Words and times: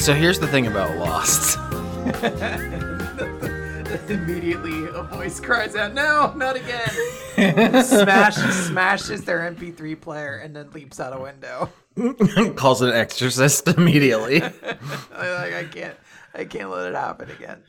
So 0.00 0.14
here's 0.14 0.38
the 0.38 0.46
thing 0.46 0.66
about 0.66 0.96
Lost. 0.96 1.58
Immediately, 4.08 4.86
a 4.94 5.02
voice 5.02 5.38
cries 5.38 5.76
out, 5.76 5.92
"No, 5.92 6.32
not 6.34 6.56
again!" 6.56 6.88
Smash, 7.84 8.36
smashes 8.36 9.26
their 9.26 9.40
MP3 9.40 10.00
player 10.00 10.38
and 10.38 10.56
then 10.56 10.70
leaps 10.70 11.00
out 11.00 11.14
a 11.14 11.20
window. 11.20 11.70
Calls 12.54 12.80
an 12.80 12.92
exorcist 12.92 13.68
immediately. 13.68 14.42
I, 14.42 14.48
like, 15.12 15.54
I 15.54 15.68
can't, 15.70 15.96
I 16.34 16.46
can't 16.46 16.70
let 16.70 16.88
it 16.88 16.94
happen 16.94 17.30
again. 17.30 17.62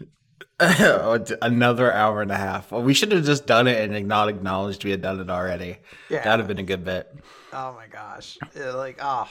Another 1.42 1.92
hour 1.92 2.22
and 2.22 2.32
a 2.32 2.38
half. 2.38 2.72
Well, 2.72 2.82
we 2.82 2.94
should 2.94 3.12
have 3.12 3.26
just 3.26 3.46
done 3.46 3.68
it 3.68 3.92
and 3.92 4.08
not 4.08 4.30
acknowledged 4.30 4.86
we 4.86 4.92
had 4.92 5.02
done 5.02 5.20
it 5.20 5.30
already. 5.30 5.80
Yeah. 6.10 6.24
That'd 6.24 6.40
have 6.40 6.48
been 6.48 6.60
a 6.60 6.64
good 6.64 6.86
bit. 6.86 7.14
Oh 7.52 7.74
my 7.74 7.88
gosh! 7.88 8.38
Like, 8.56 9.00
oh, 9.02 9.28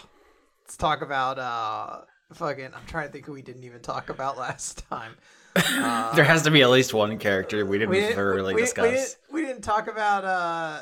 let's 0.64 0.76
talk 0.76 1.00
about 1.00 1.38
uh, 1.38 2.00
fucking. 2.32 2.66
I'm 2.66 2.86
trying 2.86 3.06
to 3.08 3.12
think 3.12 3.26
who 3.26 3.32
we 3.32 3.42
didn't 3.42 3.64
even 3.64 3.80
talk 3.80 4.08
about 4.10 4.38
last 4.38 4.88
time. 4.88 5.12
there 6.14 6.24
has 6.24 6.42
to 6.42 6.50
be 6.50 6.62
at 6.62 6.70
least 6.70 6.94
one 6.94 7.18
character 7.18 7.66
we 7.66 7.78
didn't 7.78 7.90
We 7.90 8.00
didn't, 8.00 8.14
thoroughly 8.14 8.54
we, 8.54 8.60
discuss. 8.62 8.84
we 8.84 8.90
didn't, 8.92 9.16
we 9.32 9.42
didn't 9.46 9.62
talk 9.62 9.88
about 9.88 10.24
uh, 10.24 10.80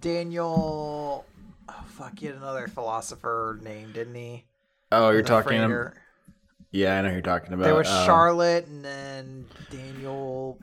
Daniel. 0.00 1.24
Oh 1.68 1.84
fuck! 1.88 2.18
He 2.18 2.26
had 2.26 2.36
another 2.36 2.68
philosopher 2.68 3.58
name, 3.62 3.90
didn't 3.92 4.14
he? 4.14 4.44
oh, 4.92 5.10
you're 5.10 5.22
The 5.22 5.28
talking. 5.28 5.58
Freighter. 5.58 5.94
yeah, 6.70 6.98
I 6.98 7.02
know 7.02 7.08
who 7.08 7.14
you're 7.14 7.22
talking 7.22 7.52
about. 7.52 7.64
There 7.64 7.74
was 7.74 7.88
um, 7.88 8.06
Charlotte 8.06 8.66
and 8.68 8.84
then 8.84 9.46
Daniel. 9.70 10.58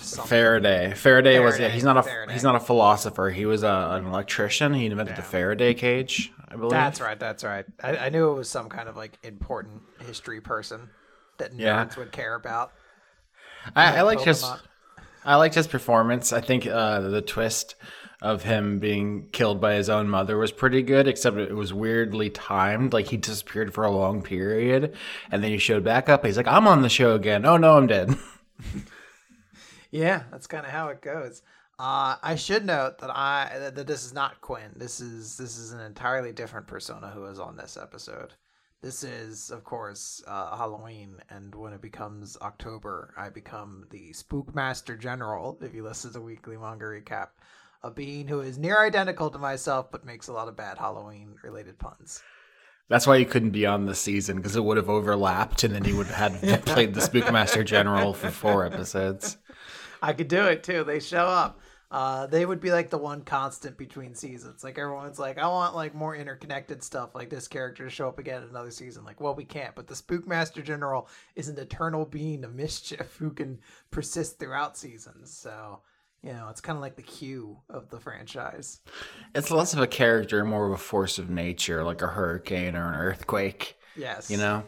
Something. 0.00 0.28
Faraday. 0.28 0.94
Faraday, 0.94 1.38
was 1.40 1.58
yeah. 1.58 1.68
He's 1.68 1.84
not 1.84 1.96
a 1.96 2.02
Faraday. 2.02 2.32
he's 2.32 2.42
not 2.42 2.56
a 2.56 2.60
philosopher. 2.60 3.30
He 3.30 3.46
was 3.46 3.62
a, 3.62 3.88
an 3.92 4.06
electrician. 4.06 4.74
He 4.74 4.86
invented 4.86 5.16
the 5.16 5.22
Faraday 5.22 5.74
cage, 5.74 6.32
I 6.48 6.56
believe. 6.56 6.70
That's 6.70 7.00
right. 7.00 7.18
That's 7.18 7.44
right. 7.44 7.64
I, 7.82 7.96
I 7.96 8.08
knew 8.08 8.30
it 8.30 8.34
was 8.34 8.48
some 8.48 8.68
kind 8.68 8.88
of 8.88 8.96
like 8.96 9.18
important 9.22 9.82
history 10.00 10.40
person 10.40 10.88
that 11.38 11.52
nerds 11.52 11.58
Yeah. 11.60 11.88
would 11.98 12.12
care 12.12 12.34
about. 12.34 12.72
I, 13.76 13.98
I 13.98 14.02
liked 14.02 14.22
his 14.22 14.44
I 15.24 15.36
liked 15.36 15.54
his 15.54 15.66
performance. 15.66 16.32
I 16.32 16.40
think 16.40 16.66
uh, 16.66 17.00
the 17.00 17.20
twist 17.22 17.74
of 18.22 18.42
him 18.42 18.78
being 18.78 19.28
killed 19.32 19.60
by 19.60 19.74
his 19.74 19.88
own 19.90 20.08
mother 20.08 20.36
was 20.38 20.52
pretty 20.52 20.82
good, 20.82 21.06
except 21.08 21.36
it 21.38 21.54
was 21.54 21.72
weirdly 21.72 22.30
timed. 22.30 22.92
Like 22.92 23.06
he 23.08 23.16
disappeared 23.16 23.72
for 23.74 23.84
a 23.84 23.90
long 23.90 24.22
period, 24.22 24.94
and 25.30 25.42
then 25.44 25.50
he 25.50 25.58
showed 25.58 25.84
back 25.84 26.08
up. 26.08 26.24
He's 26.24 26.36
like, 26.38 26.46
"I'm 26.48 26.66
on 26.66 26.82
the 26.82 26.88
show 26.88 27.14
again." 27.14 27.44
Oh 27.44 27.56
no, 27.58 27.76
I'm 27.76 27.86
dead. 27.86 28.14
Yeah, 29.90 30.22
that's 30.30 30.46
kind 30.46 30.64
of 30.64 30.72
how 30.72 30.88
it 30.88 31.02
goes. 31.02 31.42
Uh, 31.78 32.16
I 32.22 32.34
should 32.34 32.66
note 32.66 32.98
that 32.98 33.10
I 33.10 33.70
that, 33.74 33.86
this 33.86 34.04
is 34.04 34.12
not 34.12 34.40
Quinn. 34.42 34.72
This 34.76 35.00
is 35.00 35.36
this 35.36 35.56
is 35.56 35.72
an 35.72 35.80
entirely 35.80 36.32
different 36.32 36.66
persona 36.66 37.08
who 37.08 37.24
is 37.24 37.38
on 37.38 37.56
this 37.56 37.78
episode. 37.80 38.34
This 38.82 39.04
is, 39.04 39.50
of 39.50 39.62
course, 39.62 40.22
uh, 40.26 40.56
Halloween, 40.56 41.16
and 41.28 41.54
when 41.54 41.74
it 41.74 41.82
becomes 41.82 42.38
October, 42.40 43.12
I 43.16 43.28
become 43.28 43.86
the 43.90 44.10
Spookmaster 44.12 44.98
General. 44.98 45.58
If 45.60 45.74
you 45.74 45.82
listen 45.82 46.10
to 46.12 46.18
the 46.18 46.24
Weekly 46.24 46.56
Manga 46.56 46.86
Recap, 46.86 47.28
a 47.82 47.90
being 47.90 48.26
who 48.26 48.40
is 48.40 48.56
near 48.56 48.82
identical 48.82 49.30
to 49.30 49.38
myself, 49.38 49.90
but 49.90 50.06
makes 50.06 50.28
a 50.28 50.32
lot 50.32 50.48
of 50.48 50.56
bad 50.56 50.78
Halloween-related 50.78 51.78
puns. 51.78 52.22
That's 52.88 53.06
why 53.06 53.18
he 53.18 53.24
couldn't 53.24 53.50
be 53.50 53.66
on 53.66 53.86
this 53.86 54.00
season 54.00 54.36
because 54.36 54.56
it 54.56 54.64
would 54.64 54.78
have 54.78 54.88
overlapped, 54.88 55.62
and 55.62 55.74
then 55.74 55.84
he 55.84 55.92
would 55.92 56.06
have 56.08 56.40
had 56.40 56.64
played 56.66 56.94
the 56.94 57.00
Spookmaster 57.00 57.64
General 57.64 58.14
for 58.14 58.30
four 58.30 58.64
episodes. 58.64 59.36
I 60.02 60.12
could 60.12 60.28
do 60.28 60.46
it 60.46 60.62
too. 60.62 60.84
They 60.84 61.00
show 61.00 61.26
up. 61.26 61.60
Uh, 61.90 62.26
they 62.26 62.46
would 62.46 62.60
be 62.60 62.70
like 62.70 62.88
the 62.88 62.98
one 62.98 63.22
constant 63.22 63.76
between 63.76 64.14
seasons. 64.14 64.62
Like 64.62 64.78
everyone's 64.78 65.18
like, 65.18 65.38
I 65.38 65.48
want 65.48 65.74
like 65.74 65.92
more 65.92 66.14
interconnected 66.14 66.84
stuff, 66.84 67.16
like 67.16 67.30
this 67.30 67.48
character 67.48 67.82
to 67.84 67.90
show 67.90 68.06
up 68.06 68.20
again 68.20 68.44
in 68.44 68.48
another 68.48 68.70
season. 68.70 69.04
Like, 69.04 69.20
well, 69.20 69.34
we 69.34 69.44
can't. 69.44 69.74
But 69.74 69.88
the 69.88 69.94
Spookmaster 69.94 70.62
General 70.62 71.08
is 71.34 71.48
an 71.48 71.58
eternal 71.58 72.04
being 72.04 72.44
of 72.44 72.54
mischief 72.54 73.16
who 73.18 73.30
can 73.30 73.58
persist 73.90 74.38
throughout 74.38 74.78
seasons. 74.78 75.36
So, 75.36 75.80
you 76.22 76.32
know, 76.32 76.46
it's 76.48 76.60
kind 76.60 76.76
of 76.76 76.80
like 76.80 76.94
the 76.94 77.02
Q 77.02 77.58
of 77.68 77.90
the 77.90 77.98
franchise. 77.98 78.78
It's 79.34 79.50
less 79.50 79.72
of 79.72 79.80
a 79.80 79.88
character, 79.88 80.44
more 80.44 80.66
of 80.66 80.72
a 80.72 80.78
force 80.78 81.18
of 81.18 81.28
nature, 81.28 81.82
like 81.82 82.02
a 82.02 82.06
hurricane 82.06 82.76
or 82.76 82.88
an 82.88 83.00
earthquake. 83.00 83.76
Yes. 83.96 84.30
You 84.30 84.36
know. 84.36 84.62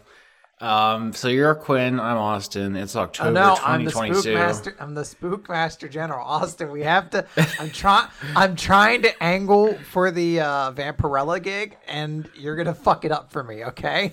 Um, 0.62 1.12
so 1.12 1.26
you're 1.26 1.56
Quinn. 1.56 1.98
I'm 1.98 2.16
Austin. 2.16 2.76
It's 2.76 2.94
October 2.94 3.30
Oh 3.30 3.32
no, 3.32 3.58
I'm 3.64 3.84
the 3.84 3.90
spook 3.90 4.24
master, 4.26 4.76
I'm 4.78 4.94
the 4.94 5.02
Spookmaster 5.02 5.90
General, 5.90 6.24
Austin. 6.24 6.70
We 6.70 6.82
have 6.82 7.10
to. 7.10 7.26
I'm 7.58 7.70
trying. 7.70 8.08
I'm 8.36 8.54
trying 8.54 9.02
to 9.02 9.22
angle 9.22 9.74
for 9.90 10.12
the 10.12 10.40
uh, 10.40 10.72
Vampirella 10.72 11.42
gig, 11.42 11.76
and 11.88 12.30
you're 12.36 12.54
gonna 12.54 12.74
fuck 12.74 13.04
it 13.04 13.10
up 13.10 13.32
for 13.32 13.42
me, 13.42 13.64
okay? 13.64 14.12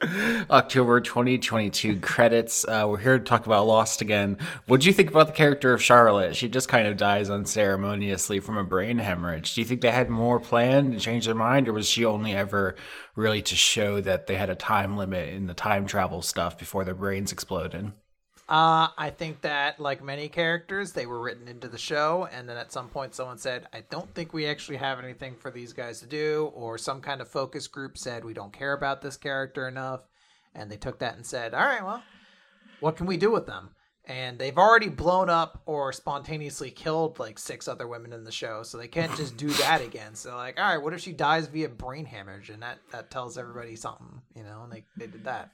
October 0.50 1.00
2022 1.00 2.00
credits. 2.00 2.66
Uh, 2.66 2.84
we're 2.88 2.98
here 2.98 3.18
to 3.18 3.24
talk 3.24 3.46
about 3.46 3.66
Lost 3.66 4.00
again. 4.00 4.38
What 4.66 4.80
do 4.80 4.88
you 4.88 4.92
think 4.92 5.08
about 5.08 5.28
the 5.28 5.32
character 5.32 5.72
of 5.72 5.82
Charlotte? 5.82 6.34
She 6.34 6.48
just 6.48 6.68
kind 6.68 6.88
of 6.88 6.96
dies 6.96 7.30
unceremoniously 7.30 8.40
from 8.40 8.56
a 8.58 8.64
brain 8.64 8.98
hemorrhage. 8.98 9.54
Do 9.54 9.60
you 9.60 9.64
think 9.64 9.82
they 9.82 9.92
had 9.92 10.10
more 10.10 10.40
planned 10.40 10.92
and 10.92 11.00
changed 11.00 11.28
their 11.28 11.34
mind, 11.36 11.68
or 11.68 11.72
was 11.72 11.88
she 11.88 12.04
only 12.04 12.34
ever 12.34 12.74
really 13.14 13.42
to 13.42 13.54
show 13.54 14.00
that 14.00 14.26
they 14.26 14.34
had 14.34 14.50
a 14.50 14.56
time 14.56 14.96
limit 14.96 15.28
in 15.28 15.46
the 15.46 15.54
time 15.54 15.86
travel 15.86 16.22
stuff 16.22 16.58
before 16.58 16.84
their 16.84 16.94
brains 16.94 17.30
exploded? 17.30 17.92
Uh, 18.46 18.88
I 18.98 19.08
think 19.08 19.40
that, 19.40 19.80
like 19.80 20.02
many 20.04 20.28
characters, 20.28 20.92
they 20.92 21.06
were 21.06 21.20
written 21.20 21.48
into 21.48 21.66
the 21.66 21.78
show, 21.78 22.28
and 22.30 22.46
then 22.46 22.58
at 22.58 22.72
some 22.72 22.88
point, 22.88 23.14
someone 23.14 23.38
said, 23.38 23.66
"I 23.72 23.84
don't 23.88 24.14
think 24.14 24.34
we 24.34 24.46
actually 24.46 24.76
have 24.76 24.98
anything 24.98 25.34
for 25.34 25.50
these 25.50 25.72
guys 25.72 26.00
to 26.00 26.06
do," 26.06 26.52
or 26.54 26.76
some 26.76 27.00
kind 27.00 27.22
of 27.22 27.28
focus 27.28 27.66
group 27.66 27.96
said, 27.96 28.22
"We 28.22 28.34
don't 28.34 28.52
care 28.52 28.74
about 28.74 29.00
this 29.00 29.16
character 29.16 29.66
enough," 29.66 30.02
and 30.54 30.70
they 30.70 30.76
took 30.76 30.98
that 30.98 31.16
and 31.16 31.24
said, 31.24 31.54
"All 31.54 31.64
right, 31.64 31.82
well, 31.82 32.02
what 32.80 32.96
can 32.96 33.06
we 33.06 33.16
do 33.16 33.30
with 33.30 33.46
them?" 33.46 33.74
And 34.04 34.38
they've 34.38 34.58
already 34.58 34.90
blown 34.90 35.30
up 35.30 35.62
or 35.64 35.90
spontaneously 35.94 36.70
killed 36.70 37.18
like 37.18 37.38
six 37.38 37.66
other 37.66 37.88
women 37.88 38.12
in 38.12 38.24
the 38.24 38.30
show, 38.30 38.62
so 38.62 38.76
they 38.76 38.88
can't 38.88 39.16
just 39.16 39.38
do 39.38 39.48
that 39.48 39.80
again. 39.80 40.14
So 40.14 40.36
like, 40.36 40.60
all 40.60 40.68
right, 40.68 40.82
what 40.82 40.92
if 40.92 41.00
she 41.00 41.12
dies 41.12 41.46
via 41.46 41.70
brain 41.70 42.04
hemorrhage, 42.04 42.50
and 42.50 42.62
that 42.62 42.80
that 42.92 43.10
tells 43.10 43.38
everybody 43.38 43.74
something, 43.76 44.20
you 44.34 44.42
know? 44.42 44.64
And 44.64 44.70
they 44.72 44.84
they 44.98 45.06
did 45.06 45.24
that. 45.24 45.50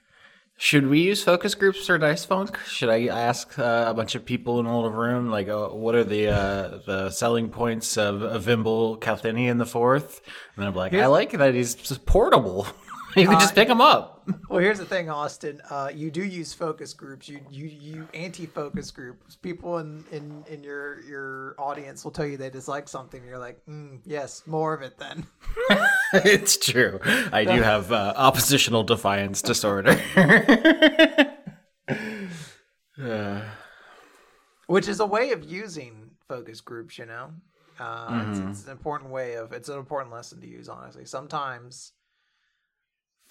Should 0.62 0.88
we 0.88 1.00
use 1.00 1.24
focus 1.24 1.54
groups 1.54 1.88
or 1.88 1.96
dice 1.96 2.26
funk? 2.26 2.58
Should 2.66 2.90
I 2.90 3.06
ask 3.06 3.58
uh, 3.58 3.86
a 3.88 3.94
bunch 3.94 4.14
of 4.14 4.26
people 4.26 4.60
in 4.60 4.66
a 4.66 4.76
little 4.76 4.90
room, 4.90 5.30
like, 5.30 5.48
uh, 5.48 5.68
what 5.68 5.94
are 5.94 6.04
the 6.04 6.28
uh, 6.28 6.80
the 6.84 7.10
selling 7.10 7.48
points 7.48 7.96
of, 7.96 8.20
of 8.20 8.42
Vimble 8.42 8.98
Calthini 8.98 9.48
in 9.48 9.56
the 9.56 9.64
fourth? 9.64 10.20
And 10.56 10.66
I'm 10.66 10.74
like, 10.74 10.92
I 10.92 11.06
like 11.06 11.30
that 11.32 11.54
he's 11.54 11.74
portable. 12.04 12.66
you 13.16 13.26
can 13.26 13.40
just 13.40 13.54
pick 13.54 13.68
them 13.68 13.80
up. 13.80 14.16
Well, 14.48 14.60
here's 14.60 14.78
the 14.78 14.84
thing, 14.84 15.10
Austin. 15.10 15.60
Uh, 15.70 15.90
you 15.92 16.10
do 16.10 16.22
use 16.22 16.52
focus 16.52 16.92
groups. 16.92 17.28
You 17.28 17.40
you 17.50 17.66
you 17.66 18.08
anti-focus 18.14 18.92
groups. 18.92 19.34
People 19.34 19.78
in 19.78 20.04
in 20.12 20.44
in 20.48 20.62
your 20.62 21.00
your 21.02 21.54
audience 21.58 22.04
will 22.04 22.12
tell 22.12 22.26
you 22.26 22.36
they 22.36 22.50
dislike 22.50 22.88
something. 22.88 23.24
You're 23.24 23.38
like, 23.38 23.64
mm, 23.66 23.98
yes, 24.04 24.42
more 24.46 24.72
of 24.72 24.82
it 24.82 24.98
then. 24.98 25.26
it's 26.12 26.56
true. 26.58 27.00
I 27.32 27.44
do 27.44 27.60
have 27.62 27.90
uh, 27.90 28.14
oppositional 28.16 28.84
defiance 28.84 29.42
disorder. 29.42 30.00
Uh, 33.02 33.40
Which 34.66 34.88
is 34.88 35.00
a 35.00 35.06
way 35.06 35.32
of 35.32 35.42
using 35.42 36.10
focus 36.28 36.60
groups. 36.60 36.98
You 36.98 37.06
know, 37.06 37.30
uh, 37.78 38.26
it's, 38.28 38.38
it's 38.38 38.64
an 38.66 38.72
important 38.72 39.10
way 39.10 39.34
of. 39.34 39.52
It's 39.52 39.68
an 39.68 39.78
important 39.78 40.12
lesson 40.12 40.40
to 40.40 40.46
use. 40.46 40.68
Honestly, 40.68 41.04
sometimes, 41.04 41.92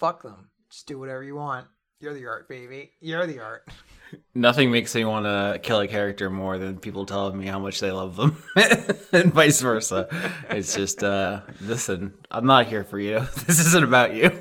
fuck 0.00 0.22
them. 0.22 0.48
Just 0.70 0.86
do 0.86 0.98
whatever 0.98 1.22
you 1.22 1.36
want. 1.36 1.66
You're 2.00 2.14
the 2.14 2.26
art, 2.26 2.48
baby. 2.48 2.92
You're 3.00 3.26
the 3.26 3.40
art. 3.40 3.68
nothing 4.34 4.70
makes 4.70 4.94
me 4.94 5.04
want 5.04 5.26
to 5.26 5.60
kill 5.62 5.80
a 5.80 5.86
character 5.86 6.30
more 6.30 6.56
than 6.56 6.78
people 6.78 7.04
telling 7.04 7.38
me 7.38 7.46
how 7.46 7.58
much 7.58 7.78
they 7.78 7.90
love 7.90 8.16
them, 8.16 8.42
and 9.12 9.32
vice 9.34 9.60
versa. 9.60 10.08
It's 10.48 10.74
just, 10.74 11.04
uh, 11.04 11.42
listen, 11.60 12.14
I'm 12.30 12.46
not 12.46 12.66
here 12.66 12.84
for 12.84 12.98
you. 12.98 13.20
This 13.46 13.60
isn't 13.66 13.84
about 13.84 14.14
you. 14.14 14.32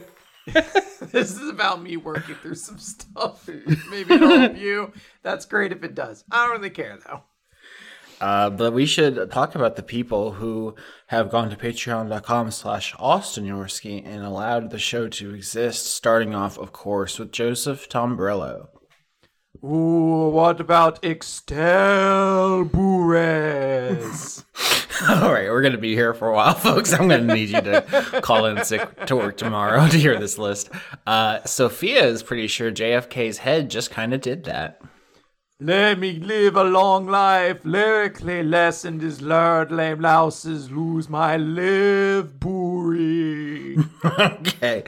this 1.11 1.35
is 1.35 1.49
about 1.49 1.83
me 1.83 1.97
working 1.97 2.35
through 2.35 2.55
some 2.55 2.79
stuff. 2.79 3.47
Maybe 3.89 4.13
it'll 4.13 4.39
help 4.39 4.57
you. 4.57 4.93
That's 5.21 5.45
great 5.45 5.71
if 5.73 5.83
it 5.83 5.93
does. 5.93 6.23
I 6.31 6.45
don't 6.45 6.57
really 6.57 6.69
care 6.69 6.97
though. 7.05 7.23
Uh, 8.21 8.49
but 8.49 8.73
we 8.73 8.85
should 8.85 9.31
talk 9.31 9.55
about 9.55 9.75
the 9.75 9.83
people 9.83 10.33
who 10.33 10.75
have 11.07 11.29
gone 11.29 11.49
to 11.49 11.55
patreon.com 11.55 12.51
slash 12.51 12.93
Austin 12.99 13.45
Yorski 13.45 14.05
and 14.05 14.23
allowed 14.23 14.71
the 14.71 14.79
show 14.79 15.07
to 15.07 15.33
exist, 15.33 15.85
starting 15.87 16.35
off, 16.35 16.57
of 16.57 16.71
course, 16.73 17.17
with 17.17 17.31
Joseph 17.31 17.87
Tombrello. 17.87 18.67
Ooh, 19.63 20.29
what 20.29 20.61
about 20.61 21.01
Extel 21.01 22.69
Bures? 22.69 24.45
All 25.09 25.31
right, 25.31 25.49
we're 25.49 25.61
going 25.61 25.73
to 25.73 25.77
be 25.77 25.95
here 25.95 26.13
for 26.13 26.29
a 26.29 26.33
while, 26.33 26.53
folks. 26.55 26.93
I'm 26.93 27.07
going 27.07 27.27
to 27.27 27.33
need 27.33 27.49
you 27.49 27.61
to 27.61 28.19
call 28.21 28.45
in 28.45 28.63
sick 28.65 29.05
to 29.05 29.15
work 29.15 29.37
tomorrow 29.37 29.87
to 29.89 29.97
hear 29.97 30.19
this 30.19 30.37
list. 30.37 30.69
Uh, 31.07 31.43
Sophia 31.45 32.05
is 32.05 32.21
pretty 32.21 32.47
sure 32.47 32.71
JFK's 32.71 33.39
head 33.39 33.69
just 33.69 33.91
kind 33.91 34.13
of 34.13 34.21
did 34.21 34.43
that. 34.45 34.81
Let 35.61 35.99
me 35.99 36.13
live 36.13 36.55
a 36.55 36.63
long 36.63 37.05
life, 37.07 37.59
lyrically 37.65 38.43
lessened 38.43 39.03
as 39.03 39.21
lard 39.21 39.73
lame 39.73 39.99
louses 39.99 40.71
lose 40.71 41.09
my 41.09 41.35
live 41.35 42.39
boory. 42.39 43.77
okay, 44.05 44.83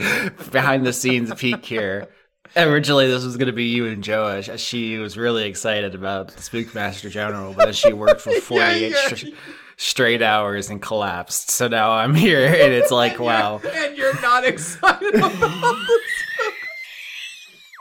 behind 0.51 0.85
the 0.85 0.93
scenes 0.93 1.33
peek 1.35 1.65
here. 1.65 2.07
Originally, 2.55 3.07
this 3.07 3.25
was 3.25 3.35
going 3.35 3.47
to 3.47 3.53
be 3.53 3.65
you 3.65 3.85
and 3.87 4.01
Joe. 4.01 4.39
Sh- 4.41 4.57
She 4.61 4.97
was 4.97 5.17
really 5.17 5.43
excited 5.45 5.93
about 5.93 6.29
the 6.29 6.39
Spookmaster 6.41 7.09
General, 7.11 7.53
but 7.53 7.65
then 7.65 7.73
she 7.73 7.91
worked 7.91 8.21
for 8.21 8.31
48 8.31 8.91
yeah. 8.91 9.07
str- 9.07 9.27
straight 9.75 10.21
hours 10.21 10.69
and 10.69 10.81
collapsed. 10.81 11.51
So 11.51 11.67
now 11.67 11.91
I'm 11.91 12.13
here, 12.15 12.45
and 12.45 12.71
it's 12.73 12.91
like, 12.91 13.19
wow. 13.27 13.59
and 13.59 13.97
you're 13.97 14.19
not 14.21 14.45
excited 14.45 15.15
about 15.15 15.77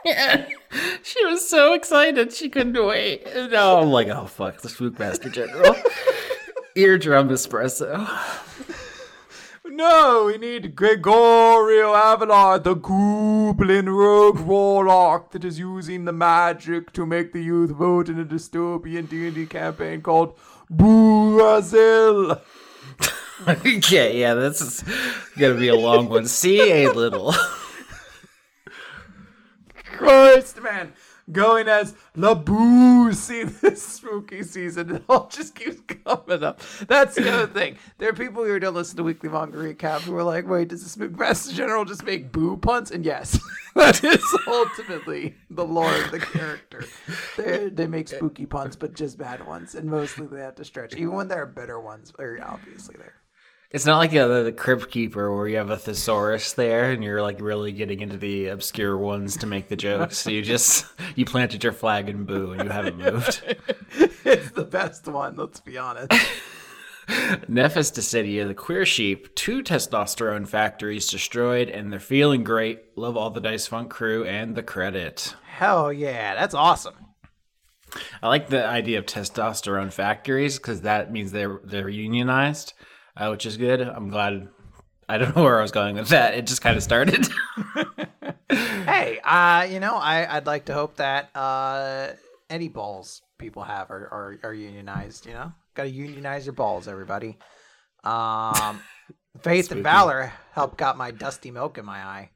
this. 0.05 0.45
She 1.03 1.25
was 1.25 1.47
so 1.47 1.73
excited 1.73 2.31
she 2.33 2.49
couldn't 2.49 2.73
wait. 2.85 3.25
No, 3.25 3.79
I'm 3.79 3.89
like, 3.89 4.07
oh, 4.07 4.25
fuck, 4.25 4.61
the 4.61 4.69
Spookmaster 4.69 5.31
General. 5.31 5.75
Eardrum 6.75 7.29
espresso. 7.29 8.07
No, 9.73 10.25
we 10.25 10.37
need 10.37 10.75
Gregorio 10.75 11.93
Avalar, 11.93 12.61
the 12.61 12.75
goblin 12.75 13.89
rogue 13.89 14.39
warlock 14.41 15.31
that 15.31 15.45
is 15.45 15.59
using 15.59 16.03
the 16.03 16.11
magic 16.11 16.91
to 16.91 17.05
make 17.05 17.31
the 17.31 17.41
youth 17.41 17.71
vote 17.71 18.09
in 18.09 18.19
a 18.19 18.25
dystopian 18.25 19.07
D&D 19.07 19.45
campaign 19.45 20.01
called 20.01 20.37
Brazil. 20.69 22.41
okay, 23.47 24.19
yeah, 24.19 24.33
this 24.33 24.59
is 24.59 24.83
going 25.37 25.53
to 25.53 25.59
be 25.59 25.69
a 25.69 25.75
long 25.75 26.09
one. 26.09 26.27
See 26.27 26.83
a 26.83 26.91
little. 26.91 27.33
Christ, 30.01 30.61
man. 30.61 30.93
Going 31.31 31.67
as 31.67 31.93
Labusi 32.17 33.59
this 33.61 33.83
spooky 33.83 34.41
season. 34.43 34.95
It 34.95 35.03
all 35.07 35.27
just 35.27 35.53
keeps 35.53 35.79
coming 36.03 36.43
up. 36.43 36.59
That's 36.87 37.15
the 37.15 37.31
other 37.31 37.47
thing. 37.47 37.77
There 37.99 38.09
are 38.09 38.13
people 38.13 38.43
who 38.43 38.59
to 38.59 38.71
listen 38.71 38.97
to 38.97 39.03
Weekly 39.03 39.29
Manga 39.29 39.57
Recap 39.57 40.01
who 40.01 40.15
are 40.17 40.23
like, 40.23 40.47
wait, 40.47 40.69
does 40.69 40.93
the 40.93 41.07
Spookmaster 41.07 41.53
General 41.53 41.85
just 41.85 42.03
make 42.03 42.31
boo 42.31 42.57
puns? 42.57 42.89
And 42.89 43.05
yes, 43.05 43.39
that 43.75 44.03
is 44.03 44.25
ultimately 44.47 45.35
the 45.51 45.63
lore 45.63 45.93
of 46.03 46.11
the 46.11 46.19
character. 46.19 46.85
They, 47.37 47.69
they 47.69 47.87
make 47.87 48.07
spooky 48.07 48.47
puns, 48.47 48.75
but 48.75 48.95
just 48.95 49.17
bad 49.17 49.45
ones. 49.45 49.75
And 49.75 49.89
mostly 49.89 50.25
they 50.25 50.41
have 50.41 50.55
to 50.55 50.65
stretch. 50.65 50.95
Even 50.95 51.13
when 51.13 51.27
there 51.27 51.43
are 51.43 51.47
better 51.47 51.79
ones, 51.79 52.11
are 52.17 52.39
obviously 52.43 52.95
there. 52.97 53.20
It's 53.71 53.85
not 53.85 53.99
like 53.99 54.11
the, 54.11 54.43
the 54.43 54.51
Crypt 54.51 54.91
Keeper 54.91 55.33
where 55.33 55.47
you 55.47 55.55
have 55.55 55.69
a 55.69 55.77
thesaurus 55.77 56.53
there 56.53 56.91
and 56.91 57.01
you're 57.01 57.21
like 57.21 57.39
really 57.39 57.71
getting 57.71 58.01
into 58.01 58.17
the 58.17 58.47
obscure 58.47 58.97
ones 58.97 59.37
to 59.37 59.47
make 59.47 59.69
the 59.69 59.77
jokes. 59.77 60.17
So 60.17 60.29
you 60.29 60.41
just 60.41 60.85
you 61.15 61.23
planted 61.25 61.63
your 61.63 61.71
flag 61.71 62.09
in 62.09 62.25
boo 62.25 62.51
and 62.51 62.63
you 62.63 62.69
haven't 62.69 62.97
moved. 62.97 63.41
It's 64.23 64.51
the 64.51 64.63
best 64.63 65.07
one, 65.07 65.35
let's 65.35 65.59
be 65.59 65.77
honest. 65.77 66.11
Nephis 67.09 67.91
Decidia, 67.91 68.47
the 68.47 68.53
queer 68.53 68.85
sheep, 68.85 69.33
two 69.35 69.63
testosterone 69.63 70.47
factories 70.47 71.07
destroyed, 71.07 71.67
and 71.69 71.91
they're 71.91 71.99
feeling 71.99 72.43
great. 72.43 72.97
Love 72.97 73.17
all 73.17 73.31
the 73.31 73.41
Dice 73.41 73.67
Funk 73.67 73.89
crew 73.89 74.23
and 74.23 74.55
the 74.55 74.63
credit. 74.63 75.35
Hell 75.43 75.91
yeah, 75.91 76.35
that's 76.35 76.53
awesome. 76.53 76.93
I 78.21 78.27
like 78.27 78.47
the 78.47 78.65
idea 78.65 78.99
of 78.99 79.05
testosterone 79.05 79.91
factories 79.91 80.57
because 80.57 80.81
that 80.81 81.11
means 81.11 81.31
they're 81.31 81.59
they're 81.63 81.89
unionized, 81.89 82.73
uh, 83.17 83.29
which 83.29 83.45
is 83.45 83.57
good. 83.57 83.81
I'm 83.81 84.09
glad. 84.09 84.47
I 85.09 85.17
don't 85.17 85.35
know 85.35 85.43
where 85.43 85.59
I 85.59 85.61
was 85.61 85.71
going 85.71 85.95
with 85.95 86.09
that. 86.09 86.33
It 86.35 86.47
just 86.47 86.61
kind 86.61 86.77
of 86.77 86.83
started. 86.83 87.27
Hey, 88.51 89.19
uh, 89.23 89.65
you 89.69 89.79
know, 89.79 89.95
I, 89.95 90.35
I'd 90.35 90.45
like 90.45 90.65
to 90.65 90.73
hope 90.73 90.97
that 90.97 91.29
uh, 91.35 92.07
any 92.49 92.67
balls 92.67 93.21
people 93.37 93.63
have 93.63 93.89
are, 93.89 94.07
are, 94.11 94.39
are 94.49 94.53
unionized, 94.53 95.25
you 95.25 95.33
know? 95.33 95.53
Gotta 95.73 95.89
unionize 95.89 96.45
your 96.45 96.53
balls, 96.53 96.87
everybody. 96.89 97.37
Um, 98.03 98.81
Faith 99.41 99.65
Spooky. 99.65 99.79
and 99.79 99.83
Valor 99.83 100.33
help 100.51 100.75
got 100.77 100.97
my 100.97 101.11
dusty 101.11 101.51
milk 101.51 101.77
in 101.77 101.85
my 101.85 101.99
eye. 102.03 102.31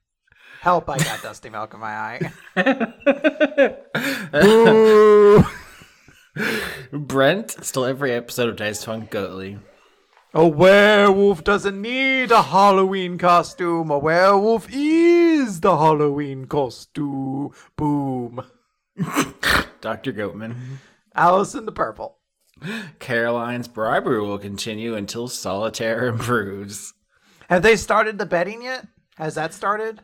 Help, 0.62 0.90
I 0.90 0.98
got 1.00 1.22
dusty 1.22 1.50
milk 1.50 1.74
in 1.74 1.82
my 1.82 1.94
eye. 1.94 2.32
Boo! 4.32 5.44
Brent, 6.94 7.52
still 7.66 7.86
every 7.86 8.14
episode 8.14 8.48
of 8.50 8.56
Dice 8.56 8.86
Funk 8.86 9.12
Goatly. 9.12 9.60
A 10.38 10.46
werewolf 10.46 11.46
doesn't 11.46 11.82
need 11.82 12.30
a 12.30 12.42
Halloween 12.42 13.18
costume. 13.18 13.90
A 13.90 13.98
werewolf 13.98 14.68
is 14.70 15.62
the 15.62 15.78
Halloween 15.78 16.44
costume. 16.46 17.52
Boom. 17.78 18.44
Dr. 19.82 20.12
Goatman. 20.12 20.56
Alice 21.16 21.56
in 21.56 21.66
the 21.66 21.72
Purple. 21.72 22.18
Caroline's 23.00 23.70
bribery 23.70 24.20
will 24.22 24.38
continue 24.38 24.96
until 24.96 25.30
Solitaire 25.30 26.06
improves. 26.08 26.94
Have 27.50 27.62
they 27.64 27.78
started 27.78 28.18
the 28.18 28.26
betting 28.26 28.62
yet? 28.64 28.86
Has 29.16 29.36
that 29.36 29.54
started? 29.54 30.02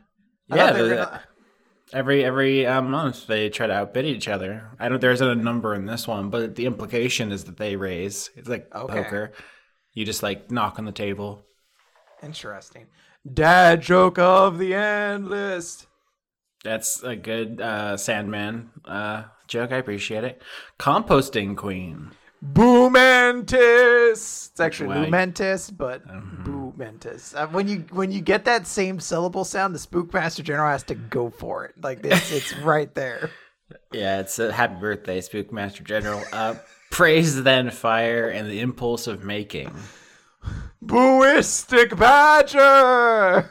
I 0.50 0.56
Yeah, 0.56 0.68
thought 0.68 0.74
they 0.76 0.82
were 0.84 0.88
the- 0.90 0.96
gonna- 0.96 1.22
Every 1.94 2.24
every 2.24 2.66
um, 2.66 2.90
month 2.92 3.28
they 3.28 3.50
try 3.50 3.68
to 3.68 3.74
outbid 3.74 4.06
each 4.06 4.30
other. 4.30 4.70
I 4.80 4.88
don't. 4.88 5.02
There 5.02 5.12
isn't 5.12 5.28
a 5.28 5.36
number 5.36 5.76
in 5.76 5.86
this 5.88 6.08
one, 6.08 6.30
but 6.30 6.56
the 6.56 6.66
implication 6.66 7.34
is 7.34 7.44
that 7.44 7.58
they 7.58 7.76
raise. 7.76 8.30
It's 8.38 8.48
like 8.48 8.74
Okay. 8.74 9.04
poker. 9.04 9.32
You 9.94 10.06
just 10.06 10.24
like 10.24 10.52
knock 10.52 10.80
on 10.80 10.86
the 10.86 10.92
table. 10.92 11.44
Interesting. 12.24 12.88
Dad 13.32 13.82
joke 13.82 14.18
of 14.18 14.58
the 14.58 14.74
end 14.74 15.30
list. 15.30 15.88
That's 16.64 17.02
a 17.04 17.16
good 17.16 17.60
uh, 17.60 17.98
Sandman 17.98 18.70
uh, 18.86 19.24
joke. 19.48 19.72
I 19.72 19.78
appreciate 19.78 20.24
it. 20.24 20.42
Composting 20.80 21.58
Queen. 21.58 22.12
Boomentis. 22.44 24.50
It's 24.52 24.60
actually 24.60 24.90
Wag. 24.90 25.12
Lumentis, 25.12 25.76
but 25.76 26.08
Boomentis. 26.08 27.36
Uh, 27.36 27.48
when 27.48 27.68
you 27.68 27.86
when 27.92 28.12
you 28.12 28.22
get 28.22 28.46
that 28.46 28.66
same 28.66 29.00
syllable 29.00 29.44
sound, 29.44 29.76
the 29.76 29.80
Spookmaster 29.80 30.44
General 30.44 30.72
has 30.72 30.84
to 30.84 30.96
go 30.96 31.30
for 31.30 31.66
it. 31.66 31.76
Like 31.82 32.00
it's 32.04 32.32
it's 32.32 32.56
right 32.58 32.94
there. 32.96 33.30
Yeah, 33.94 34.20
it's 34.20 34.38
a 34.38 34.52
happy 34.52 34.76
birthday, 34.82 35.22
Spookmaster 35.22 35.82
General. 35.82 36.22
Uh, 36.34 36.56
praise 36.92 37.42
then 37.44 37.72
fire 37.72 38.30
and 38.30 38.48
the 38.50 38.60
impulse 38.60 39.08
of 39.08 39.24
making. 39.24 39.74
Booistic 40.84 41.98
Badger. 41.98 43.50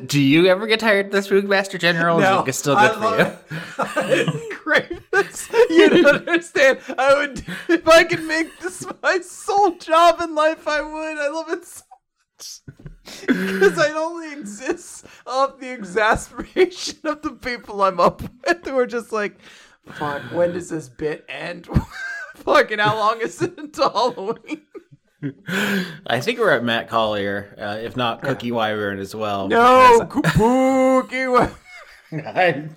Do 0.06 0.20
you 0.20 0.46
ever 0.46 0.66
get 0.66 0.80
tired 0.80 1.06
of 1.06 1.12
the 1.12 1.18
Spookmaster 1.18 1.78
General? 1.78 2.18
Is 2.18 2.22
No, 2.24 2.44
it 2.44 2.52
still 2.54 2.76
I 2.76 2.88
good 2.88 2.96
for 2.96 3.18
you? 3.18 4.24
it. 4.24 4.58
Great. 4.64 5.10
That's- 5.12 5.48
You 5.70 5.88
don't 5.90 6.06
understand. 6.28 6.78
I 6.98 7.14
would 7.14 7.44
if 7.68 7.86
I 7.86 8.04
could 8.04 8.24
make 8.24 8.58
this 8.60 8.84
my 9.02 9.18
sole 9.20 9.72
job 9.76 10.20
in 10.22 10.34
life. 10.34 10.66
I 10.66 10.80
would. 10.80 11.18
I 11.18 11.28
love 11.28 11.50
it 11.50 11.64
so 11.66 11.82
much 12.38 12.60
because 13.26 13.78
I 13.78 13.90
only 13.92 14.32
exist 14.32 15.04
off 15.26 15.58
the 15.60 15.70
exasperation 15.70 16.98
of 17.04 17.20
the 17.22 17.32
people 17.32 17.82
I'm 17.82 18.00
up 18.00 18.22
with 18.22 18.64
who 18.66 18.78
are 18.78 18.86
just 18.86 19.12
like, 19.12 19.36
"Fuck, 19.86 20.22
when 20.32 20.52
does 20.54 20.70
this 20.70 20.88
bit 20.88 21.24
end? 21.28 21.68
Fucking 22.36 22.78
how 22.78 22.96
long 22.96 23.20
is 23.20 23.40
it 23.42 23.54
until 23.58 23.90
Halloween?" 23.90 24.62
I 26.06 26.20
think 26.20 26.40
we're 26.40 26.50
at 26.50 26.64
Matt 26.64 26.88
Collier, 26.88 27.54
uh, 27.56 27.78
if 27.80 27.96
not 27.96 28.22
Cookie 28.22 28.50
Wyvern 28.50 28.98
as 28.98 29.14
well. 29.14 29.46
No, 29.46 30.00
because 30.00 30.32
Kabuki. 30.32 31.54
I, 32.12 32.68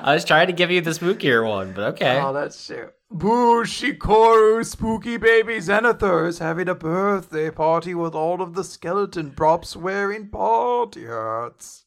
I 0.00 0.14
was 0.14 0.24
trying 0.24 0.46
to 0.46 0.52
give 0.52 0.70
you 0.70 0.80
the 0.80 0.92
spookier 0.92 1.46
one, 1.46 1.72
but 1.72 1.94
okay. 1.94 2.20
Oh, 2.20 2.32
that's 2.32 2.64
true. 2.64 2.90
Bushikoru 3.12 4.64
spooky 4.64 5.16
baby 5.16 5.58
Zenithor 5.58 6.26
is 6.26 6.38
having 6.38 6.68
a 6.68 6.74
birthday 6.74 7.50
party 7.50 7.94
with 7.94 8.14
all 8.14 8.40
of 8.40 8.54
the 8.54 8.64
skeleton 8.64 9.30
props 9.32 9.76
wearing 9.76 10.28
party 10.28 11.06
hats. 11.06 11.84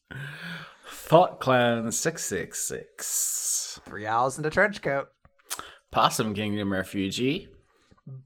Thought 0.90 1.40
Clown 1.40 1.92
666. 1.92 3.80
Three 3.86 4.06
owls 4.06 4.38
in 4.40 4.46
a 4.46 4.50
trench 4.50 4.82
coat. 4.82 5.10
Possum 5.98 6.36
Kingdom 6.36 6.72
Refugee. 6.72 7.48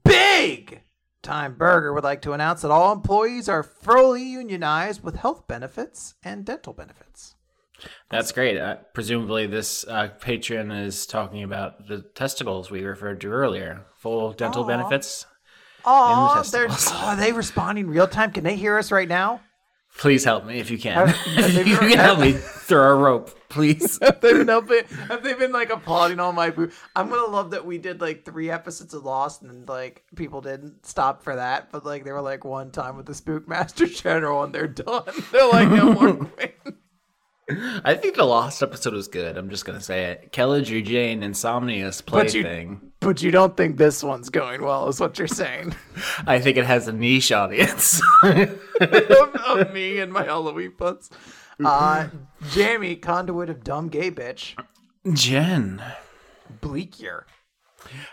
Big! 0.04 0.82
Time 1.22 1.54
Burger 1.54 1.94
would 1.94 2.04
like 2.04 2.20
to 2.20 2.34
announce 2.34 2.60
that 2.60 2.70
all 2.70 2.92
employees 2.92 3.48
are 3.48 3.62
fully 3.62 4.22
unionized 4.22 5.02
with 5.02 5.16
health 5.16 5.48
benefits 5.48 6.12
and 6.22 6.44
dental 6.44 6.74
benefits. 6.74 7.34
That's 8.10 8.30
great. 8.30 8.58
Uh, 8.58 8.76
presumably, 8.92 9.46
this 9.46 9.86
uh, 9.88 10.08
patron 10.20 10.70
is 10.70 11.06
talking 11.06 11.42
about 11.42 11.88
the 11.88 12.02
testicles 12.14 12.70
we 12.70 12.84
referred 12.84 13.22
to 13.22 13.28
earlier. 13.32 13.86
Full 14.00 14.34
dental 14.34 14.64
Aw. 14.64 14.66
benefits. 14.66 15.24
Oh, 15.86 16.42
the 16.42 16.66
oh, 16.68 17.00
are 17.06 17.16
they 17.16 17.32
responding 17.32 17.86
real 17.86 18.06
time? 18.06 18.32
Can 18.32 18.44
they 18.44 18.56
hear 18.56 18.76
us 18.76 18.92
right 18.92 19.08
now? 19.08 19.40
Please 19.98 20.24
help 20.24 20.44
me 20.46 20.58
if 20.58 20.70
you 20.70 20.78
can. 20.78 21.06
Have- 21.08 21.16
have 21.54 21.66
you 21.66 21.76
can 21.76 21.98
help 21.98 22.18
me 22.18 22.32
throw 22.38 22.92
a 22.92 22.94
rope, 22.96 23.30
please. 23.48 23.98
have 24.02 24.20
they 24.20 24.32
been 24.32 24.48
helping? 24.48 24.84
Have 25.08 25.22
they 25.22 25.34
been 25.34 25.52
like 25.52 25.70
applauding 25.70 26.18
all 26.18 26.32
my 26.32 26.50
boo? 26.50 26.70
I'm 26.96 27.08
gonna 27.08 27.30
love 27.30 27.50
that 27.52 27.66
we 27.66 27.78
did 27.78 28.00
like 28.00 28.24
three 28.24 28.50
episodes 28.50 28.94
of 28.94 29.04
Lost 29.04 29.42
and 29.42 29.68
like 29.68 30.02
people 30.16 30.40
didn't 30.40 30.86
stop 30.86 31.22
for 31.22 31.36
that, 31.36 31.70
but 31.70 31.84
like 31.84 32.04
they 32.04 32.12
were 32.12 32.22
like 32.22 32.44
one 32.44 32.70
time 32.70 32.96
with 32.96 33.06
the 33.06 33.12
Spookmaster 33.12 33.94
General 34.02 34.42
and 34.44 34.54
they're 34.54 34.66
done. 34.66 35.04
They're 35.30 35.48
like 35.48 35.68
no 35.68 35.92
more. 35.92 36.30
I 37.84 37.94
think 37.94 38.14
the 38.16 38.24
last 38.24 38.62
episode 38.62 38.94
was 38.94 39.08
good. 39.08 39.36
I'm 39.36 39.50
just 39.50 39.64
gonna 39.64 39.80
say 39.80 40.04
it. 40.12 40.32
Kelladru 40.32 40.84
Jane, 40.84 41.22
Insomnia's 41.22 42.00
But 42.00 42.32
you- 42.34 42.42
plaything. 42.42 42.80
But 43.00 43.20
you 43.20 43.32
don't 43.32 43.56
think 43.56 43.78
this 43.78 44.04
one's 44.04 44.30
going 44.30 44.62
well, 44.62 44.88
is 44.88 45.00
what 45.00 45.18
you're 45.18 45.26
saying? 45.26 45.74
I 46.26 46.38
think 46.38 46.56
it 46.56 46.64
has 46.64 46.86
a 46.86 46.92
niche 46.92 47.32
audience. 47.32 48.00
of, 48.22 48.60
of 48.80 49.72
me 49.72 49.98
and 49.98 50.12
my 50.12 50.22
Halloween 50.22 50.70
puns. 50.78 51.10
Uh, 51.64 52.08
Jamie, 52.52 52.94
conduit 52.94 53.50
of 53.50 53.64
dumb 53.64 53.88
gay 53.88 54.12
bitch. 54.12 54.54
Jen. 55.12 55.82
Bleak 56.60 57.00
year. 57.00 57.26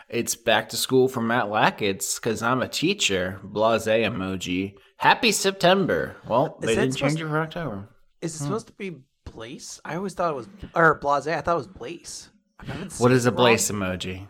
It's 0.10 0.36
back 0.36 0.70
to 0.70 0.78
school 0.78 1.08
for 1.08 1.22
Matt 1.22 1.50
Lackets 1.50 2.18
because 2.20 2.42
I'm 2.42 2.64
a 2.64 2.68
teacher. 2.68 3.40
Blase 3.44 3.86
emoji. 3.86 4.74
Happy 4.98 5.32
September. 5.32 6.16
Well, 6.28 6.58
they 6.62 6.74
didn't 6.74 6.96
change 6.96 7.22
it 7.22 7.28
for 7.28 7.40
October. 7.40 7.90
Is 8.22 8.36
it 8.36 8.40
supposed 8.40 8.68
to 8.68 8.74
be 8.74 8.98
Blaze? 9.30 9.82
I 9.86 9.96
always 9.96 10.14
thought 10.14 10.32
it 10.32 10.36
was 10.36 10.48
or 10.76 10.96
Blase. 10.96 11.28
I 11.28 11.42
thought 11.42 11.54
it 11.54 11.58
was 11.58 11.68
Blaze. 11.68 12.30
What 12.98 13.12
is 13.12 13.26
a. 13.26 13.32
Blaze 13.32 13.70
emoji? 13.72 14.28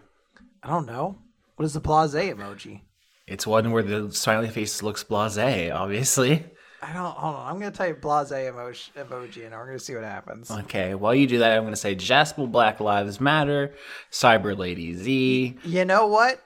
I 0.61 0.69
don't 0.69 0.85
know. 0.85 1.17
What 1.55 1.65
is 1.65 1.75
a 1.75 1.81
Blase 1.81 2.13
emoji? 2.13 2.81
It's 3.27 3.45
one 3.45 3.71
where 3.71 3.83
the 3.83 4.11
smiley 4.11 4.49
face 4.49 4.81
looks 4.81 5.03
blase, 5.03 5.71
obviously. 5.71 6.45
I 6.81 6.93
don't. 6.93 7.05
Hold 7.05 7.35
on. 7.35 7.47
I'm 7.47 7.59
gonna 7.59 7.71
type 7.71 8.01
Blase 8.01 8.31
emoji, 8.31 8.91
emoji, 8.93 9.45
and 9.45 9.53
we're 9.53 9.65
gonna 9.65 9.79
see 9.79 9.95
what 9.95 10.03
happens. 10.03 10.49
Okay, 10.49 10.95
while 10.95 11.13
you 11.13 11.27
do 11.27 11.39
that, 11.39 11.55
I'm 11.57 11.63
going 11.63 11.73
to 11.73 11.79
say 11.79 11.95
Jasper 11.95 12.47
Black 12.47 12.79
Lives 12.79 13.19
Matter, 13.19 13.75
Cyber 14.11 14.57
Lady 14.57 14.93
Z. 14.93 15.57
You 15.63 15.85
know 15.85 16.07
what? 16.07 16.41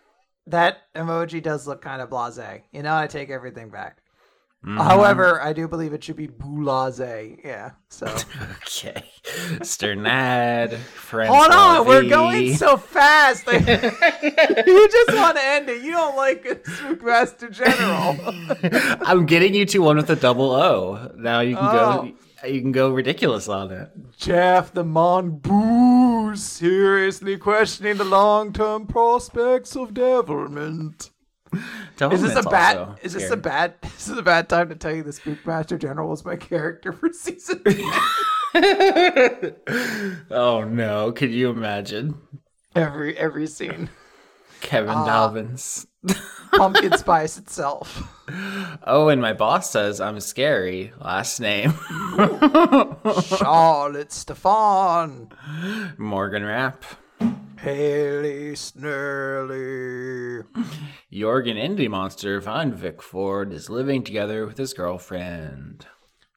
That 0.47 0.79
emoji 0.93 1.41
does 1.41 1.67
look 1.67 1.81
kind 1.81 2.01
of 2.01 2.09
blase. 2.09 2.61
You 2.71 2.83
know, 2.83 2.95
I 2.95 3.07
take 3.07 3.29
everything 3.29 3.69
back. 3.69 4.02
Mm-hmm. 4.65 4.77
However, 4.77 5.41
I 5.41 5.51
do 5.51 5.67
believe 5.67 5.91
it 5.91 6.03
should 6.03 6.15
be 6.15 6.27
blase. 6.27 6.99
Yeah. 7.43 7.71
So 7.89 8.05
Okay. 8.65 9.03
Sternad, 9.61 10.73
hold 11.27 11.51
on, 11.51 11.85
we're 11.85 12.07
going 12.07 12.55
so 12.55 12.77
fast. 12.77 13.45
you 13.47 13.59
just 13.59 15.13
want 15.17 15.35
to 15.37 15.43
end 15.43 15.69
it. 15.69 15.81
You 15.83 15.91
don't 15.91 16.15
like 16.15 16.45
a 16.45 16.55
Spookmaster 16.55 17.51
General. 17.51 18.97
I'm 19.05 19.25
getting 19.25 19.53
you 19.53 19.65
to 19.65 19.79
one 19.79 19.97
with 19.97 20.09
a 20.09 20.15
double 20.15 20.51
O. 20.51 21.11
Now 21.17 21.41
you 21.41 21.55
can 21.55 21.65
Oh. 21.65 21.71
go. 22.03 22.47
You 22.47 22.59
can 22.61 22.73
go 22.73 22.91
ridiculous 22.91 23.47
on 23.47 23.71
it. 23.71 23.89
Jeff 24.17 24.73
the 24.73 24.83
Mongoose 24.83 26.43
seriously 26.43 27.37
questioning 27.37 27.95
the 27.97 28.03
long-term 28.03 28.87
prospects 28.87 29.77
of 29.77 29.93
devilment. 29.93 31.09
Is 32.11 32.21
this 32.21 32.35
a 32.35 32.43
bad? 32.43 32.99
Is 33.03 33.13
this 33.13 33.29
a 33.31 33.37
bad? 33.37 33.75
This 33.81 34.07
is 34.07 34.17
a 34.17 34.23
bad 34.23 34.49
time 34.49 34.69
to 34.69 34.75
tell 34.75 34.93
you 34.93 35.03
the 35.03 35.11
Spookmaster 35.11 35.79
General 35.79 36.09
was 36.09 36.25
my 36.25 36.35
character 36.35 36.91
for 36.91 37.11
season. 37.13 37.61
oh 40.31 40.63
no! 40.69 41.11
Could 41.11 41.31
you 41.31 41.49
imagine 41.49 42.15
every 42.75 43.17
every 43.17 43.47
scene. 43.47 43.89
Kevin 44.61 44.91
Ah. 44.91 45.05
Dalvins? 45.29 45.85
Pumpkin 46.53 46.97
spice 46.97 47.37
itself. 47.37 48.03
Oh, 48.85 49.09
and 49.09 49.21
my 49.21 49.33
boss 49.33 49.69
says 49.69 49.99
I'm 49.99 50.19
scary. 50.21 50.93
Last 51.01 51.39
name 51.39 51.73
Charlotte 53.37 54.11
Stefan. 54.11 55.29
Morgan 55.97 56.43
Rapp. 56.45 56.85
Haley 57.63 58.53
Snurley. 58.55 60.43
Jorgen 61.13 61.55
Indie 61.55 61.89
Monster 61.89 62.41
Von 62.41 62.73
Vic 62.73 63.01
Ford 63.01 63.53
is 63.53 63.69
living 63.69 64.03
together 64.03 64.45
with 64.45 64.57
his 64.57 64.73
girlfriend. 64.73 65.85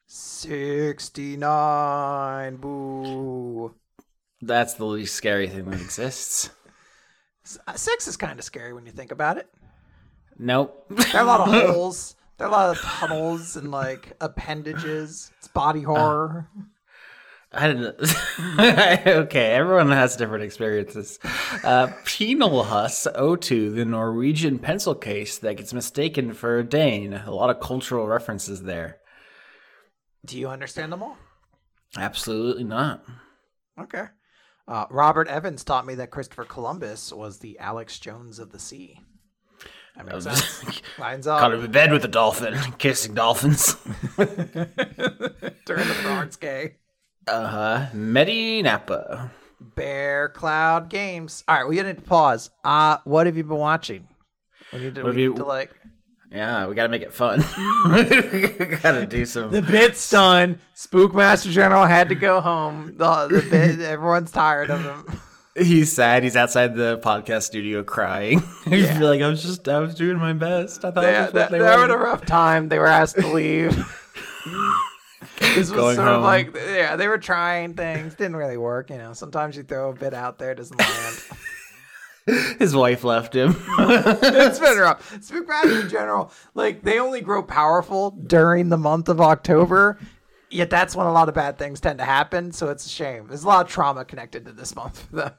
69. 0.05 2.55
Boo. 2.55 3.75
That's 4.41 4.75
the 4.75 4.85
least 4.85 5.15
scary 5.15 5.49
thing 5.49 5.69
that 5.69 5.81
exists. 5.81 6.49
S- 7.45 7.59
uh, 7.67 7.73
Sex 7.73 8.07
is 8.07 8.15
kind 8.15 8.39
of 8.39 8.45
scary 8.45 8.71
when 8.71 8.85
you 8.85 8.93
think 8.93 9.11
about 9.11 9.37
it. 9.37 9.49
Nope. 10.39 10.85
There 10.89 11.17
are 11.17 11.23
a 11.23 11.27
lot 11.27 11.41
of 11.41 11.47
holes. 11.75 12.15
There 12.37 12.47
are 12.47 12.49
a 12.49 12.53
lot 12.53 12.69
of 12.69 12.77
tunnels 12.81 13.57
and 13.57 13.69
like 13.69 14.13
appendages. 14.21 15.29
It's 15.39 15.49
body 15.49 15.83
uh, 15.83 15.87
horror. 15.89 16.47
I 17.57 17.73
don't 17.73 19.07
okay, 19.07 19.51
everyone 19.51 19.89
has 19.89 20.15
different 20.15 20.43
experiences. 20.43 21.17
Uh, 21.63 21.87
Penal 22.05 22.63
Hus 22.63 23.07
O2, 23.15 23.73
the 23.73 23.83
Norwegian 23.83 24.59
pencil 24.59 24.93
case 24.93 25.39
that 25.39 25.57
gets 25.57 25.73
mistaken 25.73 26.33
for 26.33 26.59
a 26.59 26.63
Dane. 26.63 27.13
A 27.13 27.31
lot 27.31 27.49
of 27.49 27.59
cultural 27.59 28.07
references 28.07 28.61
there. 28.61 28.97
Do 30.23 30.37
you 30.37 30.49
understand 30.49 30.91
them 30.91 31.01
all? 31.01 31.17
Absolutely 31.97 32.63
not. 32.63 33.03
Okay. 33.79 34.05
Uh, 34.67 34.85
Robert 34.91 35.27
Evans 35.27 35.63
taught 35.63 35.85
me 35.85 35.95
that 35.95 36.11
Christopher 36.11 36.43
Columbus 36.43 37.11
was 37.11 37.39
the 37.39 37.57
Alex 37.57 37.97
Jones 37.97 38.37
of 38.37 38.51
the 38.51 38.59
sea. 38.59 38.99
That 39.95 40.05
makes 40.05 40.25
sense. 40.25 40.81
Lines 40.99 41.25
up. 41.25 41.39
Caught 41.39 41.53
him 41.53 41.65
in 41.65 41.71
bed 41.71 41.91
with 41.91 42.05
a 42.05 42.09
dolphin, 42.09 42.55
kissing 42.77 43.15
dolphins. 43.15 43.77
During 44.15 44.67
the 45.65 45.97
Bronx 46.03 46.35
gay. 46.35 46.75
Uh 47.27 47.47
huh. 47.47 47.85
Medi 47.93 48.61
Napa. 48.61 49.31
Bear 49.59 50.29
Cloud 50.29 50.89
Games. 50.89 51.43
All 51.47 51.55
right, 51.57 51.67
we 51.67 51.81
need 51.81 51.95
to 51.97 52.01
pause. 52.01 52.49
Uh, 52.63 52.97
what 53.03 53.25
have 53.25 53.37
you 53.37 53.43
been 53.43 53.57
watching? 53.57 54.07
We 54.73 54.79
need 54.79 54.95
to, 54.95 55.03
What 55.03 55.15
we 55.15 55.21
have 55.23 55.31
need 55.31 55.37
you- 55.37 55.43
to 55.43 55.45
like. 55.45 55.71
Yeah, 56.29 56.67
we 56.67 56.75
gotta 56.75 56.89
make 56.89 57.01
it 57.03 57.13
fun. 57.13 57.39
we 57.85 58.47
gotta 58.81 59.05
do 59.05 59.25
some. 59.25 59.49
The 59.49 59.61
bit's 59.61 60.09
done. 60.09 60.59
Spookmaster 60.75 61.49
General 61.49 61.85
had 61.85 62.09
to 62.09 62.15
go 62.15 62.41
home. 62.41 62.95
The, 62.97 63.27
the 63.29 63.47
bit, 63.49 63.79
everyone's 63.81 64.29
tired 64.31 64.69
of 64.69 64.83
him. 64.83 65.21
He's 65.55 65.91
sad. 65.93 66.23
He's 66.23 66.35
outside 66.35 66.75
the 66.75 66.99
podcast 67.01 67.43
studio 67.43 67.81
crying. 67.81 68.43
He's 68.65 68.87
Yeah. 68.87 68.99
like, 68.99 69.21
I 69.21 69.27
was 69.29 69.41
just, 69.41 69.67
I 69.69 69.79
was 69.79 69.95
doing 69.95 70.17
my 70.17 70.33
best. 70.33 70.83
I 70.83 70.91
thought 70.91 71.01
They, 71.01 71.11
that's 71.13 71.31
they, 71.31 71.39
what 71.39 71.51
they 71.51 71.59
they're 71.59 71.67
having 71.71 71.95
a 71.95 71.97
rough 71.97 72.25
time. 72.25 72.67
They 72.67 72.77
were 72.77 72.87
asked 72.87 73.15
to 73.15 73.27
leave. 73.27 73.73
This 75.39 75.57
was 75.57 75.71
Going 75.71 75.95
sort 75.95 76.07
of 76.07 76.23
like, 76.23 76.55
yeah, 76.55 76.95
they 76.95 77.07
were 77.07 77.17
trying 77.17 77.73
things. 77.73 78.15
Didn't 78.15 78.35
really 78.35 78.57
work. 78.57 78.89
You 78.89 78.97
know, 78.97 79.13
sometimes 79.13 79.55
you 79.55 79.63
throw 79.63 79.89
a 79.89 79.93
bit 79.93 80.13
out 80.13 80.39
there, 80.39 80.51
it 80.51 80.55
doesn't 80.55 80.77
land. 80.79 81.21
His 82.59 82.75
wife 82.75 83.05
left 83.05 83.33
him. 83.33 83.55
it's 83.79 84.59
been 84.59 84.77
rough. 84.77 85.13
Spookmaster 85.21 85.83
in 85.83 85.89
general, 85.89 86.31
like 86.55 86.83
they 86.83 86.99
only 86.99 87.21
grow 87.21 87.41
powerful 87.41 88.11
during 88.11 88.67
the 88.67 88.77
month 88.77 89.07
of 89.07 89.21
October. 89.21 89.97
Yet 90.49 90.69
that's 90.69 90.93
when 90.93 91.07
a 91.07 91.13
lot 91.13 91.29
of 91.29 91.35
bad 91.35 91.57
things 91.57 91.79
tend 91.79 91.99
to 91.99 92.05
happen. 92.05 92.51
So 92.51 92.69
it's 92.69 92.85
a 92.85 92.89
shame. 92.89 93.27
There's 93.27 93.43
a 93.43 93.47
lot 93.47 93.65
of 93.65 93.71
trauma 93.71 94.03
connected 94.03 94.45
to 94.45 94.51
this 94.51 94.75
month 94.75 95.07
for 95.09 95.15
them. 95.15 95.31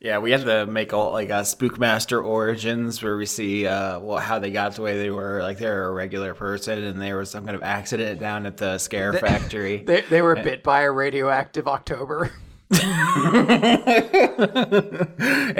Yeah, 0.00 0.18
we 0.18 0.30
had 0.30 0.44
to 0.44 0.66
make 0.66 0.92
all 0.92 1.12
like 1.12 1.30
a 1.30 1.42
Spookmaster 1.42 2.22
origins 2.22 3.02
where 3.02 3.16
we 3.16 3.24
see 3.24 3.66
uh, 3.66 3.98
well 3.98 4.18
how 4.18 4.38
they 4.38 4.50
got 4.50 4.74
the 4.76 4.82
way 4.82 4.98
they 4.98 5.10
were. 5.10 5.40
Like 5.40 5.58
they're 5.58 5.88
a 5.88 5.92
regular 5.92 6.34
person 6.34 6.84
and 6.84 7.00
there 7.00 7.16
was 7.16 7.30
some 7.30 7.44
kind 7.44 7.56
of 7.56 7.62
accident 7.62 8.20
down 8.20 8.44
at 8.46 8.58
the 8.58 8.78
scare 8.78 9.12
factory. 9.14 9.84
They, 9.86 10.00
they 10.02 10.22
were 10.22 10.34
bit 10.34 10.62
by 10.62 10.82
a 10.82 10.90
radioactive 10.90 11.68
October. 11.68 12.32
and 12.70 12.82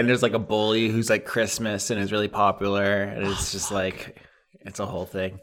there's 0.08 0.22
like 0.22 0.32
a 0.32 0.38
bully 0.38 0.88
who's 0.88 1.08
like 1.08 1.24
Christmas 1.24 1.90
and 1.90 2.00
is 2.00 2.10
really 2.10 2.28
popular, 2.28 3.02
and 3.02 3.26
it's 3.26 3.52
just 3.52 3.70
like 3.70 4.20
it's 4.66 4.80
a 4.80 4.86
whole 4.86 5.06
thing. 5.06 5.40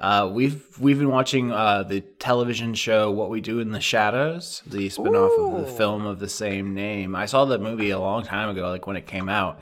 Uh, 0.00 0.28
we've 0.32 0.66
we've 0.78 0.98
been 0.98 1.10
watching 1.10 1.52
uh, 1.52 1.84
the 1.84 2.00
television 2.00 2.74
show 2.74 3.10
What 3.10 3.30
We 3.30 3.40
Do 3.40 3.60
in 3.60 3.70
the 3.70 3.80
Shadows, 3.80 4.62
the 4.66 4.88
spinoff 4.88 5.38
of 5.38 5.64
the 5.64 5.72
film 5.72 6.04
of 6.06 6.18
the 6.18 6.28
same 6.28 6.74
name. 6.74 7.14
I 7.14 7.26
saw 7.26 7.44
the 7.44 7.58
movie 7.58 7.90
a 7.90 7.98
long 7.98 8.24
time 8.24 8.48
ago, 8.48 8.68
like 8.68 8.86
when 8.86 8.96
it 8.96 9.06
came 9.06 9.28
out, 9.28 9.60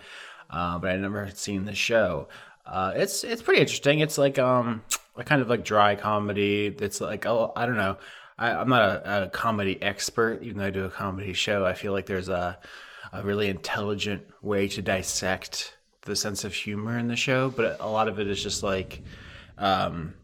uh, 0.50 0.78
but 0.78 0.90
I 0.90 0.97
never 0.97 1.25
had 1.25 1.37
seen 1.37 1.66
the 1.66 1.75
show. 1.75 2.28
Uh, 2.64 2.92
it's 2.97 3.23
it's 3.23 3.42
pretty 3.42 3.61
interesting. 3.61 4.00
It's 4.00 4.19
like 4.19 4.38
um 4.38 4.83
a 5.16 5.25
kind 5.25 5.42
of 5.42 5.49
like 5.49 5.64
dry 5.64 5.95
comedy. 5.95 6.75
It's 6.78 7.00
like 7.00 7.26
oh 7.26 7.52
I 7.54 7.66
don't 7.66 7.76
know. 7.76 7.99
I, 8.38 8.52
I'm 8.52 8.69
not 8.69 8.83
a, 8.83 9.25
a 9.25 9.28
comedy 9.28 9.81
expert, 9.83 10.42
even 10.42 10.59
though 10.59 10.66
I 10.66 10.71
do 10.71 10.85
a 10.85 10.90
comedy 10.90 11.35
show. 11.35 11.66
I 11.66 11.75
feel 11.75 11.92
like 11.92 12.07
there's 12.07 12.31
a 12.31 12.59
a 13.12 13.23
really 13.23 13.49
intelligent 13.49 14.23
way 14.40 14.69
to 14.69 14.81
dissect 14.81 15.76
the 16.02 16.16
sense 16.16 16.44
of 16.44 16.54
humor 16.54 16.99
in 16.99 17.09
the 17.09 17.16
show, 17.16 17.50
but 17.50 17.78
a 17.80 17.88
lot 17.88 18.09
of 18.09 18.18
it 18.18 18.26
is 18.26 18.42
just 18.42 18.62
like 18.62 19.02
um, 19.59 20.14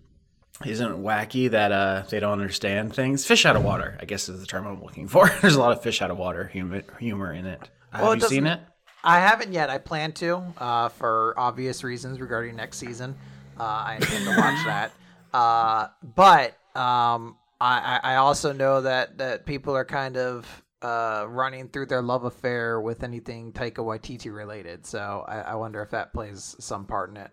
isn't 0.65 0.91
it 0.93 0.99
wacky 0.99 1.51
that 1.51 1.71
uh, 1.71 2.03
they 2.11 2.19
don't 2.21 2.33
understand 2.33 2.95
things. 2.95 3.25
Fish 3.25 3.47
out 3.47 3.55
of 3.57 3.63
water, 3.63 3.97
I 4.01 4.05
guess, 4.05 4.29
is 4.29 4.41
the 4.41 4.47
term 4.47 4.67
I'm 4.67 4.83
looking 4.83 5.07
for. 5.07 5.29
There's 5.41 5.55
a 5.55 5.61
lot 5.61 5.73
of 5.73 5.83
fish 5.83 6.03
out 6.03 6.11
of 6.11 6.19
water 6.19 6.49
humor, 6.49 6.83
humor 6.99 7.33
in 7.33 7.47
it. 7.47 7.71
Well, 7.93 8.11
Have 8.11 8.19
it 8.19 8.23
you 8.23 8.29
seen 8.29 8.47
it? 8.47 8.61
I 9.05 9.21
haven't 9.21 9.53
yet. 9.53 9.71
I 9.71 9.79
plan 9.79 10.13
to, 10.15 10.43
uh, 10.59 10.89
for 10.89 11.35
obvious 11.37 11.85
reasons 11.85 12.21
regarding 12.21 12.57
next 12.57 12.79
season. 12.79 13.17
Uh, 13.59 13.63
I 13.63 13.95
intend 13.97 14.25
to 14.25 14.31
watch 14.31 14.65
that. 14.67 14.93
Uh, 15.33 15.89
but 16.03 16.51
um, 16.79 17.37
I, 17.61 18.01
I 18.03 18.15
I 18.15 18.17
also 18.17 18.53
know 18.53 18.81
that, 18.81 19.19
that 19.19 19.47
people 19.47 19.77
are 19.77 19.85
kind 19.85 20.17
of 20.17 20.65
uh, 20.83 21.25
running 21.29 21.69
through 21.69 21.87
their 21.87 22.03
love 22.03 22.25
affair 22.25 22.81
with 22.81 23.03
anything 23.03 23.53
Taika 23.53 23.77
Waititi 23.79 24.33
related. 24.33 24.87
So 24.87 25.25
I, 25.27 25.41
I 25.41 25.55
wonder 25.57 25.83
if 25.83 25.91
that 25.91 26.13
plays 26.13 26.57
some 26.61 26.87
part 26.87 27.11
in 27.11 27.17
it. 27.17 27.31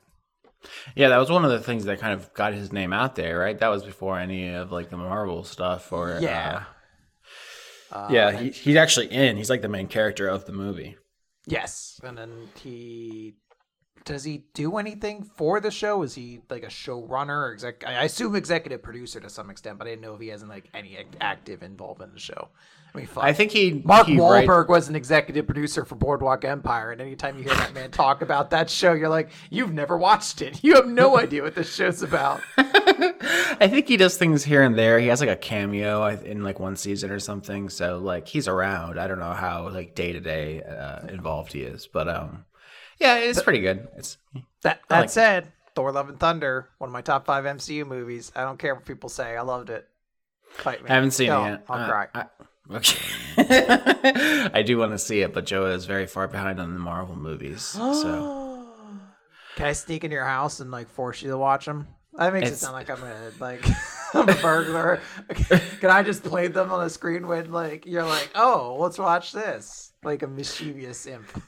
Yeah, 0.95 1.09
that 1.09 1.17
was 1.17 1.29
one 1.29 1.45
of 1.45 1.51
the 1.51 1.59
things 1.59 1.85
that 1.85 1.99
kind 1.99 2.13
of 2.13 2.33
got 2.33 2.53
his 2.53 2.71
name 2.73 2.91
out 2.91 3.15
there, 3.15 3.37
right? 3.37 3.57
That 3.59 3.67
was 3.67 3.83
before 3.83 4.19
any 4.19 4.53
of 4.53 4.71
like 4.71 4.89
the 4.89 4.97
Marvel 4.97 5.43
stuff 5.43 5.93
or 5.93 6.17
Yeah. 6.19 6.63
uh, 7.91 8.09
yeah, 8.11 8.31
he, 8.31 8.49
he's 8.49 8.75
actually 8.75 9.07
in. 9.07 9.37
He's 9.37 9.49
like 9.49 9.61
the 9.61 9.69
main 9.69 9.87
character 9.87 10.27
of 10.27 10.45
the 10.45 10.53
movie. 10.53 10.97
Yes, 11.45 11.99
and 12.03 12.17
then 12.17 12.49
he 12.55 13.35
does 14.05 14.23
he 14.23 14.45
do 14.53 14.77
anything 14.77 15.23
for 15.23 15.59
the 15.59 15.71
show? 15.71 16.03
Is 16.03 16.13
he 16.15 16.39
like 16.49 16.63
a 16.63 16.67
showrunner 16.67 17.49
or 17.49 17.53
exec? 17.53 17.83
I 17.85 18.03
assume 18.03 18.35
executive 18.35 18.83
producer 18.83 19.19
to 19.19 19.29
some 19.29 19.49
extent, 19.49 19.79
but 19.79 19.87
I 19.87 19.91
didn't 19.91 20.03
know 20.03 20.13
if 20.15 20.21
he 20.21 20.27
has 20.29 20.43
like 20.43 20.69
any 20.73 20.97
active 21.19 21.63
involvement 21.63 22.09
in 22.09 22.15
the 22.15 22.21
show. 22.21 22.49
I 22.95 22.97
mean, 22.99 23.07
fuck. 23.07 23.23
I 23.25 23.33
think 23.33 23.51
he 23.51 23.81
Mark 23.83 24.07
he 24.07 24.15
Wahlberg 24.15 24.47
write- 24.47 24.69
was 24.69 24.87
an 24.87 24.95
executive 24.95 25.45
producer 25.45 25.83
for 25.83 25.95
Boardwalk 25.95 26.45
Empire, 26.45 26.91
and 26.91 27.01
anytime 27.01 27.37
you 27.37 27.43
hear 27.43 27.53
that 27.55 27.73
man 27.73 27.91
talk 27.91 28.21
about 28.21 28.51
that 28.51 28.69
show, 28.69 28.93
you're 28.93 29.09
like, 29.09 29.31
you've 29.49 29.73
never 29.73 29.97
watched 29.97 30.41
it. 30.41 30.63
You 30.63 30.75
have 30.75 30.87
no 30.87 31.17
idea 31.17 31.43
what 31.43 31.55
this 31.55 31.73
show's 31.75 32.01
about. 32.01 32.39
I 32.57 33.67
think 33.69 33.87
he 33.87 33.97
does 33.97 34.17
things 34.17 34.43
here 34.43 34.63
and 34.63 34.77
there. 34.77 34.97
He 34.99 35.07
has 35.07 35.19
like 35.19 35.29
a 35.29 35.35
cameo 35.35 36.07
in 36.07 36.43
like 36.43 36.59
one 36.59 36.75
season 36.75 37.11
or 37.11 37.19
something. 37.19 37.69
So 37.69 37.97
like 37.97 38.27
he's 38.27 38.47
around. 38.47 38.99
I 38.99 39.07
don't 39.07 39.19
know 39.19 39.33
how 39.33 39.69
like 39.69 39.93
day 39.95 40.13
to 40.13 40.19
day 40.19 40.61
involved 41.09 41.53
he 41.53 41.61
is, 41.61 41.87
but 41.87 42.07
um, 42.07 42.45
yeah, 42.99 43.17
it's 43.17 43.41
pretty 43.43 43.59
good. 43.59 43.87
It's 43.97 44.17
That 44.61 44.79
that 44.89 44.99
like 44.99 45.05
it. 45.07 45.11
said, 45.11 45.51
Thor: 45.75 45.91
Love 45.91 46.07
and 46.09 46.19
Thunder, 46.19 46.69
one 46.77 46.89
of 46.89 46.93
my 46.93 47.01
top 47.01 47.25
five 47.25 47.43
MCU 47.43 47.85
movies. 47.85 48.31
I 48.35 48.43
don't 48.43 48.57
care 48.57 48.73
what 48.73 48.85
people 48.85 49.09
say. 49.09 49.35
I 49.35 49.41
loved 49.41 49.69
it. 49.69 49.87
Fight 50.51 50.81
me. 50.83 50.89
I 50.89 50.93
haven't 50.93 51.11
seen 51.11 51.27
Don't. 51.27 51.47
it 51.47 51.49
yet. 51.51 51.65
I'll 51.69 51.81
Uh, 51.81 51.89
cry. 51.89 52.07
I, 52.15 52.25
okay. 52.71 52.99
I 54.53 54.63
do 54.65 54.77
want 54.77 54.91
to 54.91 54.99
see 54.99 55.21
it, 55.21 55.33
but 55.33 55.45
Joe 55.45 55.65
is 55.67 55.85
very 55.85 56.07
far 56.07 56.27
behind 56.27 56.59
on 56.59 56.73
the 56.73 56.79
Marvel 56.79 57.15
movies. 57.15 57.61
So 57.61 58.67
Can 59.55 59.67
I 59.67 59.71
sneak 59.73 60.03
into 60.03 60.15
your 60.15 60.25
house 60.25 60.59
and 60.59 60.69
like 60.69 60.89
force 60.89 61.21
you 61.21 61.29
to 61.31 61.37
watch 61.37 61.65
them? 61.65 61.87
That 62.13 62.33
makes 62.33 62.49
it 62.49 62.55
sound 62.57 62.73
like 62.73 62.89
I'm 62.89 63.01
a 63.03 63.31
like 63.39 63.65
I'm 64.13 64.29
a 64.29 64.33
burglar. 64.35 65.01
Can 65.79 65.89
I 65.89 66.03
just 66.03 66.23
play 66.23 66.47
them 66.47 66.71
on 66.71 66.85
a 66.85 66.89
screen 66.89 67.27
when 67.27 67.51
like 67.51 67.85
you're 67.85 68.05
like, 68.05 68.31
oh, 68.35 68.77
let's 68.79 68.97
watch 68.97 69.31
this, 69.31 69.93
like 70.03 70.23
a 70.23 70.27
mischievous 70.27 71.07
imp? 71.07 71.41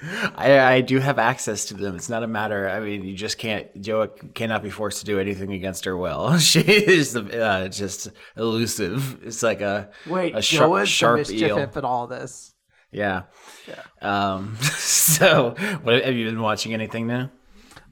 I, 0.36 0.58
I 0.60 0.80
do 0.80 0.98
have 1.00 1.18
access 1.18 1.66
to 1.66 1.74
them. 1.74 1.96
It's 1.96 2.08
not 2.08 2.22
a 2.22 2.26
matter. 2.26 2.68
I 2.68 2.80
mean, 2.80 3.04
you 3.04 3.14
just 3.14 3.38
can't. 3.38 3.68
Joe 3.80 4.06
cannot 4.06 4.62
be 4.62 4.70
forced 4.70 5.00
to 5.00 5.04
do 5.06 5.18
anything 5.18 5.52
against 5.52 5.84
her 5.84 5.96
will. 5.96 6.38
She 6.48 6.60
is 6.60 7.16
uh, 7.16 7.68
just 7.70 8.08
elusive. 8.36 9.18
It's 9.24 9.42
like 9.42 9.60
a 9.60 9.90
Wait, 10.06 10.34
a 10.36 10.42
sharp, 10.42 10.82
is 10.82 10.88
sharp 10.88 11.26
the 11.26 11.32
mischief 11.32 11.76
in 11.76 11.84
all 11.84 12.06
this. 12.06 12.54
Yeah. 12.90 13.22
Yeah. 13.66 13.82
Um. 14.00 14.56
So, 15.08 15.56
what 15.82 16.04
have 16.04 16.14
you 16.14 16.26
been 16.26 16.40
watching? 16.40 16.74
Anything 16.74 17.06
now? 17.06 17.30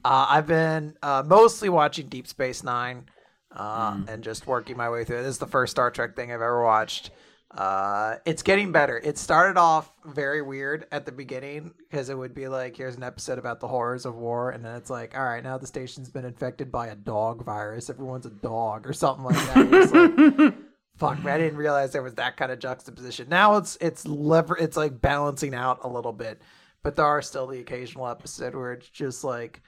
Uh, 0.05 0.27
I've 0.29 0.47
been 0.47 0.95
uh, 1.01 1.23
mostly 1.25 1.67
watching 1.67 2.07
Deep 2.07 2.27
Space 2.27 2.63
Nine 2.63 3.09
uh, 3.51 3.97
and 4.07 4.23
just 4.23 4.47
working 4.47 4.77
my 4.77 4.89
way 4.89 5.03
through 5.03 5.17
it. 5.17 5.23
This 5.23 5.31
is 5.31 5.37
the 5.39 5.47
first 5.47 5.71
Star 5.71 5.91
Trek 5.91 6.15
thing 6.15 6.31
I've 6.31 6.35
ever 6.35 6.63
watched. 6.63 7.09
Uh, 7.49 8.17
it's 8.25 8.43
getting 8.43 8.71
better. 8.71 8.99
It 9.01 9.17
started 9.17 9.57
off 9.57 9.91
very 10.05 10.41
weird 10.41 10.85
at 10.91 11.05
the 11.05 11.11
beginning 11.11 11.73
because 11.77 12.09
it 12.09 12.17
would 12.17 12.33
be 12.33 12.47
like, 12.47 12.75
here's 12.75 12.95
an 12.95 13.03
episode 13.03 13.39
about 13.39 13.61
the 13.61 13.67
horrors 13.67 14.05
of 14.05 14.15
war, 14.15 14.51
and 14.51 14.65
then 14.65 14.75
it's 14.75 14.89
like, 14.89 15.17
all 15.17 15.23
right, 15.23 15.43
now 15.43 15.57
the 15.57 15.67
station's 15.67 16.09
been 16.09 16.25
infected 16.25 16.71
by 16.71 16.87
a 16.87 16.95
dog 16.95 17.43
virus. 17.45 17.89
Everyone's 17.89 18.25
a 18.25 18.31
dog 18.31 18.85
or 18.85 18.93
something 18.93 19.23
like 19.23 19.35
that. 19.53 20.37
Like, 20.37 20.53
fuck, 20.97 21.23
man, 21.23 21.35
I 21.35 21.37
didn't 21.37 21.57
realize 21.57 21.93
there 21.93 22.03
was 22.03 22.15
that 22.15 22.35
kind 22.35 22.51
of 22.51 22.59
juxtaposition. 22.59 23.29
Now 23.29 23.55
it's 23.57 23.77
it's 23.79 24.05
lever, 24.05 24.57
it's 24.57 24.75
like 24.75 24.99
balancing 24.99 25.55
out 25.55 25.79
a 25.83 25.87
little 25.87 26.13
bit, 26.13 26.41
but 26.83 26.97
there 26.97 27.05
are 27.05 27.21
still 27.21 27.47
the 27.47 27.59
occasional 27.59 28.07
episode 28.07 28.55
where 28.55 28.73
it's 28.73 28.89
just 28.89 29.23
like 29.23 29.61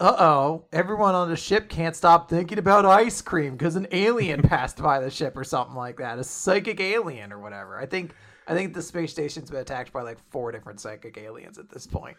uh 0.00 0.16
oh, 0.18 0.64
everyone 0.72 1.14
on 1.14 1.28
the 1.30 1.36
ship 1.36 1.68
can't 1.68 1.94
stop 1.94 2.28
thinking 2.28 2.58
about 2.58 2.84
ice 2.84 3.20
cream 3.22 3.56
because 3.56 3.76
an 3.76 3.86
alien 3.92 4.42
passed 4.48 4.82
by 4.82 5.00
the 5.00 5.10
ship 5.10 5.36
or 5.36 5.44
something 5.44 5.76
like 5.76 5.98
that. 5.98 6.18
A 6.18 6.24
psychic 6.24 6.80
alien 6.80 7.32
or 7.32 7.38
whatever. 7.38 7.78
I 7.78 7.86
think 7.86 8.14
I 8.46 8.54
think 8.54 8.74
the 8.74 8.82
space 8.82 9.12
station's 9.12 9.50
been 9.50 9.60
attacked 9.60 9.92
by 9.92 10.02
like 10.02 10.18
four 10.30 10.52
different 10.52 10.80
psychic 10.80 11.16
aliens 11.16 11.58
at 11.58 11.70
this 11.70 11.86
point. 11.86 12.16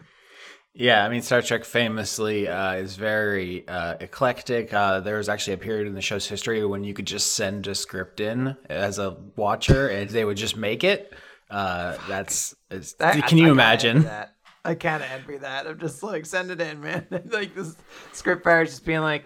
Yeah, 0.78 1.06
I 1.06 1.10
mean, 1.10 1.22
Star 1.22 1.42
Trek 1.42 1.64
famously 1.64 2.50
uh, 2.50 2.74
is 2.74 2.98
very 2.98 3.66
uh, 3.68 3.96
eclectic. 4.02 4.74
Uh, 4.74 5.00
there 5.00 5.16
was 5.18 5.30
actually 5.30 5.54
a 5.54 5.58
period 5.58 5.88
in 5.88 5.94
the 5.94 6.02
show's 6.02 6.28
history 6.28 6.66
when 6.66 6.84
you 6.84 6.94
could 6.94 7.08
just 7.08 7.34
send 7.34 7.66
a 7.68 7.76
script 7.76 8.20
in 8.20 8.58
as 8.70 9.00
a 9.00 9.16
watcher, 9.38 9.88
and 9.88 10.10
they 10.10 10.26
would 10.26 10.36
just 10.36 10.58
make 10.58 10.84
it. 10.84 11.14
Uh, 11.50 11.96
that's 12.10 12.56
That- 12.70 12.90
can 13.00 13.38
you 13.38 13.46
I 13.46 13.48
kinda 13.48 13.52
imagine? 13.52 14.04
that. 14.04 14.35
I 14.66 14.76
kind 14.76 15.04
of 15.04 15.10
envy 15.12 15.38
that. 15.38 15.68
I'm 15.68 15.80
just 15.80 16.02
like, 16.02 16.26
send 16.26 16.50
it 16.50 16.60
in, 16.60 16.82
man. 16.82 17.06
like 17.32 17.54
this 17.54 17.76
script 18.14 18.46
writer's 18.46 18.72
just 18.72 18.86
being 18.86 19.02
like, 19.02 19.26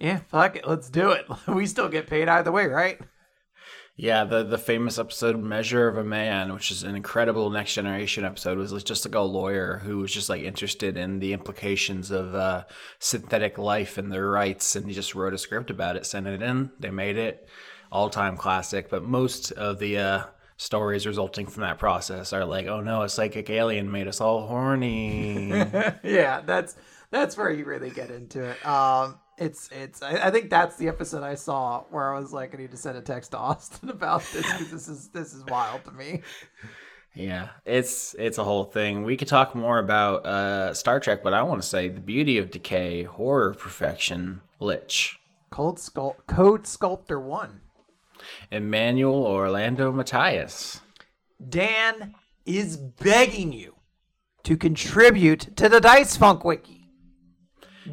yeah, 0.00 0.20
fuck 0.28 0.56
it, 0.56 0.66
let's 0.66 0.88
do 0.88 1.10
it. 1.10 1.26
we 1.48 1.66
still 1.66 1.88
get 1.88 2.06
paid 2.06 2.28
either 2.28 2.50
way, 2.50 2.66
right? 2.66 2.98
Yeah, 4.00 4.22
the 4.22 4.44
the 4.44 4.58
famous 4.58 4.96
episode 4.96 5.42
"Measure 5.42 5.88
of 5.88 5.96
a 5.96 6.04
Man," 6.04 6.54
which 6.54 6.70
is 6.70 6.84
an 6.84 6.94
incredible 6.94 7.50
Next 7.50 7.74
Generation 7.74 8.24
episode, 8.24 8.56
was 8.56 8.84
just 8.84 9.04
like 9.04 9.16
a 9.16 9.20
lawyer 9.20 9.78
who 9.78 9.98
was 9.98 10.14
just 10.14 10.28
like 10.28 10.42
interested 10.42 10.96
in 10.96 11.18
the 11.18 11.32
implications 11.32 12.12
of 12.12 12.32
uh, 12.32 12.62
synthetic 13.00 13.58
life 13.58 13.98
and 13.98 14.12
their 14.12 14.30
rights, 14.30 14.76
and 14.76 14.86
he 14.86 14.94
just 14.94 15.16
wrote 15.16 15.34
a 15.34 15.38
script 15.38 15.68
about 15.68 15.96
it, 15.96 16.06
sent 16.06 16.28
it 16.28 16.40
in, 16.42 16.70
they 16.78 16.90
made 16.90 17.16
it, 17.16 17.48
all 17.90 18.08
time 18.08 18.36
classic. 18.36 18.88
But 18.88 19.02
most 19.02 19.50
of 19.50 19.80
the 19.80 19.98
uh, 19.98 20.22
stories 20.58 21.06
resulting 21.06 21.46
from 21.46 21.62
that 21.62 21.78
process 21.78 22.34
are 22.34 22.44
like, 22.44 22.66
"Oh 22.66 22.82
no, 22.82 23.02
a 23.02 23.08
psychic 23.08 23.48
alien 23.48 23.90
made 23.90 24.06
us 24.06 24.20
all 24.20 24.46
horny." 24.46 25.48
yeah, 26.04 26.42
that's 26.44 26.76
that's 27.10 27.38
where 27.38 27.50
you 27.50 27.64
really 27.64 27.90
get 27.90 28.10
into 28.10 28.42
it. 28.42 28.66
Um, 28.66 29.18
it's 29.38 29.70
it's. 29.72 30.02
I, 30.02 30.26
I 30.26 30.30
think 30.30 30.50
that's 30.50 30.76
the 30.76 30.88
episode 30.88 31.22
I 31.22 31.36
saw 31.36 31.84
where 31.90 32.14
I 32.14 32.18
was 32.18 32.32
like, 32.32 32.54
I 32.54 32.58
need 32.58 32.72
to 32.72 32.76
send 32.76 32.98
a 32.98 33.00
text 33.00 33.30
to 33.30 33.38
Austin 33.38 33.88
about 33.88 34.22
this 34.32 34.42
because 34.42 34.70
this 34.70 34.88
is 34.88 35.08
this 35.08 35.32
is 35.32 35.44
wild 35.46 35.84
to 35.84 35.92
me. 35.92 36.22
Yeah, 37.14 37.48
it's 37.64 38.14
it's 38.18 38.38
a 38.38 38.44
whole 38.44 38.64
thing. 38.64 39.04
We 39.04 39.16
could 39.16 39.28
talk 39.28 39.54
more 39.54 39.78
about 39.78 40.26
uh, 40.26 40.74
Star 40.74 41.00
Trek, 41.00 41.22
but 41.22 41.32
I 41.34 41.42
want 41.42 41.62
to 41.62 41.66
say 41.66 41.88
the 41.88 42.00
beauty 42.00 42.36
of 42.38 42.50
decay, 42.50 43.04
horror 43.04 43.54
perfection, 43.54 44.42
Lich. 44.60 45.18
Cold 45.50 45.78
Sculpt 45.78 46.26
Code 46.26 46.66
Sculptor 46.66 47.18
One. 47.18 47.62
Emmanuel 48.50 49.26
Orlando 49.26 49.92
Matthias. 49.92 50.80
Dan 51.46 52.14
is 52.44 52.76
begging 52.76 53.52
you 53.52 53.76
to 54.44 54.56
contribute 54.56 55.56
to 55.56 55.68
the 55.68 55.80
Dice 55.80 56.16
Funk 56.16 56.44
Wiki. 56.44 56.78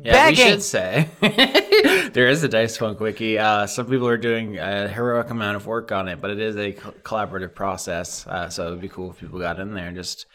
Yeah, 0.03 0.29
we 0.29 0.35
should 0.35 0.61
say 0.61 1.07
there 2.13 2.27
is 2.27 2.43
a 2.43 2.49
Dice 2.49 2.77
Funk 2.77 2.99
wiki. 2.99 3.37
Uh, 3.39 3.65
some 3.65 3.85
people 3.85 4.07
are 4.07 4.17
doing 4.17 4.57
a 4.57 4.87
heroic 4.87 5.29
amount 5.29 5.55
of 5.55 5.67
work 5.67 5.91
on 5.91 6.07
it, 6.07 6.21
but 6.21 6.31
it 6.31 6.39
is 6.39 6.57
a 6.57 6.73
co- 6.73 6.91
collaborative 7.03 7.53
process. 7.55 8.27
Uh, 8.27 8.49
so 8.49 8.67
it 8.67 8.71
would 8.71 8.81
be 8.81 8.89
cool 8.89 9.11
if 9.11 9.19
people 9.19 9.39
got 9.39 9.59
in 9.59 9.73
there 9.73 9.87
and 9.87 9.95
just 9.95 10.25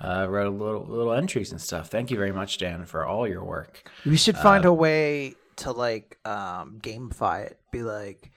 uh, 0.00 0.26
wrote 0.28 0.52
little 0.54 0.86
little 0.86 1.12
entries 1.12 1.50
and 1.52 1.60
stuff. 1.60 1.88
Thank 1.88 2.10
you 2.10 2.16
very 2.16 2.32
much, 2.32 2.58
Dan, 2.58 2.86
for 2.86 3.04
all 3.04 3.28
your 3.28 3.44
work. 3.44 3.90
We 4.06 4.16
should 4.16 4.38
find 4.38 4.64
a 4.64 4.72
way 4.72 5.34
to 5.56 5.72
like 5.72 6.18
um 6.24 6.78
gamify 6.80 7.46
it. 7.46 7.58
Be 7.70 7.82
like. 7.82 8.29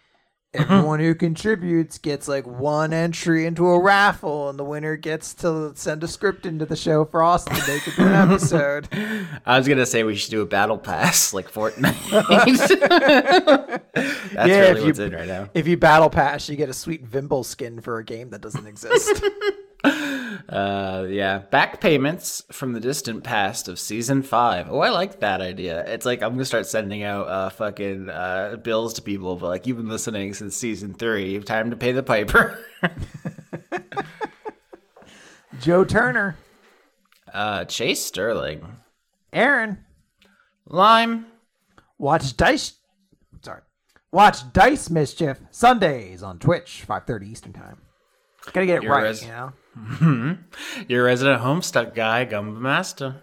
Uh-huh. 0.55 0.71
everyone 0.75 0.99
who 0.99 1.15
contributes 1.15 1.97
gets 1.97 2.27
like 2.27 2.45
one 2.45 2.93
entry 2.93 3.45
into 3.47 3.67
a 3.67 3.79
raffle 3.79 4.49
and 4.49 4.59
the 4.59 4.63
winner 4.63 4.95
gets 4.95 5.33
to 5.35 5.71
send 5.75 6.03
a 6.03 6.07
script 6.07 6.45
into 6.45 6.63
the 6.65 6.75
show 6.75 7.05
for 7.05 7.23
Austin 7.23 7.55
to 7.55 7.67
make 7.67 7.87
it 7.87 7.97
an 7.97 8.13
episode. 8.13 8.87
I 9.45 9.57
was 9.57 9.67
gonna 9.67 9.85
say 9.87 10.03
we 10.03 10.15
should 10.15 10.29
do 10.31 10.41
a 10.41 10.45
battle 10.45 10.77
pass 10.77 11.33
like 11.33 11.51
Fortnite. 11.51 11.93
That's 13.93 14.49
Yeah, 14.49 14.59
really 14.59 14.79
if 14.81 14.85
what's 14.85 14.99
you- 14.99 15.05
in 15.05 15.13
right 15.13 15.27
now. 15.27 15.49
if 15.55 15.67
you 15.67 15.75
battle 15.77 16.09
pass, 16.09 16.47
you 16.49 16.55
get 16.55 16.69
a 16.69 16.73
sweet 16.73 17.03
Vimble 17.03 17.43
skin 17.43 17.81
for 17.81 17.97
a 17.97 18.03
game 18.05 18.29
that 18.29 18.41
doesn't 18.41 18.67
exist. 18.67 19.23
Uh, 20.49 21.07
yeah, 21.09 21.37
back 21.37 21.79
payments 21.79 22.43
from 22.51 22.73
the 22.73 22.79
distant 22.79 23.23
past 23.23 23.67
of 23.69 23.79
season 23.79 24.21
five. 24.21 24.67
Oh, 24.69 24.79
I 24.79 24.89
like 24.89 25.21
that 25.21 25.39
idea. 25.41 25.83
It's 25.87 26.05
like 26.05 26.21
I'm 26.21 26.33
gonna 26.33 26.43
start 26.43 26.67
sending 26.67 27.01
out 27.01 27.27
uh 27.27 27.49
fucking 27.49 28.09
uh 28.09 28.57
bills 28.61 28.95
to 28.95 29.01
people, 29.01 29.35
but 29.37 29.47
like 29.47 29.65
you've 29.65 29.77
been 29.77 29.87
listening 29.87 30.33
since 30.33 30.55
season 30.55 30.93
three. 30.93 31.31
You've 31.31 31.45
Time 31.45 31.69
to 31.69 31.77
pay 31.77 31.91
the 31.93 32.03
piper. 32.03 32.59
Joe 35.59 35.83
Turner, 35.85 36.37
uh, 37.33 37.65
Chase 37.65 38.03
Sterling, 38.03 38.77
Aaron, 39.31 39.79
Lime. 40.67 41.27
watch 41.97 42.35
Dice. 42.35 42.73
Sorry, 43.41 43.61
watch 44.11 44.51
Dice 44.51 44.89
Mischief 44.89 45.39
Sundays 45.51 46.21
on 46.21 46.39
Twitch, 46.39 46.83
five 46.85 47.05
thirty 47.05 47.29
Eastern 47.29 47.53
Time. 47.53 47.81
Gotta 48.51 48.65
get 48.65 48.77
it 48.77 48.83
Your 48.83 48.91
right, 48.91 49.03
res- 49.03 49.21
you 49.23 49.29
know. 49.29 49.53
Mm-hmm. 49.77 50.33
Your 50.87 51.05
resident 51.05 51.41
Homestuck 51.41 51.95
guy, 51.95 52.25
Gumba 52.25 52.59
Master. 52.59 53.21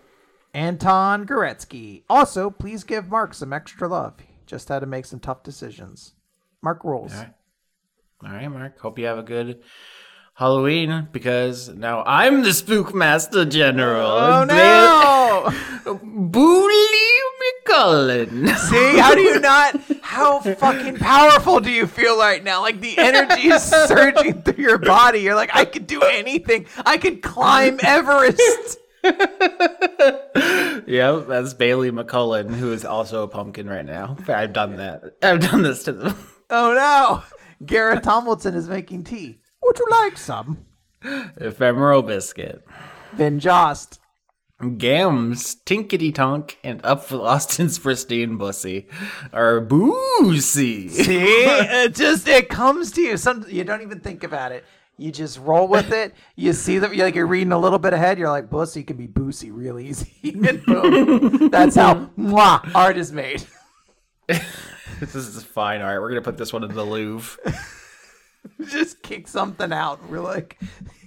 Anton 0.52 1.26
Goretzky. 1.26 2.02
Also, 2.08 2.50
please 2.50 2.84
give 2.84 3.08
Mark 3.08 3.34
some 3.34 3.52
extra 3.52 3.88
love. 3.88 4.14
He 4.18 4.34
just 4.46 4.68
had 4.68 4.80
to 4.80 4.86
make 4.86 5.04
some 5.04 5.20
tough 5.20 5.42
decisions. 5.42 6.14
Mark 6.62 6.84
rules. 6.84 7.14
All 7.14 8.32
right, 8.32 8.48
Mark. 8.48 8.78
Hope 8.80 8.98
you 8.98 9.06
have 9.06 9.18
a 9.18 9.22
good 9.22 9.62
Halloween 10.34 11.08
because 11.12 11.68
now 11.68 12.02
I'm 12.04 12.42
the 12.42 12.52
Spook 12.52 12.94
Master 12.94 13.44
General. 13.44 14.06
Oh 14.08 14.44
no! 14.44 15.98
Bully 16.02 16.86
McCullen. 17.70 18.56
See, 18.70 18.98
how 18.98 19.14
do 19.14 19.20
you 19.20 19.40
not? 19.40 19.80
How 20.02 20.40
fucking 20.40 20.96
powerful 20.96 21.60
do 21.60 21.70
you 21.70 21.86
feel 21.86 22.18
right 22.18 22.42
now? 22.42 22.62
Like 22.62 22.80
the 22.80 22.98
energy 22.98 23.48
is 23.48 23.62
surging 23.88 24.42
through 24.42 24.62
your 24.62 24.78
body. 24.78 25.20
You're 25.20 25.34
like, 25.34 25.54
I 25.54 25.64
could 25.64 25.86
do 25.86 26.02
anything. 26.02 26.66
I 26.84 26.98
could 26.98 27.22
climb 27.22 27.78
Everest. 27.82 28.78
yep, 29.02 29.16
that's 31.26 31.54
Bailey 31.54 31.90
McCullen, 31.90 32.54
who 32.54 32.72
is 32.72 32.84
also 32.84 33.22
a 33.22 33.28
pumpkin 33.28 33.66
right 33.66 33.86
now. 33.86 34.16
I've 34.28 34.52
done 34.52 34.76
that. 34.76 35.16
I've 35.22 35.40
done 35.40 35.62
this 35.62 35.84
to 35.84 35.92
them. 35.92 36.16
Oh 36.50 36.74
no! 36.74 37.22
Garrett 37.64 38.02
Tomlinson 38.02 38.54
is 38.54 38.68
making 38.68 39.04
tea. 39.04 39.40
Would 39.62 39.78
you 39.78 39.86
like 39.90 40.18
some? 40.18 40.66
Ephemeral 41.02 42.02
biscuit. 42.02 42.62
Then 43.14 43.40
Jost. 43.40 44.00
Gams, 44.60 45.56
Tinkety 45.64 46.14
Tonk, 46.14 46.58
and 46.62 46.84
Up 46.84 47.04
for 47.04 47.22
Austin's 47.22 47.78
Pristine 47.78 48.36
Bussy 48.36 48.88
are 49.32 49.60
boozy. 49.60 50.88
See, 50.88 51.18
it 51.18 51.94
just 51.94 52.28
it 52.28 52.48
comes 52.50 52.92
to 52.92 53.00
you. 53.00 53.16
Some 53.16 53.46
you 53.48 53.64
don't 53.64 53.82
even 53.82 54.00
think 54.00 54.22
about 54.22 54.52
it. 54.52 54.64
You 54.98 55.10
just 55.10 55.38
roll 55.38 55.66
with 55.66 55.92
it. 55.92 56.14
You 56.36 56.52
see 56.52 56.78
that 56.78 56.94
you're 56.94 57.06
like 57.06 57.14
you're 57.14 57.26
reading 57.26 57.52
a 57.52 57.58
little 57.58 57.78
bit 57.78 57.94
ahead. 57.94 58.18
You're 58.18 58.28
like, 58.28 58.50
"Bussy 58.50 58.82
can 58.82 58.98
be 58.98 59.06
boozy 59.06 59.50
real 59.50 59.78
easy." 59.78 60.12
and 60.46 60.62
boom, 60.66 61.48
that's 61.48 61.76
how 61.76 62.10
mwah, 62.18 62.70
art 62.74 62.98
is 62.98 63.12
made. 63.12 63.42
this 64.26 65.14
is 65.14 65.42
fine 65.42 65.80
art. 65.80 66.02
We're 66.02 66.10
gonna 66.10 66.20
put 66.20 66.36
this 66.36 66.52
one 66.52 66.64
in 66.64 66.74
the 66.74 66.84
Louvre. 66.84 67.54
just 68.68 69.02
kick 69.02 69.26
something 69.26 69.72
out. 69.72 70.06
We're 70.10 70.20
like, 70.20 70.60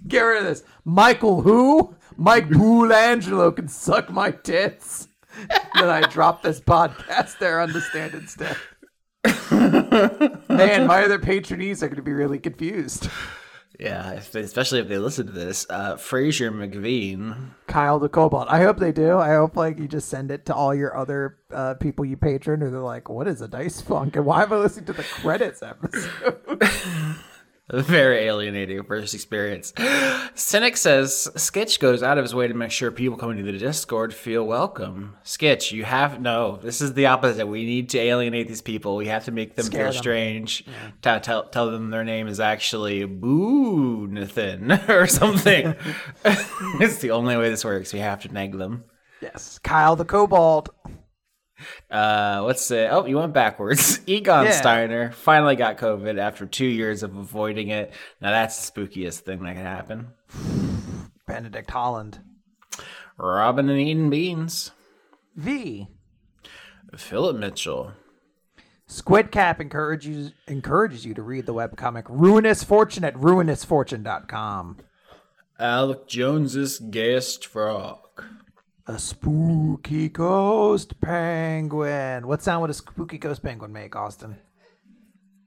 get 0.08 0.22
rid 0.22 0.40
of 0.40 0.46
this. 0.46 0.64
Michael 0.86 1.44
who? 1.44 1.96
Mike 2.18 2.50
Poolangelo 2.50 3.56
can 3.56 3.68
suck 3.68 4.10
my 4.10 4.32
tits. 4.32 5.08
then 5.76 5.90
I 5.90 6.02
drop 6.02 6.42
this 6.44 6.60
podcast 6.60 7.40
there 7.40 7.60
on 7.60 7.74
the 7.74 7.82
stand 7.82 8.14
instead. 8.14 8.58
Man, 10.50 10.88
my 10.88 11.04
other 11.04 11.20
patronees 11.20 11.82
are 11.82 11.88
going 11.88 11.96
to 11.96 12.02
be 12.02 12.14
really 12.14 12.40
confused. 12.40 13.10
Yeah, 13.80 14.12
if 14.12 14.36
especially 14.36 14.80
if 14.80 14.88
they 14.88 15.00
listen 15.00 15.26
to 15.26 15.32
this. 15.32 15.66
Uh, 15.70 15.98
Fraser 15.98 16.52
McVean. 16.52 17.50
Kyle 17.68 18.00
the 18.00 18.10
Cobalt. 18.10 18.48
I 18.50 18.62
hope 18.62 18.78
they 18.78 18.92
do. 18.92 19.18
I 19.18 19.34
hope 19.34 19.58
like 19.58 19.80
you 19.80 19.88
just 19.88 20.10
send 20.10 20.30
it 20.30 20.46
to 20.46 20.56
all 20.56 20.76
your 20.76 20.96
other 20.96 21.38
uh, 21.52 21.74
people 21.76 22.06
you 22.06 22.16
patron, 22.16 22.62
or 22.62 22.70
they're 22.70 22.80
like, 22.80 23.10
"What 23.10 23.28
is 23.28 23.42
a 23.42 23.48
dice 23.48 23.82
funk?" 23.82 24.16
And 24.16 24.26
why 24.26 24.44
am 24.44 24.54
I 24.54 24.58
listening 24.58 24.86
to 24.86 24.94
the 24.94 25.04
credits 25.04 25.64
episode? 25.64 26.62
Very 27.74 28.18
alienating 28.26 28.84
first 28.84 29.16
experience. 29.16 29.74
Cynic 30.36 30.78
says 30.78 31.28
Skitch 31.36 31.80
goes 31.80 32.04
out 32.04 32.20
of 32.20 32.24
his 32.24 32.36
way 32.36 32.48
to 32.48 32.54
make 32.54 32.70
sure 32.70 32.92
people 32.92 33.18
coming 33.18 33.38
to 33.38 33.44
the 33.44 33.58
Discord 33.58 34.14
feel 34.14 34.44
welcome. 34.46 35.16
Skitch, 35.26 35.72
you 35.72 35.84
have 35.84 36.22
no. 36.22 36.58
This 36.62 36.82
is 36.82 36.94
the 36.94 37.08
opposite. 37.08 37.48
We 37.48 37.66
need 37.66 37.90
to 37.90 38.00
alienate 38.00 38.48
these 38.48 38.62
people. 38.62 38.96
We 38.96 39.08
have 39.08 39.26
to 39.26 39.32
make 39.32 39.56
them 39.56 39.66
Scare 39.66 39.86
feel 39.86 39.92
them. 39.94 40.02
strange. 40.02 40.66
Tell, 41.02 41.20
tell, 41.20 41.46
tell 41.46 41.72
them 41.72 41.90
their 41.90 42.04
name 42.04 42.28
is 42.28 42.40
actually 42.40 43.06
Boo 43.06 44.06
Nathan 44.08 44.72
or 44.88 45.08
something. 45.08 45.76
it's 46.26 47.00
the 47.00 47.10
only 47.12 47.36
way 47.38 47.50
this 47.50 47.66
works. 47.66 47.92
We 47.92 48.00
have 48.00 48.22
to 48.22 48.32
nag 48.32 48.56
them. 48.58 48.84
yes, 49.20 49.60
Kyle 49.64 49.96
the 49.96 50.06
Cobalt. 50.06 50.70
Uh, 51.90 52.42
what's 52.42 52.70
it? 52.72 52.90
Oh, 52.92 53.06
you 53.06 53.18
went 53.18 53.34
backwards. 53.34 54.00
Egon 54.08 54.46
Yeah. 54.46 54.52
Steiner 54.52 55.12
finally 55.12 55.56
got 55.56 55.78
COVID 55.78 56.18
after 56.18 56.46
two 56.46 56.66
years 56.66 57.04
of 57.04 57.16
avoiding 57.16 57.70
it. 57.70 57.94
Now 58.22 58.32
that's 58.32 58.70
the 58.70 58.82
spookiest 58.82 59.20
thing 59.22 59.44
that 59.44 59.56
could 59.56 59.66
happen. 59.66 60.08
Benedict 61.28 61.70
Holland. 61.72 62.20
Robin 63.18 63.70
and 63.70 63.80
Eden 63.80 64.10
Beans. 64.10 64.72
V. 65.36 65.88
Philip 66.96 67.38
Mitchell. 67.38 67.94
Squid 68.86 69.32
Cap 69.32 69.60
encourages 69.60 70.34
encourages 70.48 71.06
you 71.06 71.14
to 71.16 71.22
read 71.24 71.46
the 71.46 71.54
webcomic 71.54 72.04
Ruinous 72.10 72.64
Fortune 72.64 73.04
at 73.04 73.16
ruinousfortune.com. 73.16 74.78
Alec 75.60 76.08
Jones's 76.08 76.80
Gayest 76.80 77.46
Frog. 77.46 78.03
A 78.86 79.00
spooky 79.00 80.10
ghost 80.10 81.00
penguin. 81.00 82.28
What 82.28 82.42
sound 82.42 82.62
would 82.62 82.70
a 82.70 82.74
spooky 82.74 83.18
ghost 83.18 83.42
penguin 83.42 83.72
make, 83.72 83.96
Austin? 83.96 84.36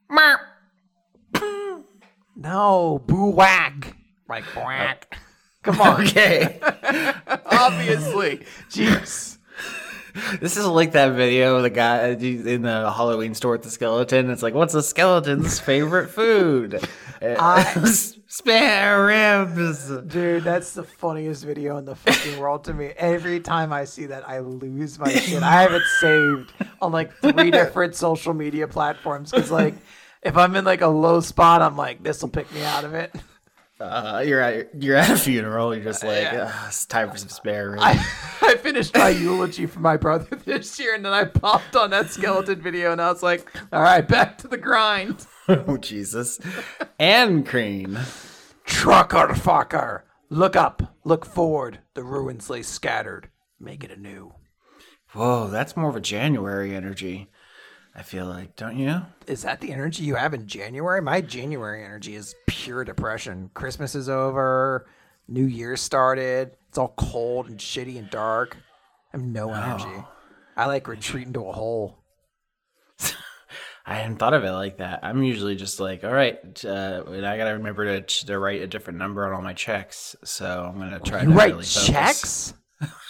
Meow. 0.08 0.36
No, 2.34 3.02
boo 3.06 3.30
whack. 3.30 3.96
Like 4.28 4.44
whack. 4.54 5.18
Come 5.62 5.80
on. 5.80 6.02
Okay. 6.02 6.60
Obviously. 7.46 8.38
Jeez. 8.70 9.38
this 10.40 10.56
is 10.56 10.64
like 10.66 10.92
that 10.92 11.12
video 11.14 11.56
of 11.56 11.62
the 11.62 11.70
guy 11.70 12.08
in 12.10 12.62
the 12.62 12.90
Halloween 12.90 13.34
store 13.34 13.52
with 13.52 13.62
the 13.62 13.70
skeleton. 13.70 14.30
It's 14.30 14.42
like, 14.42 14.54
what's 14.54 14.74
a 14.74 14.82
skeleton's 14.82 15.58
favorite 15.60 16.08
food? 16.08 16.80
I- 17.22 17.64
Spare 18.28 19.06
ribs. 19.06 19.88
Dude, 20.08 20.42
that's 20.42 20.72
the 20.72 20.82
funniest 20.82 21.44
video 21.44 21.76
in 21.76 21.84
the 21.84 21.94
fucking 21.94 22.38
world 22.38 22.64
to 22.64 22.74
me. 22.74 22.92
Every 22.96 23.38
time 23.38 23.72
I 23.72 23.84
see 23.84 24.06
that, 24.06 24.28
I 24.28 24.40
lose 24.40 24.98
my 24.98 25.10
shit. 25.12 25.42
I 25.42 25.62
have 25.62 25.72
it 25.72 25.84
saved 26.00 26.52
on 26.82 26.90
like 26.90 27.12
three 27.18 27.52
different 27.52 27.94
social 27.94 28.34
media 28.34 28.66
platforms 28.66 29.30
because, 29.30 29.50
like, 29.50 29.74
if 30.22 30.36
I'm 30.36 30.56
in 30.56 30.64
like 30.64 30.80
a 30.80 30.88
low 30.88 31.20
spot, 31.20 31.62
I'm 31.62 31.76
like, 31.76 32.02
this 32.02 32.20
will 32.20 32.28
pick 32.28 32.52
me 32.52 32.64
out 32.64 32.84
of 32.84 32.94
it. 32.94 33.14
Uh, 33.78 34.22
you're 34.26 34.40
at 34.40 34.82
you're 34.82 34.96
at 34.96 35.10
a 35.10 35.16
funeral. 35.18 35.74
You're 35.74 35.84
just 35.84 36.02
like, 36.02 36.22
Yeah. 36.22 36.50
"Ugh, 36.54 36.64
it's 36.68 36.86
time 36.86 37.10
for 37.10 37.18
some 37.18 37.28
spare 37.28 37.70
ribs. 37.72 37.82
I, 37.84 37.92
I 38.42 38.54
finished 38.56 38.94
my 38.96 39.10
eulogy 39.10 39.66
for 39.66 39.80
my 39.80 39.98
brother 39.98 40.34
this 40.46 40.78
year, 40.80 40.94
and 40.94 41.04
then 41.04 41.12
I 41.12 41.24
popped 41.24 41.76
on 41.76 41.90
that 41.90 42.10
skeleton 42.10 42.60
video, 42.62 42.92
and 42.92 43.02
I 43.02 43.10
was 43.10 43.22
like, 43.22 43.50
all 43.72 43.82
right, 43.82 44.06
back 44.06 44.38
to 44.38 44.48
the 44.48 44.56
grind. 44.56 45.26
oh 45.48 45.76
Jesus. 45.76 46.40
and 46.98 47.46
Crane. 47.46 47.98
Trucker 48.64 49.28
fucker. 49.34 50.02
Look 50.30 50.56
up, 50.56 50.94
look 51.04 51.24
forward. 51.26 51.80
The 51.94 52.02
ruins 52.02 52.48
lay 52.50 52.62
scattered. 52.62 53.28
Make 53.60 53.84
it 53.84 53.90
anew. 53.90 54.32
Whoa, 55.12 55.48
that's 55.48 55.76
more 55.76 55.88
of 55.90 55.96
a 55.96 56.00
January 56.00 56.74
energy. 56.74 57.28
I 57.96 58.02
feel 58.02 58.26
like, 58.26 58.56
don't 58.56 58.76
you? 58.76 59.00
Is 59.26 59.42
that 59.42 59.62
the 59.62 59.72
energy 59.72 60.04
you 60.04 60.16
have 60.16 60.34
in 60.34 60.46
January? 60.46 61.00
My 61.00 61.22
January 61.22 61.82
energy 61.82 62.14
is 62.14 62.34
pure 62.46 62.84
depression. 62.84 63.50
Christmas 63.54 63.94
is 63.94 64.10
over. 64.10 64.86
New 65.28 65.46
Year 65.46 65.78
started. 65.78 66.52
It's 66.68 66.76
all 66.76 66.92
cold 66.98 67.48
and 67.48 67.58
shitty 67.58 67.98
and 67.98 68.10
dark. 68.10 68.58
I 69.14 69.16
have 69.16 69.24
no 69.24 69.50
energy. 69.50 70.04
I 70.58 70.66
like 70.66 70.88
retreat 70.88 71.26
into 71.26 71.48
a 71.48 71.52
hole. 71.52 71.96
I 73.86 73.94
hadn't 73.94 74.16
thought 74.16 74.34
of 74.34 74.44
it 74.44 74.52
like 74.52 74.76
that. 74.76 75.00
I'm 75.02 75.22
usually 75.22 75.56
just 75.56 75.80
like, 75.80 76.04
all 76.04 76.12
right, 76.12 76.38
uh, 76.66 77.02
I 77.06 77.38
gotta 77.38 77.54
remember 77.54 78.00
to, 78.00 78.26
to 78.26 78.38
write 78.38 78.60
a 78.60 78.66
different 78.66 78.98
number 78.98 79.24
on 79.26 79.32
all 79.32 79.42
my 79.42 79.54
checks. 79.54 80.14
So 80.22 80.70
I'm 80.70 80.78
gonna 80.78 81.00
try 81.00 81.22
You 81.22 81.28
to 81.28 81.34
write 81.34 81.52
really 81.52 81.64
checks? 81.64 82.52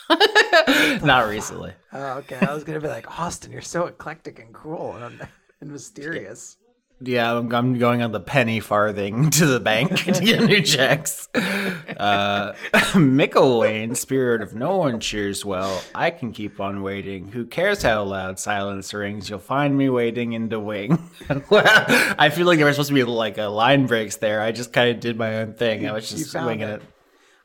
Not 1.03 1.29
recently. 1.29 1.73
Oh, 1.99 2.19
okay. 2.19 2.37
I 2.43 2.53
was 2.53 2.63
gonna 2.63 2.81
be 2.81 2.89
like, 2.89 3.19
Austin, 3.19 3.51
you're 3.53 3.63
so 3.63 3.87
eclectic 3.87 4.39
and 4.39 4.53
cool 4.53 4.95
and, 4.97 5.27
and 5.63 5.73
mysterious. 5.73 6.59
Yeah, 7.01 7.39
I'm, 7.39 7.51
I'm 7.55 7.79
going 7.79 8.03
on 8.03 8.13
the 8.13 8.21
penny 8.21 8.61
farthing 8.61 9.31
to 9.33 9.47
the 9.47 9.61
bank 9.61 9.97
to 10.01 10.13
get 10.13 10.43
new 10.43 10.61
checks. 10.77 11.29
Uh, 11.35 12.53
Wayne, 13.35 13.95
spirit 13.95 14.43
of 14.43 14.55
no 14.55 14.77
one 14.77 15.01
cheers 15.01 15.43
well. 15.43 15.83
I 15.95 16.11
can 16.11 16.33
keep 16.33 16.61
on 16.61 16.83
waiting. 16.83 17.29
Who 17.29 17.47
cares 17.47 17.83
how 17.83 18.03
loud 18.05 18.39
silence 18.39 18.93
rings? 18.93 19.31
You'll 19.31 19.39
find 19.39 19.77
me 19.77 19.89
waiting 19.89 20.35
in 20.35 20.51
the 20.51 20.61
wing. 20.61 20.99
I 21.31 22.29
feel 22.29 22.47
like 22.47 22.59
there 22.59 22.67
was 22.67 22.77
supposed 22.77 22.89
to 22.89 22.95
be 22.95 23.05
like 23.05 23.39
a 23.39 23.45
line 23.45 23.87
breaks 23.87 24.17
there. 24.17 24.43
I 24.43 24.53
just 24.53 24.71
kind 24.75 24.91
of 24.91 25.01
did 25.01 25.17
my 25.17 25.37
own 25.37 25.55
thing. 25.55 25.89
I 25.89 25.93
was 25.93 26.11
just 26.11 26.31
found 26.33 26.47
winging 26.47 26.69
it. 26.69 26.83
it. 26.83 26.83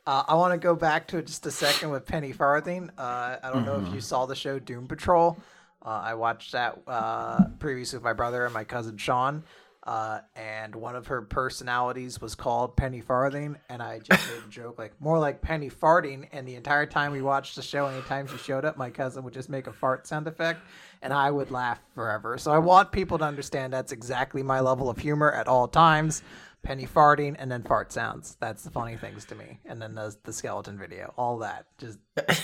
Uh, 0.04 0.24
I 0.26 0.34
want 0.34 0.52
to 0.52 0.58
go 0.58 0.74
back 0.74 1.06
to 1.08 1.18
it 1.18 1.26
just 1.28 1.46
a 1.46 1.50
second 1.50 1.90
with 1.90 2.06
Penny 2.06 2.32
Farthing. 2.32 2.90
Uh, 2.98 3.36
I 3.42 3.50
don't 3.52 3.64
know 3.64 3.80
if 3.86 3.94
you 3.94 4.00
saw 4.00 4.26
the 4.26 4.34
show 4.34 4.58
Doom 4.58 4.88
Patrol. 4.88 5.38
Uh, 5.84 6.00
I 6.04 6.14
watched 6.14 6.52
that 6.52 6.80
uh, 6.88 7.44
previously 7.60 7.98
with 7.98 8.04
my 8.04 8.12
brother 8.12 8.44
and 8.44 8.52
my 8.52 8.64
cousin 8.64 8.96
Sean. 8.96 9.44
Uh, 9.84 10.20
and 10.36 10.76
one 10.76 10.94
of 10.94 11.08
her 11.08 11.22
personalities 11.22 12.20
was 12.20 12.36
called 12.36 12.76
Penny 12.76 13.00
Farthing, 13.00 13.56
and 13.68 13.82
I 13.82 13.98
just 13.98 14.28
made 14.30 14.42
a 14.46 14.48
joke 14.48 14.78
like 14.78 14.92
more 15.00 15.18
like 15.18 15.40
Penny 15.42 15.68
farting. 15.68 16.28
And 16.30 16.46
the 16.46 16.54
entire 16.54 16.86
time 16.86 17.10
we 17.10 17.20
watched 17.20 17.56
the 17.56 17.62
show, 17.62 17.86
anytime 17.86 18.28
she 18.28 18.36
showed 18.38 18.64
up, 18.64 18.76
my 18.76 18.90
cousin 18.90 19.24
would 19.24 19.34
just 19.34 19.48
make 19.48 19.66
a 19.66 19.72
fart 19.72 20.06
sound 20.06 20.28
effect, 20.28 20.60
and 21.02 21.12
I 21.12 21.32
would 21.32 21.50
laugh 21.50 21.80
forever. 21.96 22.38
So 22.38 22.52
I 22.52 22.58
want 22.58 22.92
people 22.92 23.18
to 23.18 23.24
understand 23.24 23.72
that's 23.72 23.90
exactly 23.90 24.44
my 24.44 24.60
level 24.60 24.88
of 24.88 24.98
humor 24.98 25.32
at 25.32 25.48
all 25.48 25.66
times. 25.66 26.22
Penny 26.62 26.86
farting 26.86 27.34
and 27.38 27.50
then 27.50 27.62
fart 27.64 27.92
sounds. 27.92 28.36
That's 28.40 28.62
the 28.62 28.70
funny 28.70 28.96
things 28.96 29.24
to 29.26 29.34
me. 29.34 29.58
And 29.64 29.82
then 29.82 29.94
the 29.94 30.14
the 30.24 30.32
skeleton 30.32 30.78
video, 30.78 31.12
all 31.16 31.38
that 31.38 31.66
just 31.78 31.98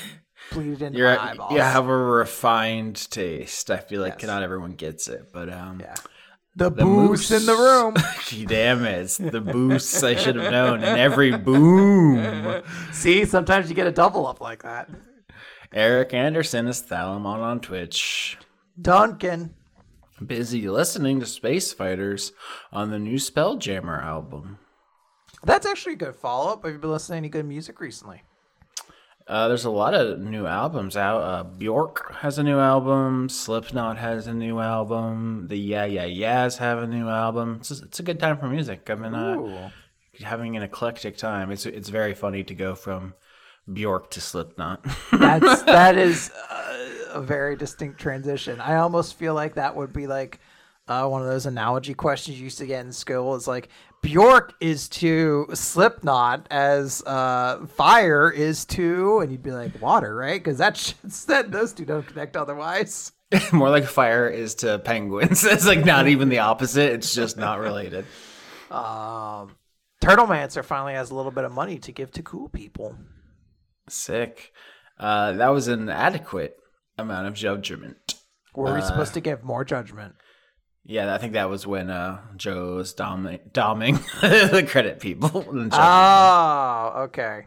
bleeded 0.53 0.83
into 0.83 0.99
You're, 0.99 1.15
my 1.17 1.31
eyeballs. 1.31 1.53
Yeah, 1.53 1.67
you 1.69 1.73
have 1.73 1.89
a 1.89 1.97
refined 1.97 3.11
taste. 3.11 3.71
I 3.71 3.77
feel 3.79 4.03
like 4.03 4.21
Yes. 4.23 4.27
not 4.27 4.43
everyone 4.43 4.73
gets 4.73 5.09
it, 5.09 5.31
but 5.33 5.53
um, 5.53 5.81
Yeah. 5.81 5.95
The, 6.57 6.71
the 6.71 6.83
boost 6.83 7.31
in 7.31 7.47
the 7.47 7.55
room. 7.55 7.95
Damn 8.49 8.85
it! 8.85 8.99
It's 9.03 9.19
the 9.19 9.41
boosts 9.41 10.03
I 10.03 10.17
should 10.17 10.35
have 10.35 10.51
known. 10.51 10.83
And 10.83 10.99
every 10.99 11.37
boom. 11.37 12.63
See, 12.93 13.25
sometimes 13.27 13.69
you 13.69 13.77
get 13.77 13.87
a 13.87 13.93
double 13.93 14.27
up 14.27 14.41
like 14.41 14.65
that. 14.65 14.91
Eric 15.73 16.13
Anderson 16.15 16.67
is 16.67 16.83
Thalamon 16.83 17.39
on 17.43 17.61
Twitch. 17.61 18.39
Duncan. 18.81 19.55
Busy 20.25 20.69
listening 20.69 21.21
to 21.21 21.27
Space 21.27 21.73
Fighters 21.73 22.33
on 22.73 22.91
the 22.91 22.99
new 22.99 23.17
Spelljammer 23.17 24.03
album. 24.03 24.59
That's 25.45 25.67
actually 25.67 25.93
a 25.93 25.97
good 25.97 26.17
follow 26.17 26.51
up. 26.53 26.65
Have 26.65 26.73
you 26.73 26.79
been 26.79 26.91
listening 26.91 27.17
to 27.17 27.19
any 27.19 27.29
good 27.29 27.47
music 27.47 27.81
recently? 27.81 28.23
Uh, 29.29 29.47
there's 29.47 29.67
a 29.67 29.71
lot 29.71 29.93
of 29.95 30.19
new 30.19 30.47
albums 30.47 30.97
out. 30.97 31.21
Uh, 31.23 31.45
Bjork 31.45 32.15
has 32.17 32.39
a 32.39 32.43
new 32.43 32.59
album. 32.59 33.29
Slipknot 33.29 33.99
has 33.99 34.27
a 34.27 34.33
new 34.33 34.59
album. 34.59 35.47
The 35.49 35.57
Yeah 35.59 35.85
Yeah 35.85 36.07
Yeahs 36.07 36.57
have 36.57 36.79
a 36.79 36.87
new 36.87 37.09
album. 37.09 37.57
It's, 37.61 37.69
just- 37.69 37.83
it's 37.85 38.01
a 38.01 38.03
good 38.03 38.19
time 38.19 38.39
for 38.39 38.49
music. 38.49 38.89
I've 38.89 39.01
been 39.03 39.15
uh, 39.15 39.71
having 40.23 40.57
an 40.57 40.63
eclectic 40.63 41.17
time. 41.19 41.51
It's 41.53 41.67
it's 41.67 41.91
very 41.91 42.15
funny 42.15 42.43
to 42.45 42.55
go 42.55 42.75
from 42.75 43.13
Bjork 43.71 44.11
to 44.13 44.21
Slipknot. 44.23 44.83
That's 45.13 45.63
that 45.65 45.99
is 45.99 46.31
uh, 46.51 46.68
a 47.19 47.23
very 47.23 47.57
distinct 47.57 48.01
transition. 48.01 48.61
I 48.61 48.77
almost 48.77 49.19
feel 49.19 49.35
like 49.35 49.55
that 49.55 49.77
would 49.77 49.93
be 49.93 50.07
like 50.07 50.39
uh, 50.87 51.07
one 51.07 51.21
of 51.21 51.29
those 51.29 51.47
analogy 51.47 51.93
questions 51.93 52.39
you 52.39 52.45
used 52.45 52.59
to 52.59 52.67
get 52.67 52.85
in 52.87 52.93
school. 52.93 53.35
Is 53.35 53.49
like 53.49 53.69
Bjork 54.03 54.55
is 54.61 54.89
to 54.91 55.49
Slipknot 55.53 56.47
as 56.51 57.03
uh, 57.05 57.67
fire 57.67 58.31
is 58.31 58.65
to, 58.67 59.19
and 59.19 59.33
you'd 59.33 59.43
be 59.43 59.51
like 59.51 59.83
water, 59.83 60.15
right? 60.15 60.43
Because 60.43 60.59
that 60.59 60.77
shit's 60.77 61.25
that 61.27 61.51
those 61.51 61.73
two 61.73 61.85
don't 61.85 62.07
connect 62.07 62.37
otherwise. 62.37 63.13
More 63.53 63.69
like 63.69 63.85
fire 63.85 64.29
is 64.29 64.55
to 64.57 64.79
penguins. 64.79 65.45
It's 65.51 65.67
like 65.67 65.85
not 65.85 66.09
even 66.09 66.29
the 66.31 66.39
opposite. 66.39 66.93
It's 66.93 67.15
just 67.15 67.37
not 67.37 67.59
related. 67.59 68.07
Um, 68.71 69.57
Turtlemancer 70.03 70.65
finally 70.65 70.95
has 70.95 71.11
a 71.11 71.15
little 71.15 71.33
bit 71.33 71.45
of 71.45 71.53
money 71.53 71.79
to 71.81 71.93
give 71.93 72.13
to 72.13 72.23
cool 72.23 72.49
people. 72.49 72.97
Sick. 73.89 74.53
Uh, 74.99 75.33
that 75.33 75.49
was 75.49 75.69
an 75.69 75.89
adequate 75.91 76.59
amount 76.99 77.27
of 77.27 77.35
judgment. 77.35 78.15
Were 78.55 78.75
we 78.75 78.81
supposed 78.83 79.15
to 79.15 79.21
give 79.21 79.45
more 79.45 79.65
judgment? 79.65 80.15
Yeah, 80.85 81.15
I 81.15 81.19
think 81.19 81.35
that 81.35 81.51
was 81.51 81.67
when 81.67 81.91
uh, 81.91 82.21
Joe 82.37 82.77
was 82.77 82.95
doming, 82.95 83.53
doming 83.53 84.03
the 84.51 84.63
credit 84.67 85.01
people. 85.01 85.45
Oh, 85.73 86.93
okay. 87.05 87.43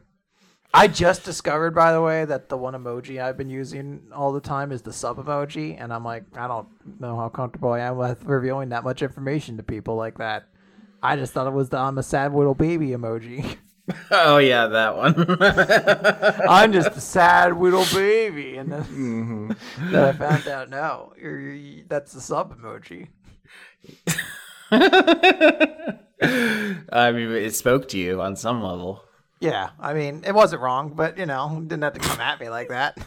I 0.73 0.87
just 0.87 1.25
discovered, 1.25 1.75
by 1.75 1.91
the 1.91 2.01
way, 2.01 2.23
that 2.23 2.47
the 2.47 2.55
one 2.55 2.75
emoji 2.75 3.21
I've 3.21 3.37
been 3.37 3.49
using 3.49 4.03
all 4.15 4.31
the 4.31 4.39
time 4.39 4.71
is 4.71 4.83
the 4.83 4.93
sub 4.93 5.17
emoji, 5.17 5.75
and 5.77 5.91
I'm 5.91 6.05
like, 6.05 6.23
I 6.35 6.47
don't 6.47 6.67
know 6.99 7.17
how 7.17 7.27
comfortable 7.27 7.71
I 7.73 7.79
am 7.79 7.97
with 7.97 8.23
revealing 8.23 8.69
that 8.69 8.85
much 8.85 9.01
information 9.01 9.57
to 9.57 9.63
people 9.63 9.95
like 9.95 10.19
that. 10.19 10.47
I 11.03 11.17
just 11.17 11.33
thought 11.33 11.47
it 11.47 11.53
was 11.53 11.69
the 11.69 11.77
I'm 11.77 11.97
a 11.97 12.03
sad 12.03 12.33
little 12.33 12.53
baby 12.53 12.89
emoji. 12.89 13.57
Oh 14.11 14.37
yeah, 14.37 14.67
that 14.67 14.97
one. 14.97 15.15
I'm 16.49 16.73
just 16.73 16.91
a 16.91 17.01
sad 17.01 17.57
little 17.57 17.85
baby, 17.93 18.57
and 18.57 18.71
then, 18.71 18.83
mm-hmm. 18.83 19.51
then 19.91 20.03
I 20.03 20.11
found 20.11 20.47
out 20.47 20.69
no, 20.69 21.13
you're, 21.19 21.39
you 21.39 21.85
that's 21.87 22.13
the 22.13 22.21
sub 22.21 22.57
emoji. 22.59 23.07
I 26.91 27.11
mean, 27.11 27.31
it 27.31 27.55
spoke 27.55 27.87
to 27.89 27.97
you 27.97 28.21
on 28.21 28.35
some 28.35 28.61
level. 28.61 29.03
Yeah, 29.39 29.71
I 29.79 29.93
mean, 29.93 30.23
it 30.25 30.33
wasn't 30.33 30.61
wrong, 30.61 30.93
but 30.93 31.17
you 31.17 31.25
know, 31.25 31.61
didn't 31.61 31.83
have 31.83 31.93
to 31.93 31.99
come 31.99 32.19
at 32.19 32.39
me 32.39 32.49
like 32.49 32.69
that. 32.69 32.97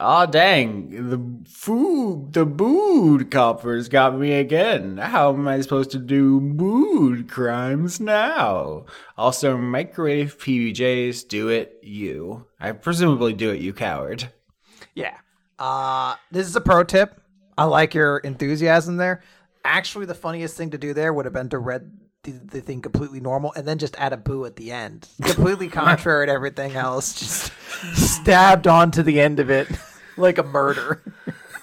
Aw, 0.00 0.26
dang, 0.26 0.90
the 1.10 1.48
food, 1.48 2.32
the 2.32 2.44
booed 2.44 3.30
coppers 3.30 3.88
got 3.88 4.18
me 4.18 4.32
again. 4.32 4.96
How 4.96 5.32
am 5.32 5.46
I 5.46 5.60
supposed 5.60 5.92
to 5.92 6.00
do 6.00 6.40
booed 6.40 7.30
crimes 7.30 8.00
now? 8.00 8.86
Also, 9.16 9.56
microwave 9.56 10.36
PBJs, 10.38 11.28
do 11.28 11.48
it 11.48 11.78
you. 11.80 12.44
I 12.58 12.72
presumably 12.72 13.34
do 13.34 13.50
it 13.50 13.60
you 13.60 13.72
coward. 13.72 14.32
Yeah. 14.96 15.16
Uh, 15.60 16.16
this 16.32 16.48
is 16.48 16.56
a 16.56 16.60
pro 16.60 16.82
tip. 16.82 17.20
I 17.56 17.62
like 17.64 17.94
your 17.94 18.18
enthusiasm 18.18 18.96
there. 18.96 19.22
Actually, 19.64 20.06
the 20.06 20.14
funniest 20.14 20.56
thing 20.56 20.70
to 20.70 20.78
do 20.78 20.92
there 20.92 21.12
would 21.12 21.24
have 21.24 21.32
been 21.34 21.50
to 21.50 21.58
read 21.58 21.92
the, 22.24 22.32
the 22.32 22.60
thing 22.60 22.82
completely 22.82 23.20
normal 23.20 23.52
and 23.54 23.66
then 23.66 23.78
just 23.78 23.94
add 23.96 24.12
a 24.12 24.16
boo 24.16 24.44
at 24.44 24.56
the 24.56 24.72
end. 24.72 25.08
Completely 25.22 25.68
contrary 25.70 26.26
to 26.26 26.32
everything 26.32 26.74
else. 26.74 27.18
Just 27.18 27.52
stabbed 27.94 28.66
onto 28.66 29.02
the 29.02 29.20
end 29.20 29.40
of 29.40 29.50
it 29.50 29.68
like 30.16 30.38
a 30.38 30.42
murder. 30.42 31.02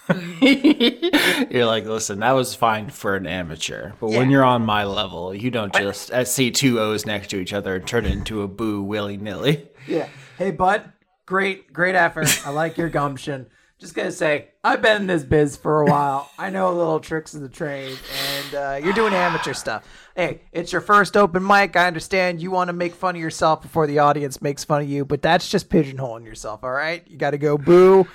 you're 0.42 1.66
like, 1.66 1.86
listen, 1.86 2.20
that 2.20 2.32
was 2.32 2.56
fine 2.56 2.90
for 2.90 3.16
an 3.16 3.26
amateur, 3.26 3.94
but 4.00 4.10
when 4.10 4.30
you're 4.30 4.44
on 4.44 4.66
my 4.66 4.84
level, 4.84 5.34
you 5.34 5.50
don't 5.50 5.74
just 5.74 6.12
uh, 6.12 6.26
see 6.26 6.52
two 6.52 6.80
O's 6.80 7.06
next 7.06 7.30
to 7.30 7.38
each 7.38 7.54
other 7.54 7.76
and 7.76 7.88
turn 7.88 8.06
it 8.06 8.12
into 8.12 8.42
a 8.42 8.48
boo 8.48 8.82
willy 8.82 9.16
nilly. 9.16 9.70
Yeah. 9.88 10.10
Hey, 10.38 10.52
bud. 10.52 10.92
Great, 11.26 11.72
great 11.72 11.96
effort. 11.96 12.46
I 12.46 12.50
like 12.50 12.78
your 12.78 12.90
gumption. 12.90 13.46
Just 13.82 13.96
gonna 13.96 14.12
say, 14.12 14.50
I've 14.64 14.84
been 14.84 15.02
in 15.02 15.08
this 15.08 15.24
biz 15.24 15.58
for 15.58 15.82
a 15.82 15.86
while. 15.88 16.30
I 16.38 16.52
know 16.52 16.72
a 16.72 16.76
little 16.78 17.00
tricks 17.00 17.34
of 17.34 17.42
the 17.42 17.50
trade, 17.50 17.98
and 18.30 18.56
uh, 18.56 18.80
you're 18.84 18.94
doing 18.94 19.12
amateur 19.12 19.56
stuff. 19.56 19.88
Hey, 20.16 20.42
it's 20.52 20.72
your 20.72 20.82
first 20.82 21.18
open 21.18 21.44
mic. 21.44 21.76
I 21.76 21.88
understand 21.88 22.44
you 22.44 22.52
want 22.52 22.68
to 22.68 22.74
make 22.74 22.94
fun 22.94 23.16
of 23.16 23.22
yourself 23.22 23.64
before 23.64 23.88
the 23.88 23.98
audience 23.98 24.40
makes 24.40 24.64
fun 24.64 24.84
of 24.84 24.88
you, 24.88 25.04
but 25.04 25.24
that's 25.24 25.50
just 25.50 25.68
pigeonholing 25.68 26.26
yourself. 26.26 26.64
All 26.64 26.70
right, 26.70 27.04
you 27.08 27.18
got 27.18 27.32
to 27.32 27.40
go 27.40 27.58
boo 27.58 28.06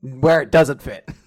where 0.00 0.40
it 0.40 0.50
doesn't 0.50 0.80
fit. 0.80 1.06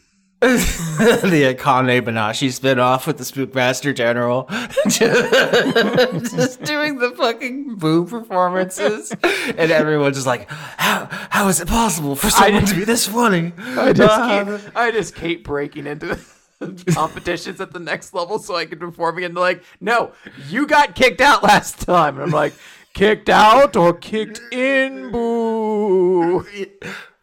the 1.24 1.56
Akane 1.56 2.02
Banashi 2.02 2.50
spinoff 2.50 3.08
with 3.08 3.18
the 3.18 3.24
Spookmaster 3.24 3.96
General. 3.96 4.46
just 4.90 6.62
doing 6.64 7.00
the 7.00 7.12
fucking 7.12 7.76
boo 7.76 8.06
performances. 8.06 9.16
And 9.22 9.72
everyone's 9.72 10.18
just 10.18 10.28
like, 10.28 10.50
how, 10.50 11.08
how 11.30 11.48
is 11.48 11.62
it 11.62 11.70
possible 11.70 12.18
for 12.18 12.30
someone 12.30 12.66
to 12.66 12.76
be 12.76 12.84
this 12.84 13.08
funny? 13.08 13.54
I 13.58 13.94
just 13.94 14.20
uh-huh. 14.20 14.58
keep, 14.58 14.76
I 14.76 14.92
just 14.92 15.16
keep 15.16 15.46
breaking 15.46 15.88
into 15.88 16.20
competitions 16.88 17.62
at 17.62 17.72
the 17.72 17.80
next 17.80 18.14
level 18.14 18.38
so 18.38 18.58
I 18.58 18.66
can 18.66 18.80
perform 18.80 19.20
again. 19.20 19.36
They're 19.36 19.42
like, 19.42 19.64
no, 19.80 20.12
you 20.50 20.68
got 20.68 20.94
kicked 20.94 21.22
out 21.22 21.42
last 21.42 21.80
time. 21.80 22.16
And 22.16 22.24
I'm 22.24 22.32
like, 22.32 22.54
kicked 22.94 23.30
out 23.30 23.78
or 23.78 23.94
kicked 23.94 24.42
in? 24.52 25.10
Boo. 25.10 26.46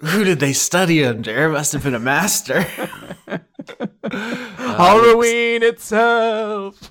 Who 0.01 0.25
did 0.25 0.41
they 0.41 0.53
study 0.53 1.05
under? 1.05 1.47
It 1.47 1.53
must 1.53 1.73
have 1.73 1.85
been 1.85 1.95
a 1.95 1.99
master. 1.99 2.63
Halloween 4.11 5.63
itself. 5.63 6.91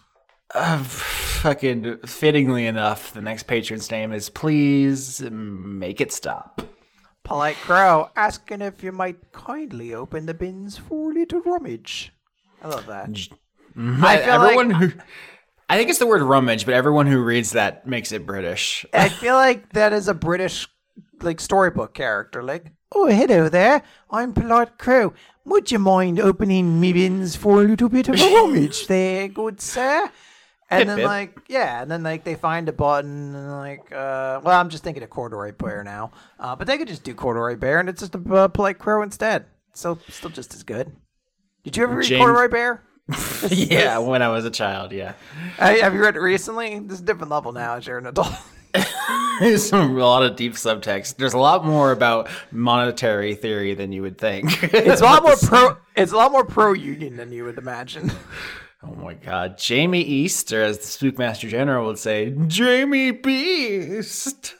Uh, 0.53 0.83
fucking 0.83 1.99
fittingly 2.05 2.65
enough, 2.65 3.13
the 3.13 3.21
next 3.21 3.43
patron's 3.43 3.89
name 3.91 4.11
is 4.13 4.29
Please 4.29 5.21
Make 5.21 6.01
It 6.01 6.11
Stop. 6.11 6.61
Polite 7.23 7.57
Crow 7.57 8.09
asking 8.15 8.61
if 8.61 8.83
you 8.83 8.91
might 8.91 9.31
kindly 9.31 9.93
open 9.93 10.25
the 10.25 10.33
bins 10.33 10.77
for 10.77 11.11
a 11.11 11.13
little 11.13 11.41
rummage. 11.41 12.11
I 12.61 12.69
love 12.69 12.87
that. 12.87 13.09
I 13.77 14.17
feel 14.17 14.33
everyone 14.33 14.71
who 14.71 14.91
I 15.69 15.77
think 15.77 15.89
it's 15.91 15.99
the 15.99 16.07
word 16.07 16.23
rummage, 16.23 16.65
but 16.65 16.73
everyone 16.73 17.05
who 17.05 17.23
reads 17.23 17.51
that 17.51 17.85
makes 17.85 18.11
it 18.11 18.25
British. 18.25 18.85
I 18.91 19.09
feel 19.09 19.35
like 19.35 19.73
that 19.73 19.93
is 19.93 20.07
a 20.07 20.15
British 20.15 20.67
like 21.21 21.39
storybook 21.39 21.93
character. 21.93 22.41
Like, 22.41 22.71
oh 22.91 23.07
hello 23.07 23.49
there, 23.49 23.83
I'm 24.09 24.33
Polite 24.33 24.77
Crow. 24.77 25.13
Would 25.45 25.71
you 25.71 25.79
mind 25.79 26.19
opening 26.19 26.79
me 26.79 26.93
bins 26.93 27.35
for 27.35 27.61
a 27.61 27.65
little 27.65 27.89
bit 27.89 28.09
of 28.09 28.15
a 28.21 28.33
rummage 28.35 28.87
there, 28.87 29.27
good 29.27 29.61
sir? 29.61 30.09
And 30.71 30.87
then 30.87 31.01
like 31.01 31.35
yeah, 31.47 31.81
and 31.81 31.89
then 31.89 32.03
like 32.03 32.23
they 32.23 32.35
find 32.35 32.69
a 32.69 32.71
button 32.73 33.33
and 33.33 33.51
like 33.51 33.91
uh 33.91 34.39
well 34.43 34.59
I'm 34.59 34.69
just 34.69 34.83
thinking 34.83 35.01
of 35.01 35.09
Corduroy 35.09 35.51
Bear 35.51 35.83
now. 35.83 36.11
Uh 36.39 36.55
but 36.55 36.67
they 36.67 36.77
could 36.77 36.87
just 36.87 37.03
do 37.03 37.15
Corduroy 37.15 37.55
Bear 37.55 37.79
and 37.79 37.89
it's 37.89 38.01
just 38.01 38.13
a 38.13 38.33
uh, 38.33 38.47
polite 38.47 38.77
crow 38.77 39.01
instead. 39.01 39.45
So 39.73 39.97
still 40.09 40.29
just 40.29 40.53
as 40.53 40.61
good. 40.61 40.91
Did 41.63 41.75
you 41.75 41.83
ever 41.83 41.95
read 41.95 42.07
James- 42.07 42.19
Corduroy 42.19 42.49
Bear? 42.49 42.83
yeah, 43.49 43.97
when 43.97 44.21
I 44.21 44.27
was 44.27 44.45
a 44.45 44.51
child, 44.51 44.91
yeah. 44.91 45.13
Uh, 45.57 45.75
have 45.77 45.95
you 45.95 46.01
read 46.01 46.15
it 46.15 46.19
recently? 46.19 46.77
This 46.77 46.97
is 46.97 47.01
a 47.01 47.05
different 47.05 47.31
level 47.31 47.51
now 47.51 47.73
as 47.73 47.87
you're 47.87 47.97
an 47.97 48.05
adult. 48.05 48.27
There's 49.39 49.71
a 49.71 49.77
lot 49.77 50.23
of 50.23 50.35
deep 50.35 50.53
subtext. 50.53 51.15
There's 51.15 51.33
a 51.33 51.37
lot 51.39 51.65
more 51.65 51.91
about 51.91 52.29
monetary 52.51 53.35
theory 53.35 53.73
than 53.73 53.91
you 53.91 54.01
would 54.01 54.17
think. 54.17 54.61
It's 54.73 55.01
a 55.01 55.05
lot 55.05 55.23
more 55.23 55.35
pro. 55.37 55.77
It's 55.95 56.11
a 56.11 56.15
lot 56.15 56.31
more 56.31 56.45
pro 56.45 56.73
union 56.73 57.15
than 57.15 57.31
you 57.31 57.45
would 57.45 57.57
imagine. 57.57 58.11
Oh 58.81 58.95
my 58.95 59.13
god. 59.13 59.57
Jamie 59.57 59.99
East, 60.03 60.53
or 60.53 60.61
as 60.61 60.77
the 60.77 60.85
Spookmaster 61.11 61.49
General 61.49 61.85
would 61.87 61.99
say, 61.99 62.33
Jamie 62.47 63.11
Beast. 63.11 64.55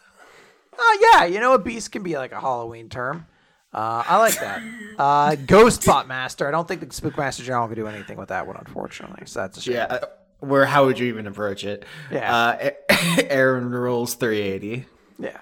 Oh 0.78 0.98
yeah, 1.14 1.24
you 1.24 1.40
know 1.40 1.54
a 1.54 1.58
beast 1.58 1.94
can 1.94 2.04
be 2.04 2.18
like 2.18 2.34
a 2.34 2.40
Halloween 2.42 2.90
term. 2.90 3.28
Uh, 3.74 4.04
I 4.06 4.18
like 4.18 4.38
that. 4.42 4.62
Uh, 4.98 5.36
Ghost 5.36 5.86
Bot 5.86 6.10
Master. 6.10 6.46
I 6.48 6.52
don't 6.52 6.68
think 6.68 6.82
the 6.82 6.88
Spookmaster 6.88 7.44
General 7.44 7.68
can 7.68 7.76
do 7.78 7.88
anything 7.88 8.18
with 8.18 8.28
that 8.28 8.46
one, 8.46 8.58
unfortunately. 8.58 9.24
So 9.26 9.40
that's 9.40 9.58
a 9.58 9.62
shame. 9.62 9.76
Yeah. 9.76 10.00
Where 10.40 10.66
how 10.66 10.86
would 10.86 10.98
you 11.00 11.08
even 11.08 11.28
approach 11.28 11.64
it? 11.64 11.86
Yeah. 12.12 12.36
Uh, 12.36 12.70
Aaron 13.30 13.70
rules 13.70 14.14
380. 14.16 14.86
Yeah. 15.20 15.38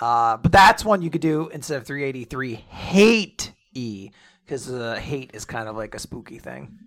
Uh, 0.00 0.36
but 0.36 0.50
that's 0.50 0.84
one 0.84 1.00
you 1.02 1.10
could 1.10 1.20
do 1.20 1.48
instead 1.50 1.76
of 1.76 1.86
383 1.86 2.54
hate 2.54 3.52
E 3.72 4.10
because 4.44 4.68
uh, 4.70 4.96
hate 4.96 5.30
is 5.34 5.44
kind 5.44 5.68
of 5.68 5.76
like 5.76 5.94
a 5.94 5.98
spooky 6.00 6.38
thing. 6.38 6.78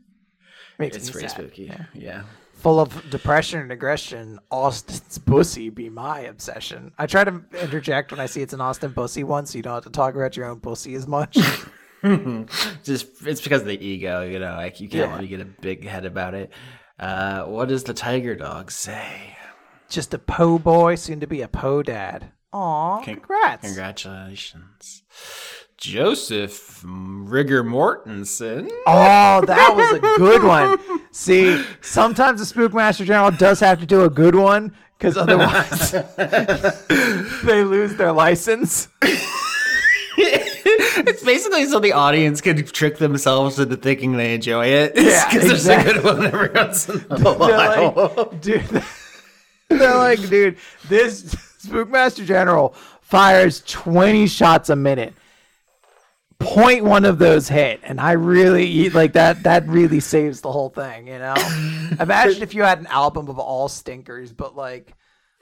Makes 0.77 0.97
It's 0.97 1.07
me 1.07 1.11
pretty 1.13 1.27
sad. 1.29 1.37
spooky. 1.37 1.71
Yeah. 1.93 2.23
Full 2.55 2.79
of 2.81 3.09
depression 3.09 3.61
and 3.61 3.71
aggression, 3.71 4.39
Austin's 4.51 5.17
pussy 5.19 5.69
be 5.69 5.89
my 5.89 6.21
obsession. 6.21 6.91
I 6.97 7.05
try 7.05 7.23
to 7.23 7.41
interject 7.61 8.11
when 8.11 8.19
I 8.19 8.25
see 8.25 8.41
it's 8.41 8.53
an 8.53 8.59
Austin 8.61 8.93
pussy 8.93 9.23
one, 9.23 9.45
so 9.45 9.57
you 9.57 9.61
don't 9.61 9.73
have 9.75 9.83
to 9.83 9.89
talk 9.89 10.15
about 10.15 10.35
your 10.35 10.47
own 10.47 10.59
pussy 10.59 10.95
as 10.95 11.07
much. 11.07 11.37
Just 12.83 13.25
it's 13.25 13.41
because 13.41 13.61
of 13.61 13.67
the 13.67 13.83
ego, 13.83 14.21
you 14.23 14.39
know, 14.39 14.55
like 14.55 14.79
you 14.81 14.89
can't 14.89 15.09
Yeah. 15.09 15.15
really 15.15 15.27
get 15.27 15.41
a 15.41 15.45
big 15.45 15.85
head 15.87 16.05
about 16.05 16.33
it. 16.33 16.51
Uh, 16.99 17.43
what 17.43 17.67
does 17.67 17.83
the 17.83 17.93
tiger 17.93 18.35
dog 18.35 18.71
say? 18.71 19.37
Just 19.89 20.13
a 20.13 20.19
po 20.19 20.57
boy, 20.57 20.95
soon 20.95 21.19
to 21.19 21.27
be 21.27 21.41
a 21.41 21.47
po 21.47 21.83
dad. 21.83 22.31
Aw, 22.53 22.97
Con- 22.97 23.15
congrats. 23.15 23.65
Congratulations. 23.65 25.03
Joseph 25.77 26.81
Rigger 26.85 27.63
Mortensen. 27.63 28.69
Oh, 28.87 29.43
that 29.45 29.75
was 29.75 29.91
a 29.97 29.99
good 30.17 30.43
one. 30.43 30.77
See, 31.11 31.63
sometimes 31.81 32.39
the 32.39 32.53
Spookmaster 32.53 33.05
General 33.05 33.31
does 33.31 33.59
have 33.59 33.79
to 33.81 33.85
do 33.85 34.03
a 34.03 34.09
good 34.09 34.35
one 34.35 34.73
because 34.97 35.17
otherwise 35.17 35.91
they 37.43 37.63
lose 37.63 37.95
their 37.97 38.13
license. 38.13 38.87
it's 40.67 41.23
basically 41.23 41.65
so 41.67 41.79
the 41.79 41.91
audience 41.91 42.41
can 42.41 42.65
trick 42.65 42.97
themselves 42.97 43.59
into 43.59 43.77
thinking 43.77 44.13
they 44.13 44.33
enjoy 44.33 44.65
it. 44.65 44.93
Yeah, 45.05 45.29
because 45.29 45.51
exactly. 45.51 45.93
there's 45.93 45.97
a 45.97 46.01
good 46.01 46.17
one 46.17 46.25
every 46.25 46.49
once 46.49 46.89
in 46.89 47.05
a 47.11 47.17
They're 47.19 47.57
like, 48.07 48.41
dude, 48.41 48.83
they're 49.69 49.95
like, 49.95 50.27
dude, 50.27 50.57
this 50.89 51.35
Spookmaster 51.63 52.25
General 52.25 52.69
fires 53.01 53.61
20 53.67 54.25
shots 54.25 54.69
a 54.69 54.75
minute. 54.75 55.13
Point 56.39 56.83
one 56.83 57.05
of 57.05 57.19
those 57.19 57.47
hit, 57.47 57.79
and 57.83 58.01
I 58.01 58.13
really 58.13 58.65
eat 58.65 58.95
like 58.95 59.13
that. 59.13 59.43
That 59.43 59.67
really 59.67 59.99
saves 59.99 60.41
the 60.41 60.51
whole 60.51 60.69
thing, 60.69 61.07
you 61.07 61.19
know. 61.19 61.35
Imagine 61.99 62.41
if 62.41 62.53
you 62.55 62.63
had 62.63 62.79
an 62.79 62.87
album 62.87 63.29
of 63.29 63.37
all 63.39 63.69
stinkers, 63.69 64.33
but 64.33 64.55
like 64.55 64.93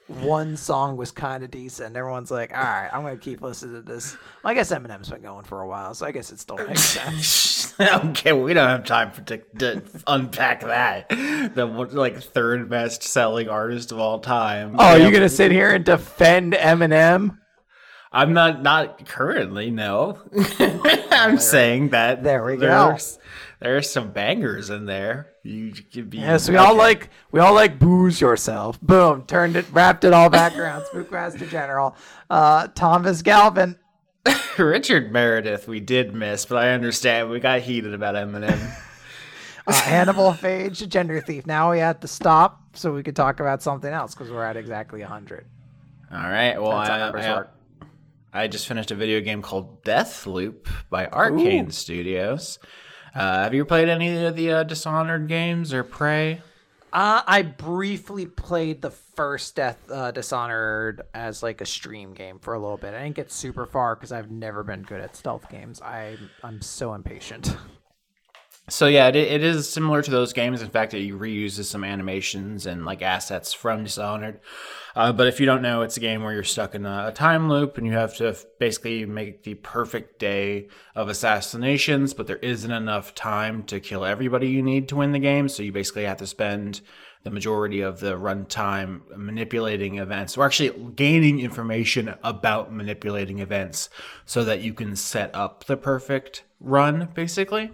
one 0.08 0.58
song 0.58 0.98
was 0.98 1.12
kind 1.12 1.44
of 1.44 1.52
decent. 1.52 1.96
Everyone's 1.96 2.30
like, 2.32 2.52
"All 2.56 2.62
right, 2.64 2.90
I'm 2.92 3.04
gonna 3.04 3.18
keep 3.18 3.42
listening 3.42 3.76
to 3.76 3.82
this." 3.82 4.18
Well, 4.44 4.52
I 4.52 4.54
guess 4.54 4.72
Eminem's 4.72 5.10
been 5.10 5.22
going 5.22 5.46
for 5.46 5.62
a 5.62 5.68
while, 5.68 5.94
so 5.94 6.06
I 6.06 6.12
guess 6.12 6.32
it 6.32 6.40
still 6.40 6.58
makes 6.58 6.82
sense. 6.84 7.74
okay, 7.80 8.34
we 8.34 8.54
don't 8.54 8.68
have 8.70 8.84
time 8.86 9.12
for 9.12 9.22
to, 9.22 9.38
to 9.60 9.82
unpack 10.08 10.62
that. 10.62 11.10
The 11.10 11.66
like 11.92 12.22
third 12.22 12.70
best 12.70 13.04
selling 13.04 13.48
artist 13.50 13.92
of 13.92 14.00
all 14.00 14.20
time. 14.20 14.76
Oh, 14.78 14.96
Yeah. 14.96 15.04
you're 15.04 15.12
gonna 15.12 15.30
sit 15.30 15.52
here 15.52 15.72
and 15.74 15.84
defend 15.86 16.54
Eminem? 16.54 17.38
I'm 18.12 18.34
not 18.34 18.62
not 18.62 19.08
currently. 19.08 19.72
No, 19.72 20.20
I'm 20.60 21.40
saying 21.40 21.90
that 21.90 22.24
There 22.24 22.44
we 22.46 22.58
go. 22.58 22.90
there's, 22.90 23.18
There's 23.64 23.90
some 23.90 24.12
bangers 24.12 24.70
in 24.70 24.86
there. 24.88 25.36
You 25.42 25.72
could 25.72 26.10
be. 26.10 26.18
Yes, 26.18 26.50
we 26.50 26.58
all 26.58 26.76
like 26.76 27.10
we 27.32 27.40
all 27.40 27.54
like 27.54 27.80
booze 27.80 28.20
yourself. 28.20 28.80
Boom, 28.82 29.24
turned 29.26 29.56
it, 29.56 29.66
wrapped 29.72 30.04
it 30.04 30.12
all 30.12 30.30
back 30.30 30.58
around. 30.58 30.84
Spookmaster 30.84 31.50
General, 31.50 31.96
uh, 32.30 32.68
Thomas 32.76 33.22
Galvin. 33.22 33.80
Richard 34.58 35.14
Meredith. 35.14 35.66
We 35.66 35.80
did 35.80 36.14
miss, 36.14 36.46
but 36.46 36.58
I 36.58 36.72
understand. 36.72 37.30
We 37.30 37.40
got 37.40 37.62
heated 37.62 37.94
about 37.94 38.16
Eminem. 38.16 38.60
Uh, 39.66 39.72
Hannibal 39.72 40.34
Phage, 40.34 40.86
gender 40.90 41.22
thief. 41.22 41.48
Now 41.48 41.72
we 41.72 41.80
have 41.80 42.02
to 42.02 42.08
stop 42.10 42.62
so 42.74 42.94
we 42.94 43.02
could 43.02 43.16
talk 43.16 43.40
about 43.40 43.64
something 43.64 43.94
else 43.94 44.14
because 44.14 44.30
we're 44.30 44.44
at 44.44 44.58
exactly 44.58 45.00
100. 45.00 45.46
all 46.12 46.18
right. 46.18 46.62
Well, 46.62 46.74
I, 46.74 47.12
I. 47.12 47.44
I 48.34 48.48
just 48.50 48.68
finished 48.68 48.92
a 48.92 48.96
video 48.96 49.22
game 49.22 49.42
called 49.42 49.84
Deathloop 49.86 50.68
by 50.90 51.06
Arkane 51.06 51.72
Studios. 51.72 52.60
Uh, 53.16 53.44
have 53.44 53.54
you 53.54 53.64
played 53.66 53.90
any 53.90 54.26
of 54.26 54.36
the 54.36 54.52
uh, 54.52 54.64
Dishonored 54.64 55.28
games 55.28 55.74
or 55.74 55.84
Prey? 55.84 56.42
Uh, 56.92 57.22
I 57.26 57.42
briefly 57.42 58.26
played 58.26 58.82
the 58.82 58.92
first 58.92 59.56
Death 59.56 59.80
uh, 59.90 60.12
Dishonored 60.12 61.02
as 61.14 61.42
like 61.42 61.62
a 61.62 61.66
stream 61.66 62.14
game 62.14 62.40
for 62.40 62.54
a 62.54 62.60
little 62.60 62.78
bit. 62.78 62.94
I 62.94 63.04
didn't 63.04 63.16
get 63.16 63.32
super 63.32 63.66
far 63.66 63.96
because 63.96 64.12
I've 64.12 64.32
never 64.32 64.64
been 64.64 64.84
good 64.84 65.02
at 65.02 65.16
stealth 65.16 65.50
games. 65.50 65.82
I 65.82 66.18
I'm 66.44 66.62
so 66.62 66.94
impatient. 66.94 67.56
So 68.70 68.88
yeah, 68.88 69.10
it, 69.10 69.16
it 69.16 69.44
is 69.44 69.70
similar 69.70 70.02
to 70.02 70.10
those 70.10 70.32
games. 70.32 70.62
In 70.62 70.70
fact, 70.70 70.94
it 70.94 71.12
reuses 71.12 71.66
some 71.66 71.84
animations 71.84 72.66
and 72.66 72.86
like 72.86 73.02
assets 73.02 73.52
from 73.54 73.84
Dishonored. 73.84 74.40
Uh, 74.96 75.12
but 75.12 75.28
if 75.28 75.40
you 75.40 75.46
don't 75.46 75.62
know, 75.62 75.82
it's 75.82 75.98
a 75.98 76.00
game 76.00 76.24
where 76.24 76.34
you're 76.34 76.44
stuck 76.44 76.74
in 76.74 76.86
a, 76.86 77.08
a 77.10 77.12
time 77.12 77.50
loop 77.50 77.78
and 77.78 77.86
you 77.86 77.94
have 77.94 78.16
to 78.18 78.30
f- 78.30 78.46
basically 78.60 79.06
make 79.06 79.44
the 79.44 79.56
perfect 79.56 80.18
day 80.18 80.70
of 80.96 81.10
assassinations. 81.10 82.14
But 82.14 82.28
there 82.28 82.38
isn't 82.38 82.72
enough 82.72 83.14
time 83.14 83.64
to 83.64 83.82
kill 83.82 84.06
everybody 84.06 84.48
you 84.48 84.64
need 84.64 84.88
to 84.90 84.96
win 84.96 85.12
the 85.12 85.20
game. 85.20 85.50
So 85.50 85.62
you 85.62 85.74
basically 85.74 86.06
have 86.06 86.18
to 86.18 86.28
spend 86.28 86.80
the 87.24 87.32
majority 87.32 87.82
of 87.82 88.00
the 88.00 88.18
runtime 88.18 89.02
manipulating 89.16 89.98
events 89.98 90.38
or 90.38 90.46
actually 90.46 90.70
gaining 90.96 91.40
information 91.40 92.14
about 92.24 92.72
manipulating 92.72 93.40
events 93.40 93.90
so 94.26 94.44
that 94.44 94.62
you 94.62 94.74
can 94.74 94.96
set 94.96 95.34
up 95.34 95.64
the 95.66 95.78
perfect 95.78 96.44
run 96.60 97.10
basically. 97.14 97.72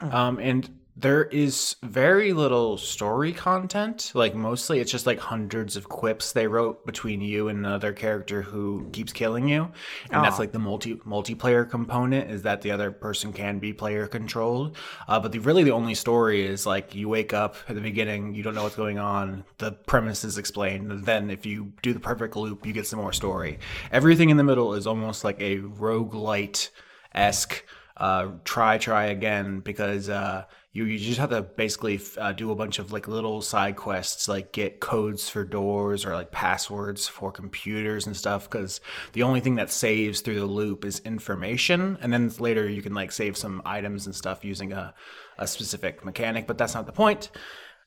Um, 0.00 0.38
and 0.38 0.70
there 0.98 1.24
is 1.24 1.76
very 1.82 2.32
little 2.32 2.78
story 2.78 3.32
content. 3.32 4.12
Like 4.14 4.34
mostly 4.34 4.80
it's 4.80 4.90
just 4.90 5.06
like 5.06 5.18
hundreds 5.18 5.76
of 5.76 5.90
quips 5.90 6.32
they 6.32 6.46
wrote 6.46 6.86
between 6.86 7.20
you 7.20 7.48
and 7.48 7.58
another 7.58 7.92
character 7.92 8.40
who 8.40 8.88
keeps 8.92 9.12
killing 9.12 9.46
you. 9.46 9.70
And 10.10 10.24
that's 10.24 10.38
like 10.38 10.52
the 10.52 10.58
multi 10.58 10.94
multiplayer 10.96 11.68
component 11.68 12.30
is 12.30 12.42
that 12.42 12.62
the 12.62 12.70
other 12.70 12.90
person 12.90 13.34
can 13.34 13.58
be 13.58 13.74
player 13.74 14.06
controlled. 14.06 14.76
Uh, 15.06 15.20
but 15.20 15.32
the 15.32 15.38
really 15.38 15.64
the 15.64 15.72
only 15.72 15.94
story 15.94 16.46
is 16.46 16.64
like 16.64 16.94
you 16.94 17.10
wake 17.10 17.34
up 17.34 17.56
at 17.68 17.74
the 17.74 17.82
beginning 17.82 18.34
you 18.34 18.42
don't 18.42 18.54
know 18.54 18.62
what's 18.62 18.76
going 18.76 18.98
on 18.98 19.44
the 19.58 19.72
premise 19.72 20.24
is 20.24 20.38
explained 20.38 20.90
and 20.90 21.04
then 21.04 21.30
if 21.30 21.44
you 21.44 21.72
do 21.82 21.92
the 21.92 22.00
perfect 22.00 22.36
loop 22.36 22.64
you 22.64 22.72
get 22.72 22.86
some 22.86 23.00
more 23.00 23.12
story. 23.12 23.58
Everything 23.92 24.30
in 24.30 24.38
the 24.38 24.44
middle 24.44 24.72
is 24.72 24.86
almost 24.86 25.24
like 25.24 25.40
a 25.40 25.58
roguelite 25.58 26.70
esque 27.14 27.64
uh, 27.98 28.28
try 28.44 28.78
try 28.78 29.06
again 29.06 29.60
because 29.60 30.08
uh, 30.08 30.44
you, 30.76 30.84
you 30.84 30.98
just 30.98 31.18
have 31.18 31.30
to 31.30 31.40
basically 31.40 31.98
uh, 32.18 32.32
do 32.32 32.50
a 32.50 32.54
bunch 32.54 32.78
of 32.78 32.92
like 32.92 33.08
little 33.08 33.40
side 33.40 33.76
quests 33.76 34.28
like 34.28 34.52
get 34.52 34.78
codes 34.78 35.28
for 35.28 35.42
doors 35.42 36.04
or 36.04 36.12
like 36.14 36.30
passwords 36.30 37.08
for 37.08 37.32
computers 37.32 38.06
and 38.06 38.14
stuff 38.14 38.48
because 38.50 38.80
the 39.14 39.22
only 39.22 39.40
thing 39.40 39.54
that 39.54 39.70
saves 39.70 40.20
through 40.20 40.38
the 40.38 40.46
loop 40.46 40.84
is 40.84 41.00
information 41.00 41.96
and 42.02 42.12
then 42.12 42.30
later 42.38 42.68
you 42.68 42.82
can 42.82 42.92
like 42.92 43.10
save 43.10 43.36
some 43.36 43.62
items 43.64 44.04
and 44.04 44.14
stuff 44.14 44.44
using 44.44 44.72
a, 44.72 44.94
a 45.38 45.46
specific 45.46 46.04
mechanic 46.04 46.46
but 46.46 46.58
that's 46.58 46.74
not 46.74 46.86
the 46.86 46.92
point. 46.92 47.30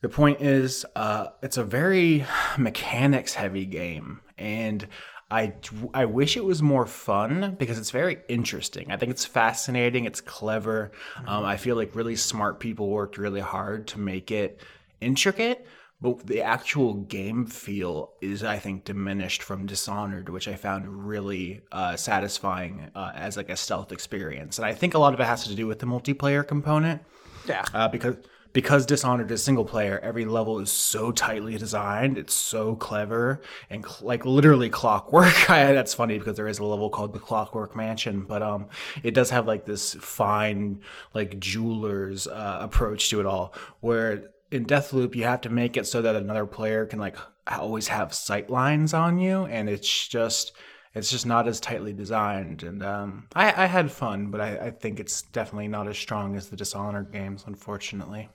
The 0.01 0.09
point 0.09 0.39
is, 0.39 0.85
uh, 0.95 1.27
it's 1.43 1.57
a 1.57 1.63
very 1.63 2.25
mechanics 2.57 3.33
heavy 3.33 3.65
game, 3.65 4.21
and 4.37 4.87
I, 5.31 5.53
I 5.93 6.05
wish 6.05 6.37
it 6.37 6.43
was 6.43 6.61
more 6.61 6.85
fun 6.87 7.55
because 7.59 7.77
it's 7.77 7.91
very 7.91 8.17
interesting. 8.27 8.91
I 8.91 8.97
think 8.97 9.11
it's 9.11 9.25
fascinating, 9.25 10.05
it's 10.05 10.21
clever. 10.21 10.91
Um, 11.27 11.45
I 11.45 11.57
feel 11.57 11.75
like 11.75 11.95
really 11.95 12.15
smart 12.15 12.59
people 12.59 12.89
worked 12.89 13.17
really 13.17 13.39
hard 13.41 13.87
to 13.89 13.99
make 13.99 14.31
it 14.31 14.59
intricate. 15.01 15.67
But 16.01 16.25
the 16.25 16.41
actual 16.43 16.93
game 16.93 17.45
feel 17.45 18.13
is, 18.21 18.41
I 18.41 18.57
think, 18.57 18.85
diminished 18.85 19.43
from 19.43 19.65
Dishonored, 19.65 20.29
which 20.29 20.47
I 20.47 20.55
found 20.55 20.87
really 21.09 21.61
uh, 21.73 21.97
satisfying 21.97 22.89
uh, 22.95 23.11
as 23.13 23.35
like 23.35 23.49
a 23.49 23.57
stealth 23.57 23.91
experience. 23.91 24.57
And 24.59 24.65
I 24.65 24.73
think 24.73 24.93
a 24.93 24.97
lot 24.97 25.13
of 25.13 25.19
it 25.19 25.25
has 25.25 25.45
to 25.47 25.55
do 25.55 25.67
with 25.67 25.79
the 25.79 25.85
multiplayer 25.85 26.47
component 26.47 27.01
Yeah. 27.45 27.65
uh, 27.73 27.89
because 27.89 28.15
because 28.51 28.85
Dishonored 28.85 29.31
is 29.31 29.43
single 29.43 29.65
player, 29.65 29.99
every 30.01 30.25
level 30.25 30.59
is 30.59 30.71
so 30.71 31.11
tightly 31.11 31.57
designed. 31.57 32.17
It's 32.17 32.33
so 32.33 32.75
clever 32.75 33.41
and 33.69 33.85
cl- 33.85 34.07
like 34.07 34.25
literally 34.25 34.69
clockwork. 34.69 35.33
That's 35.47 35.93
funny 35.93 36.17
because 36.17 36.35
there 36.35 36.47
is 36.47 36.59
a 36.59 36.65
level 36.65 36.89
called 36.89 37.13
the 37.13 37.19
Clockwork 37.19 37.75
Mansion, 37.75 38.21
but 38.21 38.41
um, 38.41 38.67
it 39.03 39.13
does 39.13 39.29
have 39.29 39.45
like 39.47 39.65
this 39.65 39.93
fine 39.95 40.81
like 41.13 41.39
jeweler's 41.39 42.27
uh, 42.27 42.57
approach 42.61 43.09
to 43.09 43.19
it 43.19 43.25
all. 43.25 43.53
Where 43.81 44.31
in 44.51 44.65
Deathloop, 44.65 45.15
you 45.15 45.23
have 45.25 45.41
to 45.41 45.49
make 45.49 45.77
it 45.77 45.85
so 45.85 46.01
that 46.01 46.15
another 46.15 46.45
player 46.45 46.85
can 46.85 46.99
like 46.99 47.17
always 47.47 47.87
have 47.87 48.13
sight 48.13 48.49
lines 48.49 48.93
on 48.93 49.19
you, 49.19 49.45
and 49.45 49.69
it's 49.69 50.07
just 50.07 50.53
it's 50.95 51.11
just 51.11 51.25
not 51.25 51.47
as 51.47 51.59
tightly 51.59 51.93
designed. 51.93 52.63
And 52.63 52.83
um, 52.83 53.27
I, 53.35 53.63
I 53.63 53.65
had 53.67 53.91
fun, 53.91 54.31
but 54.31 54.41
I, 54.41 54.57
I 54.57 54.71
think 54.71 54.99
it's 54.99 55.21
definitely 55.21 55.67
not 55.67 55.87
as 55.87 55.97
strong 55.97 56.35
as 56.35 56.49
the 56.49 56.55
Dishonored 56.55 57.11
games, 57.11 57.43
unfortunately. 57.45 58.29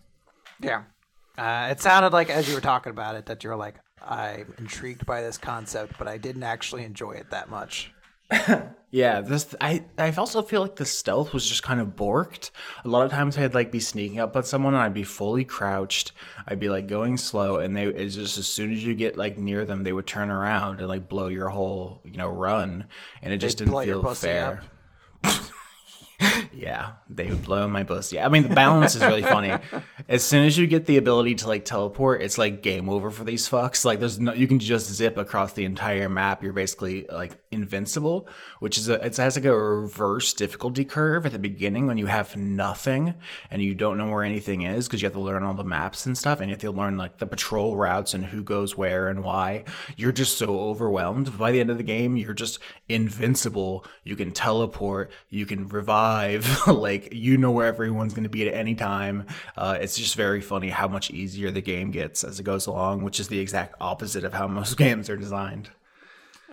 Yeah. 0.61 0.85
Uh, 1.37 1.69
it 1.71 1.81
sounded 1.81 2.13
like 2.13 2.31
as 2.31 2.49
you 2.49 2.55
were 2.55 2.61
talking 2.61 2.91
about 2.91 3.17
it 3.17 3.27
that 3.27 3.43
you 3.43 3.51
were 3.51 3.57
like, 3.57 3.77
I'm 4.03 4.55
intrigued 4.59 5.07
by 5.07 5.23
this 5.23 5.39
concept, 5.39 5.99
but 5.99 6.07
I 6.07 6.19
didn't 6.19 6.43
actually 6.43 6.85
enjoy 6.85 7.13
it 7.13 7.31
that 7.31 7.49
much. 7.49 7.93
Yeah, 8.95 9.23
this 9.23 9.57
I 9.61 9.85
I 9.99 10.13
also 10.13 10.41
feel 10.41 10.61
like 10.63 10.77
the 10.77 10.85
stealth 10.85 11.33
was 11.33 11.49
just 11.49 11.65
kind 11.65 11.81
of 11.81 11.97
borked. 11.97 12.53
A 12.85 12.89
lot 12.89 13.05
of 13.05 13.11
times 13.11 13.37
I'd 13.37 13.53
like 13.53 13.73
be 13.73 13.81
sneaking 13.81 14.21
up 14.21 14.37
on 14.37 14.45
someone 14.45 14.73
and 14.73 14.85
I'd 14.85 14.95
be 14.95 15.03
fully 15.03 15.45
crouched. 15.45 16.13
I'd 16.47 16.61
be 16.61 16.69
like 16.69 16.87
going 16.87 17.17
slow, 17.17 17.57
and 17.57 17.77
they 17.77 17.87
it's 17.87 18.15
just 18.15 18.39
as 18.39 18.47
soon 18.47 18.73
as 18.73 18.85
you 18.85 18.95
get 18.95 19.17
like 19.17 19.37
near 19.37 19.65
them, 19.65 19.83
they 19.83 19.93
would 19.93 20.07
turn 20.07 20.31
around 20.31 20.79
and 20.79 20.87
like 20.87 21.09
blow 21.09 21.27
your 21.27 21.49
whole 21.49 22.03
you 22.05 22.17
know 22.17 22.29
run, 22.29 22.85
and 23.21 23.33
it 23.33 23.39
just 23.39 23.59
They'd 23.59 23.65
didn't 23.65 23.85
feel 23.85 24.15
fair. 24.15 24.63
Yeah, 26.53 26.93
they 27.11 27.27
would 27.29 27.43
blow 27.43 27.67
my 27.67 27.83
pussy. 27.83 28.21
I 28.21 28.29
mean, 28.29 28.45
the 28.45 28.55
balance 28.55 28.95
is 28.95 29.03
really 29.03 29.23
funny. 29.23 29.53
As 30.09 30.23
soon 30.23 30.47
as 30.47 30.57
you 30.57 30.67
get 30.67 30.87
the 30.87 30.97
ability 30.97 31.35
to 31.37 31.49
like 31.49 31.65
teleport, 31.65 32.23
it's 32.23 32.39
like 32.39 32.63
game 32.63 32.89
over 32.89 33.11
for 33.11 33.25
these 33.25 33.49
fucks. 33.49 33.85
Like, 33.85 33.99
there's 33.99 34.21
no, 34.21 34.33
you 34.33 34.47
can 34.47 34.61
just 34.61 34.93
zip 34.93 35.17
across 35.17 35.53
the 35.53 35.65
entire 35.65 36.09
map. 36.09 36.43
You're 36.43 36.53
basically 36.53 37.07
like 37.11 37.33
invincible, 37.51 38.29
which 38.61 38.79
is 38.79 38.89
a, 38.89 39.05
it 39.05 39.17
has 39.17 39.37
like 39.37 39.45
a 39.45 39.57
reverse 39.57 40.33
difficulty 40.33 40.85
curve 40.85 41.27
at 41.27 41.33
the 41.33 41.39
beginning 41.39 41.89
when 41.89 41.99
you 41.99 42.07
have 42.07 42.37
nothing 42.37 43.15
and 43.51 43.61
you 43.61 43.75
don't 43.75 43.99
know 43.99 44.09
where 44.09 44.25
anything 44.25 44.63
is 44.63 44.87
because 44.87 45.03
you 45.03 45.07
have 45.07 45.15
to 45.15 45.21
learn 45.21 45.43
all 45.43 45.55
the 45.55 45.65
maps 45.65 46.07
and 46.07 46.17
stuff, 46.17 46.41
and 46.41 46.49
you 46.49 46.55
have 46.55 46.61
to 46.61 46.71
learn 46.71 46.97
like 46.97 47.19
the 47.19 47.27
patrol 47.27 47.77
routes 47.77 48.15
and 48.15 48.25
who 48.25 48.43
goes 48.43 48.77
where 48.77 49.09
and 49.09 49.25
why. 49.25 49.65
You're 49.97 50.13
just 50.13 50.39
so 50.39 50.61
overwhelmed. 50.61 51.37
By 51.37 51.51
the 51.51 51.61
end 51.61 51.71
of 51.71 51.79
the 51.79 51.83
game, 51.83 52.17
you're 52.17 52.35
just 52.35 52.61
invincible. 52.89 53.85
You 54.05 54.15
can 54.15 54.31
teleport. 54.31 55.11
You 55.29 55.47
can 55.47 55.67
revive. 55.67 56.04
like 56.67 57.13
you 57.13 57.37
know 57.37 57.51
where 57.51 57.67
everyone's 57.67 58.15
going 58.15 58.25
to 58.25 58.31
be 58.31 58.47
at 58.49 58.55
any 58.55 58.75
time. 58.75 59.27
Uh, 59.57 59.79
it's 59.81 59.97
just 59.97 60.17
very 60.17 60.41
funny 60.41 60.69
how 60.69 60.89
much 60.89 61.11
easier 61.11 61.51
the 61.51 61.63
game 61.63 61.91
gets 61.91 62.25
as 62.25 62.41
it 62.41 62.43
goes 62.45 62.67
along, 62.67 63.03
which 63.03 63.21
is 63.21 63.29
the 63.29 63.39
exact 63.39 63.75
opposite 63.81 64.25
of 64.25 64.33
how 64.33 64.47
most 64.47 64.77
games 64.85 65.09
are 65.09 65.17
designed. 65.17 65.71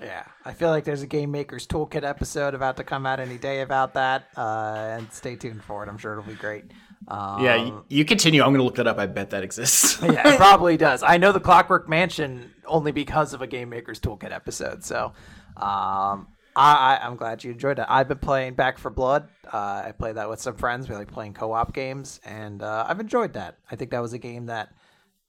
Yeah, 0.01 0.23
I 0.45 0.53
feel 0.53 0.69
like 0.69 0.83
there's 0.83 1.03
a 1.03 1.07
Game 1.07 1.31
Maker's 1.31 1.67
Toolkit 1.67 2.03
episode 2.03 2.55
about 2.55 2.77
to 2.77 2.83
come 2.83 3.05
out 3.05 3.19
any 3.19 3.37
day 3.37 3.61
about 3.61 3.93
that, 3.93 4.29
uh, 4.35 4.95
and 4.97 5.11
stay 5.13 5.35
tuned 5.35 5.63
for 5.63 5.83
it. 5.83 5.89
I'm 5.89 5.97
sure 5.99 6.13
it'll 6.13 6.23
be 6.23 6.33
great. 6.33 6.65
Um, 7.07 7.43
Yeah, 7.43 7.55
you, 7.55 7.85
you 7.89 8.05
continue. 8.05 8.41
I'm 8.41 8.49
going 8.49 8.59
to 8.59 8.63
look 8.63 8.75
that 8.75 8.87
up. 8.87 8.97
I 8.97 9.05
bet 9.05 9.29
that 9.31 9.43
exists. 9.43 9.99
yeah, 10.03 10.33
it 10.33 10.37
probably 10.37 10.75
does. 10.77 11.03
I 11.03 11.17
know 11.17 11.31
the 11.31 11.39
Clockwork 11.39 11.87
Mansion 11.87 12.51
only 12.65 12.91
because 12.91 13.33
of 13.33 13.41
a 13.43 13.47
Game 13.47 13.69
Maker's 13.69 13.99
Toolkit 13.99 14.31
episode. 14.31 14.83
So, 14.83 15.13
um, 15.57 16.27
I, 16.55 16.97
I 16.97 17.05
I'm 17.07 17.15
glad 17.15 17.43
you 17.43 17.51
enjoyed 17.51 17.79
it. 17.79 17.85
I've 17.87 18.07
been 18.07 18.17
playing 18.19 18.55
Back 18.55 18.77
4 18.77 18.91
Blood. 18.91 19.29
Uh, 19.51 19.83
I 19.85 19.93
played 19.97 20.15
that 20.15 20.29
with 20.29 20.39
some 20.39 20.55
friends. 20.55 20.89
We 20.89 20.95
like 20.95 21.11
playing 21.11 21.33
co-op 21.33 21.73
games, 21.73 22.19
and 22.25 22.61
uh, 22.61 22.85
I've 22.87 22.99
enjoyed 22.99 23.33
that. 23.33 23.57
I 23.71 23.75
think 23.75 23.91
that 23.91 24.01
was 24.01 24.13
a 24.13 24.17
game 24.19 24.47
that 24.47 24.73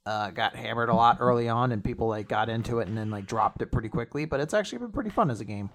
uh, 0.04 0.30
got 0.30 0.56
hammered 0.56 0.88
a 0.88 0.94
lot 0.94 1.18
early 1.20 1.48
on, 1.48 1.72
and 1.72 1.82
people 1.84 2.08
like 2.08 2.28
got 2.28 2.48
into 2.48 2.80
it 2.80 2.88
and 2.88 2.96
then 2.98 3.10
like 3.10 3.26
dropped 3.26 3.62
it 3.62 3.70
pretty 3.70 3.88
quickly. 3.88 4.24
But 4.24 4.40
it's 4.40 4.54
actually 4.54 4.78
been 4.78 4.92
pretty 4.92 5.10
fun 5.10 5.30
as 5.30 5.40
a 5.40 5.44
game. 5.44 5.70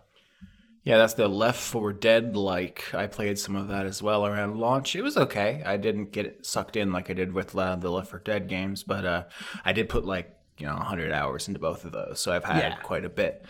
Yeah, 0.84 0.98
that's 0.98 1.16
the 1.16 1.28
Left 1.28 1.60
4 1.60 1.92
Dead 1.94 2.36
like. 2.38 2.94
I 2.94 3.08
played 3.08 3.38
some 3.38 3.56
of 3.58 3.68
that 3.70 3.86
as 3.86 4.02
well 4.02 4.26
around 4.26 4.58
launch. 4.58 4.96
It 4.96 5.02
was 5.02 5.18
okay. 5.18 5.62
I 5.66 5.76
didn't 5.78 6.12
get 6.14 6.46
sucked 6.46 6.78
in 6.78 6.94
like 6.94 7.10
I 7.10 7.14
did 7.14 7.34
with 7.34 7.56
uh, 7.58 7.76
the 7.76 7.90
Left 7.92 8.10
4 8.10 8.20
Dead 8.20 8.48
games, 8.48 8.84
but 8.84 9.06
uh, 9.06 9.24
I 9.66 9.74
did 9.74 9.90
put 9.90 10.06
like 10.06 10.34
you 10.58 10.66
know 10.66 10.76
100 10.76 11.12
hours 11.12 11.48
into 11.48 11.60
both 11.60 11.84
of 11.86 11.92
those, 11.92 12.20
so 12.20 12.32
I've 12.32 12.46
had 12.46 12.58
Yeah. 12.58 12.76
quite 12.78 13.06
a 13.06 13.10
bit. 13.10 13.46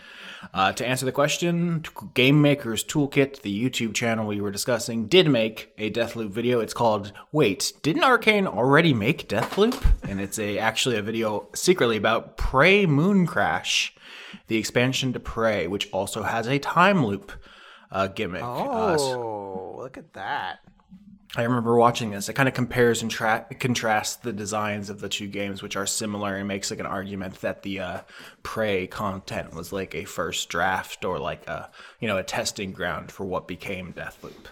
Uh, 0.54 0.72
to 0.72 0.86
answer 0.86 1.04
the 1.04 1.12
question, 1.12 1.84
Game 2.14 2.40
Maker's 2.40 2.84
Toolkit, 2.84 3.42
the 3.42 3.64
YouTube 3.70 3.94
channel 3.94 4.26
we 4.26 4.40
were 4.40 4.50
discussing, 4.50 5.06
did 5.06 5.28
make 5.28 5.72
a 5.78 5.90
Deathloop 5.90 6.30
video. 6.30 6.60
It's 6.60 6.74
called 6.74 7.12
"Wait, 7.32 7.72
didn't 7.82 8.02
Arkane 8.02 8.46
already 8.46 8.94
make 8.94 9.28
Deathloop?" 9.28 9.82
And 10.08 10.20
it's 10.20 10.38
a 10.38 10.58
actually 10.58 10.96
a 10.96 11.02
video 11.02 11.48
secretly 11.54 11.96
about 11.96 12.36
Prey 12.36 12.86
Mooncrash, 12.86 13.90
the 14.46 14.56
expansion 14.56 15.12
to 15.12 15.20
Prey, 15.20 15.66
which 15.66 15.90
also 15.92 16.22
has 16.22 16.46
a 16.46 16.58
time 16.58 17.04
loop 17.04 17.32
uh, 17.90 18.06
gimmick. 18.08 18.42
Uh, 18.42 18.96
Oh, 18.98 19.74
look 19.76 19.96
at 19.98 20.12
that! 20.14 20.60
I 21.38 21.42
remember 21.44 21.76
watching 21.76 22.10
this. 22.10 22.28
It 22.28 22.32
kind 22.32 22.48
of 22.48 22.54
compares 22.54 23.00
and 23.00 23.08
tra- 23.08 23.46
contrasts 23.60 24.16
the 24.16 24.32
designs 24.32 24.90
of 24.90 24.98
the 24.98 25.08
two 25.08 25.28
games, 25.28 25.62
which 25.62 25.76
are 25.76 25.86
similar, 25.86 26.34
and 26.34 26.48
makes 26.48 26.68
like 26.68 26.80
an 26.80 26.86
argument 26.86 27.40
that 27.42 27.62
the 27.62 27.78
uh, 27.78 28.00
Prey 28.42 28.88
content 28.88 29.54
was 29.54 29.72
like 29.72 29.94
a 29.94 30.04
first 30.04 30.48
draft 30.48 31.04
or 31.04 31.20
like 31.20 31.46
a 31.46 31.70
you 32.00 32.08
know 32.08 32.18
a 32.18 32.24
testing 32.24 32.72
ground 32.72 33.12
for 33.12 33.24
what 33.24 33.46
became 33.46 33.92
Deathloop. 33.92 34.46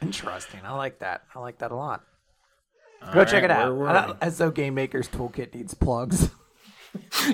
Interesting. 0.00 0.60
I 0.64 0.76
like 0.76 1.00
that. 1.00 1.22
I 1.34 1.40
like 1.40 1.58
that 1.58 1.72
a 1.72 1.76
lot. 1.76 2.04
Go 3.12 3.24
check 3.24 3.42
it 3.42 3.50
out. 3.50 3.64
where 3.72 3.74
were 3.74 3.88
I 3.88 4.06
don't- 4.06 4.18
As 4.20 4.38
though 4.38 4.50
Game 4.52 4.74
Maker's 4.74 5.08
Toolkit 5.08 5.54
needs 5.54 5.74
plugs. 5.74 6.30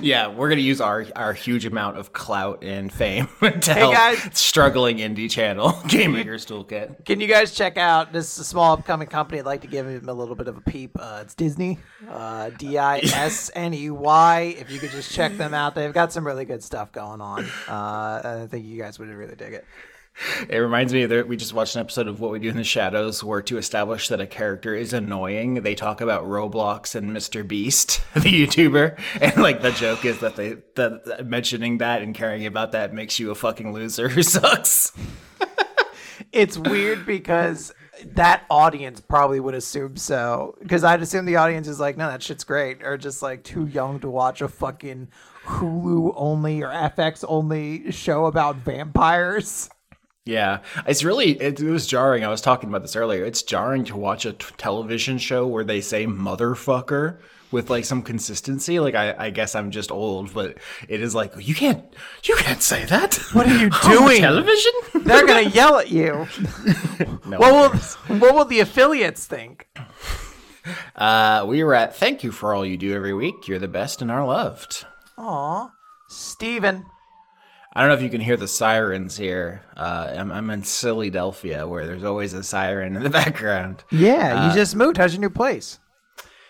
Yeah, 0.01 0.27
we're 0.27 0.49
gonna 0.49 0.61
use 0.61 0.81
our 0.81 1.05
our 1.15 1.33
huge 1.33 1.65
amount 1.65 1.97
of 1.97 2.13
clout 2.13 2.63
and 2.63 2.91
fame 2.91 3.27
to 3.61 3.73
help 3.73 3.93
guys. 3.93 4.29
struggling 4.33 4.97
indie 4.97 5.29
channel 5.29 5.79
Game 5.87 6.13
Maker's 6.13 6.45
Toolkit. 6.45 7.05
Can 7.05 7.19
you 7.19 7.27
guys 7.27 7.53
check 7.53 7.77
out 7.77 8.11
this 8.11 8.29
small 8.29 8.73
upcoming 8.73 9.07
company? 9.07 9.39
I'd 9.39 9.45
like 9.45 9.61
to 9.61 9.67
give 9.67 9.87
him 9.87 10.09
a 10.09 10.13
little 10.13 10.35
bit 10.35 10.47
of 10.47 10.57
a 10.57 10.61
peep. 10.61 10.91
Uh, 10.99 11.19
it's 11.23 11.33
Disney, 11.35 11.79
uh, 12.09 12.49
D 12.57 12.77
I 12.77 12.99
S 12.99 13.49
N 13.55 13.73
E 13.73 13.89
Y. 13.89 14.55
If 14.67 14.71
you 14.71 14.79
could 14.79 14.91
just 14.91 15.11
check 15.11 15.37
them 15.37 15.53
out, 15.53 15.75
they've 15.75 15.93
got 15.93 16.11
some 16.11 16.25
really 16.25 16.45
good 16.45 16.63
stuff 16.63 16.91
going 16.91 17.21
on. 17.21 17.45
Uh, 17.67 18.43
I 18.43 18.47
think 18.49 18.65
you 18.65 18.81
guys 18.81 18.99
would 18.99 19.09
really 19.09 19.35
dig 19.35 19.53
it. 19.53 19.65
It 20.49 20.57
reminds 20.57 20.93
me 20.93 21.05
that 21.05 21.27
we 21.27 21.37
just 21.37 21.53
watched 21.53 21.75
an 21.75 21.81
episode 21.81 22.07
of 22.07 22.19
What 22.19 22.31
We 22.31 22.39
Do 22.39 22.49
in 22.49 22.57
the 22.57 22.63
Shadows 22.63 23.23
where 23.23 23.41
to 23.43 23.57
establish 23.57 24.07
that 24.07 24.21
a 24.21 24.27
character 24.27 24.75
is 24.75 24.93
annoying, 24.93 25.55
they 25.61 25.75
talk 25.75 26.01
about 26.01 26.23
Roblox 26.23 26.95
and 26.95 27.11
Mr. 27.11 27.47
Beast, 27.47 28.01
the 28.13 28.21
YouTuber, 28.21 28.99
and 29.21 29.41
like 29.41 29.61
the 29.61 29.71
joke 29.71 30.05
is 30.05 30.19
that 30.19 30.35
they 30.35 30.57
that 30.75 31.25
mentioning 31.25 31.79
that 31.79 32.01
and 32.01 32.15
caring 32.15 32.45
about 32.45 32.71
that 32.71 32.93
makes 32.93 33.19
you 33.19 33.31
a 33.31 33.35
fucking 33.35 33.73
loser 33.73 34.09
who 34.09 34.23
sucks. 34.23 34.91
It's 36.31 36.57
weird 36.57 37.05
because 37.05 37.73
that 38.03 38.43
audience 38.49 39.01
probably 39.01 39.39
would 39.39 39.55
assume 39.55 39.97
so. 39.97 40.55
Because 40.59 40.83
I'd 40.83 41.01
assume 41.01 41.25
the 41.25 41.37
audience 41.37 41.67
is 41.67 41.79
like, 41.79 41.97
no, 41.97 42.07
that 42.07 42.21
shit's 42.21 42.43
great, 42.43 42.83
or 42.83 42.97
just 42.97 43.21
like 43.21 43.43
too 43.43 43.65
young 43.67 43.99
to 44.01 44.09
watch 44.09 44.41
a 44.41 44.47
fucking 44.47 45.09
Hulu 45.45 46.13
only 46.15 46.61
or 46.61 46.69
FX 46.69 47.23
only 47.27 47.91
show 47.91 48.25
about 48.25 48.57
vampires. 48.57 49.69
Yeah, 50.27 50.59
it's 50.85 51.03
really 51.03 51.31
it, 51.41 51.59
it 51.59 51.69
was 51.69 51.87
jarring. 51.87 52.23
I 52.23 52.27
was 52.27 52.41
talking 52.41 52.69
about 52.69 52.81
this 52.81 52.95
earlier. 52.95 53.23
It's 53.25 53.41
jarring 53.43 53.85
to 53.85 53.95
watch 53.97 54.25
a 54.25 54.33
t- 54.33 54.45
television 54.57 55.17
show 55.17 55.47
where 55.47 55.63
they 55.63 55.79
say 55.81 56.05
motherfucker 56.05 57.17
with 57.49 57.69
like 57.69 57.85
some 57.85 58.01
consistency. 58.01 58.79
Like 58.81 58.93
I, 58.93 59.15
I 59.17 59.29
guess 59.29 59.55
I'm 59.55 59.71
just 59.71 59.89
old, 59.89 60.33
but 60.33 60.57
it 60.89 61.01
is 61.01 61.15
like 61.15 61.31
you 61.39 61.55
can't 61.55 61.81
you 62.23 62.35
can't 62.35 62.61
say 62.61 62.83
that. 62.85 63.15
What 63.31 63.47
are 63.47 63.57
you 63.57 63.69
doing? 63.83 64.19
television? 64.21 64.71
They're 64.95 65.25
gonna 65.25 65.49
yell 65.49 65.77
at 65.79 65.89
you. 65.91 66.27
No 67.25 67.37
What 67.39 67.51
will 67.53 67.69
cares. 67.69 67.93
what 68.21 68.33
will 68.35 68.45
the 68.45 68.59
affiliates 68.61 69.25
think? 69.25 69.67
Uh, 70.95 71.45
we 71.47 71.63
were 71.63 71.73
at 71.73 71.95
thank 71.95 72.23
you 72.23 72.31
for 72.31 72.53
all 72.53 72.65
you 72.65 72.75
do 72.77 72.93
every 72.93 73.13
week. 73.13 73.47
You're 73.47 73.59
the 73.59 73.67
best 73.67 74.01
and 74.01 74.11
are 74.11 74.25
loved. 74.25 74.85
Aw, 75.17 75.69
Steven. 76.09 76.85
I 77.77 77.81
don't 77.81 77.89
know 77.89 77.95
if 77.95 78.01
you 78.01 78.09
can 78.09 78.21
hear 78.21 78.37
the 78.37 78.47
sirens 78.47 79.15
here. 79.15 79.61
Uh, 79.77 80.11
I'm, 80.17 80.31
I'm 80.31 80.49
in 80.49 80.63
Philadelphia 80.63 81.67
where 81.67 81.85
there's 81.85 82.03
always 82.03 82.33
a 82.33 82.41
siren 82.41 82.95
in 82.95 83.03
the 83.03 83.09
background. 83.21 83.83
Yeah, 83.91 84.47
you 84.47 84.55
just 84.55 84.75
moved. 84.75 84.97
How's 84.97 85.13
your 85.13 85.21
new 85.21 85.29
place? 85.29 85.77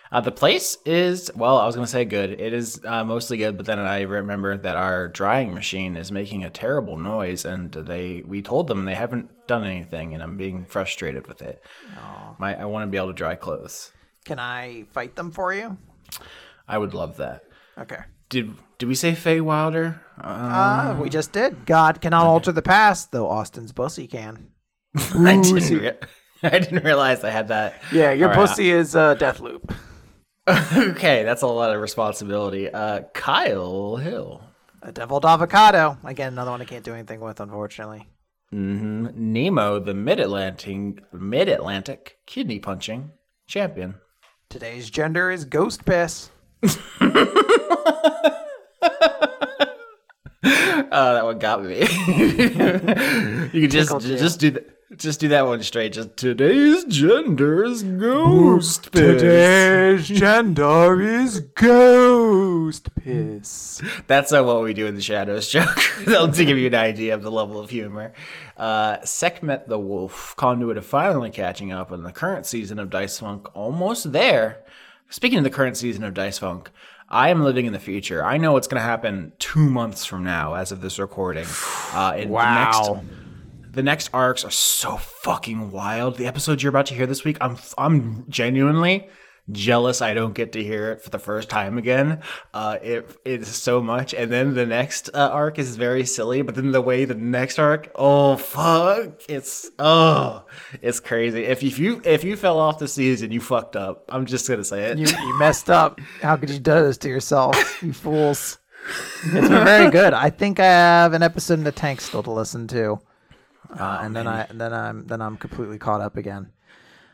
Uh, 0.10 0.22
the 0.22 0.32
place 0.32 0.78
is, 0.86 1.30
well, 1.36 1.58
I 1.58 1.66
was 1.66 1.76
going 1.76 1.86
to 1.86 1.92
say 1.92 2.06
good. 2.06 2.40
It 2.40 2.54
is 2.54 2.80
uh, 2.86 3.04
mostly 3.04 3.36
good, 3.36 3.58
but 3.58 3.66
then 3.66 3.78
I 3.78 4.04
remember 4.04 4.56
that 4.56 4.78
our 4.78 5.10
drying 5.10 5.54
machine 5.54 5.98
is 5.98 6.14
making 6.14 6.46
a 6.46 6.50
terrible 6.50 6.98
noise, 6.98 7.44
and 7.44 7.74
they 7.74 8.24
we 8.26 8.42
told 8.42 8.68
them 8.68 8.86
they 8.86 8.96
haven't 8.96 9.30
done 9.48 9.66
anything, 9.66 10.14
and 10.14 10.24
I'm 10.24 10.38
being 10.38 10.64
frustrated 10.64 11.28
with 11.28 11.42
it. 11.42 11.62
My, 12.40 12.56
I 12.58 12.64
want 12.64 12.84
to 12.84 12.88
be 12.88 12.96
able 12.96 13.08
to 13.08 13.14
dry 13.14 13.36
clothes. 13.36 13.92
Can 14.24 14.40
I 14.40 14.86
fight 14.94 15.18
them 15.18 15.32
for 15.32 15.54
you? 15.54 15.78
I 16.70 16.78
would 16.78 16.94
love 16.94 17.18
that. 17.18 17.44
Okay. 17.78 18.00
Did 18.30 18.54
did 18.78 18.88
we 18.88 18.96
say 18.96 19.14
Faye 19.14 19.42
Wilder? 19.42 20.02
Uh, 20.20 20.94
Uh, 20.96 20.98
we 21.02 21.10
just 21.10 21.32
did. 21.32 21.66
God 21.66 22.02
cannot 22.02 22.26
alter 22.26 22.52
the 22.52 22.62
past, 22.62 23.12
though 23.12 23.30
Austin's 23.30 23.72
pussy 23.72 24.08
can. 24.08 24.48
I 25.16 25.40
didn't. 25.42 25.80
Re- 25.80 25.92
I 26.44 26.60
didn't 26.60 26.84
realize 26.84 27.24
I 27.24 27.30
had 27.30 27.48
that. 27.50 27.82
Yeah, 27.92 28.12
your 28.12 28.30
All 28.30 28.36
right, 28.36 28.48
pussy 28.48 28.70
is 28.72 28.96
a 28.96 29.00
uh, 29.02 29.16
Deathloop. 29.16 29.76
okay, 30.92 31.24
that's 31.24 31.42
a 31.42 31.48
lot 31.48 31.74
of 31.76 31.82
responsibility. 31.82 32.70
Uh, 32.70 33.02
Kyle 33.14 33.98
Hill. 33.98 34.42
A 34.82 34.92
deviled 34.92 35.26
avocado. 35.26 35.98
Again, 36.04 36.34
another 36.34 36.52
one 36.52 36.62
I 36.62 36.66
can't 36.66 36.84
do 36.86 36.94
anything 36.94 37.20
with, 37.20 37.40
unfortunately. 37.40 38.08
hmm 38.52 39.08
Nemo, 39.14 39.80
the 39.80 39.94
mid 39.94 40.20
Atlantic 40.20 41.04
mid 41.12 41.50
Atlantic 41.50 42.20
kidney 42.26 42.60
punching 42.60 43.12
champion. 43.48 43.96
Today's 44.50 44.90
gender 44.90 45.30
is 45.32 45.44
ghost 45.46 45.84
piss. 45.86 46.30
Oh, 50.90 51.14
that 51.14 51.26
one 51.26 51.40
got 51.40 51.64
me. 51.64 51.80
you 51.80 51.86
can 53.62 53.70
just 53.70 53.88
Tickled 53.90 54.04
you. 54.04 54.18
just 54.18 54.40
do 54.40 54.52
that. 54.52 54.74
Just 54.98 55.20
do 55.20 55.28
that 55.28 55.46
one 55.46 55.62
straight. 55.64 55.92
Just 55.92 56.16
today's 56.16 56.86
gender 56.86 57.66
is 57.66 57.84
ghost 57.84 58.90
piss. 58.94 59.22
Today's 59.22 60.08
gender 60.08 61.02
is 61.02 61.42
ghost 61.42 62.96
piss. 62.96 63.82
That's 64.08 64.32
not 64.32 64.46
what 64.46 64.64
we 64.64 64.74
do 64.74 64.86
in 64.88 64.96
the 64.96 65.02
shadows 65.02 65.50
joke. 65.52 65.78
That'll 66.06 66.32
to 66.32 66.46
give 66.46 66.58
you 66.58 66.68
an 66.68 66.76
idea 66.76 67.14
of 67.16 67.22
the 67.22 67.32
level 67.32 67.60
of 67.60 67.70
humor. 67.70 68.14
Uh, 68.56 69.04
Sekhmet 69.04 69.68
the 69.68 69.78
Wolf, 69.78 70.34
conduit 70.38 70.78
of 70.78 70.86
finally 70.86 71.32
catching 71.32 71.74
up 71.74 71.92
in 71.92 72.04
the 72.04 72.14
current 72.14 72.46
season 72.46 72.80
of 72.80 72.90
Dice 72.90 73.20
Funk, 73.20 73.48
almost 73.54 74.14
there. 74.14 74.64
Speaking 75.10 75.38
of 75.38 75.44
the 75.44 75.50
current 75.50 75.76
season 75.76 76.06
of 76.06 76.14
Dice 76.14 76.40
Funk, 76.40 76.70
I 77.10 77.30
am 77.30 77.44
living 77.44 77.66
in 77.66 77.74
the 77.74 77.80
future. 77.80 78.24
I 78.24 78.38
know 78.38 78.54
what's 78.54 78.68
going 78.68 78.82
to 78.82 78.86
happen 78.86 79.32
two 79.40 79.70
months 79.70 80.04
from 80.06 80.24
now, 80.24 80.56
as 80.56 80.72
of 80.72 80.82
this 80.82 81.00
recording. 81.00 81.46
Uh, 81.94 82.16
in 82.18 82.30
Wow. 82.30 82.72
The 82.84 83.02
next, 83.02 83.74
the 83.74 83.84
next 83.84 84.10
arcs 84.14 84.44
are 84.44 84.52
so 84.52 84.98
fucking 84.98 85.72
wild. 85.72 86.18
The 86.18 86.28
episodes 86.28 86.64
you're 86.64 86.70
about 86.70 86.88
to 86.88 86.96
hear 86.96 87.08
this 87.08 87.24
week, 87.24 87.38
I'm 87.40 87.58
I'm 87.78 88.26
genuinely 88.30 89.08
jealous 89.52 90.02
I 90.02 90.14
don't 90.14 90.34
get 90.34 90.52
to 90.54 90.64
hear 90.64 90.92
it 90.92 91.02
for 91.02 91.10
the 91.10 91.20
first 91.20 91.50
time 91.50 91.78
again. 91.78 92.22
Uh, 92.54 92.78
it 92.82 93.18
it 93.24 93.42
is 93.42 93.48
so 93.56 93.82
much, 93.82 94.14
and 94.14 94.32
then 94.32 94.54
the 94.54 94.66
next 94.66 95.10
uh, 95.14 95.30
arc 95.32 95.60
is 95.60 95.76
very 95.76 96.06
silly. 96.06 96.42
But 96.42 96.56
then 96.56 96.72
the 96.72 96.82
way 96.82 97.06
the 97.06 97.16
next 97.16 97.60
arc, 97.60 97.92
oh 97.96 98.38
fuck, 98.38 99.22
it's 99.30 99.70
oh, 99.80 100.46
it's 100.82 101.00
crazy. 101.00 101.46
If 101.46 101.64
you, 101.64 101.70
if 101.70 101.80
you 101.80 102.02
if 102.04 102.24
you 102.24 102.36
fell 102.36 102.60
off 102.60 102.80
the 102.80 102.88
season, 102.88 103.32
you 103.32 103.40
fucked 103.42 103.76
up. 103.76 104.06
I'm 104.10 104.26
just 104.26 104.48
gonna 104.48 104.64
say 104.64 104.86
it. 104.86 104.98
You, 104.98 105.08
you 105.08 105.40
messed 105.40 105.70
up. 105.70 106.00
How 106.22 106.36
could 106.36 106.50
you 106.50 106.60
do 106.60 106.74
this 106.84 106.98
to 107.00 107.10
yourself, 107.10 107.82
you 107.82 107.94
fools? 108.08 108.60
It's 109.26 109.50
been 109.50 109.66
very 109.66 109.92
good. 109.92 110.14
I 110.14 110.30
think 110.30 110.60
I 110.60 110.66
have 110.66 111.14
an 111.14 111.22
episode 111.22 111.56
in 111.56 111.64
the 111.64 111.72
tank 111.72 112.00
still 112.00 112.24
to 112.24 112.32
listen 112.32 112.68
to, 112.70 113.00
uh, 113.78 114.00
and 114.02 114.16
then 114.16 114.28
I 114.28 114.44
and 114.44 114.60
then 114.62 114.74
I'm 114.74 115.08
then 115.08 115.22
I'm 115.22 115.38
completely 115.38 115.78
caught 115.78 116.02
up 116.02 116.16
again. 116.16 116.52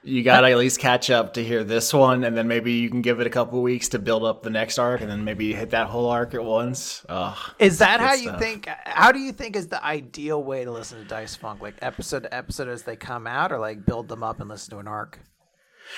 You 0.05 0.21
gotta 0.21 0.49
at 0.49 0.57
least 0.57 0.79
catch 0.79 1.09
up 1.09 1.35
to 1.35 1.43
hear 1.43 1.63
this 1.63 1.93
one, 1.93 2.25
and 2.25 2.35
then 2.35 2.47
maybe 2.47 2.73
you 2.73 2.89
can 2.89 3.01
give 3.01 3.21
it 3.21 3.27
a 3.27 3.29
couple 3.29 3.61
weeks 3.61 3.89
to 3.89 3.99
build 3.99 4.25
up 4.25 4.43
the 4.43 4.49
next 4.49 4.77
arc, 4.77 4.99
and 4.99 5.09
then 5.09 5.23
maybe 5.23 5.53
hit 5.53 5.69
that 5.69 5.87
whole 5.87 6.09
arc 6.09 6.33
at 6.33 6.43
once. 6.43 7.05
Ugh, 7.07 7.37
Is 7.57 7.79
that 7.79 8.01
how 8.01 8.13
you 8.13 8.29
stuff. 8.29 8.39
think? 8.39 8.67
How 8.85 9.11
do 9.13 9.19
you 9.19 9.31
think 9.31 9.55
is 9.55 9.67
the 9.67 9.83
ideal 9.83 10.43
way 10.43 10.65
to 10.65 10.71
listen 10.71 10.99
to 10.99 11.05
Dice 11.05 11.35
Funk? 11.35 11.61
Like 11.61 11.75
episode 11.81 12.23
to 12.23 12.33
episode 12.33 12.67
as 12.67 12.83
they 12.83 12.95
come 12.97 13.25
out, 13.27 13.51
or 13.53 13.59
like 13.59 13.85
build 13.85 14.09
them 14.09 14.23
up 14.23 14.39
and 14.41 14.49
listen 14.49 14.71
to 14.71 14.79
an 14.79 14.87
arc? 14.87 15.19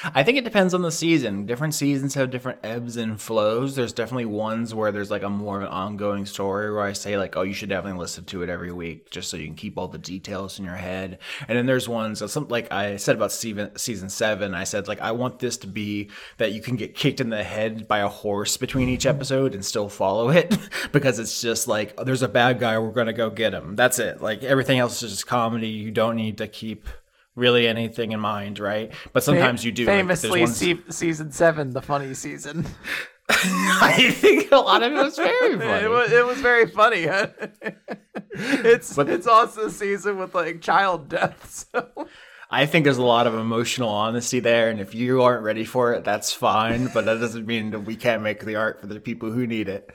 I 0.04 0.24
think 0.24 0.38
it 0.38 0.44
depends 0.44 0.74
on 0.74 0.82
the 0.82 0.92
season. 0.92 1.46
Different 1.46 1.74
seasons 1.74 2.14
have 2.16 2.30
different 2.30 2.60
ebbs 2.64 2.98
and 2.98 3.20
flows. 3.20 3.76
There's 3.76 3.94
definitely 3.94 4.26
ones 4.26 4.74
where 4.74 4.92
there's 4.92 5.12
like 5.12 5.24
a 5.24 5.30
more 5.30 5.62
an 5.62 5.68
ongoing 5.68 6.26
story 6.26 6.72
where 6.72 6.84
I 6.84 6.94
say 6.94 7.18
like, 7.18 7.36
oh, 7.36 7.44
you 7.44 7.54
should 7.54 7.70
definitely 7.70 8.00
listen 8.00 8.26
to 8.26 8.44
it 8.44 8.50
every 8.50 8.72
week 8.72 9.10
just 9.10 9.30
so 9.30 9.38
you 9.38 9.46
can 9.46 9.56
keep 9.56 9.78
all 9.78 9.88
the 9.88 9.98
details 9.98 10.60
in 10.60 10.66
your 10.66 10.76
head. 10.76 11.20
And 11.48 11.58
then 11.58 11.66
there's 11.66 11.88
ones 11.88 12.20
that 12.20 12.30
some 12.30 12.48
like 12.48 12.72
I 12.72 12.98
said 12.98 13.16
about 13.16 13.32
season 13.32 13.76
season 13.78 14.10
seven. 14.10 14.54
I 14.54 14.64
said 14.64 14.88
like 14.88 15.02
I 15.02 15.12
want 15.12 15.40
this 15.40 15.58
to 15.58 15.68
be 15.68 16.10
that 16.38 16.52
you 16.52 16.62
can 16.62 16.76
get 16.76 16.96
kicked 16.96 17.22
in 17.22 17.30
the 17.30 17.44
head 17.44 17.88
by 17.88 18.00
a 18.00 18.08
horse 18.08 18.58
between 18.58 18.90
each 18.90 19.06
episode 19.06 19.54
and 19.54 19.66
still 19.66 19.90
follow 19.90 20.30
it 20.30 20.58
because 20.92 21.20
it's 21.20 21.42
just 21.42 21.68
like 21.68 21.94
oh, 21.98 22.04
there's 22.04 22.22
a 22.22 22.28
bad 22.28 22.60
guy. 22.60 22.78
We're 22.78 22.92
gonna 22.92 23.14
go 23.14 23.30
get 23.30 23.54
him. 23.54 23.76
That's 23.76 24.00
it. 24.00 24.22
Like 24.22 24.44
everything 24.44 24.80
else 24.80 25.02
is 25.02 25.12
just 25.12 25.28
comedy. 25.28 25.70
You 25.70 25.92
don't 25.92 26.16
need 26.16 26.38
to 26.40 26.48
keep. 26.48 26.88
Really, 27.36 27.68
anything 27.68 28.14
in 28.14 28.20
mind, 28.20 28.60
right? 28.60 28.94
But 29.12 29.24
sometimes 29.24 29.66
you 29.66 29.72
do. 29.72 29.86
Famously, 29.86 30.42
ones- 30.42 30.58
se- 30.58 30.84
season 30.90 31.32
seven, 31.32 31.72
the 31.72 31.82
funny 31.82 32.14
season. 32.14 32.66
I 33.30 34.12
think 34.12 34.52
a 34.52 34.58
lot 34.58 34.84
of 34.84 34.94
it 34.94 34.96
was 34.96 35.16
very 35.16 35.58
funny. 35.58 35.86
It 35.86 35.90
was, 35.90 36.12
it 36.12 36.26
was 36.26 36.40
very 36.42 36.68
funny. 36.68 37.08
it's 38.32 38.96
But- 38.96 39.10
it's 39.10 39.26
also 39.26 39.66
a 39.66 39.72
season 39.72 40.20
with 40.20 40.36
like 40.36 40.62
child 40.62 41.10
deaths. 41.10 41.66
So. 41.72 42.08
I 42.52 42.68
think 42.68 42.84
there's 42.84 43.00
a 43.00 43.04
lot 43.04 43.26
of 43.26 43.34
emotional 43.34 43.90
honesty 43.90 44.40
there, 44.40 44.70
and 44.70 44.80
if 44.80 44.94
you 44.94 45.24
aren't 45.24 45.44
ready 45.44 45.66
for 45.66 45.94
it, 45.94 46.04
that's 46.04 46.32
fine. 46.32 46.90
But 46.94 47.06
that 47.06 47.20
doesn't 47.20 47.48
mean 47.48 47.72
that 47.72 47.80
we 47.80 47.96
can't 47.96 48.22
make 48.22 48.46
the 48.46 48.56
art 48.58 48.80
for 48.80 48.88
the 48.88 49.00
people 49.00 49.32
who 49.32 49.48
need 49.48 49.68
it. 49.70 49.90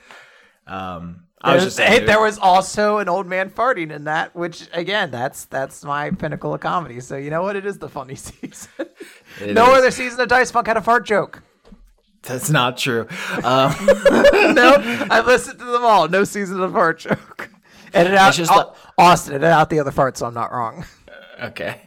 Um, 0.67 1.23
I 1.43 1.55
was 1.55 1.63
just 1.63 1.77
saying, 1.77 1.91
Hey, 1.91 2.05
there- 2.05 2.19
was 2.21 2.37
also 2.37 2.97
an 2.99 3.09
old 3.09 3.25
man 3.27 3.49
farting 3.49 3.91
in 3.91 4.03
that, 4.05 4.35
which 4.35 4.67
again, 4.73 5.11
that's 5.11 5.45
that's 5.45 5.83
my 5.83 6.11
pinnacle 6.11 6.53
of 6.53 6.61
comedy. 6.61 6.99
So 6.99 7.17
you 7.17 7.29
know 7.29 7.41
what? 7.41 7.55
It 7.55 7.65
is 7.65 7.77
the 7.79 7.89
funny 7.89 8.15
season. 8.27 8.69
no 9.41 9.71
is- 9.71 9.77
other 9.79 9.91
season 9.91 10.19
of 10.21 10.27
Dice 10.27 10.51
Funk 10.51 10.67
had 10.67 10.77
a 10.77 10.81
fart 10.81 11.05
joke. 11.05 11.41
That's 12.23 12.51
not 12.51 12.77
true. 12.77 13.07
Um, 13.43 13.73
no, 14.53 14.75
I 15.09 15.23
listened 15.25 15.57
to 15.57 15.65
them 15.65 15.83
all. 15.83 16.07
No 16.07 16.23
season 16.23 16.61
of 16.61 16.71
fart 16.73 16.99
joke. 16.99 17.49
Edit 17.93 18.13
out 18.13 18.37
Austin. 18.97 19.33
Edit 19.35 19.47
out 19.49 19.69
the 19.71 19.79
other 19.79 19.91
fart, 19.91 20.17
so 20.17 20.27
I'm 20.27 20.33
not 20.35 20.51
wrong. 20.51 20.85
Okay, 21.41 21.81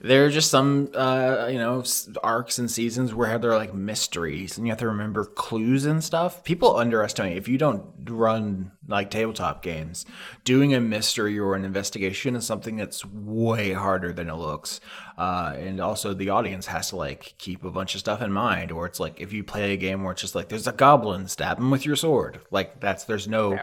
there 0.00 0.26
are 0.26 0.30
just 0.30 0.50
some, 0.50 0.90
uh, 0.94 1.48
you 1.50 1.58
know, 1.58 1.84
arcs 2.22 2.58
and 2.58 2.70
seasons 2.70 3.14
where 3.14 3.38
there 3.38 3.52
are 3.52 3.56
like 3.56 3.74
mysteries, 3.74 4.58
and 4.58 4.66
you 4.66 4.72
have 4.72 4.80
to 4.80 4.88
remember 4.88 5.24
clues 5.24 5.84
and 5.84 6.02
stuff. 6.02 6.42
People 6.44 6.76
underestimate 6.76 7.36
if 7.36 7.48
you 7.48 7.58
don't 7.58 7.84
run 8.04 8.72
like 8.88 9.10
tabletop 9.10 9.62
games. 9.62 10.06
Doing 10.44 10.74
a 10.74 10.80
mystery 10.80 11.38
or 11.38 11.54
an 11.54 11.64
investigation 11.64 12.34
is 12.34 12.46
something 12.46 12.76
that's 12.76 13.04
way 13.04 13.72
harder 13.72 14.12
than 14.12 14.28
it 14.28 14.34
looks. 14.34 14.80
Uh, 15.16 15.54
and 15.56 15.80
also, 15.80 16.14
the 16.14 16.30
audience 16.30 16.66
has 16.66 16.90
to 16.90 16.96
like 16.96 17.34
keep 17.38 17.64
a 17.64 17.70
bunch 17.70 17.94
of 17.94 18.00
stuff 18.00 18.22
in 18.22 18.32
mind. 18.32 18.72
Or 18.72 18.86
it's 18.86 18.98
like 19.00 19.20
if 19.20 19.32
you 19.32 19.44
play 19.44 19.72
a 19.72 19.76
game 19.76 20.02
where 20.02 20.12
it's 20.12 20.22
just 20.22 20.34
like 20.34 20.48
there's 20.48 20.66
a 20.66 20.72
goblin, 20.72 21.28
stab 21.28 21.58
him 21.58 21.70
with 21.70 21.86
your 21.86 21.96
sword. 21.96 22.40
Like 22.50 22.80
that's 22.80 23.04
there's 23.04 23.28
no. 23.28 23.60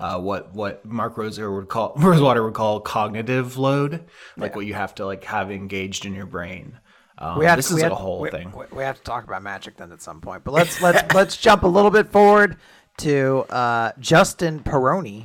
Uh, 0.00 0.18
what 0.18 0.54
what 0.54 0.84
Mark 0.84 1.16
Roser 1.16 1.52
would 1.54 1.68
call 1.68 1.92
Rosewater 1.98 2.44
would 2.44 2.54
call 2.54 2.80
cognitive 2.80 3.58
load, 3.58 4.04
like 4.36 4.54
what 4.54 4.66
you 4.66 4.74
have 4.74 4.94
to 4.96 5.06
like 5.06 5.24
have 5.24 5.50
engaged 5.50 6.06
in 6.06 6.14
your 6.14 6.26
brain. 6.26 6.78
Um, 7.18 7.38
We 7.38 7.46
have 7.46 7.56
this 7.58 7.68
to, 7.68 7.76
is 7.76 7.82
a 7.82 7.94
whole 7.94 8.20
we, 8.20 8.30
thing. 8.30 8.52
We, 8.70 8.84
have 8.84 8.96
to 8.98 9.02
talk 9.02 9.24
about 9.24 9.42
magic 9.42 9.76
then 9.76 9.90
at 9.90 10.00
some 10.00 10.20
point. 10.20 10.44
But 10.44 10.54
let's 10.54 10.80
let's 10.80 11.14
let's 11.14 11.36
jump 11.36 11.64
a 11.64 11.66
little 11.66 11.90
bit 11.90 12.12
forward 12.12 12.58
to 12.98 13.44
uh, 13.50 13.90
Justin 13.98 14.60
Peroni. 14.60 15.24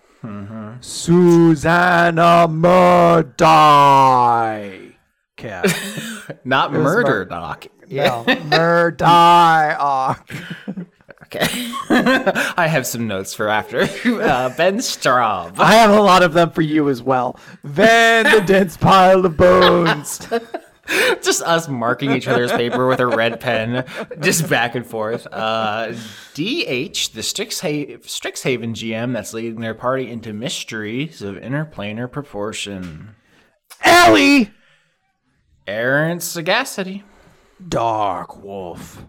Susanna 0.82 2.48
Murdoch. 2.48 3.44
Cat. 5.36 6.40
Not 6.44 6.72
murder, 6.72 7.26
No, 7.90 8.24
Murdoch. 8.44 10.28
Okay. 11.24 11.46
I 12.56 12.66
have 12.68 12.86
some 12.86 13.06
notes 13.08 13.34
for 13.34 13.48
after. 13.48 13.88
Uh, 14.24 14.54
ben 14.56 14.78
Straub. 14.78 15.58
I 15.58 15.74
have 15.74 15.90
a 15.90 16.00
lot 16.00 16.22
of 16.22 16.32
them 16.32 16.50
for 16.50 16.62
you 16.62 16.88
as 16.88 17.02
well. 17.02 17.38
Then 17.62 18.24
the 18.24 18.40
dense 18.40 18.76
pile 18.76 19.24
of 19.24 19.36
bones. 19.36 20.20
just 21.22 21.42
us 21.42 21.68
marking 21.68 22.12
each 22.12 22.28
other's 22.28 22.52
paper 22.52 22.86
with 22.86 23.00
a 23.00 23.06
red 23.06 23.40
pen, 23.40 23.84
just 24.20 24.48
back 24.48 24.74
and 24.74 24.86
forth. 24.86 25.26
Uh, 25.26 25.92
DH, 26.34 27.12
the 27.12 27.22
Strixhaven, 27.22 28.02
Strixhaven 28.02 28.74
GM 28.74 29.12
that's 29.12 29.34
leading 29.34 29.60
their 29.60 29.74
party 29.74 30.08
into 30.10 30.32
mysteries 30.32 31.22
of 31.22 31.36
interplanar 31.36 32.10
proportion. 32.10 33.14
Ellie. 33.82 34.50
Aaron 35.66 36.20
Sagacity. 36.20 37.02
Dark 37.68 38.42
Wolf. 38.42 39.04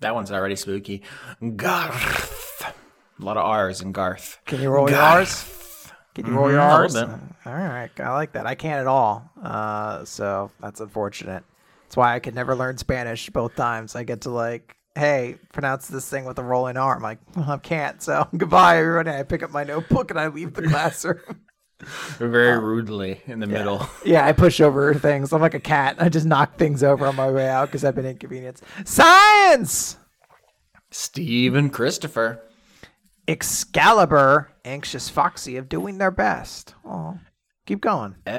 That 0.00 0.14
one's 0.14 0.30
already 0.30 0.56
spooky. 0.56 1.02
Garth. 1.56 2.74
A 3.20 3.24
lot 3.24 3.36
of 3.36 3.44
R's 3.44 3.80
in 3.80 3.92
Garth. 3.92 4.38
Can 4.44 4.60
you 4.60 4.70
roll 4.70 4.90
your 4.90 5.00
R's? 5.00 5.90
Can 6.14 6.26
you 6.26 6.32
roll 6.32 6.50
your 6.50 6.60
Mhm, 6.60 6.68
a 6.68 6.74
R's? 6.74 6.96
All 6.96 7.08
right, 7.46 7.90
I 7.98 8.12
like 8.12 8.32
that. 8.32 8.46
I 8.46 8.54
can't 8.54 8.80
at 8.80 8.86
all. 8.86 9.30
Uh, 9.42 10.04
so 10.04 10.50
that's 10.60 10.80
unfortunate. 10.80 11.42
That's 11.84 11.96
why 11.96 12.14
I 12.14 12.18
could 12.20 12.34
never 12.34 12.54
learn 12.54 12.76
Spanish 12.78 13.28
both 13.30 13.54
times. 13.56 13.96
I 13.96 14.02
get 14.04 14.22
to 14.22 14.30
like, 14.30 14.76
hey, 14.94 15.36
pronounce 15.52 15.88
this 15.88 16.08
thing 16.08 16.24
with 16.24 16.38
a 16.38 16.42
rolling 16.42 16.76
R. 16.76 16.96
I'm 16.96 17.02
like, 17.02 17.18
well, 17.36 17.50
I 17.52 17.56
can't. 17.58 18.02
So 18.02 18.28
goodbye, 18.36 18.78
everybody. 18.78 19.10
I 19.18 19.22
pick 19.22 19.42
up 19.42 19.50
my 19.50 19.64
notebook 19.64 20.10
and 20.10 20.20
I 20.20 20.28
leave 20.28 20.54
the 20.54 20.62
classroom. 20.68 21.40
Very 22.18 22.52
uh, 22.52 22.60
rudely 22.60 23.20
in 23.26 23.40
the 23.40 23.46
middle. 23.46 23.88
yeah, 24.04 24.26
I 24.26 24.32
push 24.32 24.60
over 24.60 24.94
things. 24.94 25.32
I'm 25.32 25.40
like 25.40 25.54
a 25.54 25.60
cat. 25.60 25.96
I 25.98 26.08
just 26.08 26.26
knock 26.26 26.58
things 26.58 26.82
over 26.82 27.06
on 27.06 27.16
my 27.16 27.30
way 27.30 27.48
out 27.48 27.68
because 27.68 27.84
I've 27.84 27.94
been 27.94 28.06
inconvenienced. 28.06 28.64
Science. 28.84 29.96
Steve 30.90 31.54
and 31.54 31.72
Christopher. 31.72 32.42
Excalibur, 33.26 34.52
anxious 34.64 35.08
Foxy 35.08 35.56
of 35.56 35.68
doing 35.68 35.98
their 35.98 36.10
best. 36.10 36.74
Oh, 36.84 37.18
keep 37.66 37.80
going. 37.80 38.16
E- 38.28 38.38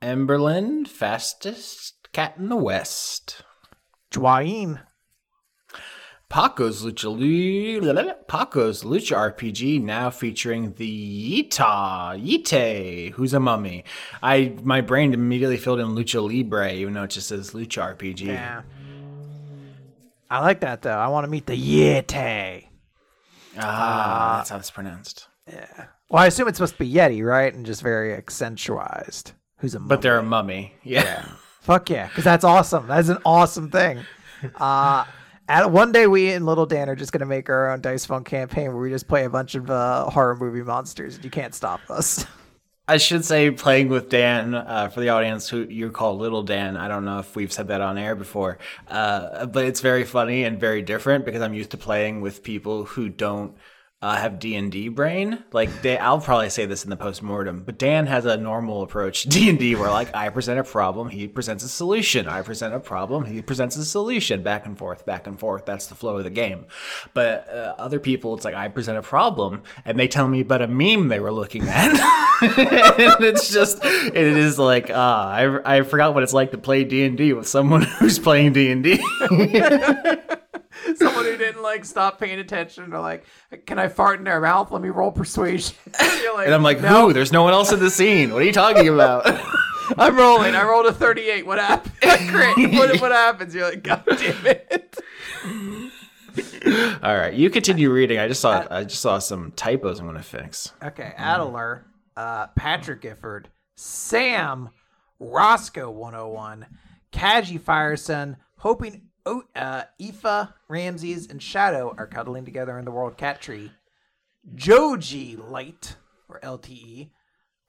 Emberlyn, 0.00 0.86
fastest 0.86 2.08
cat 2.12 2.34
in 2.38 2.48
the 2.48 2.56
West. 2.56 3.42
Dwayne. 4.12 4.80
Paco's 6.32 6.82
Lucha 6.82 7.14
Lu- 7.14 8.12
Paco's 8.26 8.84
Lucha 8.84 9.34
RPG 9.34 9.82
now 9.82 10.08
featuring 10.08 10.72
the 10.78 11.46
Yita 11.50 12.16
Yite, 12.18 13.10
who's 13.12 13.34
a 13.34 13.38
mummy. 13.38 13.84
I 14.22 14.56
my 14.62 14.80
brain 14.80 15.12
immediately 15.12 15.58
filled 15.58 15.80
in 15.80 15.88
Lucha 15.88 16.26
Libre, 16.26 16.72
even 16.72 16.94
though 16.94 17.02
it 17.02 17.10
just 17.10 17.28
says 17.28 17.50
Lucha 17.50 17.96
RPG. 17.98 18.28
Yeah. 18.28 18.62
I 20.30 20.40
like 20.40 20.60
that 20.60 20.80
though. 20.80 20.96
I 20.96 21.08
want 21.08 21.24
to 21.26 21.30
meet 21.30 21.44
the 21.44 21.52
Yeti. 21.52 22.68
Ah, 23.58 24.36
that's 24.38 24.48
how 24.48 24.56
it's 24.56 24.70
pronounced. 24.70 25.28
Yeah. 25.46 25.86
Well, 26.08 26.22
I 26.22 26.28
assume 26.28 26.48
it's 26.48 26.56
supposed 26.56 26.78
to 26.78 26.78
be 26.78 26.90
Yeti, 26.90 27.22
right? 27.22 27.52
And 27.52 27.66
just 27.66 27.82
very 27.82 28.14
accentuized. 28.14 29.32
Who's 29.58 29.74
a 29.74 29.80
mummy. 29.80 29.88
But 29.90 30.00
they're 30.00 30.18
a 30.18 30.22
mummy. 30.22 30.76
Yeah. 30.82 31.26
Fuck 31.60 31.90
yeah, 31.90 32.08
because 32.08 32.24
that's 32.24 32.42
awesome. 32.42 32.86
That's 32.86 33.10
an 33.10 33.18
awesome 33.26 33.70
thing. 33.70 34.00
Uh, 34.56 35.04
at 35.52 35.70
one 35.70 35.92
day, 35.92 36.06
we 36.06 36.32
and 36.32 36.46
Little 36.46 36.64
Dan 36.64 36.88
are 36.88 36.96
just 36.96 37.12
gonna 37.12 37.26
make 37.26 37.50
our 37.50 37.70
own 37.70 37.82
Dice 37.82 38.06
Funk 38.06 38.26
campaign 38.26 38.68
where 38.68 38.82
we 38.82 38.88
just 38.88 39.06
play 39.06 39.24
a 39.24 39.30
bunch 39.30 39.54
of 39.54 39.70
uh, 39.70 40.08
horror 40.08 40.34
movie 40.34 40.62
monsters. 40.62 41.16
And 41.16 41.24
you 41.24 41.30
can't 41.30 41.54
stop 41.54 41.80
us. 41.90 42.24
I 42.88 42.96
should 42.96 43.24
say 43.24 43.50
playing 43.50 43.88
with 43.88 44.08
Dan 44.08 44.54
uh, 44.54 44.88
for 44.88 45.00
the 45.00 45.10
audience 45.10 45.48
who 45.48 45.64
you 45.64 45.90
call 45.90 46.16
Little 46.16 46.42
Dan. 46.42 46.76
I 46.76 46.88
don't 46.88 47.04
know 47.04 47.18
if 47.18 47.36
we've 47.36 47.52
said 47.52 47.68
that 47.68 47.80
on 47.82 47.96
air 47.96 48.16
before, 48.16 48.58
uh, 48.88 49.46
but 49.46 49.66
it's 49.66 49.80
very 49.80 50.04
funny 50.04 50.44
and 50.44 50.58
very 50.58 50.82
different 50.82 51.24
because 51.24 51.42
I'm 51.42 51.54
used 51.54 51.70
to 51.70 51.76
playing 51.76 52.22
with 52.22 52.42
people 52.42 52.84
who 52.84 53.08
don't 53.08 53.54
uh, 54.02 54.16
have 54.16 54.40
D 54.40 54.56
and 54.56 54.70
D 54.70 54.88
brain. 54.88 55.42
Like 55.52 55.80
they, 55.80 55.96
I'll 55.96 56.20
probably 56.20 56.50
say 56.50 56.66
this 56.66 56.82
in 56.82 56.90
the 56.90 56.96
post 56.96 57.22
mortem, 57.22 57.62
but 57.64 57.78
Dan 57.78 58.06
has 58.06 58.26
a 58.26 58.36
normal 58.36 58.82
approach 58.82 59.22
D 59.22 59.48
and 59.48 59.58
D, 59.58 59.76
where 59.76 59.90
like 59.90 60.14
I 60.14 60.28
present 60.28 60.58
a 60.58 60.64
problem, 60.64 61.08
he 61.08 61.28
presents 61.28 61.62
a 61.62 61.68
solution. 61.68 62.26
I 62.26 62.42
present 62.42 62.74
a 62.74 62.80
problem, 62.80 63.24
he 63.24 63.40
presents 63.40 63.76
a 63.76 63.84
solution. 63.84 64.42
Back 64.42 64.66
and 64.66 64.76
forth, 64.76 65.06
back 65.06 65.28
and 65.28 65.38
forth. 65.38 65.64
That's 65.64 65.86
the 65.86 65.94
flow 65.94 66.16
of 66.16 66.24
the 66.24 66.30
game. 66.30 66.66
But 67.14 67.48
uh, 67.48 67.76
other 67.78 68.00
people, 68.00 68.34
it's 68.34 68.44
like 68.44 68.56
I 68.56 68.66
present 68.68 68.98
a 68.98 69.02
problem, 69.02 69.62
and 69.84 69.98
they 69.98 70.08
tell 70.08 70.26
me 70.26 70.40
about 70.40 70.62
a 70.62 70.68
meme 70.68 71.06
they 71.06 71.20
were 71.20 71.32
looking 71.32 71.68
at, 71.68 71.92
and 72.42 73.24
it's 73.24 73.52
just 73.52 73.84
it 73.84 74.16
is 74.16 74.58
like 74.58 74.90
ah, 74.92 75.30
I 75.30 75.78
I 75.78 75.82
forgot 75.82 76.12
what 76.12 76.24
it's 76.24 76.34
like 76.34 76.50
to 76.50 76.58
play 76.58 76.82
D 76.82 77.04
and 77.04 77.16
D 77.16 77.32
with 77.34 77.46
someone 77.46 77.82
who's 78.00 78.18
playing 78.18 78.54
D 78.54 78.72
and 78.72 78.82
D. 78.82 79.00
Someone 80.96 81.24
who 81.24 81.36
didn't 81.36 81.62
like 81.62 81.84
stop 81.84 82.18
paying 82.18 82.38
attention 82.38 82.92
or 82.92 83.00
like, 83.00 83.24
can 83.66 83.78
I 83.78 83.88
fart 83.88 84.18
in 84.18 84.24
their 84.24 84.40
mouth? 84.40 84.70
Let 84.70 84.82
me 84.82 84.88
roll 84.88 85.12
persuasion. 85.12 85.76
You're 86.22 86.34
like, 86.34 86.46
And 86.46 86.54
I'm 86.54 86.62
like, 86.62 86.80
no, 86.80 87.08
who? 87.08 87.12
There's 87.12 87.32
no 87.32 87.42
one 87.42 87.52
else 87.52 87.72
in 87.72 87.78
the 87.80 87.90
scene. 87.90 88.32
What 88.32 88.42
are 88.42 88.46
you 88.46 88.52
talking 88.52 88.88
about? 88.88 89.22
I'm 89.98 90.16
rolling. 90.16 90.54
I 90.54 90.62
rolled 90.64 90.86
a 90.86 90.92
38. 90.92 91.44
What 91.46 91.58
happened? 91.58 91.94
Crit. 92.28 92.72
What, 92.74 93.00
what 93.00 93.12
happens? 93.12 93.54
You're 93.54 93.70
like, 93.70 93.82
God 93.82 94.04
damn 94.06 94.46
it. 94.46 94.96
All 97.02 97.16
right, 97.16 97.34
you 97.34 97.50
continue 97.50 97.90
reading. 97.90 98.18
I 98.18 98.28
just 98.28 98.40
saw 98.40 98.66
I 98.70 98.84
just 98.84 99.02
saw 99.02 99.18
some 99.18 99.52
typos 99.52 99.98
I'm 100.00 100.06
gonna 100.06 100.22
fix. 100.22 100.72
Okay, 100.82 101.12
Adler, 101.16 101.84
uh, 102.16 102.46
Patrick 102.56 103.02
Gifford, 103.02 103.48
Sam, 103.74 104.70
Roscoe 105.18 105.90
101, 105.90 106.66
Kaji 107.12 107.60
Fireson, 107.60 108.36
hoping 108.58 109.08
o- 109.26 109.44
uh, 109.54 109.84
Aoife, 110.00 110.48
Ramses, 110.68 111.26
and 111.28 111.42
Shadow 111.42 111.94
are 111.96 112.06
cuddling 112.06 112.44
together 112.44 112.78
in 112.78 112.84
the 112.84 112.90
World 112.90 113.16
Cat 113.16 113.40
Tree. 113.40 113.72
Joji 114.54 115.36
Light, 115.36 115.96
or 116.28 116.40
LTE, 116.40 117.10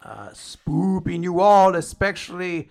uh, 0.04 0.30
spooping 0.34 1.24
you 1.24 1.40
all, 1.40 1.76
especially 1.76 2.70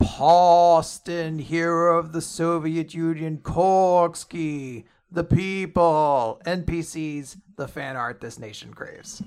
Poston, 0.00 1.38
hero 1.38 1.98
of 1.98 2.12
the 2.12 2.20
Soviet 2.20 2.94
Union, 2.94 3.38
Korksky, 3.38 4.84
the 5.10 5.24
people, 5.24 6.40
NPCs, 6.46 7.36
the 7.56 7.68
fan 7.68 7.96
art 7.96 8.20
this 8.20 8.38
nation 8.38 8.74
craves. 8.74 9.22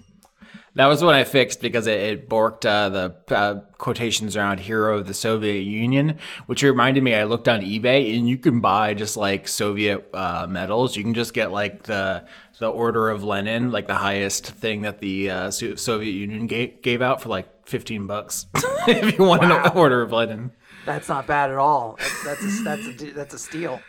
That 0.76 0.86
was 0.88 1.03
what 1.03 1.15
I 1.15 1.24
fixed 1.24 1.59
because 1.61 1.88
it, 1.88 1.99
it 1.99 2.30
borked 2.30 2.63
uh, 2.65 2.89
the 2.89 3.36
uh, 3.36 3.61
quotations 3.80 4.38
around 4.38 4.59
"hero 4.59 4.99
of 4.99 5.07
the 5.07 5.13
Soviet 5.13 5.61
Union," 5.63 6.20
which 6.45 6.61
reminded 6.61 7.01
me. 7.01 7.15
I 7.15 7.24
looked 7.24 7.47
on 7.47 7.61
eBay 7.61 8.15
and 8.15 8.30
you 8.30 8.38
can 8.38 8.59
buy 8.59 8.93
just 8.93 9.18
like 9.18 9.47
Soviet 9.47 10.07
uh, 10.13 10.45
medals. 10.47 10.95
You 10.95 11.03
can 11.03 11.15
just 11.15 11.34
get 11.34 11.51
like 11.51 11.84
the 11.84 12.26
the 12.59 12.68
Order 12.70 13.09
of 13.09 13.24
Lenin, 13.24 13.72
like 13.72 13.88
the 13.88 13.95
highest 13.95 14.45
thing 14.47 14.82
that 14.84 14.99
the 14.99 15.32
uh, 15.32 15.51
Soviet 15.51 16.11
Union 16.11 16.45
gave, 16.47 16.82
gave 16.84 17.01
out 17.01 17.22
for 17.22 17.30
like 17.30 17.68
fifteen 17.68 18.05
bucks 18.05 18.45
if 18.88 19.18
you 19.18 19.26
want 19.26 19.41
Wow. 19.41 19.63
an 19.65 19.72
Order 19.78 20.03
of 20.03 20.11
Lenin. 20.11 20.51
That's 20.86 21.09
not 21.09 21.26
bad 21.26 21.49
at 21.49 21.57
all. 21.57 21.97
That's 22.24 22.24
that's 22.24 22.43
a, 22.43 22.63
that's 22.63 22.88
a, 22.88 23.11
that's 23.13 23.34
a 23.34 23.39
steal. 23.39 23.82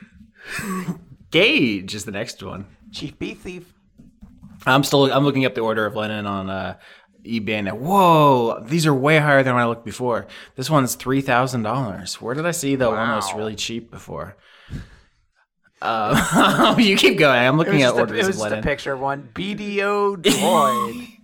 Gage 1.31 1.95
is 1.95 2.05
the 2.07 2.11
next 2.13 2.43
one. 2.43 2.67
Chief 2.93 3.19
Beef 3.19 3.41
Thief. 3.41 3.75
I'm 4.69 4.85
still 4.85 5.13
I'm 5.13 5.25
looking 5.25 5.45
up 5.45 5.55
the 5.55 5.61
Order 5.61 5.87
of 5.87 5.97
Lenin 5.97 6.27
on 6.27 6.51
uh, 6.51 6.79
eBay 7.25 7.51
and 7.51 7.69
whoa, 7.81 8.63
these 8.65 8.87
are 8.87 8.95
way 8.95 9.19
higher 9.19 9.43
than 9.43 9.55
when 9.55 9.63
I 9.63 9.67
looked 9.67 9.85
before. 9.85 10.27
This 10.57 10.71
one's 10.71 10.95
three 10.95 11.21
thousand 11.21 11.63
dollars. 11.63 12.21
Where 12.21 12.35
did 12.35 12.47
I 12.47 12.53
see 12.53 12.77
the 12.77 12.89
one 12.89 12.97
that 12.97 13.17
was 13.17 13.35
really 13.35 13.55
cheap 13.55 13.91
before? 13.91 14.37
Uh, 15.81 16.75
you 16.79 16.97
keep 16.97 17.19
going. 17.19 17.39
I'm 17.39 17.57
looking 17.57 17.83
at 17.83 17.89
just 17.89 17.97
a, 17.97 18.01
Orders 18.01 18.19
it 18.19 18.27
was 18.27 18.43
of 18.43 18.51
just 18.51 18.59
a 18.61 18.63
picture 18.63 18.93
of 18.95 19.01
one. 19.01 19.29
BDO 19.35 20.23
droid. 20.23 21.09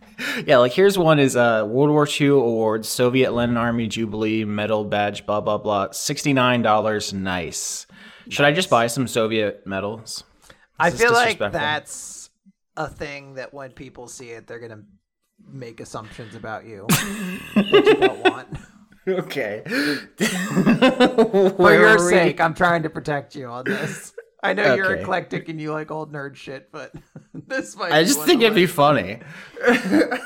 Yeah, 0.47 0.59
like 0.59 0.71
here's 0.71 0.97
one 0.97 1.19
is 1.19 1.35
uh, 1.35 1.67
World 1.69 1.91
War 1.91 2.07
II 2.09 2.29
awards, 2.29 2.89
Soviet 2.89 3.33
Lenin 3.33 3.57
Army 3.57 3.89
Jubilee 3.89 4.45
medal 4.45 4.85
badge, 4.85 5.27
blah 5.27 5.41
blah 5.41 5.59
blah. 5.59 5.91
Sixty 5.91 6.33
nine 6.33 6.63
dollars. 6.63 7.13
Nice. 7.13 7.89
Should 8.29 8.45
I 8.45 8.53
just 8.53 8.71
buy 8.71 8.87
some 8.87 9.09
Soviet 9.09 9.67
medals? 9.67 10.23
I 10.79 10.91
feel 10.91 11.13
like 11.13 11.39
that's 11.39 12.24
a 12.77 12.89
thing 12.89 13.35
that 13.35 13.55
when 13.55 13.71
people 13.73 14.09
see 14.09 14.31
it, 14.31 14.47
they're 14.47 14.59
gonna 14.59 14.83
make 15.47 15.81
assumptions 15.81 16.35
about 16.35 16.65
you 16.65 16.87
that 17.55 17.83
you 17.85 17.95
don't 17.95 18.23
want. 18.25 18.49
Okay. 19.07 19.63
For 21.57 21.73
your 21.73 21.99
sake, 21.99 22.41
I'm 22.41 22.55
trying 22.55 22.85
to 22.85 22.91
protect 22.91 23.35
you 23.35 23.47
on 23.47 23.65
this. 23.65 24.15
I 24.43 24.53
know 24.53 24.75
you're 24.75 24.97
eclectic 24.97 25.49
and 25.49 25.61
you 25.61 25.73
like 25.73 25.91
old 25.91 26.13
nerd 26.13 26.37
shit, 26.37 26.71
but 26.71 26.93
this 27.35 27.77
might. 27.77 27.93
I 27.93 28.03
be 28.03 28.09
just 28.09 28.23
think 28.23 28.43
it'd 28.43 28.55
be 28.55 28.67
funny. 28.67 29.21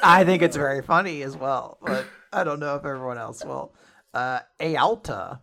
I 0.03 0.25
think 0.25 0.43
it's 0.43 0.57
very 0.57 0.83
funny 0.83 1.23
as 1.23 1.37
well, 1.37 1.79
but 1.81 2.05
I 2.33 2.43
don't 2.45 2.59
know 2.59 2.75
if 2.77 2.85
everyone 2.85 3.19
else 3.19 3.45
will. 3.45 3.75
Uh, 4.13 4.41
Alta. 4.61 5.41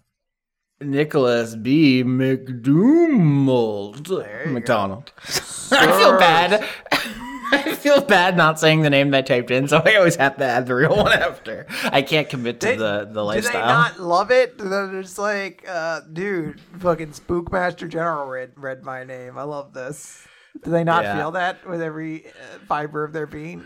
Nicholas 0.81 1.55
B. 1.55 2.03
McDoomald. 2.03 4.09
McDonald. 4.51 5.11
I 5.71 5.99
feel 5.99 6.17
bad. 6.17 6.67
I 7.51 7.75
feel 7.75 8.01
bad 8.01 8.35
not 8.35 8.59
saying 8.59 8.81
the 8.81 8.89
name 8.89 9.11
that 9.11 9.19
I 9.19 9.21
typed 9.21 9.51
in, 9.51 9.67
so 9.67 9.81
I 9.85 9.95
always 9.95 10.15
have 10.15 10.35
to 10.37 10.43
add 10.45 10.65
the 10.65 10.73
real 10.75 10.95
one 10.97 11.13
after. 11.13 11.67
I 11.85 12.01
can't 12.01 12.27
commit 12.27 12.59
to 12.61 12.67
They- 12.67 12.75
the, 12.75 12.99
the 13.01 13.05
Do 13.05 13.13
they 13.13 13.21
lifestyle. 13.21 13.65
not 13.67 13.99
love 13.99 14.31
it? 14.31 14.57
They're 14.57 15.01
just 15.01 15.19
like, 15.19 15.63
uh, 15.67 16.01
dude, 16.11 16.59
fucking 16.79 17.11
Spookmaster 17.11 17.87
General 17.87 18.27
read 18.27 18.51
read 18.57 18.83
my 18.83 19.03
name. 19.03 19.37
I 19.37 19.43
love 19.43 19.73
this. 19.73 20.27
Do 20.63 20.71
they 20.71 20.83
not 20.83 21.03
Yeah. 21.03 21.17
feel 21.17 21.31
that 21.31 21.67
with 21.69 21.81
every 21.81 22.25
uh, 22.27 22.31
fiber 22.67 23.03
of 23.03 23.13
their 23.13 23.27
being? 23.27 23.65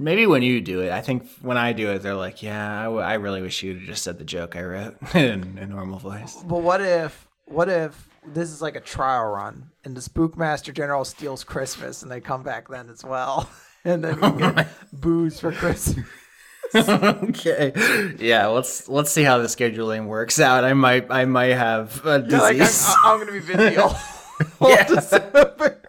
Maybe 0.00 0.26
when 0.26 0.40
you 0.42 0.62
do 0.62 0.80
it. 0.80 0.92
I 0.92 1.02
think 1.02 1.28
when 1.42 1.58
I 1.58 1.74
do 1.74 1.90
it, 1.90 1.98
they're 2.02 2.14
like, 2.14 2.42
yeah, 2.42 2.80
I, 2.80 2.84
w- 2.84 3.02
I 3.02 3.14
really 3.14 3.42
wish 3.42 3.62
you 3.62 3.78
just 3.84 4.02
said 4.02 4.18
the 4.18 4.24
joke 4.24 4.56
I 4.56 4.62
wrote 4.62 4.96
in 5.14 5.58
a 5.60 5.66
normal 5.66 5.98
voice. 5.98 6.36
But 6.42 6.62
what 6.62 6.80
if, 6.80 7.28
what 7.44 7.68
if 7.68 8.08
this 8.26 8.48
is 8.50 8.62
like 8.62 8.76
a 8.76 8.80
trial 8.80 9.26
run 9.26 9.68
and 9.84 9.94
the 9.94 10.00
Spookmaster 10.00 10.72
General 10.72 11.04
steals 11.04 11.44
Christmas 11.44 12.02
and 12.02 12.10
they 12.10 12.18
come 12.20 12.42
back 12.42 12.68
then 12.68 12.88
as 12.88 13.04
well, 13.04 13.50
and 13.84 14.02
then 14.02 14.18
we 14.20 14.38
get 14.54 14.68
booze 14.90 15.38
for 15.38 15.52
Christmas? 15.52 16.06
okay. 16.74 17.72
Yeah, 18.18 18.46
let's 18.46 18.88
let's 18.88 19.10
see 19.10 19.22
how 19.24 19.36
the 19.38 19.48
scheduling 19.48 20.06
works 20.06 20.38
out. 20.40 20.64
I 20.64 20.72
might 20.72 21.10
I 21.10 21.24
might 21.26 21.54
have 21.56 22.00
a 22.06 22.24
You're 22.26 22.38
like, 22.40 22.56
disease. 22.58 22.94
I'm, 23.04 23.20
I'm 23.20 23.26
gonna 23.26 23.38
be 23.38 23.46
busy 23.54 23.76
all, 23.76 23.98
all. 24.60 24.76
December. 24.86 25.82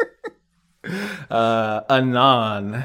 uh, 1.29 1.81
Anon. 1.89 2.83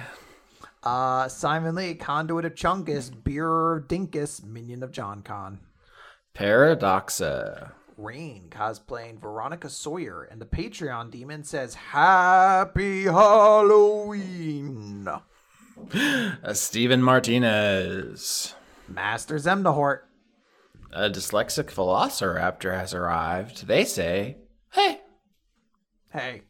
Uh, 0.87 1.27
Simon 1.27 1.75
Lee, 1.75 1.95
Conduit 1.97 2.45
of 2.45 2.55
Chungus, 2.55 3.11
Beer 3.25 3.79
of 3.79 3.89
Dinkus, 3.89 4.45
Minion 4.45 4.85
of 4.85 4.93
John 4.93 5.21
Con. 5.21 5.59
Paradoxa. 6.33 7.73
Rain 7.97 8.47
cosplaying 8.51 9.19
Veronica 9.21 9.69
Sawyer, 9.69 10.23
and 10.23 10.41
the 10.41 10.47
Patreon 10.47 11.11
demon 11.11 11.43
says, 11.43 11.75
Happy 11.75 13.03
Halloween. 13.03 13.89
Uh, 15.93 16.55
Steven 16.55 17.03
Martinez. 17.03 18.55
Master 18.89 19.35
Zemnahort. 19.35 20.03
A 20.91 21.11
dyslexic 21.11 21.65
velociraptor 21.65 22.73
has 22.79 22.95
arrived. 22.95 23.67
They 23.67 23.85
say, 23.85 24.39
hey, 24.73 25.01
Hey, 26.11 26.43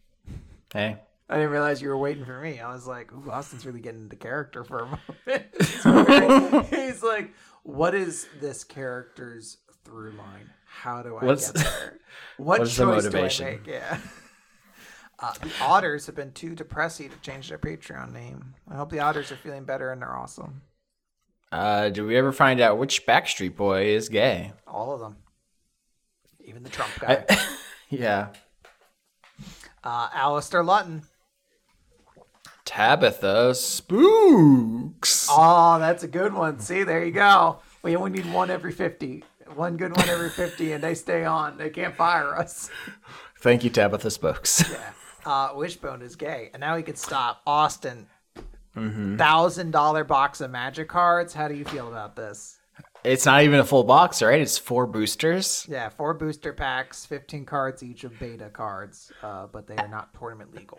hey. 0.72 0.98
I 1.28 1.36
didn't 1.36 1.50
realize 1.50 1.82
you 1.82 1.88
were 1.88 1.98
waiting 1.98 2.24
for 2.24 2.40
me. 2.40 2.60
I 2.60 2.72
was 2.72 2.86
like, 2.86 3.12
Ooh, 3.12 3.30
Austin's 3.30 3.66
really 3.66 3.80
getting 3.80 4.02
into 4.02 4.16
character 4.16 4.62
for 4.64 4.80
a 4.80 4.86
moment. 6.46 6.66
He's 6.70 7.02
like, 7.02 7.32
What 7.64 7.94
is 7.94 8.28
this 8.40 8.62
character's 8.64 9.58
through 9.84 10.12
line? 10.12 10.50
How 10.66 11.02
do 11.02 11.16
I 11.16 11.24
What's- 11.24 11.50
get 11.52 11.64
there? 11.64 11.98
What 12.38 12.60
what's 12.60 12.76
the 12.76 12.84
choice 12.84 13.04
motivation? 13.04 13.44
do 13.46 13.50
I 13.52 13.56
make? 13.56 13.66
Yeah. 13.66 13.98
Uh, 15.18 15.32
the 15.42 15.50
Otters 15.62 16.06
have 16.06 16.14
been 16.14 16.32
too 16.32 16.54
depressy 16.54 17.10
to 17.10 17.16
change 17.22 17.48
their 17.48 17.58
Patreon 17.58 18.12
name. 18.12 18.54
I 18.70 18.76
hope 18.76 18.90
the 18.90 19.00
Otters 19.00 19.32
are 19.32 19.36
feeling 19.36 19.64
better 19.64 19.90
and 19.90 20.00
they're 20.02 20.14
awesome. 20.16 20.60
Uh, 21.50 21.88
do 21.88 22.06
we 22.06 22.16
ever 22.16 22.32
find 22.32 22.60
out 22.60 22.76
which 22.78 23.06
Backstreet 23.06 23.56
Boy 23.56 23.86
is 23.86 24.08
gay? 24.10 24.52
All 24.66 24.92
of 24.92 25.00
them. 25.00 25.16
Even 26.44 26.62
the 26.62 26.68
Trump 26.68 26.90
guy. 27.00 27.24
Yeah. 27.88 28.28
uh, 29.84 30.08
Alistair 30.12 30.62
Lutton. 30.62 31.02
Tabitha 32.66 33.54
Spooks. 33.54 35.28
Oh, 35.30 35.78
that's 35.78 36.02
a 36.02 36.08
good 36.08 36.34
one. 36.34 36.58
See, 36.60 36.82
there 36.82 37.02
you 37.04 37.12
go. 37.12 37.60
We 37.82 37.96
only 37.96 38.10
need 38.10 38.30
one 38.32 38.50
every 38.50 38.72
50. 38.72 39.24
One 39.54 39.76
good 39.78 39.96
one 39.96 40.08
every 40.08 40.28
50, 40.28 40.72
and 40.72 40.84
they 40.84 40.94
stay 40.94 41.24
on. 41.24 41.56
They 41.56 41.70
can't 41.70 41.94
fire 41.94 42.36
us. 42.36 42.68
Thank 43.40 43.64
you, 43.64 43.70
Tabitha 43.70 44.10
Spooks. 44.10 44.64
Uh, 45.24 45.50
Wishbone 45.56 46.02
is 46.02 46.14
gay, 46.14 46.50
and 46.54 46.60
now 46.60 46.76
he 46.76 46.84
can 46.84 46.94
stop. 46.94 47.40
Austin, 47.48 48.06
Mm-hmm. 48.76 49.16
thousand 49.16 49.72
dollar 49.72 50.04
box 50.04 50.40
of 50.40 50.52
magic 50.52 50.88
cards. 50.88 51.34
How 51.34 51.48
do 51.48 51.54
you 51.54 51.64
feel 51.64 51.88
about 51.88 52.14
this? 52.14 52.58
it's 53.02 53.26
not 53.26 53.42
even 53.42 53.58
a 53.58 53.64
full 53.64 53.82
box, 53.82 54.22
right? 54.22 54.40
It's 54.40 54.56
four 54.56 54.86
boosters. 54.86 55.66
Yeah, 55.68 55.88
four 55.88 56.14
booster 56.14 56.52
packs, 56.52 57.04
15 57.06 57.44
cards 57.44 57.82
each 57.82 58.04
of 58.04 58.16
beta 58.20 58.50
cards, 58.50 59.10
uh, 59.20 59.46
but 59.48 59.66
they 59.66 59.74
are 59.74 59.88
not 59.88 60.10
tournament 60.16 60.54
legal. 60.54 60.78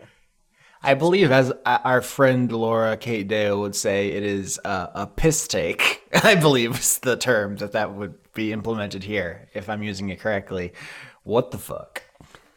I 0.82 0.94
believe, 0.94 1.30
as 1.32 1.52
our 1.66 2.00
friend 2.00 2.50
Laura 2.52 2.96
Kate 2.96 3.26
Dale 3.26 3.60
would 3.60 3.74
say, 3.74 4.10
it 4.10 4.22
is 4.22 4.60
uh, 4.64 4.88
a 4.94 5.06
piss 5.06 5.48
take. 5.48 6.02
I 6.22 6.36
believe 6.36 6.78
is 6.78 6.98
the 6.98 7.16
term 7.16 7.56
that 7.56 7.72
that 7.72 7.94
would 7.94 8.14
be 8.32 8.52
implemented 8.52 9.02
here, 9.02 9.48
if 9.54 9.68
I'm 9.68 9.82
using 9.82 10.08
it 10.10 10.20
correctly. 10.20 10.72
What 11.24 11.50
the 11.50 11.58
fuck? 11.58 12.02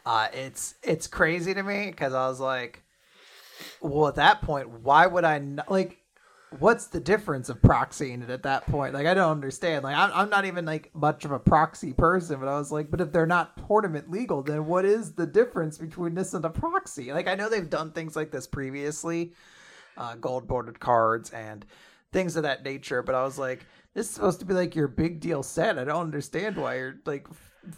Uh, 0.06 0.28
it's 0.32 0.74
it's 0.82 1.06
crazy 1.06 1.54
to 1.54 1.62
me 1.62 1.86
because 1.86 2.12
I 2.14 2.28
was 2.28 2.40
like, 2.40 2.82
well, 3.80 4.08
at 4.08 4.16
that 4.16 4.42
point, 4.42 4.68
why 4.68 5.06
would 5.06 5.24
I 5.24 5.38
not, 5.38 5.70
like? 5.70 5.98
What's 6.58 6.86
the 6.86 7.00
difference 7.00 7.48
of 7.48 7.60
proxying 7.60 8.22
it 8.22 8.30
at 8.30 8.42
that 8.44 8.66
point? 8.66 8.94
Like, 8.94 9.06
I 9.06 9.14
don't 9.14 9.30
understand. 9.30 9.84
Like, 9.84 9.96
I'm, 9.96 10.10
I'm 10.12 10.30
not 10.30 10.44
even 10.44 10.64
like 10.64 10.94
much 10.94 11.24
of 11.24 11.32
a 11.32 11.38
proxy 11.38 11.92
person, 11.92 12.38
but 12.38 12.48
I 12.48 12.58
was 12.58 12.70
like, 12.70 12.90
but 12.90 13.00
if 13.00 13.12
they're 13.12 13.26
not 13.26 13.66
tournament 13.66 14.10
legal, 14.10 14.42
then 14.42 14.66
what 14.66 14.84
is 14.84 15.12
the 15.12 15.26
difference 15.26 15.78
between 15.78 16.14
this 16.14 16.34
and 16.34 16.44
a 16.44 16.50
proxy? 16.50 17.12
Like, 17.12 17.28
I 17.28 17.34
know 17.34 17.48
they've 17.48 17.68
done 17.68 17.92
things 17.92 18.16
like 18.16 18.30
this 18.30 18.46
previously, 18.46 19.32
uh, 19.96 20.14
gold 20.16 20.46
bordered 20.46 20.80
cards 20.80 21.30
and 21.30 21.64
things 22.12 22.36
of 22.36 22.42
that 22.42 22.64
nature, 22.64 23.02
but 23.02 23.14
I 23.14 23.22
was 23.24 23.38
like, 23.38 23.66
this 23.94 24.08
is 24.08 24.14
supposed 24.14 24.40
to 24.40 24.46
be 24.46 24.54
like 24.54 24.74
your 24.74 24.88
big 24.88 25.20
deal 25.20 25.42
set. 25.42 25.78
I 25.78 25.84
don't 25.84 26.02
understand 26.02 26.56
why 26.56 26.76
you're 26.76 27.00
like 27.04 27.26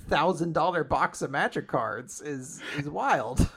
thousand 0.08 0.54
dollar 0.54 0.84
box 0.84 1.22
of 1.22 1.30
magic 1.30 1.68
cards 1.68 2.20
is 2.20 2.60
is 2.78 2.88
wild. 2.88 3.48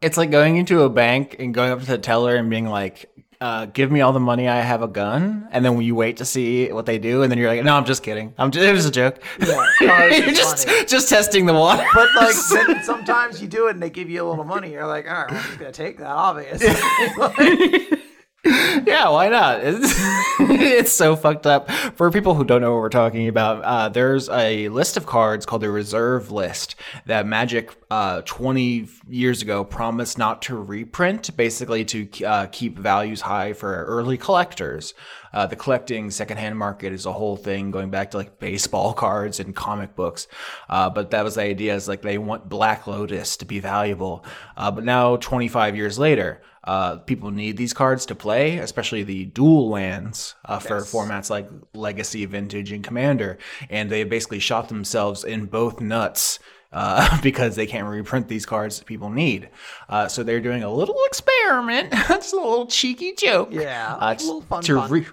It's 0.00 0.16
like 0.16 0.30
going 0.30 0.56
into 0.56 0.82
a 0.82 0.90
bank 0.90 1.36
and 1.38 1.54
going 1.54 1.70
up 1.70 1.80
to 1.80 1.86
the 1.86 1.98
teller 1.98 2.34
and 2.34 2.50
being 2.50 2.66
like, 2.66 3.08
uh, 3.42 3.66
"Give 3.66 3.90
me 3.90 4.00
all 4.00 4.12
the 4.12 4.20
money. 4.20 4.48
I 4.48 4.60
have 4.60 4.82
a 4.82 4.88
gun." 4.88 5.48
And 5.50 5.64
then 5.64 5.80
you 5.80 5.94
wait 5.94 6.18
to 6.18 6.24
see 6.24 6.70
what 6.72 6.86
they 6.86 6.98
do, 6.98 7.22
and 7.22 7.30
then 7.30 7.38
you're 7.38 7.48
like, 7.48 7.64
"No, 7.64 7.74
I'm 7.76 7.84
just 7.84 8.02
kidding. 8.02 8.32
I'm 8.38 8.50
just, 8.50 8.64
it 8.70 8.72
was 8.72 8.86
a 8.86 8.90
joke." 8.90 9.22
Yeah, 9.40 10.06
you're 10.16 10.32
just 10.32 10.68
funny. 10.68 10.84
just 10.86 11.08
testing 11.08 11.46
the 11.46 11.54
water. 11.54 11.84
But 11.92 12.08
like 12.16 12.34
sometimes 12.82 13.42
you 13.42 13.48
do 13.48 13.66
it 13.66 13.72
and 13.72 13.82
they 13.82 13.90
give 13.90 14.08
you 14.08 14.24
a 14.24 14.26
little 14.28 14.44
money. 14.44 14.72
You're 14.72 14.86
like, 14.86 15.06
all 15.06 15.14
right, 15.14 15.30
well, 15.30 15.40
I'm 15.40 15.46
just 15.46 15.58
gonna 15.58 15.72
take 15.72 15.98
that, 15.98 16.06
obviously. 16.06 16.68
yeah, 18.86 19.08
why 19.08 19.28
not? 19.28 19.60
It's, 20.82 20.92
so 20.92 21.16
fucked 21.16 21.46
up. 21.46 21.68
For 21.70 22.10
people 22.10 22.34
who 22.34 22.44
don't 22.44 22.60
know 22.60 22.72
what 22.72 22.80
we're 22.80 22.88
talking 22.88 23.26
about, 23.26 23.64
uh, 23.64 23.88
there's 23.88 24.28
a 24.28 24.68
list 24.68 24.96
of 24.96 25.06
cards 25.06 25.44
called 25.44 25.62
the 25.62 25.70
Reserve 25.70 26.30
List 26.30 26.76
that 27.06 27.26
Magic 27.26 27.74
uh, 27.90 28.22
20 28.24 28.88
years 29.08 29.42
ago 29.42 29.64
promised 29.64 30.18
not 30.18 30.40
to 30.42 30.56
reprint, 30.56 31.36
basically 31.36 31.84
to 31.86 32.24
uh, 32.24 32.46
keep 32.52 32.78
values 32.78 33.22
high 33.22 33.52
for 33.52 33.84
early 33.86 34.16
collectors. 34.16 34.94
Uh, 35.32 35.46
the 35.46 35.56
collecting 35.56 36.10
secondhand 36.10 36.56
market 36.58 36.92
is 36.92 37.06
a 37.06 37.12
whole 37.12 37.36
thing 37.36 37.70
going 37.70 37.90
back 37.90 38.10
to 38.10 38.16
like 38.16 38.38
baseball 38.38 38.92
cards 38.92 39.40
and 39.40 39.54
comic 39.54 39.94
books. 39.96 40.28
Uh, 40.68 40.90
but 40.90 41.10
that 41.10 41.24
was 41.24 41.36
the 41.36 41.42
idea 41.42 41.74
is 41.74 41.88
like 41.88 42.02
they 42.02 42.18
want 42.18 42.48
Black 42.48 42.86
Lotus 42.86 43.36
to 43.38 43.44
be 43.44 43.60
valuable. 43.60 44.24
Uh, 44.56 44.70
but 44.70 44.84
now, 44.84 45.16
25 45.16 45.76
years 45.76 45.98
later, 45.98 46.42
uh, 46.64 46.98
people 46.98 47.30
need 47.30 47.56
these 47.56 47.72
cards 47.72 48.06
to 48.06 48.14
play, 48.14 48.58
especially 48.58 49.02
the 49.02 49.24
dual 49.26 49.68
lands 49.68 50.34
uh, 50.44 50.58
for 50.58 50.78
formats 50.80 51.28
like 51.28 51.48
Legacy, 51.74 52.24
Vintage, 52.24 52.70
and 52.70 52.84
Commander. 52.84 53.38
And 53.68 53.90
they 53.90 54.04
basically 54.04 54.38
shot 54.38 54.68
themselves 54.68 55.24
in 55.24 55.46
both 55.46 55.80
nuts 55.80 56.38
uh, 56.72 57.20
because 57.22 57.56
they 57.56 57.66
can't 57.66 57.86
reprint 57.86 58.28
these 58.28 58.46
cards 58.46 58.78
that 58.78 58.86
people 58.86 59.10
need. 59.10 59.50
Uh, 59.88 60.08
so 60.08 60.22
they're 60.22 60.40
doing 60.40 60.62
a 60.62 60.72
little 60.72 60.98
experiment. 61.06 61.90
That's 62.08 62.32
a 62.32 62.36
little 62.36 62.66
cheeky 62.66 63.14
joke. 63.14 63.48
Yeah, 63.52 63.94
uh, 63.94 64.14
a 64.14 64.22
little 64.22 64.42
fun 64.42 64.62
to 64.64 64.76
fun. 64.76 64.90
re- 64.90 65.06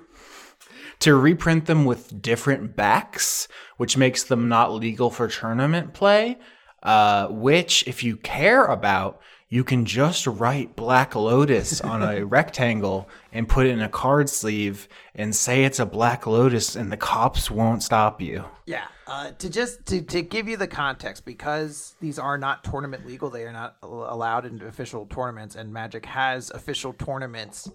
to 1.00 1.16
reprint 1.16 1.66
them 1.66 1.86
with 1.86 2.22
different 2.22 2.76
backs, 2.76 3.48
which 3.78 3.98
makes 3.98 4.24
them 4.24 4.50
not 4.50 4.74
legal 4.74 5.10
for 5.10 5.28
tournament 5.28 5.94
play. 5.94 6.38
Uh, 6.82 7.28
which, 7.28 7.86
if 7.88 8.04
you 8.04 8.16
care 8.16 8.66
about, 8.66 9.22
you 9.50 9.64
can 9.64 9.84
just 9.84 10.28
write 10.28 10.76
Black 10.76 11.16
Lotus 11.16 11.82
on 11.82 12.04
a 12.04 12.24
rectangle 12.26 13.10
and 13.34 13.50
put 13.50 13.66
it 13.66 13.72
in 13.72 13.82
a 13.82 13.90
card 13.90 14.30
sleeve 14.30 14.88
and 15.16 15.36
say 15.36 15.66
it's 15.66 15.80
a 15.80 15.86
Black 15.86 16.28
Lotus, 16.28 16.76
and 16.76 16.92
the 16.92 16.98
cops 16.98 17.50
won't 17.50 17.84
stop 17.84 18.22
you. 18.22 18.46
Yeah. 18.66 18.86
Uh, 19.08 19.32
to 19.32 19.50
just 19.50 19.88
to, 19.88 20.02
to 20.04 20.22
give 20.22 20.48
you 20.48 20.56
the 20.56 20.68
context, 20.68 21.26
because 21.26 21.96
these 22.00 22.20
are 22.20 22.38
not 22.38 22.64
tournament 22.64 23.08
legal, 23.08 23.32
they 23.32 23.44
are 23.44 23.52
not 23.52 23.76
allowed 23.82 24.46
in 24.46 24.62
official 24.62 25.08
tournaments, 25.08 25.56
and 25.56 25.74
Magic 25.74 26.06
has 26.06 26.52
official 26.52 26.94
tournaments 26.94 27.68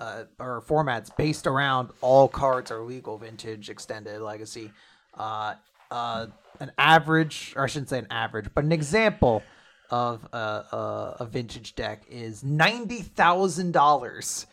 uh, 0.00 0.24
or 0.38 0.62
formats 0.62 1.14
based 1.16 1.46
around 1.46 1.90
all 2.00 2.26
cards 2.26 2.70
are 2.70 2.80
legal, 2.80 3.18
vintage, 3.18 3.70
extended, 3.70 4.20
legacy. 4.20 4.72
Uh, 5.14 5.54
uh, 5.90 6.26
an 6.60 6.72
average, 6.78 7.52
or 7.56 7.64
I 7.64 7.66
shouldn't 7.66 7.90
say 7.90 7.98
an 7.98 8.06
average, 8.10 8.46
but 8.54 8.64
an 8.64 8.72
example 8.72 9.42
of 9.90 10.26
a, 10.32 10.36
a, 10.36 11.16
a 11.20 11.26
vintage 11.26 11.74
deck 11.74 12.04
is 12.08 12.44
ninety 12.44 13.02
thousand 13.02 13.72
dollars, 13.72 14.46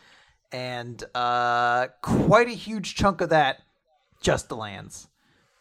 and 0.52 1.02
uh, 1.14 1.88
quite 2.02 2.48
a 2.48 2.52
huge 2.52 2.94
chunk 2.94 3.20
of 3.20 3.30
that 3.30 3.62
just 4.20 4.48
the 4.48 4.56
lands. 4.56 5.07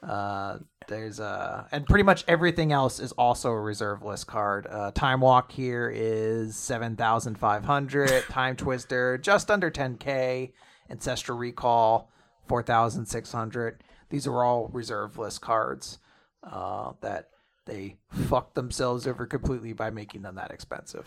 Uh, 0.03 0.59
there's 0.87 1.19
uh, 1.19 1.65
and 1.71 1.85
pretty 1.85 2.03
much 2.03 2.23
everything 2.27 2.71
else 2.71 2.99
is 2.99 3.11
also 3.13 3.49
a 3.49 3.59
reserve 3.59 4.03
list 4.03 4.27
card. 4.27 4.67
Uh, 4.69 4.91
Time 4.91 5.21
Walk 5.21 5.51
here 5.51 5.91
is 5.93 6.55
seven 6.55 6.95
thousand 6.95 7.37
five 7.37 7.65
hundred. 7.65 8.23
Time 8.29 8.55
Twister 8.55 9.17
just 9.17 9.49
under 9.51 9.69
ten 9.69 9.97
k. 9.97 10.53
Ancestral 10.89 11.37
Recall 11.37 12.09
four 12.47 12.63
thousand 12.63 13.07
six 13.07 13.31
hundred. 13.31 13.83
These 14.09 14.27
are 14.27 14.43
all 14.43 14.69
reserve 14.71 15.17
list 15.17 15.41
cards 15.41 15.97
uh, 16.43 16.93
that 17.01 17.29
they 17.65 17.97
fucked 18.09 18.55
themselves 18.55 19.07
over 19.07 19.25
completely 19.25 19.73
by 19.73 19.89
making 19.89 20.21
them 20.21 20.35
that 20.35 20.51
expensive. 20.51 21.05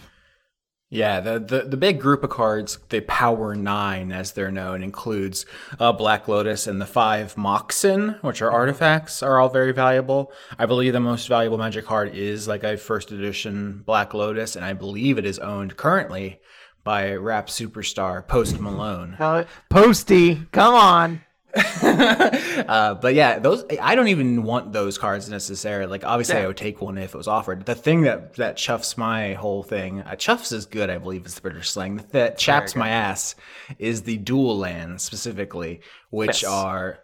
Yeah, 0.92 1.20
the, 1.20 1.38
the 1.38 1.62
the 1.62 1.76
big 1.76 2.00
group 2.00 2.24
of 2.24 2.30
cards, 2.30 2.78
the 2.88 3.00
Power 3.02 3.54
Nine, 3.54 4.10
as 4.10 4.32
they're 4.32 4.50
known, 4.50 4.82
includes 4.82 5.46
uh, 5.78 5.92
Black 5.92 6.26
Lotus 6.26 6.66
and 6.66 6.80
the 6.80 6.86
five 6.86 7.36
Moxen, 7.36 8.18
which 8.22 8.42
are 8.42 8.50
artifacts, 8.50 9.22
are 9.22 9.38
all 9.38 9.48
very 9.48 9.70
valuable. 9.70 10.32
I 10.58 10.66
believe 10.66 10.92
the 10.92 10.98
most 10.98 11.28
valuable 11.28 11.58
Magic 11.58 11.84
card 11.84 12.12
is 12.12 12.48
like 12.48 12.64
a 12.64 12.76
first 12.76 13.12
edition 13.12 13.84
Black 13.86 14.14
Lotus, 14.14 14.56
and 14.56 14.64
I 14.64 14.72
believe 14.72 15.16
it 15.16 15.24
is 15.24 15.38
owned 15.38 15.76
currently 15.76 16.40
by 16.82 17.14
rap 17.14 17.46
superstar 17.46 18.26
Post 18.26 18.58
Malone. 18.58 19.14
Posty, 19.68 20.42
come 20.50 20.74
on. 20.74 21.20
uh, 21.82 22.94
but 22.94 23.14
yeah, 23.14 23.38
those 23.38 23.64
I 23.80 23.94
don't 23.94 24.08
even 24.08 24.42
want 24.42 24.72
those 24.72 24.98
cards 24.98 25.28
necessarily. 25.28 25.90
Like 25.90 26.04
obviously, 26.04 26.36
I 26.36 26.46
would 26.46 26.56
take 26.56 26.80
one 26.80 26.98
if 26.98 27.14
it 27.14 27.18
was 27.18 27.28
offered. 27.28 27.66
The 27.66 27.74
thing 27.74 28.02
that 28.02 28.34
that 28.34 28.56
chuffs 28.56 28.96
my 28.96 29.34
whole 29.34 29.62
thing, 29.62 30.00
uh, 30.02 30.10
chuffs 30.12 30.52
is 30.52 30.66
good, 30.66 30.90
I 30.90 30.98
believe 30.98 31.26
is 31.26 31.34
the 31.34 31.40
British 31.40 31.70
slang. 31.70 32.04
That 32.12 32.38
chaps 32.38 32.76
my 32.76 32.88
ass 32.88 33.34
is 33.78 34.02
the 34.02 34.16
dual 34.18 34.58
lands 34.58 35.02
specifically, 35.02 35.80
which 36.10 36.42
Yes. 36.42 36.44
are 36.44 36.98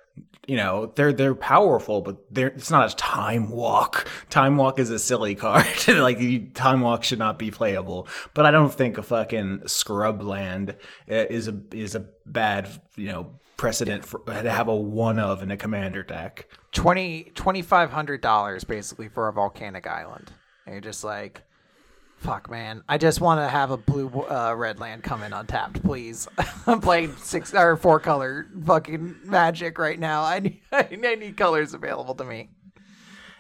you 0.47 0.57
know 0.57 0.93
they're 0.95 1.13
they're 1.13 1.35
powerful, 1.35 2.01
but 2.01 2.17
they're 2.33 2.49
it's 2.49 2.71
not 2.71 2.93
a 2.93 2.97
time 2.97 3.51
walk. 3.51 4.09
Time 4.31 4.57
walk 4.57 4.79
is 4.79 4.91
a 4.91 4.99
silly 4.99 5.35
card. 5.35 5.67
like 5.89 6.21
you- 6.21 6.47
time 6.55 6.81
walk 6.83 7.03
should 7.03 7.19
not 7.19 7.39
be 7.39 7.51
playable. 7.51 8.07
But 8.33 8.47
I 8.47 8.53
don't 8.53 8.73
think 8.73 8.97
a 8.97 9.03
fucking 9.03 9.63
scrub 9.67 10.23
land 10.23 10.71
uh, 11.11 11.15
is 11.15 11.49
a 11.49 11.61
is 11.73 11.97
a 11.97 12.07
bad 12.25 12.69
you 12.97 13.09
know 13.09 13.31
precedent 13.57 14.05
for 14.05 14.21
to 14.21 14.51
have 14.51 14.69
a 14.69 14.75
one 14.75 15.19
of 15.19 15.43
in 15.43 15.51
a 15.51 15.57
commander 15.57 16.03
deck. 16.03 16.49
20 16.73 17.33
$2500 17.35 18.67
basically 18.67 19.09
for 19.09 19.29
a 19.29 19.33
volcanic 19.33 19.87
island. 19.87 20.33
And 20.65 20.75
you're 20.75 20.81
just 20.81 21.05
like 21.05 21.43
fuck 22.19 22.51
man. 22.51 22.83
I 22.89 22.99
just 22.99 23.21
want 23.21 23.41
to 23.41 23.49
have 23.49 23.71
a 23.71 23.77
blue 23.77 24.09
uh, 24.09 24.55
red 24.57 24.81
land 24.81 25.03
come 25.03 25.23
in 25.23 25.33
untapped 25.33 25.83
please. 25.83 26.29
I'm 26.67 26.81
playing 26.81 27.17
six 27.17 27.55
or 27.55 27.77
four 27.77 28.01
color 28.01 28.47
fucking 28.65 29.17
magic 29.25 29.79
right 29.79 29.99
now. 29.99 30.23
I 30.23 30.41
need, 30.41 30.61
I 30.73 31.15
need 31.15 31.37
colors 31.37 31.75
available 31.75 32.15
to 32.17 32.25
me 32.25 32.51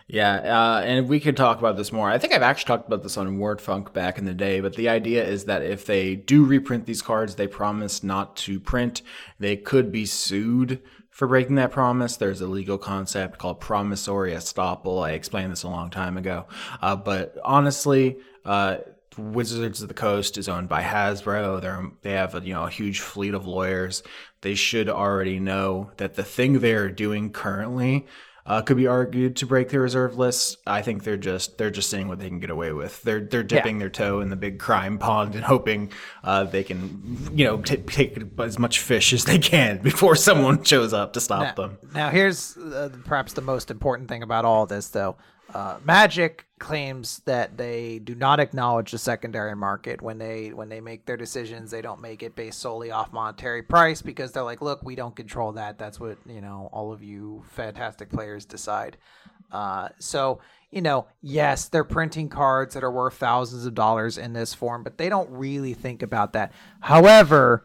Yeah, 0.08 0.34
uh, 0.36 0.82
and 0.82 1.08
we 1.08 1.18
could 1.18 1.36
talk 1.36 1.58
about 1.58 1.76
this 1.76 1.90
more. 1.90 2.08
I 2.08 2.18
think 2.18 2.32
I've 2.32 2.42
actually 2.42 2.68
talked 2.68 2.86
about 2.86 3.02
this 3.02 3.16
on 3.16 3.38
WordFunk 3.38 3.92
back 3.92 4.18
in 4.18 4.24
the 4.24 4.34
day, 4.34 4.60
but 4.60 4.76
the 4.76 4.88
idea 4.88 5.24
is 5.24 5.46
that 5.46 5.62
if 5.62 5.84
they 5.84 6.14
do 6.14 6.44
reprint 6.44 6.86
these 6.86 7.02
cards, 7.02 7.34
they 7.34 7.48
promise 7.48 8.04
not 8.04 8.36
to 8.36 8.60
print. 8.60 9.02
They 9.40 9.56
could 9.56 9.90
be 9.90 10.06
sued 10.06 10.80
for 11.10 11.26
breaking 11.26 11.56
that 11.56 11.72
promise. 11.72 12.16
There's 12.16 12.40
a 12.40 12.46
legal 12.46 12.78
concept 12.78 13.38
called 13.38 13.58
promissory 13.58 14.32
estoppel. 14.32 15.04
I 15.04 15.12
explained 15.12 15.50
this 15.50 15.64
a 15.64 15.68
long 15.68 15.90
time 15.90 16.16
ago. 16.16 16.46
Uh, 16.80 16.94
but 16.94 17.36
honestly, 17.44 18.18
uh, 18.44 18.76
Wizards 19.18 19.82
of 19.82 19.88
the 19.88 19.94
Coast 19.94 20.38
is 20.38 20.48
owned 20.48 20.68
by 20.68 20.82
Hasbro. 20.82 21.60
They're 21.60 21.90
they 22.02 22.12
have 22.12 22.34
a, 22.34 22.40
you 22.42 22.52
know 22.52 22.64
a 22.64 22.70
huge 22.70 23.00
fleet 23.00 23.34
of 23.34 23.46
lawyers. 23.46 24.02
They 24.42 24.54
should 24.54 24.88
already 24.88 25.40
know 25.40 25.90
that 25.96 26.14
the 26.14 26.22
thing 26.22 26.60
they're 26.60 26.90
doing 26.90 27.30
currently 27.30 28.06
uh, 28.46 28.62
could 28.62 28.76
be 28.76 28.86
argued 28.86 29.36
to 29.36 29.46
break 29.46 29.68
the 29.70 29.80
reserve 29.80 30.16
list. 30.16 30.58
I 30.66 30.80
think 30.80 31.02
they're 31.02 31.16
just 31.16 31.58
they're 31.58 31.70
just 31.70 31.90
seeing 31.90 32.08
what 32.08 32.18
they 32.18 32.28
can 32.28 32.38
get 32.38 32.50
away 32.50 32.72
with. 32.72 33.02
They're 33.02 33.20
they're 33.20 33.42
dipping 33.42 33.78
their 33.78 33.90
toe 33.90 34.20
in 34.20 34.30
the 34.30 34.36
big 34.36 34.58
crime 34.58 34.98
pond 34.98 35.34
and 35.34 35.44
hoping 35.44 35.90
uh, 36.22 36.44
they 36.44 36.62
can 36.62 37.30
you 37.34 37.44
know 37.44 37.58
t- 37.58 37.76
take 37.76 38.16
as 38.38 38.58
much 38.58 38.78
fish 38.80 39.12
as 39.12 39.24
they 39.24 39.38
can 39.38 39.78
before 39.82 40.14
someone 40.14 40.62
shows 40.62 40.92
up 40.92 41.12
to 41.14 41.20
stop 41.20 41.56
them. 41.56 41.78
Now, 41.92 42.10
here's 42.10 42.56
uh, 42.56 42.90
perhaps 43.04 43.32
the 43.32 43.42
most 43.42 43.70
important 43.70 44.08
thing 44.08 44.22
about 44.22 44.44
all 44.44 44.66
this, 44.66 44.88
though. 44.88 45.16
Uh, 45.54 45.78
Magic 45.84 46.46
claims 46.58 47.20
that 47.26 47.56
they 47.56 47.98
do 47.98 48.14
not 48.14 48.40
acknowledge 48.40 48.90
the 48.90 48.98
secondary 48.98 49.54
market 49.54 50.02
when 50.02 50.18
they 50.18 50.52
when 50.52 50.68
they 50.68 50.80
make 50.80 51.06
their 51.06 51.16
decisions. 51.16 51.70
They 51.70 51.82
don't 51.82 52.00
make 52.00 52.22
it 52.22 52.34
based 52.34 52.58
solely 52.58 52.90
off 52.90 53.12
monetary 53.12 53.62
price 53.62 54.02
because 54.02 54.32
they're 54.32 54.42
like, 54.42 54.62
look, 54.62 54.82
we 54.82 54.96
don't 54.96 55.14
control 55.14 55.52
that. 55.52 55.78
That's 55.78 56.00
what 56.00 56.18
you 56.26 56.40
know. 56.40 56.68
All 56.72 56.92
of 56.92 57.02
you 57.02 57.44
fantastic 57.50 58.10
players 58.10 58.44
decide. 58.44 58.96
Uh, 59.52 59.88
so 59.98 60.40
you 60.70 60.82
know, 60.82 61.06
yes, 61.22 61.68
they're 61.68 61.84
printing 61.84 62.28
cards 62.28 62.74
that 62.74 62.82
are 62.84 62.90
worth 62.90 63.14
thousands 63.14 63.66
of 63.66 63.74
dollars 63.74 64.18
in 64.18 64.32
this 64.32 64.52
form, 64.52 64.82
but 64.82 64.98
they 64.98 65.08
don't 65.08 65.30
really 65.30 65.74
think 65.74 66.02
about 66.02 66.32
that. 66.32 66.52
However, 66.80 67.64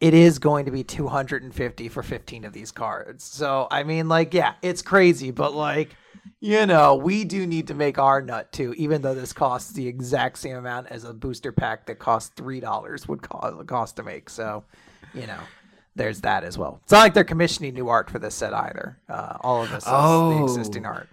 it 0.00 0.14
is 0.14 0.40
going 0.40 0.64
to 0.64 0.72
be 0.72 0.82
250 0.82 1.88
for 1.88 2.02
15 2.02 2.44
of 2.44 2.52
these 2.52 2.72
cards. 2.72 3.22
So, 3.22 3.68
I 3.70 3.84
mean, 3.84 4.08
like, 4.08 4.34
yeah, 4.34 4.54
it's 4.60 4.82
crazy, 4.82 5.30
but 5.30 5.54
like, 5.54 5.96
you 6.42 6.66
know, 6.66 6.96
we 6.96 7.22
do 7.22 7.46
need 7.46 7.68
to 7.68 7.74
make 7.74 7.98
our 7.98 8.20
nut 8.20 8.50
too, 8.50 8.74
even 8.76 9.00
though 9.00 9.14
this 9.14 9.32
costs 9.32 9.70
the 9.72 9.86
exact 9.86 10.38
same 10.38 10.56
amount 10.56 10.88
as 10.88 11.04
a 11.04 11.14
booster 11.14 11.52
pack 11.52 11.86
that 11.86 12.00
costs 12.00 12.32
$3 12.36 13.06
would 13.06 13.22
cost, 13.22 13.66
cost 13.68 13.96
to 13.96 14.02
make. 14.02 14.28
So, 14.28 14.64
you 15.14 15.28
know, 15.28 15.38
there's 15.94 16.20
that 16.22 16.42
as 16.42 16.58
well. 16.58 16.80
It's 16.82 16.90
not 16.90 16.98
like 16.98 17.14
they're 17.14 17.22
commissioning 17.22 17.74
new 17.74 17.88
art 17.88 18.10
for 18.10 18.18
this 18.18 18.34
set 18.34 18.52
either. 18.52 18.98
Uh, 19.08 19.36
all 19.42 19.62
of 19.62 19.70
this 19.70 19.84
is 19.84 19.84
the 19.84 19.92
Oh. 19.94 20.42
existing 20.42 20.84
art. 20.84 21.08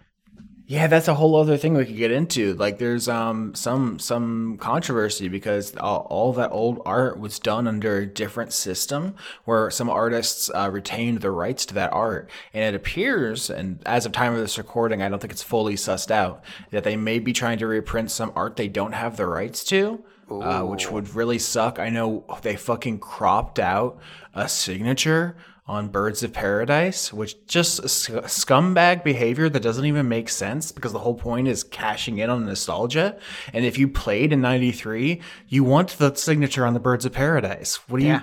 Yeah, 0.69 0.85
that's 0.85 1.07
a 1.07 1.15
whole 1.15 1.35
other 1.35 1.57
thing 1.57 1.73
we 1.73 1.83
could 1.83 1.97
get 1.97 2.11
into. 2.11 2.53
Like, 2.53 2.77
there's 2.77 3.09
um 3.09 3.55
some 3.55 3.97
some 3.97 4.57
controversy 4.59 5.27
because 5.27 5.75
all, 5.77 6.05
all 6.11 6.31
that 6.33 6.51
old 6.51 6.79
art 6.85 7.19
was 7.19 7.39
done 7.39 7.67
under 7.67 7.97
a 7.97 8.05
different 8.05 8.53
system, 8.53 9.15
where 9.45 9.71
some 9.71 9.89
artists 9.89 10.51
uh, 10.53 10.69
retained 10.71 11.21
the 11.21 11.31
rights 11.31 11.65
to 11.65 11.73
that 11.73 11.91
art, 11.91 12.29
and 12.53 12.63
it 12.63 12.77
appears, 12.77 13.49
and 13.49 13.81
as 13.87 14.05
of 14.05 14.11
time 14.11 14.33
of 14.33 14.39
this 14.41 14.59
recording, 14.59 15.01
I 15.01 15.09
don't 15.09 15.17
think 15.19 15.33
it's 15.33 15.41
fully 15.41 15.73
sussed 15.73 16.11
out 16.11 16.43
that 16.69 16.83
they 16.83 16.95
may 16.95 17.17
be 17.17 17.33
trying 17.33 17.57
to 17.57 17.65
reprint 17.65 18.11
some 18.11 18.31
art 18.35 18.55
they 18.55 18.67
don't 18.67 18.91
have 18.93 19.17
the 19.17 19.25
rights 19.25 19.63
to. 19.65 20.03
Uh, 20.29 20.61
which 20.61 20.91
would 20.91 21.15
really 21.15 21.39
suck. 21.39 21.79
I 21.79 21.89
know 21.89 22.23
they 22.43 22.55
fucking 22.55 22.99
cropped 22.99 23.57
out 23.57 23.97
a 24.35 24.47
signature 24.47 25.35
on 25.69 25.87
Birds 25.87 26.23
of 26.23 26.33
Paradise, 26.33 27.13
which 27.13 27.45
just 27.45 27.81
scumbag 27.81 29.03
behavior 29.03 29.47
that 29.49 29.61
doesn't 29.61 29.85
even 29.85 30.09
make 30.09 30.27
sense 30.27 30.71
because 30.71 30.91
the 30.93 30.99
whole 30.99 31.13
point 31.13 31.47
is 31.47 31.63
cashing 31.63 32.17
in 32.17 32.29
on 32.31 32.43
nostalgia. 32.45 33.15
And 33.53 33.63
if 33.63 33.77
you 33.77 33.87
played 33.87 34.33
in 34.33 34.41
'93, 34.41 35.21
you 35.47 35.63
want 35.63 35.89
the 35.99 36.15
signature 36.15 36.65
on 36.65 36.73
the 36.73 36.79
Birds 36.79 37.05
of 37.05 37.13
Paradise. 37.13 37.75
What 37.87 37.99
do 37.99 38.05
you? 38.07 38.21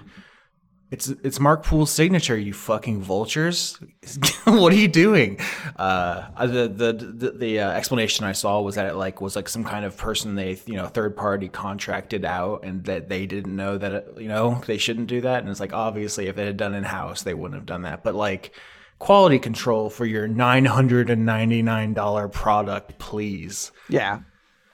It's 0.88 1.08
it's 1.08 1.40
Mark 1.40 1.64
Poole's 1.64 1.90
signature. 1.90 2.36
You 2.36 2.52
fucking 2.52 3.02
vultures! 3.02 3.76
what 4.44 4.72
are 4.72 4.76
you 4.76 4.86
doing? 4.86 5.40
Uh, 5.74 6.46
the 6.46 6.68
the 6.68 6.92
the, 6.92 7.30
the 7.32 7.60
uh, 7.60 7.70
explanation 7.72 8.24
I 8.24 8.32
saw 8.32 8.60
was 8.60 8.76
that 8.76 8.86
it 8.86 8.94
like 8.94 9.20
was 9.20 9.34
like 9.34 9.48
some 9.48 9.64
kind 9.64 9.84
of 9.84 9.96
person 9.96 10.36
they 10.36 10.58
you 10.64 10.74
know 10.74 10.86
third 10.86 11.16
party 11.16 11.48
contracted 11.48 12.24
out, 12.24 12.64
and 12.64 12.84
that 12.84 13.08
they 13.08 13.26
didn't 13.26 13.56
know 13.56 13.76
that 13.76 13.92
it, 13.92 14.14
you 14.18 14.28
know 14.28 14.62
they 14.66 14.78
shouldn't 14.78 15.08
do 15.08 15.20
that. 15.22 15.40
And 15.40 15.48
it's 15.48 15.58
like 15.58 15.72
obviously 15.72 16.28
if 16.28 16.36
they 16.36 16.46
had 16.46 16.56
done 16.56 16.72
in 16.72 16.84
house, 16.84 17.24
they 17.24 17.34
wouldn't 17.34 17.58
have 17.58 17.66
done 17.66 17.82
that. 17.82 18.04
But 18.04 18.14
like 18.14 18.54
quality 19.00 19.40
control 19.40 19.90
for 19.90 20.06
your 20.06 20.28
nine 20.28 20.66
hundred 20.66 21.10
and 21.10 21.26
ninety 21.26 21.62
nine 21.62 21.94
dollar 21.94 22.28
product, 22.28 22.96
please. 22.98 23.72
Yeah. 23.88 24.20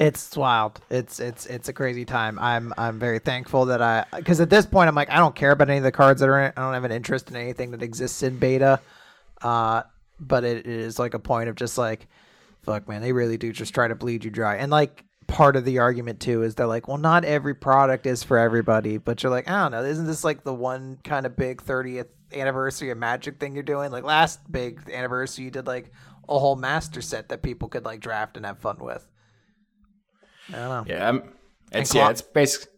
It's 0.02 0.36
wild. 0.36 0.80
It's 0.90 1.20
it's 1.20 1.46
it's 1.46 1.68
a 1.68 1.72
crazy 1.72 2.04
time. 2.04 2.36
I'm 2.40 2.74
I'm 2.76 2.98
very 2.98 3.20
thankful 3.20 3.66
that 3.66 3.80
I 3.80 4.04
because 4.16 4.40
at 4.40 4.50
this 4.50 4.66
point 4.66 4.88
I'm 4.88 4.96
like 4.96 5.10
I 5.10 5.18
don't 5.18 5.36
care 5.36 5.52
about 5.52 5.68
any 5.68 5.78
of 5.78 5.84
the 5.84 5.92
cards 5.92 6.20
that 6.20 6.28
are 6.28 6.40
in 6.40 6.46
it. 6.46 6.54
I 6.56 6.62
don't 6.62 6.74
have 6.74 6.82
an 6.82 6.90
interest 6.90 7.30
in 7.30 7.36
anything 7.36 7.70
that 7.70 7.84
exists 7.84 8.24
in 8.24 8.36
beta. 8.36 8.80
Uh, 9.42 9.82
but 10.18 10.42
it 10.42 10.66
is 10.66 10.98
like 10.98 11.14
a 11.14 11.20
point 11.20 11.48
of 11.48 11.54
just 11.54 11.78
like, 11.78 12.08
fuck 12.62 12.88
man, 12.88 13.00
they 13.00 13.12
really 13.12 13.36
do 13.36 13.52
just 13.52 13.74
try 13.74 13.86
to 13.86 13.94
bleed 13.94 14.24
you 14.24 14.30
dry. 14.30 14.56
And 14.56 14.72
like 14.72 15.04
part 15.28 15.54
of 15.54 15.64
the 15.64 15.78
argument 15.78 16.18
too 16.18 16.42
is 16.42 16.56
they're 16.56 16.66
like, 16.66 16.88
well, 16.88 16.98
not 16.98 17.24
every 17.24 17.54
product 17.54 18.04
is 18.04 18.24
for 18.24 18.38
everybody. 18.38 18.98
But 18.98 19.22
you're 19.22 19.30
like, 19.30 19.48
I 19.48 19.62
don't 19.62 19.70
know, 19.70 19.84
isn't 19.84 20.06
this 20.06 20.24
like 20.24 20.42
the 20.42 20.54
one 20.54 20.98
kind 21.04 21.26
of 21.26 21.36
big 21.36 21.62
30th 21.62 22.08
anniversary 22.32 22.90
of 22.90 22.98
Magic 22.98 23.38
thing 23.38 23.54
you're 23.54 23.62
doing? 23.62 23.92
Like 23.92 24.02
last 24.02 24.40
big 24.50 24.90
anniversary, 24.92 25.44
you 25.44 25.52
did 25.52 25.68
like 25.68 25.92
a 26.28 26.36
whole 26.40 26.56
master 26.56 27.02
set 27.02 27.28
that 27.28 27.42
people 27.42 27.68
could 27.68 27.84
like 27.84 28.00
draft 28.00 28.36
and 28.36 28.44
have 28.44 28.58
fun 28.58 28.78
with. 28.78 29.06
I 30.48 30.52
don't 30.52 30.68
know. 30.68 30.84
Yeah, 30.86 31.08
I'm, 31.08 31.32
it's 31.72 31.92
Clo- 31.92 32.00
yeah, 32.02 32.10
it's 32.10 32.22
basic. 32.22 32.68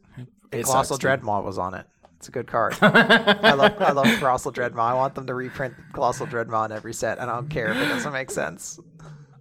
It 0.53 0.65
Colossal. 0.65 0.99
Dreadmaw 0.99 1.45
was 1.45 1.59
on 1.59 1.75
it. 1.75 1.87
It's 2.17 2.29
a 2.29 2.33
good 2.33 2.47
card. 2.47 2.75
I 2.83 3.53
love 3.53 3.75
I 3.81 3.91
love 3.93 4.07
Colossal 4.19 4.53
Dreadmaw. 4.53 4.79
I 4.79 4.95
want 4.95 5.15
them 5.15 5.27
to 5.27 5.35
reprint 5.35 5.75
Colossal 5.93 6.27
Dreadmaw 6.27 6.67
in 6.67 6.73
every 6.73 6.95
set. 6.95 7.21
I 7.21 7.27
don't 7.27 7.49
care 7.51 7.69
if 7.69 7.77
it 7.77 7.89
doesn't 7.89 8.13
make 8.13 8.31
sense. 8.31 8.79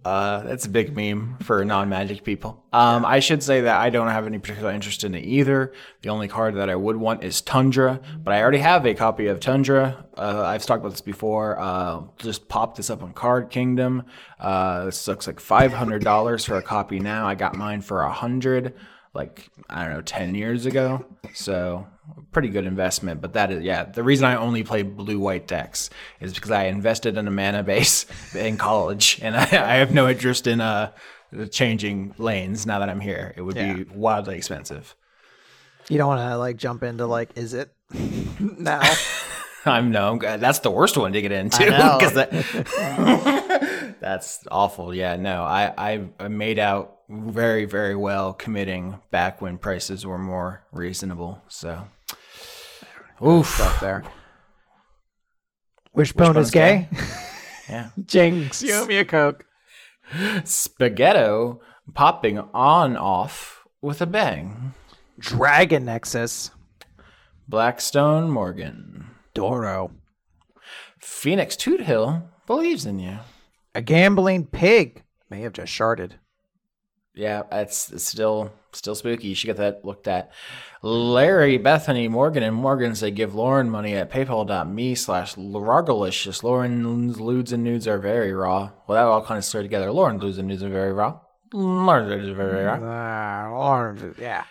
Uh, 0.04 0.42
that's 0.42 0.66
a 0.66 0.68
big 0.68 0.94
meme 0.94 1.38
for 1.42 1.64
non-magic 1.64 2.24
people. 2.24 2.62
Um, 2.74 3.06
I 3.06 3.20
should 3.20 3.42
say 3.42 3.62
that 3.62 3.80
I 3.80 3.88
don't 3.88 4.08
have 4.08 4.26
any 4.26 4.38
particular 4.38 4.70
interest 4.70 5.02
in 5.02 5.14
it 5.14 5.24
either. 5.24 5.72
The 6.02 6.10
only 6.10 6.28
card 6.28 6.56
that 6.56 6.68
I 6.68 6.76
would 6.76 6.96
want 6.96 7.24
is 7.24 7.40
Tundra, 7.40 8.00
but 8.22 8.34
I 8.34 8.42
already 8.42 8.58
have 8.58 8.84
a 8.84 8.92
copy 8.92 9.28
of 9.28 9.40
Tundra. 9.40 10.04
Uh, 10.16 10.42
I've 10.44 10.66
talked 10.66 10.80
about 10.80 10.90
this 10.90 11.00
before. 11.00 11.58
Uh, 11.58 12.02
just 12.18 12.48
pop 12.48 12.76
this 12.76 12.90
up 12.90 13.02
on 13.02 13.14
Card 13.14 13.48
Kingdom. 13.48 14.02
Uh, 14.38 14.84
this 14.84 15.08
looks 15.08 15.26
like 15.26 15.40
five 15.40 15.72
hundred 15.72 16.04
dollars 16.04 16.44
for 16.44 16.56
a 16.56 16.62
copy 16.62 17.00
now. 17.00 17.26
I 17.26 17.34
got 17.34 17.56
mine 17.56 17.80
for 17.80 18.02
a 18.02 18.12
hundred, 18.12 18.74
like 19.14 19.48
I 19.70 19.84
don't 19.84 19.94
know, 19.94 20.02
ten 20.02 20.34
years 20.34 20.66
ago. 20.66 21.04
So 21.32 21.86
pretty 22.32 22.48
good 22.48 22.66
investment. 22.66 23.20
But 23.20 23.32
that 23.34 23.50
is 23.50 23.62
yeah. 23.62 23.84
The 23.84 24.02
reason 24.02 24.26
I 24.26 24.36
only 24.36 24.62
play 24.62 24.82
blue 24.82 25.18
white 25.18 25.46
decks 25.46 25.90
is 26.20 26.34
because 26.34 26.50
I 26.50 26.64
invested 26.64 27.16
in 27.16 27.26
a 27.26 27.30
mana 27.30 27.62
base 27.62 28.06
in 28.34 28.56
college, 28.56 29.18
and 29.22 29.36
I, 29.36 29.42
I 29.42 29.74
have 29.76 29.92
no 29.92 30.08
interest 30.08 30.46
in 30.46 30.60
uh 30.60 30.92
changing 31.50 32.14
lanes 32.18 32.64
now 32.66 32.78
that 32.78 32.88
I'm 32.88 33.00
here. 33.00 33.34
It 33.36 33.42
would 33.42 33.56
Yeah. 33.56 33.74
be 33.74 33.84
wildly 33.84 34.36
expensive. 34.36 34.94
You 35.88 35.98
don't 35.98 36.08
want 36.08 36.20
to 36.30 36.38
like 36.38 36.56
jump 36.56 36.82
into 36.82 37.06
like, 37.06 37.30
is 37.36 37.54
it 37.54 37.70
now? 38.40 38.80
I'm 39.66 39.90
no, 39.90 40.18
that's 40.18 40.58
the 40.60 40.70
worst 40.70 40.96
one 40.98 41.12
to 41.14 41.22
get 41.22 41.32
into 41.32 41.58
because 41.64 42.12
that, 42.14 43.96
that's 44.00 44.44
awful. 44.50 44.94
Yeah, 44.94 45.16
no, 45.16 45.42
I, 45.42 45.72
I 45.76 46.08
I 46.20 46.28
made 46.28 46.58
out 46.58 46.98
very 47.08 47.64
very 47.64 47.96
well 47.96 48.32
committing 48.32 49.00
back 49.10 49.40
when 49.40 49.58
prices 49.58 50.04
were 50.06 50.18
more 50.18 50.64
reasonable. 50.72 51.42
So, 51.48 51.86
oof, 53.24 53.60
Up 53.60 53.80
there. 53.80 54.04
Wishbone 55.92 56.36
is 56.36 56.48
is 56.48 56.52
gay. 56.52 56.88
yeah. 57.68 57.90
Jinx, 58.04 58.62
you 58.62 58.74
owe 58.74 58.86
me 58.86 58.96
a 58.98 59.04
coke. 59.04 59.46
Spaghetto 60.44 61.60
popping 61.94 62.38
on 62.52 62.96
off 62.96 63.64
with 63.80 64.02
a 64.02 64.06
bang. 64.06 64.74
Dragon 65.18 65.84
Nexus. 65.84 66.50
Blackstone 67.46 68.30
Morgan. 68.30 69.10
Doro. 69.34 69.92
Phoenix 70.98 71.56
Toot 71.56 71.82
Hill 71.82 72.28
believes 72.46 72.86
in 72.86 72.98
you. 72.98 73.18
A 73.74 73.82
gambling 73.82 74.46
pig 74.46 75.02
may 75.30 75.40
have 75.42 75.52
just 75.52 75.72
sharded. 75.72 76.12
Yeah, 77.14 77.42
it's, 77.52 77.92
it's 77.92 78.04
still 78.04 78.52
still 78.74 78.94
spooky. 78.94 79.28
You 79.28 79.34
should 79.34 79.46
get 79.48 79.56
that 79.56 79.84
looked 79.84 80.08
at. 80.08 80.30
Larry, 80.82 81.56
Bethany, 81.58 82.08
Morgan, 82.08 82.42
and 82.42 82.54
Morgan 82.54 82.94
say 82.94 83.10
give 83.10 83.34
Lauren 83.34 83.70
money 83.70 83.94
at 83.94 84.10
paypal.me 84.10 84.94
slash 84.94 85.34
Largalicious. 85.36 86.42
Lauren's 86.42 87.20
lewds 87.20 87.52
and 87.52 87.64
nudes 87.64 87.88
are 87.88 87.98
very 87.98 88.32
raw. 88.32 88.70
Well, 88.86 88.96
that 88.96 89.04
all 89.04 89.24
kind 89.24 89.38
of 89.38 89.44
started 89.44 89.68
together. 89.68 89.90
Lauren's 89.90 90.22
lewds 90.22 90.38
and 90.38 90.48
nudes 90.48 90.62
are 90.62 90.68
very 90.68 90.92
raw. 90.92 91.18
Lauren's 91.52 92.10
nudes 92.10 92.28
are 92.28 92.34
very 92.34 92.64
raw. 92.64 92.78
Ah, 92.82 93.48
orange- 93.50 94.18
yeah. 94.18 94.44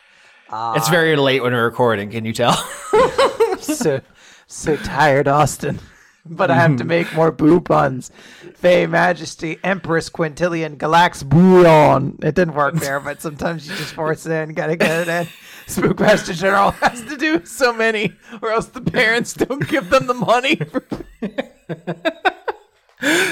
it's 0.76 0.90
very 0.90 1.16
late 1.16 1.44
when 1.44 1.54
we're 1.54 1.66
recording, 1.66 2.10
can 2.12 2.26
you 2.26 2.34
tell? 2.34 2.54
so 3.60 4.00
so 4.48 4.76
tired, 4.78 5.28
Austin. 5.28 5.80
But 6.26 6.50
I 6.50 6.56
have 6.56 6.78
to 6.78 6.86
make 6.86 7.14
more 7.14 7.32
boo 7.34 7.60
puns. 7.60 8.10
Faye 8.56 8.88
Majesty, 8.88 9.60
Empress 9.62 10.10
Quintillion, 10.10 10.78
Galax 10.78 11.24
Bouillon. 11.28 12.18
It 12.24 12.36
didn't 12.36 12.54
work 12.54 12.76
there, 12.76 13.02
but 13.02 13.22
sometimes 13.22 13.68
you 13.68 13.76
just 13.76 13.94
force 13.94 14.26
it 14.26 14.32
in. 14.32 14.54
Gotta 14.54 14.78
get 14.78 15.02
it 15.02 15.08
in. 15.10 15.28
Spookmaster 15.68 16.34
General 16.34 16.72
has 16.72 17.02
to 17.04 17.18
do 17.18 17.46
so 17.46 17.74
many, 17.74 18.14
or 18.42 18.52
else 18.52 18.68
the 18.68 18.82
parents 18.82 19.34
don't 19.34 19.68
give 19.68 19.90
them 19.90 20.08
the 20.08 20.14
money. 20.14 20.60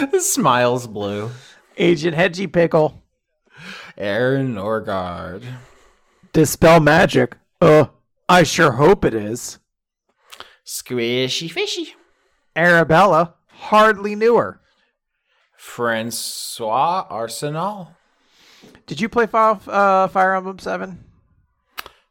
Smiles 0.20 0.88
blue. 0.88 1.32
Agent 1.78 2.16
Hedgie 2.18 2.52
Pickle, 2.52 3.02
Aaron 3.98 4.58
Orgard. 4.58 5.44
Dispel 6.34 6.80
Magic. 6.82 7.38
Uh, 7.62 7.86
I 8.28 8.44
sure 8.44 8.74
hope 8.74 9.06
it 9.06 9.14
is. 9.14 9.60
Squishy 10.66 11.50
fishy. 11.50 11.96
Arabella, 12.56 13.36
hardly 13.48 14.16
knew 14.16 14.36
her. 14.38 14.60
Francois 15.56 17.06
Arsenal. 17.10 17.96
Did 18.88 19.00
you 19.00 19.10
play 19.10 19.28
Fire, 19.28 19.60
uh, 19.68 20.08
Fire 20.08 20.36
Emblem 20.36 20.60
7? 20.60 21.04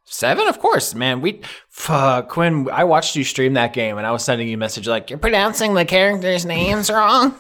Seven, 0.05 0.49
of 0.49 0.59
course, 0.59 0.95
man. 0.95 1.21
We, 1.21 1.41
fuck, 1.69 2.29
Quinn. 2.31 2.69
I 2.73 2.83
watched 2.83 3.15
you 3.15 3.23
stream 3.23 3.55
that 3.55 3.73
game, 3.73 3.97
and 3.97 4.05
I 4.05 4.11
was 4.11 4.25
sending 4.25 4.49
you 4.49 4.55
a 4.55 4.59
message 4.59 4.89
like, 4.89 5.09
"You're 5.09 5.21
pronouncing 5.21 5.75
the 5.75 5.85
characters' 5.85 6.45
names 6.45 6.91
wrong." 6.91 7.37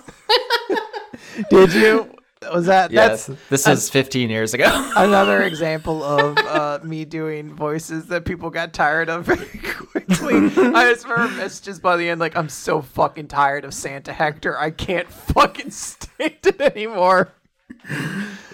Did 1.51 1.72
you? 1.72 2.09
Was 2.43 2.66
that 2.66 2.91
Yes, 2.91 3.26
that's 3.26 3.41
this 3.51 3.68
is 3.68 3.91
15 3.91 4.30
years 4.30 4.55
ago. 4.55 4.64
another 4.97 5.43
example 5.43 6.03
of 6.03 6.38
uh, 6.38 6.78
me 6.82 7.05
doing 7.05 7.55
voices 7.55 8.07
that 8.07 8.24
people 8.24 8.49
got 8.49 8.72
tired 8.72 9.11
of 9.11 9.26
very 9.26 9.59
quickly. 9.59 10.36
I 10.57 10.91
just 10.91 11.07
remember 11.07 11.36
messages 11.36 11.78
by 11.80 11.99
the 11.99 12.09
end 12.09 12.18
like, 12.18 12.34
I'm 12.34 12.49
so 12.49 12.80
fucking 12.80 13.28
tired 13.28 13.66
of 13.66 13.74
Santa 13.74 14.14
Hector. 14.14 14.59
I 14.59 14.70
can't 14.70 15.07
fucking 15.12 15.70
stand 15.70 16.38
it 16.43 16.59
anymore. 16.62 17.30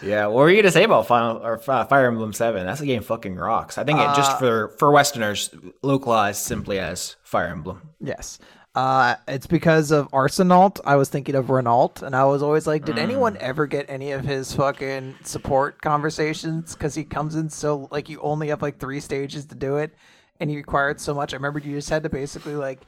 yeah, 0.02 0.26
what 0.26 0.34
were 0.34 0.50
you 0.50 0.60
gonna 0.60 0.72
say 0.72 0.82
about 0.82 1.06
Final 1.06 1.36
or 1.36 1.60
uh, 1.68 1.84
Fire 1.84 2.08
Emblem 2.08 2.32
Seven? 2.32 2.66
That's 2.66 2.80
a 2.80 2.86
game 2.86 3.02
fucking 3.04 3.36
rocks. 3.36 3.78
I 3.78 3.84
think 3.84 4.00
it 4.00 4.16
just 4.16 4.36
for 4.40 4.70
for 4.80 4.90
Westerners 4.90 5.54
localized 5.82 6.42
simply 6.42 6.80
as 6.80 7.14
Fire 7.22 7.46
Emblem. 7.46 7.82
Yes. 8.00 8.40
Uh, 8.76 9.16
it's 9.26 9.46
because 9.46 9.90
of 9.90 10.06
Arsenault. 10.10 10.80
I 10.84 10.96
was 10.96 11.08
thinking 11.08 11.34
of 11.34 11.48
Renault, 11.48 11.94
and 12.02 12.14
I 12.14 12.24
was 12.24 12.42
always 12.42 12.66
like, 12.66 12.84
did 12.84 12.98
anyone 12.98 13.38
ever 13.40 13.66
get 13.66 13.86
any 13.88 14.12
of 14.12 14.22
his 14.24 14.54
fucking 14.54 15.16
support 15.24 15.80
conversations? 15.80 16.74
Because 16.74 16.94
he 16.94 17.02
comes 17.02 17.36
in 17.36 17.48
so 17.48 17.88
like 17.90 18.10
you 18.10 18.20
only 18.20 18.48
have 18.48 18.60
like 18.60 18.78
three 18.78 19.00
stages 19.00 19.46
to 19.46 19.54
do 19.54 19.76
it, 19.78 19.94
and 20.40 20.50
he 20.50 20.56
required 20.56 21.00
so 21.00 21.14
much. 21.14 21.32
I 21.32 21.36
remember 21.36 21.58
you 21.58 21.74
just 21.74 21.88
had 21.88 22.02
to 22.02 22.10
basically 22.10 22.54
like 22.54 22.82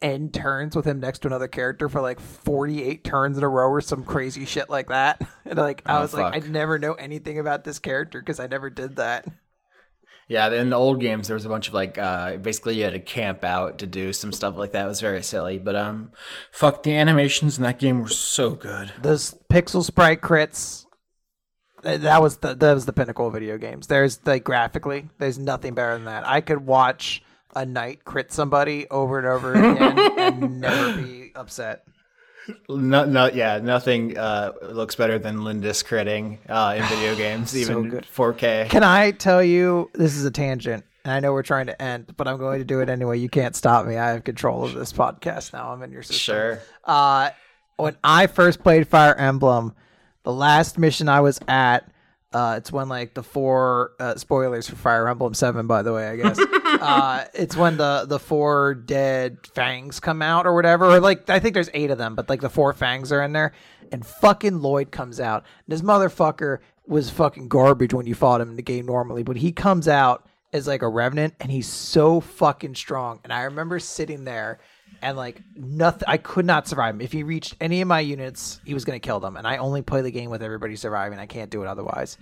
end 0.00 0.32
turns 0.32 0.74
with 0.74 0.86
him 0.86 1.00
next 1.00 1.18
to 1.18 1.28
another 1.28 1.48
character 1.48 1.88
for 1.90 2.00
like 2.00 2.20
48 2.20 3.04
turns 3.04 3.36
in 3.36 3.44
a 3.44 3.48
row 3.48 3.68
or 3.68 3.80
some 3.80 4.04
crazy 4.04 4.44
shit 4.46 4.70
like 4.70 4.88
that. 4.88 5.20
And 5.44 5.58
like 5.58 5.82
I 5.86 5.98
Oh, 5.98 6.00
was 6.02 6.14
like, 6.14 6.34
fuck. 6.34 6.44
I 6.44 6.48
never 6.48 6.78
know 6.78 6.92
anything 6.94 7.38
about 7.38 7.64
this 7.64 7.78
character 7.78 8.20
because 8.20 8.38
I 8.40 8.46
never 8.46 8.70
did 8.70 8.96
that. 8.96 9.26
Yeah, 10.28 10.52
in 10.52 10.68
the 10.70 10.76
old 10.76 11.00
games, 11.00 11.26
there 11.26 11.34
was 11.34 11.46
a 11.46 11.48
bunch 11.48 11.68
of 11.68 11.74
like, 11.74 11.96
uh, 11.96 12.36
basically 12.36 12.76
you 12.76 12.84
had 12.84 12.92
to 12.92 13.00
camp 13.00 13.44
out 13.44 13.78
to 13.78 13.86
do 13.86 14.12
some 14.12 14.30
stuff 14.32 14.56
like 14.56 14.72
that. 14.72 14.84
It 14.84 14.88
was 14.88 15.00
very 15.00 15.22
silly, 15.22 15.58
but 15.58 15.74
um, 15.74 16.12
fuck, 16.52 16.82
the 16.82 16.94
animations 16.94 17.56
in 17.56 17.64
that 17.64 17.78
game 17.78 18.02
were 18.02 18.08
so 18.08 18.50
good. 18.50 18.92
those 19.00 19.34
pixel 19.50 19.82
sprite 19.82 20.20
crits 20.20 20.84
that 21.82 22.20
was 22.20 22.38
the 22.38 22.54
that 22.54 22.74
was 22.74 22.86
the 22.86 22.92
pinnacle 22.92 23.28
of 23.28 23.32
video 23.32 23.56
games 23.56 23.86
there's 23.86 24.18
like 24.26 24.42
graphically 24.42 25.08
there's 25.18 25.38
nothing 25.38 25.74
better 25.74 25.94
than 25.94 26.06
that 26.06 26.26
i 26.26 26.40
could 26.40 26.66
watch 26.66 27.22
a 27.54 27.64
knight 27.64 28.04
crit 28.04 28.32
somebody 28.32 28.86
over 28.90 29.16
and 29.18 29.26
over 29.28 29.54
again 29.54 29.98
and 30.18 30.60
never 30.60 31.00
be 31.00 31.30
upset 31.36 31.84
No, 32.68 33.04
no, 33.04 33.26
yeah, 33.26 33.58
nothing 33.58 34.16
uh, 34.18 34.52
looks 34.70 34.94
better 34.94 35.18
than 35.18 35.38
Lyndis 35.38 35.84
critting 35.84 36.38
uh, 36.48 36.74
in 36.76 36.84
video 36.84 37.14
games, 37.24 37.56
even 37.56 37.88
good. 37.88 38.04
4K. 38.14 38.68
can 38.70 38.82
i 38.82 39.10
tell 39.10 39.42
you 39.42 39.90
this 39.94 40.16
is 40.16 40.24
a 40.24 40.30
tangent 40.30 40.84
and 41.04 41.12
i 41.12 41.20
know 41.20 41.32
we're 41.32 41.42
trying 41.42 41.66
to 41.66 41.80
end 41.82 42.12
but 42.16 42.26
i'm 42.28 42.38
going 42.38 42.58
to 42.58 42.64
do 42.64 42.80
it 42.80 42.88
anyway 42.88 43.18
you 43.18 43.28
can't 43.28 43.54
stop 43.56 43.86
me 43.86 43.96
i 43.96 44.10
have 44.10 44.24
control 44.24 44.64
of 44.64 44.74
this 44.74 44.92
podcast 44.92 45.52
now 45.52 45.72
i'm 45.72 45.82
in 45.82 45.90
your 45.92 46.02
system 46.02 46.16
Sure. 46.34 46.60
uh, 46.84 47.30
when 47.76 47.96
I 48.02 48.26
first 48.26 48.60
played 48.64 48.88
Fire 48.88 49.14
Emblem, 49.14 49.72
the 50.24 50.32
last 50.32 50.78
mission 50.78 51.08
I 51.08 51.20
was 51.20 51.38
at, 51.46 51.88
uh, 52.32 52.54
it's 52.58 52.70
when 52.70 52.88
like 52.88 53.14
the 53.14 53.22
four 53.22 53.92
uh, 53.98 54.16
spoilers 54.16 54.68
for 54.68 54.76
Fire 54.76 55.08
Emblem 55.08 55.32
Seven, 55.32 55.66
by 55.66 55.82
the 55.82 55.92
way, 55.92 56.08
I 56.08 56.16
guess. 56.16 56.38
uh, 56.64 57.24
it's 57.32 57.56
when 57.56 57.78
the 57.78 58.04
the 58.06 58.18
four 58.18 58.74
dead 58.74 59.38
fangs 59.54 59.98
come 59.98 60.20
out 60.20 60.46
or 60.46 60.54
whatever. 60.54 60.86
Or 60.86 61.00
like 61.00 61.30
I 61.30 61.38
think 61.38 61.54
there's 61.54 61.70
eight 61.72 61.90
of 61.90 61.96
them, 61.96 62.14
but 62.14 62.28
like 62.28 62.42
the 62.42 62.50
four 62.50 62.72
fangs 62.74 63.12
are 63.12 63.22
in 63.22 63.32
there, 63.32 63.52
and 63.90 64.04
fucking 64.04 64.60
Lloyd 64.60 64.90
comes 64.90 65.20
out. 65.20 65.44
And 65.66 65.72
This 65.72 65.82
motherfucker 65.82 66.58
was 66.86 67.08
fucking 67.08 67.48
garbage 67.48 67.94
when 67.94 68.06
you 68.06 68.14
fought 68.14 68.40
him 68.42 68.50
in 68.50 68.56
the 68.56 68.62
game 68.62 68.86
normally, 68.86 69.22
but 69.22 69.36
he 69.36 69.50
comes 69.52 69.88
out 69.88 70.26
as 70.52 70.66
like 70.66 70.82
a 70.82 70.88
revenant, 70.88 71.34
and 71.40 71.50
he's 71.50 71.68
so 71.68 72.20
fucking 72.20 72.74
strong. 72.74 73.20
And 73.24 73.32
I 73.32 73.42
remember 73.42 73.78
sitting 73.78 74.24
there 74.24 74.58
and 75.02 75.16
like 75.16 75.42
nothing 75.56 76.04
i 76.06 76.16
could 76.16 76.44
not 76.44 76.68
survive 76.68 76.94
him. 76.94 77.00
If 77.00 77.12
he 77.12 77.22
reached 77.22 77.56
any 77.60 77.80
of 77.80 77.88
my 77.88 78.00
units 78.00 78.60
he 78.64 78.74
was 78.74 78.84
going 78.84 78.98
to 78.98 79.06
kill 79.06 79.20
them. 79.20 79.36
And 79.36 79.46
i 79.46 79.56
only 79.56 79.82
play 79.82 80.02
the 80.02 80.10
game 80.10 80.30
with 80.30 80.42
everybody 80.42 80.76
surviving. 80.76 81.18
I 81.18 81.26
can't 81.26 81.50
do 81.50 81.62
it 81.62 81.68
otherwise. 81.68 82.18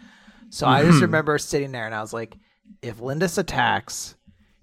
So 0.50 0.66
i 0.66 0.82
just 0.82 0.98
hmm. 0.98 1.04
remember 1.04 1.38
sitting 1.38 1.72
there 1.72 1.86
and 1.86 1.94
i 1.94 2.00
was 2.00 2.12
like 2.12 2.36
if 2.82 2.98
Lyndis 2.98 3.38
attacks 3.38 4.14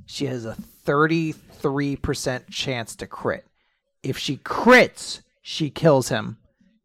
she 0.05 0.25
has 0.25 0.45
a 0.45 0.57
33% 0.85 2.49
chance 2.49 2.95
to 2.97 3.07
crit. 3.07 3.45
If 4.01 4.17
she 4.17 4.37
crits 4.37 5.21
she 5.41 5.69
kills 5.69 6.09
him. 6.09 6.37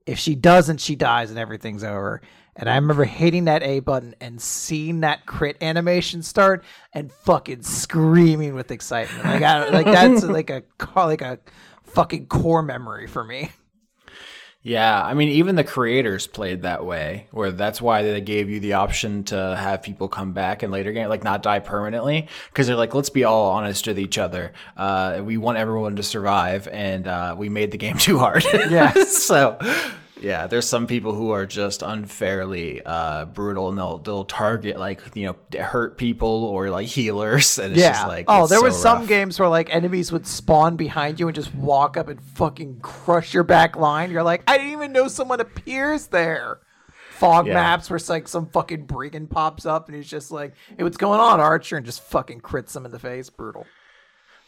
If 0.07 0.19
she 0.19 0.35
doesn't 0.35 0.81
she 0.81 0.97
dies 0.97 1.31
and 1.31 1.39
everything's 1.39 1.85
over 1.85 2.23
and 2.59 2.69
i 2.69 2.75
remember 2.75 3.05
hitting 3.05 3.47
that 3.47 3.63
a 3.63 3.81
button 3.81 4.15
and 4.21 4.41
seeing 4.43 5.01
that 5.01 5.25
crit 5.25 5.57
animation 5.63 6.23
start 6.23 6.63
and 6.93 7.11
fucking 7.11 7.63
screaming 7.63 8.55
with 8.55 8.71
excitement 8.71 9.25
like 9.25 9.43
I, 9.43 9.69
like 9.71 9.87
that's 9.87 10.23
like 10.25 10.51
a 10.51 10.63
like 10.95 11.23
a 11.23 11.39
fucking 11.85 12.27
core 12.27 12.63
memory 12.63 13.07
for 13.07 13.25
me 13.25 13.51
Yeah, 14.63 15.01
I 15.03 15.15
mean, 15.15 15.29
even 15.31 15.55
the 15.55 15.65
creators 15.65 16.27
played 16.27 16.63
that 16.63 16.85
way, 16.85 17.29
where 17.31 17.53
that's 17.53 17.81
why 17.81 18.03
they 18.03 18.21
gave 18.21 18.51
you 18.51 18.59
the 18.61 18.75
option 18.75 19.23
to 19.25 19.57
have 19.57 19.83
people 19.83 20.09
come 20.09 20.33
back 20.33 20.63
in 20.63 20.71
later 20.73 20.93
game, 20.93 21.09
like 21.09 21.23
not 21.25 21.43
die 21.43 21.61
permanently, 21.61 22.29
because 22.51 22.67
they're 22.67 22.77
like, 22.77 22.93
let's 22.93 23.09
be 23.09 23.25
all 23.25 23.51
honest 23.53 23.87
with 23.87 23.99
each 23.99 24.19
other. 24.19 24.53
Uh, 24.77 25.23
we 25.25 25.37
want 25.37 25.59
everyone 25.59 25.97
to 25.97 26.03
survive, 26.03 26.67
and 26.69 27.07
uh, 27.07 27.35
we 27.39 27.49
made 27.49 27.71
the 27.71 27.79
game 27.79 27.97
too 27.99 28.19
hard. 28.19 28.45
Yeah. 28.69 28.93
so, 29.05 29.59
yeah, 30.21 30.47
there's 30.47 30.67
some 30.67 30.87
people 30.87 31.15
who 31.15 31.31
are 31.31 31.47
just 31.47 31.83
unfairly 31.83 32.83
uh, 32.85 33.27
brutal, 33.27 33.69
and 33.69 33.79
they'll 33.79 33.99
they'll 33.99 34.25
target 34.25 34.79
like 34.79 35.01
you 35.15 35.27
know 35.27 35.61
hurt 35.61 35.97
people 35.99 36.45
or 36.45 36.71
like 36.71 36.87
healers, 36.87 37.59
and 37.59 37.73
it's 37.73 37.81
yeah. 37.81 37.93
just 37.93 38.09
like 38.09 38.25
oh 38.29 38.47
there 38.47 38.59
so 38.59 38.65
was 38.65 38.81
some 38.81 39.01
rough. 39.01 39.09
games 39.09 39.39
where 39.39 39.49
like 39.49 39.73
enemies 39.75 40.13
would 40.13 40.27
spawn 40.27 40.77
behind 40.77 41.19
you 41.21 41.29
and 41.29 41.35
just 41.35 41.55
walk 41.55 41.97
up 41.97 42.09
and 42.09 42.23
fucking 42.23 42.81
crush 42.81 43.35
your 43.35 43.45
back 43.45 43.77
line. 43.77 44.11
You're 44.11 44.23
like 44.23 44.43
i 44.47 44.57
didn't 44.59 44.73
even 44.73 44.93
know 44.93 45.09
someone 45.09 45.41
appears 45.41 46.09
there. 46.09 46.61
Fog 47.11 47.49
Yeah. 47.49 47.55
maps 47.55 47.91
where 47.91 47.97
it's 47.97 48.09
like 48.09 48.29
some 48.29 48.47
fucking 48.47 48.87
brigand 48.87 49.29
pops 49.31 49.67
up 49.67 49.89
and 49.89 49.97
he's 49.97 50.09
just 50.09 50.31
like 50.31 50.55
hey 50.77 50.85
what's 50.85 50.97
going 50.97 51.19
on 51.19 51.41
archer 51.41 51.77
and 51.77 51.85
just 51.85 52.01
fucking 52.03 52.41
crits 52.41 52.73
them 52.73 52.85
in 52.87 52.93
the 52.93 52.99
face. 52.99 53.29
Brutal 53.31 53.67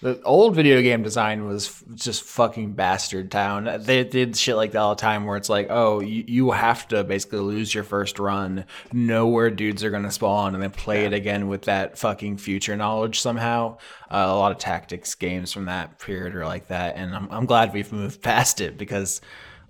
The 0.03 0.20
old 0.22 0.55
video 0.55 0.80
game 0.80 1.03
design 1.03 1.46
was 1.46 1.84
just 1.94 2.22
fucking 2.22 2.72
bastard 2.72 3.30
town. 3.30 3.68
They 3.80 4.03
did 4.03 4.34
shit 4.34 4.57
like 4.57 4.72
that 4.72 4.78
all 4.78 4.94
the 4.94 5.01
time 5.01 5.26
where 5.26 5.36
it's 5.36 5.51
like, 5.51 5.66
oh, 5.68 6.01
you, 6.01 6.24
you 6.26 6.51
have 6.53 6.88
to 6.88 7.05
basically 7.05 7.40
lose 7.40 7.74
your 7.74 7.84
first 7.84 8.18
run, 8.18 8.64
know 8.92 9.26
where 9.26 9.51
dudes 9.51 9.84
are 9.84 9.90
going 9.90 10.05
to 10.05 10.11
spawn, 10.11 10.55
and 10.55 10.62
then 10.62 10.70
play 10.70 11.05
it 11.05 11.12
again 11.12 11.48
with 11.48 11.62
that 11.62 11.98
fucking 11.98 12.38
future 12.38 12.76
knowledge 12.76 13.20
somehow. 13.20 13.76
Uh, 14.11 14.24
a 14.26 14.36
lot 14.36 14.53
of 14.53 14.59
tactics 14.59 15.14
games 15.14 15.53
from 15.53 15.66
that 15.66 15.98
period 15.98 16.34
are 16.34 16.46
like 16.46 16.68
that, 16.68 16.96
and 16.96 17.14
I'm, 17.14 17.28
I'm 17.30 17.44
glad 17.44 17.74
we've 17.74 17.92
moved 17.92 18.22
past 18.22 18.61
it 18.61 18.78
because. 18.78 19.20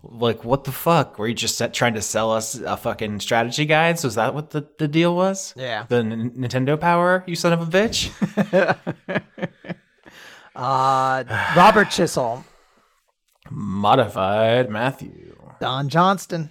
Like 0.02 0.46
what 0.46 0.64
the 0.64 0.72
fuck? 0.72 1.18
Were 1.18 1.28
you 1.28 1.34
just 1.34 1.58
set, 1.58 1.74
trying 1.74 1.92
to 1.92 2.00
sell 2.00 2.32
us 2.32 2.54
a 2.54 2.78
fucking 2.78 3.20
strategy 3.20 3.66
guides? 3.66 4.02
Was 4.02 4.14
that 4.14 4.32
what 4.32 4.48
the, 4.48 4.66
the 4.78 4.88
deal 4.88 5.14
was? 5.14 5.52
Yeah. 5.58 5.84
The 5.86 5.96
N- 5.96 6.30
Nintendo 6.38 6.80
Power, 6.80 7.22
you 7.26 7.36
son 7.36 7.52
of 7.52 7.60
a 7.60 7.66
bitch. 7.66 8.10
uh 10.56 11.24
robert 11.56 11.90
chisholm 11.90 12.44
Modified 13.50 14.70
Matthew. 14.70 15.36
don 15.60 15.88
johnston 15.88 16.50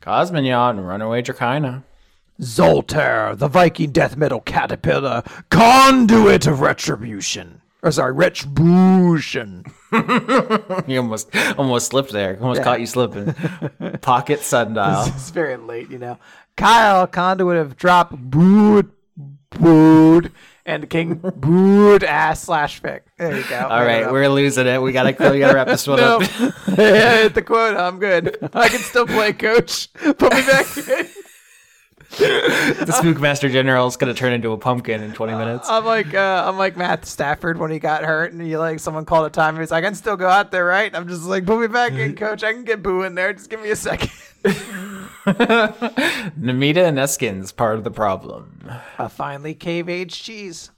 Cosmignon, 0.00 0.86
Runaway 0.86 1.22
Dracaina. 1.22 1.82
Zoltar, 2.40 3.36
the 3.36 3.48
Viking 3.48 3.90
death 3.90 4.16
metal 4.16 4.40
caterpillar, 4.40 5.22
conduit 5.50 6.46
of 6.46 6.60
retribution. 6.60 7.60
Or 7.82 7.90
sorry, 7.90 8.12
retribution. 8.12 9.64
You 10.86 11.00
almost 11.00 11.34
almost 11.58 11.88
slipped 11.88 12.12
there. 12.12 12.38
Almost 12.40 12.62
caught 12.62 12.80
you 12.80 12.86
slipping. 12.86 13.34
Pocket 14.00 14.40
sundial. 14.40 15.04
It's 15.06 15.30
very 15.30 15.56
late, 15.56 15.90
you 15.90 15.98
know. 15.98 16.18
Kyle, 16.56 17.06
conduit 17.06 17.56
of 17.56 17.76
drop, 17.76 18.10
boot, 18.10 18.90
boot, 19.50 20.30
and 20.68 20.88
king, 20.90 21.14
boot, 21.14 22.02
ass 22.02 22.42
slash 22.42 22.82
pick. 22.82 23.02
There 23.16 23.36
you 23.36 23.44
go. 23.48 23.66
All 23.68 23.82
right, 23.82 24.12
we're 24.12 24.28
losing 24.28 24.66
it. 24.66 24.80
We 24.80 24.92
gotta 24.92 25.16
we 25.32 25.38
gotta 25.38 25.54
wrap 25.54 25.66
this 25.66 25.86
one 25.86 25.98
no. 25.98 26.18
up. 26.18 26.22
yeah, 26.78 27.22
hit 27.22 27.34
the 27.34 27.42
quota. 27.42 27.80
I'm 27.80 27.98
good. 27.98 28.38
I 28.52 28.68
can 28.68 28.80
still 28.80 29.06
play 29.06 29.32
coach. 29.32 29.90
Put 29.94 30.22
me 30.22 30.42
back 30.42 30.76
in. 30.76 31.08
the 32.84 32.92
Spookmaster 33.00 33.50
General 33.50 33.86
is 33.86 33.96
gonna 33.96 34.12
turn 34.12 34.32
into 34.32 34.50
a 34.52 34.58
pumpkin 34.58 35.02
in 35.02 35.12
20 35.12 35.34
minutes. 35.34 35.68
I'm 35.68 35.84
like 35.84 36.14
uh, 36.14 36.44
I'm 36.46 36.58
like 36.58 36.76
Matt 36.76 37.06
Stafford 37.06 37.58
when 37.58 37.70
he 37.70 37.78
got 37.78 38.04
hurt 38.04 38.32
and 38.32 38.42
he 38.42 38.56
like 38.56 38.80
someone 38.80 39.04
called 39.04 39.26
a 39.26 39.30
time. 39.30 39.56
He's 39.58 39.70
like, 39.70 39.84
I 39.84 39.86
can 39.86 39.94
still 39.94 40.16
go 40.16 40.28
out 40.28 40.50
there, 40.50 40.64
right? 40.64 40.92
I'm 40.94 41.06
just 41.06 41.22
like, 41.22 41.46
put 41.46 41.60
me 41.60 41.68
back 41.68 41.92
in, 41.92 42.16
coach. 42.16 42.42
I 42.42 42.52
can 42.52 42.64
get 42.64 42.82
boo 42.82 43.02
in 43.02 43.14
there. 43.14 43.32
Just 43.32 43.50
give 43.50 43.62
me 43.62 43.70
a 43.70 43.76
second. 43.76 44.10
Namita 46.36 46.88
and 46.88 46.98
Eskin's 46.98 47.52
part 47.52 47.76
of 47.76 47.84
the 47.84 47.90
problem. 47.90 48.68
Uh, 48.98 49.08
finally, 49.08 49.54
cave 49.54 49.88
age 49.88 50.20
cheese. 50.20 50.70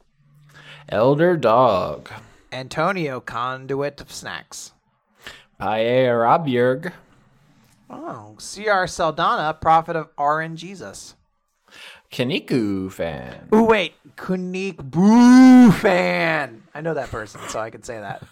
Elder 0.91 1.36
Dog. 1.36 2.11
Antonio, 2.53 3.20
conduit 3.20 4.01
of 4.01 4.12
snacks. 4.12 4.72
Paye 5.59 6.05
Arabjurg. 6.05 6.93
Oh, 7.88 8.36
C.R. 8.38 8.86
Saldana, 8.86 9.55
prophet 9.55 9.97
of 9.97 10.09
R.N. 10.16 10.57
Jesus. 10.57 11.14
Kaniku 12.12 12.90
fan. 12.90 13.48
Oh 13.52 13.62
wait, 13.62 13.94
Kunik 14.16 14.78
Boo 14.78 15.70
fan. 15.72 16.62
I 16.74 16.80
know 16.80 16.94
that 16.94 17.11
person, 17.11 17.40
so 17.48 17.61
I 17.61 17.70
can 17.70 17.82
say 17.82 18.00
that. 18.00 18.22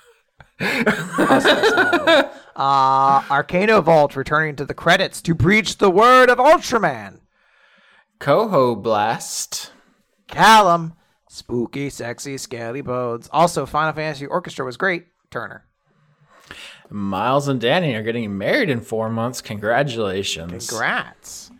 uh, 2.56 3.20
Arcano 3.22 3.82
Vault 3.82 4.16
returning 4.16 4.56
to 4.56 4.64
the 4.64 4.74
credits 4.74 5.22
to 5.22 5.34
preach 5.34 5.78
the 5.78 5.90
word 5.90 6.28
of 6.28 6.38
Ultraman. 6.38 7.20
Coho 8.18 8.74
Blast. 8.74 9.70
Callum, 10.26 10.94
spooky, 11.28 11.88
sexy, 11.90 12.36
scaly 12.36 12.80
bones. 12.80 13.28
Also, 13.32 13.64
Final 13.64 13.92
Fantasy 13.92 14.26
Orchestra 14.26 14.64
was 14.64 14.76
great. 14.76 15.06
Turner. 15.30 15.64
Miles 16.90 17.46
and 17.46 17.60
Danny 17.60 17.94
are 17.94 18.02
getting 18.02 18.36
married 18.36 18.70
in 18.70 18.80
four 18.80 19.08
months. 19.10 19.40
Congratulations. 19.40 20.68
Congrats. 20.68 21.50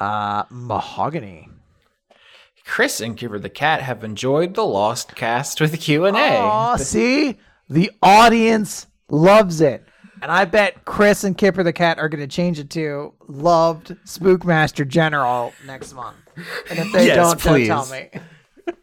Uh, 0.00 0.44
Mahogany. 0.50 1.48
Chris 2.68 3.00
and 3.00 3.16
Kipper 3.16 3.38
the 3.38 3.48
Cat 3.48 3.82
have 3.82 4.04
enjoyed 4.04 4.54
the 4.54 4.64
Lost 4.64 5.16
cast 5.16 5.60
with 5.60 5.80
Q&A. 5.80 6.10
Aw, 6.12 6.76
see? 6.76 7.38
The 7.68 7.90
audience 8.02 8.86
loves 9.08 9.60
it. 9.60 9.84
And 10.20 10.30
I 10.30 10.44
bet 10.44 10.84
Chris 10.84 11.24
and 11.24 11.36
Kipper 11.36 11.62
the 11.62 11.72
Cat 11.72 11.98
are 11.98 12.08
going 12.08 12.20
to 12.20 12.26
change 12.26 12.58
it 12.58 12.70
to 12.70 13.14
loved 13.26 13.96
Spookmaster 14.04 14.86
General 14.86 15.52
next 15.66 15.94
month. 15.94 16.16
And 16.70 16.78
if 16.78 16.92
they 16.92 17.06
Yes, 17.06 17.16
don't, 17.16 17.42
don't 17.42 17.66
tell 17.66 17.86
me. 17.86 18.10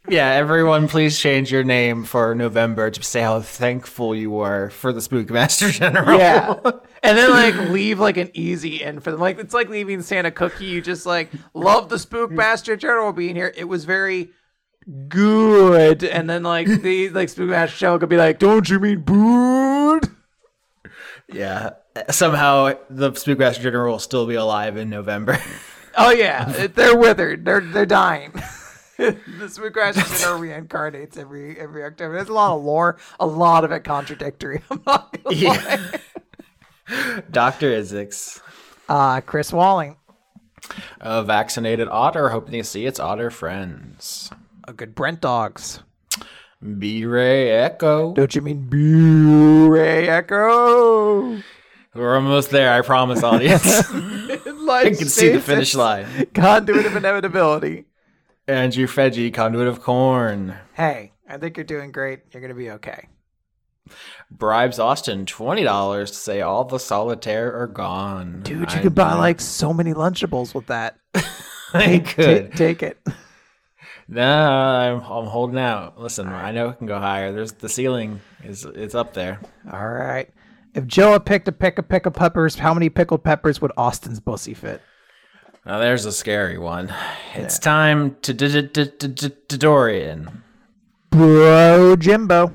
Yeah, 0.07 0.29
everyone 0.29 0.88
please 0.88 1.19
change 1.19 1.51
your 1.51 1.63
name 1.63 2.03
for 2.03 2.36
November 2.36 2.91
to 2.91 3.03
say 3.03 3.21
how 3.21 3.41
thankful 3.41 4.15
you 4.15 4.29
were 4.29 4.69
for 4.69 4.93
the 4.93 4.99
Spookmaster 4.99 5.71
General. 5.79 6.17
Yeah. 6.19 6.59
And 7.01 7.17
then 7.17 7.31
like 7.31 7.55
leave 7.69 7.99
like 7.99 8.17
an 8.17 8.29
easy 8.33 8.83
end 8.83 9.03
for 9.03 9.11
them. 9.11 9.19
Like 9.19 9.39
it's 9.39 9.53
like 9.53 9.69
leaving 9.69 10.01
Santa 10.01 10.31
cookie. 10.31 10.65
You 10.65 10.81
just 10.81 11.05
like 11.05 11.31
love 11.53 11.89
the 11.89 11.95
Spookmaster 11.95 12.77
General 12.77 13.13
being 13.13 13.36
here. 13.36 13.51
It 13.57 13.65
was 13.65 13.86
very 13.86 14.29
good. 15.07 16.03
And 16.03 16.29
then 16.29 16.43
like 16.43 16.67
the 16.67 17.09
like 17.09 17.29
Spookmaster 17.29 17.77
General 17.77 17.99
could 17.99 18.09
be 18.09 18.17
like, 18.17 18.38
Don't 18.39 18.69
you 18.69 18.79
mean 18.79 19.01
booed? 19.01 20.09
Yeah. 21.31 21.71
Somehow 22.11 22.73
the 22.89 23.11
Spookmaster 23.11 23.61
General 23.63 23.93
will 23.93 23.99
still 23.99 24.27
be 24.27 24.36
alive 24.36 24.77
in 24.77 24.89
November. 24.89 25.39
Oh 25.97 26.11
yeah. 26.11 26.67
They're 26.67 26.97
withered. 26.97 27.45
They're 27.45 27.61
they're 27.61 27.86
dying. 27.86 28.33
the 28.97 29.13
Spookmaster 29.47 30.19
General 30.21 30.39
reincarnates 30.39 31.17
every 31.17 31.59
every 31.59 31.83
October. 31.83 32.15
There's 32.15 32.29
a 32.29 32.33
lot 32.33 32.55
of 32.55 32.63
lore, 32.63 32.97
a 33.19 33.25
lot 33.25 33.63
of 33.63 33.71
it 33.71 33.83
contradictory. 33.83 34.61
I'm 34.71 34.81
not 34.85 35.11
gonna 35.23 35.35
lie. 35.35 35.99
yeah. 36.89 37.21
Dr. 37.31 37.71
Isix. 37.71 38.41
Uh 38.87 39.21
Chris 39.21 39.51
Walling. 39.51 39.97
A 40.99 41.23
vaccinated 41.23 41.87
otter 41.89 42.29
hoping 42.29 42.53
to 42.53 42.63
see 42.63 42.85
its 42.85 42.99
otter 42.99 43.29
friends. 43.29 44.31
A 44.67 44.73
good 44.73 44.95
Brent 44.95 45.21
Dogs. 45.21 45.81
B-Ray 46.79 47.51
Echo. 47.51 48.13
Don't 48.13 48.33
you 48.33 48.41
mean 48.41 48.67
B 48.67 49.67
Ray 49.67 50.07
Echo? 50.07 51.41
We're 51.93 52.15
almost 52.15 52.49
there, 52.49 52.73
I 52.73 52.81
promise, 52.81 53.21
audience. 53.23 53.63
I 53.91 54.93
can 54.97 55.07
see 55.07 55.29
the 55.29 55.39
finish 55.39 55.75
line. 55.75 56.27
Conduit 56.33 56.85
of 56.85 56.95
inevitability. 56.95 57.85
Andrew 58.47 58.87
Feggie, 58.87 59.33
Conduit 59.33 59.67
of 59.67 59.81
Corn. 59.81 60.55
Hey, 60.73 61.13
I 61.27 61.37
think 61.37 61.57
you're 61.57 61.63
doing 61.63 61.91
great. 61.91 62.21
You're 62.31 62.41
gonna 62.41 62.53
be 62.53 62.71
okay. 62.71 63.07
Bribes 64.31 64.79
Austin 64.79 65.25
$20 65.25 66.07
to 66.07 66.13
say 66.13 66.41
all 66.41 66.63
the 66.65 66.79
solitaire 66.79 67.53
are 67.55 67.67
gone. 67.67 68.41
Dude, 68.43 68.71
you 68.71 68.77
I 68.79 68.81
could 68.81 68.95
buy 68.95 69.13
know. 69.13 69.19
like 69.19 69.39
so 69.39 69.73
many 69.73 69.93
Lunchables 69.93 70.55
with 70.55 70.65
that. 70.67 70.97
I 71.73 71.99
Ta- 71.99 72.11
could. 72.15 72.51
take 72.53 72.81
it. 72.83 72.99
Nah, 74.07 74.79
I'm, 74.79 74.95
I'm 75.01 75.25
holding 75.27 75.59
out. 75.59 75.99
Listen, 75.99 76.27
I 76.27 76.51
know 76.51 76.69
it 76.69 76.77
can 76.77 76.87
go 76.87 76.99
higher. 76.99 77.31
There's 77.31 77.53
the 77.53 77.69
ceiling 77.69 78.21
is 78.43 78.65
it's 78.65 78.95
up 78.95 79.13
there. 79.13 79.39
All 79.71 79.87
right. 79.89 80.29
If 80.73 80.85
Joe 80.87 81.13
had 81.13 81.25
picked 81.25 81.47
a 81.47 81.51
pick 81.51 81.77
a 81.79 81.83
pick 81.83 82.05
of 82.05 82.13
peppers, 82.13 82.55
how 82.55 82.73
many 82.73 82.89
pickled 82.89 83.23
peppers 83.23 83.61
would 83.61 83.71
Austin's 83.77 84.19
bussy 84.19 84.53
fit? 84.53 84.81
Now 85.66 85.80
there's 85.80 86.05
a 86.05 86.11
scary 86.11 86.57
one. 86.57 86.93
It's 87.34 87.57
time 87.57 88.18
to 88.22 88.34
d- 88.34 88.68
d- 88.68 88.91
d- 88.97 89.07
d- 89.47 89.57
Dorian. 89.57 90.43
Bro 91.09 91.95
Jimbo. 91.97 92.51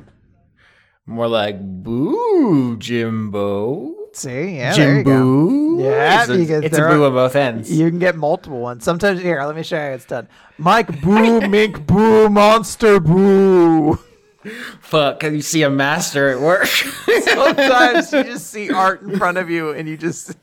More 1.07 1.27
like 1.27 1.57
boo, 1.61 2.77
Jimbo. 2.79 3.95
See, 4.13 4.57
yeah, 4.57 4.77
there 4.77 4.99
you 4.99 5.05
go. 5.05 5.11
Jimbo. 5.11 5.83
Yeah, 5.83 6.21
it's 6.23 6.31
a, 6.31 6.37
because 6.37 6.65
it's 6.65 6.77
a 6.77 6.81
there 6.81 6.89
boo 6.91 7.05
on 7.05 7.13
both 7.15 7.35
ends. 7.35 7.73
You 7.73 7.89
can 7.91 7.99
get 7.99 8.17
multiple 8.17 8.61
ones. 8.61 8.85
Sometimes 8.85 9.21
here, 9.21 9.43
let 9.43 9.57
me 9.57 9.63
show 9.63 9.77
you 9.77 9.83
how 9.83 9.89
it's 9.95 10.05
done. 10.05 10.29
Mike 10.59 11.01
Boo, 11.03 11.41
Mink 11.49 11.87
Boo, 11.87 12.29
Monster 12.29 13.01
Boo. 13.01 13.99
Fuck, 14.80 15.22
you 15.22 15.43
see 15.43 15.62
a 15.62 15.70
master 15.70 16.30
at 16.30 16.41
work. 16.41 16.66
Sometimes 17.24 18.12
you 18.12 18.24
just 18.24 18.47
see 18.49 18.70
art 18.70 19.03
in 19.03 19.18
front 19.18 19.36
of 19.36 19.51
you 19.51 19.70
and 19.70 19.88
you 19.88 19.97
just 19.97 20.34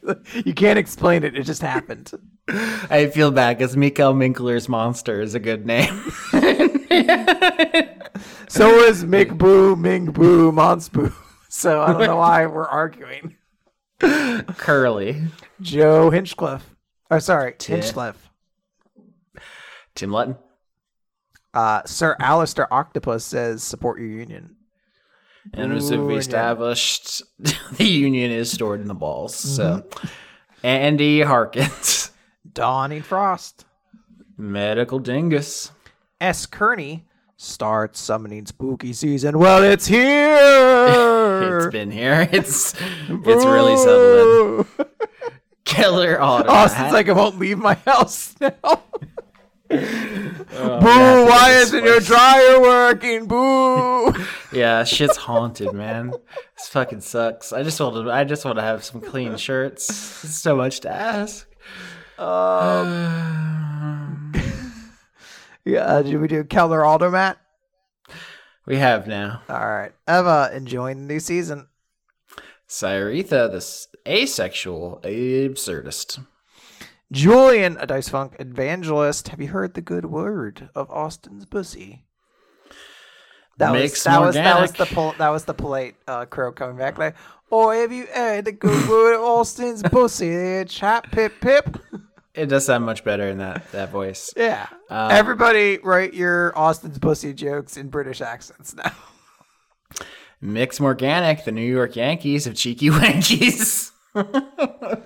you 0.45 0.53
can't 0.53 0.77
explain 0.77 1.23
it. 1.23 1.35
It 1.35 1.43
just 1.43 1.61
happened. 1.61 2.11
I 2.47 3.09
feel 3.13 3.31
bad 3.31 3.57
because 3.57 3.75
Mikael 3.75 4.13
Minkler's 4.13 4.69
monster 4.69 5.21
is 5.21 5.33
a 5.35 5.39
good 5.39 5.65
name. 5.65 6.11
So 8.49 8.79
is 8.79 9.03
Mick 9.03 9.37
Boo, 9.37 9.75
Ming 9.75 10.05
Boo, 10.11 10.51
Mons 10.51 10.89
Boo. 10.89 11.11
So 11.49 11.81
I 11.81 11.91
don't 11.91 12.01
know 12.01 12.17
why 12.17 12.45
we're 12.45 12.67
arguing. 12.67 13.35
Curly. 13.99 15.23
Joe 15.61 16.09
Hinchcliffe. 16.09 16.75
Oh, 17.11 17.19
sorry, 17.19 17.55
Hinchcliffe. 17.59 18.29
Tim 19.95 20.11
Lutton. 20.11 20.37
Uh, 21.53 21.81
Sir 21.85 22.15
Alistair 22.19 22.71
Octopus 22.73 23.23
says 23.25 23.63
support 23.63 23.99
your 23.99 24.09
union. 24.09 24.55
And 25.53 25.71
as 25.73 25.89
Ooh, 25.91 26.05
we 26.05 26.13
yeah. 26.13 26.19
established, 26.19 27.21
the 27.39 27.85
union 27.85 28.31
is 28.31 28.51
stored 28.51 28.81
in 28.81 28.87
the 28.87 28.93
balls. 28.93 29.35
So, 29.35 29.83
Mm-hmm. 29.89 30.07
Andy 30.63 31.21
Harkins, 31.21 32.11
Dawning 32.53 33.03
Frost. 33.03 33.63
Medical 34.37 34.99
Dingus, 34.99 35.71
S. 36.19 36.45
Kearney 36.45 37.05
starts 37.37 37.99
summoning 37.99 38.45
spooky 38.45 38.91
season. 38.93 39.37
Well, 39.39 39.63
it's 39.63 39.85
here. 40.37 41.63
it's 41.65 41.71
been 41.71 41.91
here. 41.91 42.27
It's 42.31 42.73
it's 43.09 43.45
really 43.45 43.77
settled 43.77 44.67
in. 44.79 44.85
Killer 45.65 46.19
Otter. 46.21 46.49
Austin's 46.49 46.93
like, 46.93 47.07
I 47.09 47.13
won't 47.13 47.37
leave 47.39 47.57
my 47.59 47.73
house 47.75 48.35
now. 48.41 48.83
Oh, 49.69 50.79
Boo, 50.79 51.25
why 51.29 51.57
isn't 51.61 51.83
your 51.83 51.99
dryer 51.99 52.61
working? 52.61 53.27
Boo. 53.27 54.13
Yeah, 54.53 54.85
shit's 54.85 55.17
haunted, 55.17 55.73
man. 55.73 56.13
This 56.55 56.69
fucking 56.69 57.01
sucks. 57.01 57.51
I 57.51 57.63
just 57.63 57.79
want 57.81 57.95
to. 57.95 58.09
I 58.09 58.23
just 58.23 58.45
want 58.45 58.57
to 58.57 58.63
have 58.63 58.83
some 58.83 59.01
clean 59.01 59.35
shirts. 59.35 59.89
It's 60.23 60.39
so 60.39 60.55
much 60.55 60.79
to 60.79 60.89
ask. 60.89 61.45
Um, 62.17 64.31
yeah, 65.65 65.81
uh, 65.81 66.01
did 66.01 66.19
we 66.19 66.29
do 66.29 66.45
Keller 66.45 66.79
Aldermat? 66.79 67.35
we 68.65 68.77
have 68.77 69.05
now 69.05 69.41
All 69.49 69.67
right. 69.67 69.91
Eva, 70.07 70.49
enjoying 70.53 71.05
the 71.07 71.13
new 71.13 71.19
season. 71.19 71.67
Cyretha, 72.67 73.51
the 73.51 73.87
asexual 74.09 75.01
absurdist. 75.03 76.25
Julian, 77.11 77.77
a 77.79 77.87
Dice 77.87 78.09
Funk 78.09 78.35
evangelist. 78.39 79.29
Have 79.29 79.39
you 79.41 79.47
heard 79.47 79.73
the 79.73 79.81
good 79.81 80.05
word 80.05 80.69
of 80.75 80.89
Austin's 80.91 81.45
pussy? 81.45 82.05
That 83.57 83.71
was 83.71 83.81
Mixed 83.81 84.03
that 84.03 84.21
was 84.21 84.35
that 84.35 84.61
was 84.61 84.71
the 84.73 84.85
pol- 84.85 85.15
that 85.17 85.29
was 85.29 85.45
the 85.45 85.53
polite 85.53 85.95
uh, 86.07 86.25
crow 86.25 86.51
coming 86.51 86.77
back 86.77 86.97
like, 86.99 87.15
oh, 87.51 87.71
have 87.71 87.91
you 87.91 88.05
heard 88.05 88.45
the 88.45 88.51
good 88.51 88.87
word 88.87 89.15
of 89.15 89.21
Austin's 89.21 89.81
pussy? 89.91 90.63
Chap 90.65 91.11
pip 91.11 91.33
pip. 91.41 91.77
It 92.35 92.47
does 92.47 92.65
sound 92.65 92.85
much 92.85 93.03
better 93.03 93.27
in 93.27 93.39
that 93.39 93.71
that 93.71 93.89
voice. 93.89 94.31
Yeah. 94.37 94.67
Uh, 94.91 95.09
Everybody, 95.11 95.79
write 95.79 96.13
your 96.13 96.55
Austin's 96.57 96.99
pussy 96.99 97.33
jokes 97.33 97.77
in 97.77 97.89
British 97.89 98.21
accents 98.21 98.75
now. 98.75 98.91
Mix 100.39 100.79
Morganic, 100.79 101.45
the 101.45 101.51
New 101.51 101.65
York 101.65 101.95
Yankees 101.95 102.45
of 102.45 102.53
cheeky 102.53 102.89
wankies. 102.91 103.91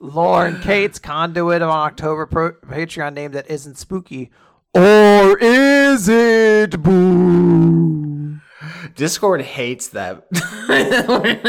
Lauren 0.00 0.60
Kate's 0.62 0.98
conduit 0.98 1.62
of 1.62 1.68
an 1.68 1.74
October 1.74 2.26
pro- 2.26 2.52
Patreon 2.52 3.14
name 3.14 3.32
that 3.32 3.50
isn't 3.50 3.76
spooky. 3.78 4.30
Or 4.74 5.38
is 5.38 6.08
it 6.08 6.82
boo? 6.82 8.40
Discord 8.94 9.42
hates 9.42 9.88
that. 9.88 10.26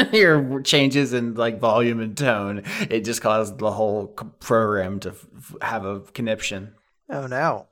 your 0.13 0.61
changes 0.61 1.13
in 1.13 1.33
like 1.35 1.59
volume 1.59 1.99
and 1.99 2.15
tone, 2.17 2.63
it 2.89 3.01
just 3.05 3.21
caused 3.21 3.57
the 3.59 3.71
whole 3.71 4.07
program 4.39 4.99
to 5.01 5.09
f- 5.09 5.55
have 5.61 5.85
a 5.85 6.01
conniption. 6.01 6.73
Oh 7.09 7.27
no. 7.27 7.67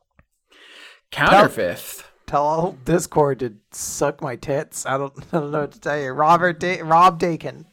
Counterfifth. 1.12 2.04
Tell 2.26 2.44
all 2.44 2.72
Discord 2.86 3.40
to 3.40 3.56
suck 3.72 4.22
my 4.22 4.36
tits. 4.36 4.86
I 4.86 4.98
don't, 4.98 5.14
I 5.34 5.40
don't 5.40 5.52
know 5.52 5.62
what 5.62 5.72
to 5.74 5.80
tell 5.80 6.00
you. 6.00 6.12
Robert 6.12 6.60
da- 6.60 6.82
Rob 6.82 7.20
Dakin. 7.20 7.66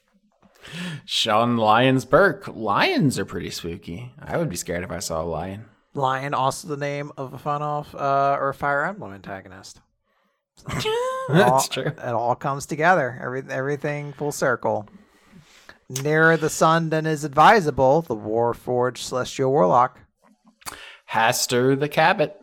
Sean 1.05 1.57
Lyons 1.57 2.05
Burke. 2.05 2.49
Lions 2.49 3.19
are 3.19 3.25
pretty 3.25 3.51
spooky. 3.51 4.13
I 4.21 4.37
would 4.37 4.49
be 4.49 4.57
scared 4.57 4.85
if 4.85 4.91
I 4.91 4.99
saw 4.99 5.23
a 5.23 5.25
lion. 5.25 5.67
Lion, 5.95 6.35
also 6.35 6.69
the 6.69 6.77
name 6.77 7.13
of 7.17 7.35
a 7.35 7.39
fun 7.39 7.63
off 7.63 7.95
uh, 7.95 8.37
or 8.41 8.53
Fire 8.53 8.85
Emblem 8.87 9.13
antagonist. 9.13 9.81
That's 10.69 10.87
all, 11.29 11.61
true. 11.63 11.87
It 11.87 11.99
all 11.99 12.35
comes 12.35 12.67
together. 12.67 13.19
Every, 13.23 13.43
everything 13.49 14.13
full 14.13 14.33
circle. 14.33 14.89
Nearer 15.89 16.37
the 16.37 16.49
sun 16.49 16.89
than 16.89 17.05
is 17.05 17.25
advisable, 17.25 18.03
the 18.03 18.17
Warforged 18.17 18.99
Celestial 18.99 19.51
Warlock. 19.51 20.01
Haster 21.11 21.79
the 21.79 21.89
Cabot. 21.89 22.39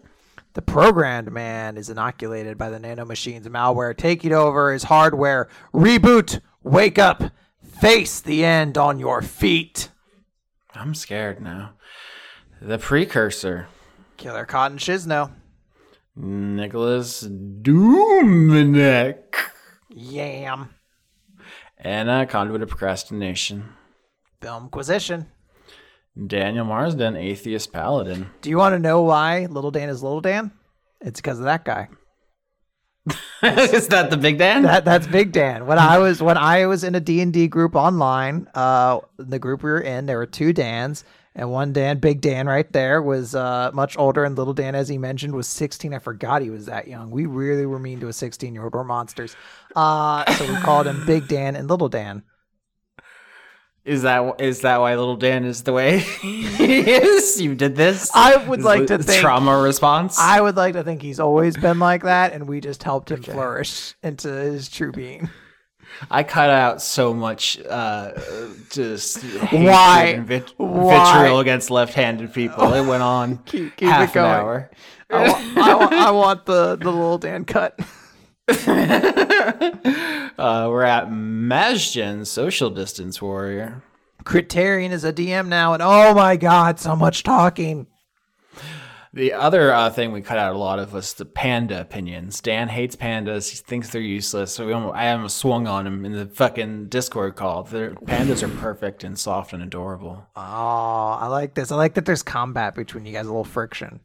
The 0.54 0.62
programmed 0.62 1.32
man 1.32 1.78
is 1.78 1.90
inoculated 1.90 2.58
by 2.58 2.70
the 2.70 2.80
nanomachine's 2.80 3.48
malware, 3.48 3.96
taking 3.96 4.34
over 4.34 4.72
his 4.74 4.84
hardware. 4.84 5.48
Reboot! 5.74 6.42
Wake 6.64 7.00
up! 7.00 7.24
Face 7.80 8.20
the 8.20 8.44
end 8.44 8.78
on 8.78 9.00
your 9.00 9.22
feet! 9.22 9.88
I'm 10.76 10.94
scared 10.94 11.42
now. 11.42 11.76
The 12.62 12.78
Precursor. 12.78 13.68
Killer 14.18 14.46
Cotton 14.46 14.78
Shizno. 14.78 15.32
Nicholas 16.14 17.24
Doomneck. 17.24 19.24
Yam. 19.90 20.76
And 21.78 22.10
a 22.10 22.26
Conduit 22.26 22.62
of 22.62 22.68
Procrastination. 22.68 23.70
Filmquisition. 24.42 25.28
Daniel 26.28 26.66
Marsden, 26.66 27.16
Atheist 27.16 27.72
Paladin. 27.72 28.30
Do 28.42 28.50
you 28.50 28.58
want 28.58 28.74
to 28.74 28.80
know 28.80 29.04
why 29.04 29.46
Little 29.46 29.72
Dan 29.72 29.88
is 29.88 30.04
Little 30.04 30.20
Dan? 30.20 30.52
It's 31.00 31.22
because 31.22 31.40
of 31.40 31.46
that 31.46 31.64
guy. 31.64 31.88
Is 33.44 33.88
that 33.88 34.10
the 34.10 34.18
Big 34.18 34.38
Dan? 34.38 34.64
That 34.64 34.86
that's 34.86 35.08
Big 35.08 35.32
Dan. 35.32 35.66
When 35.66 35.80
I 35.80 35.98
was 35.98 36.22
when 36.22 36.38
I 36.38 36.66
was 36.66 36.84
in 36.84 36.96
a 36.96 37.00
D 37.00 37.22
and 37.22 37.32
D 37.34 37.48
group 37.48 37.76
online, 37.76 38.48
uh, 38.54 39.00
the 39.18 39.40
group 39.40 39.64
we 39.64 39.70
were 39.70 39.82
in, 39.82 40.06
there 40.06 40.18
were 40.18 40.26
two 40.26 40.52
Dans, 40.54 41.04
and 41.36 41.50
one 41.50 41.72
Dan, 41.72 42.00
Big 42.00 42.22
Dan, 42.22 42.48
right 42.48 42.72
there, 42.74 43.02
was 43.02 43.36
uh 43.36 43.72
much 43.74 43.98
older, 43.98 44.26
and 44.26 44.38
Little 44.38 44.54
Dan, 44.54 44.76
as 44.76 44.90
he 44.90 44.98
mentioned, 44.98 45.34
was 45.34 45.48
sixteen. 45.48 45.94
I 45.94 46.00
forgot 46.00 46.42
he 46.42 46.50
was 46.50 46.66
that 46.66 46.88
young. 46.88 47.10
We 47.12 47.26
really 47.26 47.66
were 47.66 47.80
mean 47.80 48.00
to 48.02 48.08
a 48.10 48.14
sixteen 48.14 48.54
year 48.54 48.64
old. 48.64 48.74
We're 48.74 48.84
monsters. 48.84 49.36
Uh, 49.76 50.32
so 50.34 50.54
we 50.54 50.60
called 50.60 50.88
him 50.88 51.06
Big 51.06 51.28
Dan 51.28 51.56
and 51.56 51.70
Little 51.70 51.90
Dan. 51.90 52.24
Is 53.86 54.04
that 54.04 54.40
is 54.42 54.62
that 54.62 54.80
why 54.82 54.96
little 54.96 55.16
Dan 55.16 55.46
is 55.46 55.64
the 55.64 55.74
way 55.74 56.00
he 56.22 56.80
is? 56.92 57.42
You 57.42 57.56
did 57.56 57.76
this. 57.76 58.12
I 58.14 58.36
would 58.38 58.62
like 58.62 58.88
to 58.88 58.98
think- 59.00 59.22
trauma 59.22 59.58
response. 59.62 60.20
I 60.20 60.42
would 60.42 60.56
like 60.58 60.74
to 60.74 60.84
think 60.84 61.02
he's 61.02 61.20
always 61.20 61.56
been 61.58 61.80
like 61.80 62.04
that, 62.04 62.34
and 62.34 62.48
we 62.48 62.60
just 62.62 62.84
helped 62.84 63.10
him 63.10 63.24
flourish 63.24 63.96
into 64.04 64.28
his 64.30 64.70
true 64.70 64.92
being. 64.92 65.30
I 66.12 66.24
cut 66.24 66.50
out 66.52 66.82
so 66.84 67.14
much, 67.16 67.60
uh, 67.68 68.12
just 68.70 69.24
Why? 69.52 70.20
vit- 70.24 70.54
Why? 70.58 71.14
vitriol 71.14 71.40
against 71.40 71.72
left-handed 71.72 72.32
people. 72.32 72.74
It 72.74 72.86
went 72.86 73.02
on 73.02 73.38
Keep- 73.46 73.76
keep 73.78 73.90
half 73.90 74.16
an 74.16 74.24
hour. 74.24 74.70
I, 75.10 75.28
wa- 75.28 75.64
I, 75.64 75.76
wa- 75.76 75.90
I 75.92 76.12
want 76.12 76.46
the 76.46 76.76
the 76.76 76.92
Little 76.92 77.18
Dan 77.18 77.44
cut. 77.44 77.80
Uh, 80.40 80.70
we're 80.70 80.84
at 80.84 81.10
Majgen, 81.10 82.26
social 82.26 82.70
distance 82.70 83.22
warrior. 83.22 83.84
Criterion 84.24 84.94
is 84.94 85.04
a 85.04 85.12
DM 85.12 85.48
now, 85.50 85.74
and 85.74 85.84
oh 85.84 86.14
my 86.14 86.38
god, 86.38 86.80
so 86.80 86.96
much 86.96 87.24
talking. 87.24 87.88
The 89.12 89.34
other 89.34 89.74
uh, 89.74 89.90
thing 89.90 90.14
we 90.14 90.22
cut 90.22 90.38
out 90.38 90.56
a 90.56 90.58
lot 90.58 90.80
of 90.80 90.94
was 90.94 91.14
the 91.16 91.26
panda 91.26 91.82
opinions. 91.82 92.40
Dan 92.40 92.70
hates 92.70 92.96
pandas. 92.96 93.50
He 93.50 93.58
thinks 93.58 93.90
they're 93.90 94.02
useless. 94.02 94.54
So 94.54 94.66
we 94.66 94.72
almost, 94.72 94.96
I 94.96 95.12
almost 95.12 95.38
swung 95.38 95.68
on 95.68 95.86
him 95.86 96.06
in 96.06 96.14
the 96.14 96.28
fucking 96.28 96.88
Discord 96.88 97.36
call. 97.36 97.64
Their 97.64 97.92
pandas 97.92 98.42
are 98.42 98.56
perfect 98.60 99.04
and 99.04 99.20
soft 99.20 99.52
and 99.52 99.62
adorable. 99.62 100.26
Oh, 100.38 101.18
I 101.20 101.28
like 101.28 101.56
this. 101.56 101.70
I 101.70 101.76
like 101.76 101.96
that 101.96 102.06
there's 102.06 102.24
combat 102.24 102.76
between 102.76 103.06
you 103.06 103.12
guys, 103.12 103.26
a 103.26 103.30
little 103.30 103.44
friction. 103.44 104.00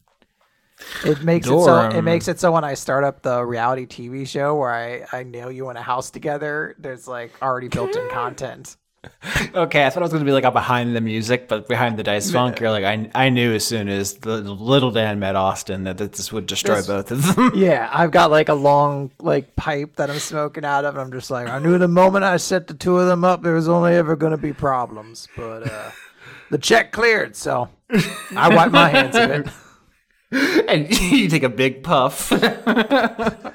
It 1.04 1.22
makes 1.22 1.46
it 1.46 1.50
so. 1.50 1.88
It 1.88 2.02
makes 2.02 2.28
it 2.28 2.40
so 2.40 2.52
when 2.52 2.64
I 2.64 2.74
start 2.74 3.04
up 3.04 3.22
the 3.22 3.44
reality 3.44 3.86
TV 3.86 4.26
show 4.26 4.54
where 4.56 4.70
I 4.70 5.06
I 5.12 5.22
nail 5.22 5.50
you 5.50 5.70
in 5.70 5.76
a 5.76 5.82
house 5.82 6.10
together, 6.10 6.74
there's 6.78 7.06
like 7.06 7.32
already 7.42 7.68
built-in 7.68 8.08
content. 8.10 8.76
Okay, 9.54 9.84
I 9.86 9.90
thought 9.90 9.98
I 10.02 10.06
was 10.06 10.12
going 10.12 10.24
to 10.24 10.28
be 10.28 10.32
like 10.32 10.44
a 10.44 10.50
behind 10.50 10.96
the 10.96 11.00
music, 11.02 11.46
but 11.46 11.68
behind 11.68 11.98
the 11.98 12.02
dice 12.02 12.30
funk, 12.30 12.58
you're 12.58 12.70
like, 12.70 12.84
I, 12.84 13.10
I 13.14 13.28
knew 13.28 13.52
as 13.52 13.62
soon 13.66 13.88
as 13.90 14.14
the 14.14 14.38
little 14.40 14.90
Dan 14.90 15.18
met 15.18 15.36
Austin 15.36 15.84
that 15.84 15.98
this 15.98 16.32
would 16.32 16.46
destroy 16.46 16.76
This- 16.76 16.86
both 16.86 17.10
of 17.10 17.36
them. 17.36 17.52
Yeah, 17.54 17.90
I've 17.92 18.10
got 18.10 18.30
like 18.30 18.48
a 18.48 18.54
long 18.54 19.10
like 19.20 19.54
pipe 19.56 19.96
that 19.96 20.08
I'm 20.10 20.18
smoking 20.18 20.64
out 20.64 20.86
of, 20.86 20.94
and 20.94 21.02
I'm 21.02 21.12
just 21.12 21.30
like, 21.30 21.48
I 21.48 21.58
knew 21.58 21.76
the 21.76 21.86
moment 21.86 22.24
I 22.24 22.38
set 22.38 22.66
the 22.66 22.72
two 22.72 22.98
of 22.98 23.06
them 23.06 23.24
up, 23.24 23.42
there 23.42 23.52
was 23.54 23.68
only 23.68 23.94
ever 23.94 24.16
going 24.16 24.32
to 24.32 24.38
be 24.38 24.54
problems. 24.54 25.28
But 25.36 25.70
uh, 25.70 25.90
the 26.50 26.56
check 26.58 26.90
cleared, 26.90 27.36
so 27.36 27.68
I 28.34 28.54
wipe 28.54 28.72
my 28.72 28.88
hands 28.88 29.16
of 29.16 29.30
it. 29.30 29.48
and 30.68 30.90
you 31.12 31.28
take 31.28 31.42
a 31.42 31.48
big 31.48 31.82
puff. 31.82 32.32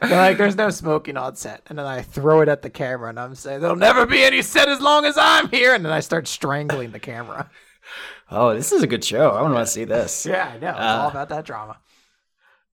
Like, 0.01 0.37
there's 0.37 0.55
no 0.55 0.69
smoking 0.71 1.17
on 1.17 1.35
set, 1.35 1.61
and 1.67 1.77
then 1.77 1.85
I 1.85 2.01
throw 2.01 2.41
it 2.41 2.49
at 2.49 2.63
the 2.63 2.69
camera, 2.69 3.09
and 3.09 3.19
I'm 3.19 3.35
saying, 3.35 3.59
there'll 3.59 3.75
never 3.75 4.07
be 4.07 4.23
any 4.23 4.41
set 4.41 4.67
as 4.67 4.81
long 4.81 5.05
as 5.05 5.17
I'm 5.19 5.49
here, 5.49 5.75
and 5.75 5.85
then 5.85 5.91
I 5.91 5.99
start 5.99 6.27
strangling 6.27 6.91
the 6.91 6.99
camera. 6.99 7.49
oh, 8.31 8.55
this 8.55 8.71
is 8.71 8.81
a 8.81 8.87
good 8.87 9.03
show. 9.03 9.29
I 9.31 9.41
want 9.43 9.55
to 9.55 9.67
see 9.67 9.83
this. 9.83 10.25
Yeah, 10.25 10.51
I 10.55 10.57
know. 10.57 10.69
It's 10.69 10.79
all 10.79 11.07
uh, 11.07 11.09
about 11.11 11.29
that 11.29 11.45
drama. 11.45 11.77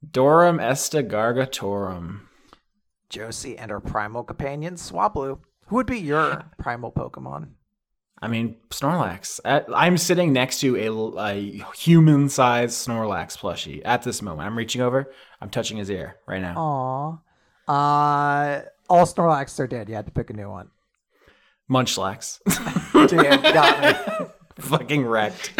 Dorum 0.09 0.63
Esta 0.63 1.03
Gargatorum. 1.03 2.21
Josie 3.11 3.59
and 3.59 3.71
her 3.71 3.81
primal 3.81 4.25
companion, 4.25 4.77
Swablu. 4.77 5.41
Who 5.67 5.77
would 5.77 5.87
be 5.87 5.99
your 5.99 6.45
primal 6.59 6.91
Pokemon? 6.91 7.49
I 8.23 8.29
mean, 8.29 8.57
Snorlax. 8.71 9.41
I'm 9.45 9.99
sitting 9.99 10.33
next 10.33 10.61
to 10.61 10.77
a, 10.77 11.21
a 11.21 11.65
human-sized 11.77 12.75
Snorlax 12.89 13.37
plushie 13.39 13.83
at 13.85 14.03
this 14.03 14.23
moment. 14.23 14.47
I'm 14.47 14.57
reaching 14.57 14.81
over. 14.81 15.13
I'm 15.41 15.51
touching 15.51 15.77
his 15.77 15.91
ear 15.91 16.17
right 16.27 16.41
now. 16.41 16.55
Aw. 16.57 17.19
Uh, 17.69 18.63
all 18.89 19.05
Snorlax 19.05 19.59
are 19.61 19.67
dead. 19.67 19.89
You 19.89 19.97
had 19.97 20.07
to 20.07 20.13
pick 20.13 20.31
a 20.31 20.33
new 20.33 20.49
one. 20.49 20.71
Munchlax. 21.71 22.41
Damn, 23.09 23.43
got 23.43 24.21
me. 24.21 24.27
Fucking 24.61 25.05
wrecked. 25.05 25.53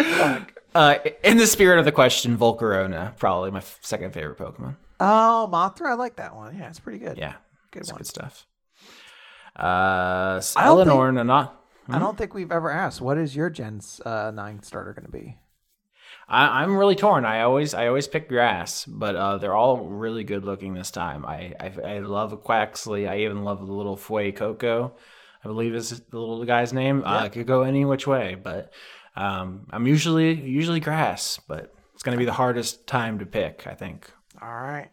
Uh, 0.73 0.97
in 1.23 1.37
the 1.37 1.45
spirit 1.47 1.77
of 1.79 1.85
the 1.85 1.91
question, 1.91 2.37
Volcarona, 2.37 3.15
probably 3.17 3.51
my 3.51 3.59
f- 3.59 3.79
second 3.81 4.13
favorite 4.13 4.37
Pokemon. 4.37 4.77
Oh, 4.99 5.47
Mothra, 5.51 5.91
I 5.91 5.93
like 5.93 6.15
that 6.15 6.35
one. 6.35 6.57
Yeah, 6.57 6.69
it's 6.69 6.79
pretty 6.79 6.97
good. 6.99 7.17
Yeah, 7.17 7.33
good 7.71 7.81
it's 7.81 7.91
one. 7.91 7.97
good 7.99 8.07
stuff. 8.07 8.47
Uh, 9.55 10.41
I 10.55 10.65
don't 10.65 11.15
Nana. 11.15 11.51
I 11.89 11.99
don't 11.99 12.17
think 12.17 12.33
we've 12.33 12.51
ever 12.51 12.69
asked 12.69 13.01
what 13.01 13.17
is 13.17 13.35
your 13.35 13.49
Gen's 13.49 14.01
uh, 14.05 14.31
nine 14.31 14.61
starter 14.63 14.93
going 14.93 15.05
to 15.05 15.11
be. 15.11 15.37
I, 16.27 16.63
I'm 16.63 16.75
really 16.75 16.95
torn. 16.95 17.25
I 17.25 17.41
always 17.41 17.73
I 17.73 17.87
always 17.87 18.07
pick 18.07 18.27
grass, 18.27 18.85
but 18.85 19.15
uh, 19.15 19.37
they're 19.37 19.55
all 19.55 19.77
really 19.77 20.23
good 20.23 20.43
looking 20.43 20.73
this 20.73 20.91
time. 20.91 21.25
I 21.25 21.53
I, 21.59 21.73
I 21.83 21.99
love 21.99 22.43
Quaxly. 22.43 23.09
I 23.09 23.19
even 23.19 23.43
love 23.43 23.65
the 23.65 23.73
little 23.73 23.97
Fuecoco. 23.97 24.91
I 25.43 25.47
believe 25.47 25.73
is 25.75 25.89
the 25.89 26.19
little 26.19 26.43
guy's 26.45 26.73
name. 26.73 27.03
Uh, 27.05 27.25
it 27.25 27.31
could 27.31 27.47
go 27.47 27.61
any 27.61 27.85
which 27.85 28.07
way, 28.07 28.35
but 28.35 28.73
um, 29.15 29.67
I'm 29.69 29.87
usually 29.87 30.33
usually 30.33 30.79
grass, 30.81 31.39
but 31.47 31.73
it's 31.93 32.03
gonna 32.03 32.17
be 32.17 32.25
the 32.25 32.33
hardest 32.33 32.87
time 32.87 33.19
to 33.19 33.25
pick. 33.25 33.65
I 33.65 33.73
think. 33.73 34.11
All 34.41 34.49
right. 34.49 34.89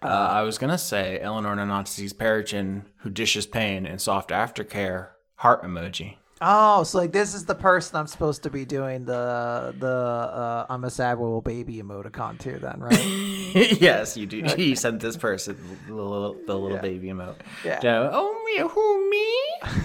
Uh, 0.00 0.06
I 0.06 0.42
was 0.42 0.58
gonna 0.58 0.78
say 0.78 1.20
Eleanor 1.20 1.56
Nanotzi's 1.56 2.14
Perichin, 2.14 2.84
who 2.98 3.10
dishes 3.10 3.46
pain 3.46 3.84
and 3.84 4.00
soft 4.00 4.30
aftercare 4.30 5.08
heart 5.38 5.62
emoji. 5.62 6.16
Oh, 6.40 6.84
so 6.84 6.98
like 6.98 7.12
this 7.12 7.34
is 7.34 7.46
the 7.46 7.54
person 7.54 7.96
I'm 7.96 8.06
supposed 8.06 8.44
to 8.44 8.50
be 8.50 8.64
doing 8.64 9.04
the 9.04 9.74
the 9.76 9.88
uh, 9.88 10.66
I'm 10.68 10.84
a 10.84 10.90
sad 10.90 11.18
little 11.18 11.40
baby 11.40 11.82
emoticon 11.82 12.38
to 12.40 12.58
then, 12.58 12.78
right? 12.78 13.04
yes, 13.80 14.16
you 14.16 14.26
do. 14.26 14.44
You 14.58 14.76
sent 14.76 15.00
this 15.00 15.16
person 15.16 15.56
the 15.86 15.94
little, 15.94 16.36
the 16.46 16.56
little 16.56 16.78
baby 16.78 17.08
emote. 17.08 17.36
Yeah. 17.64 17.80
So, 17.80 18.10
oh 18.12 18.42
me, 18.44 18.68
who 18.68 19.10
me? 19.10 19.80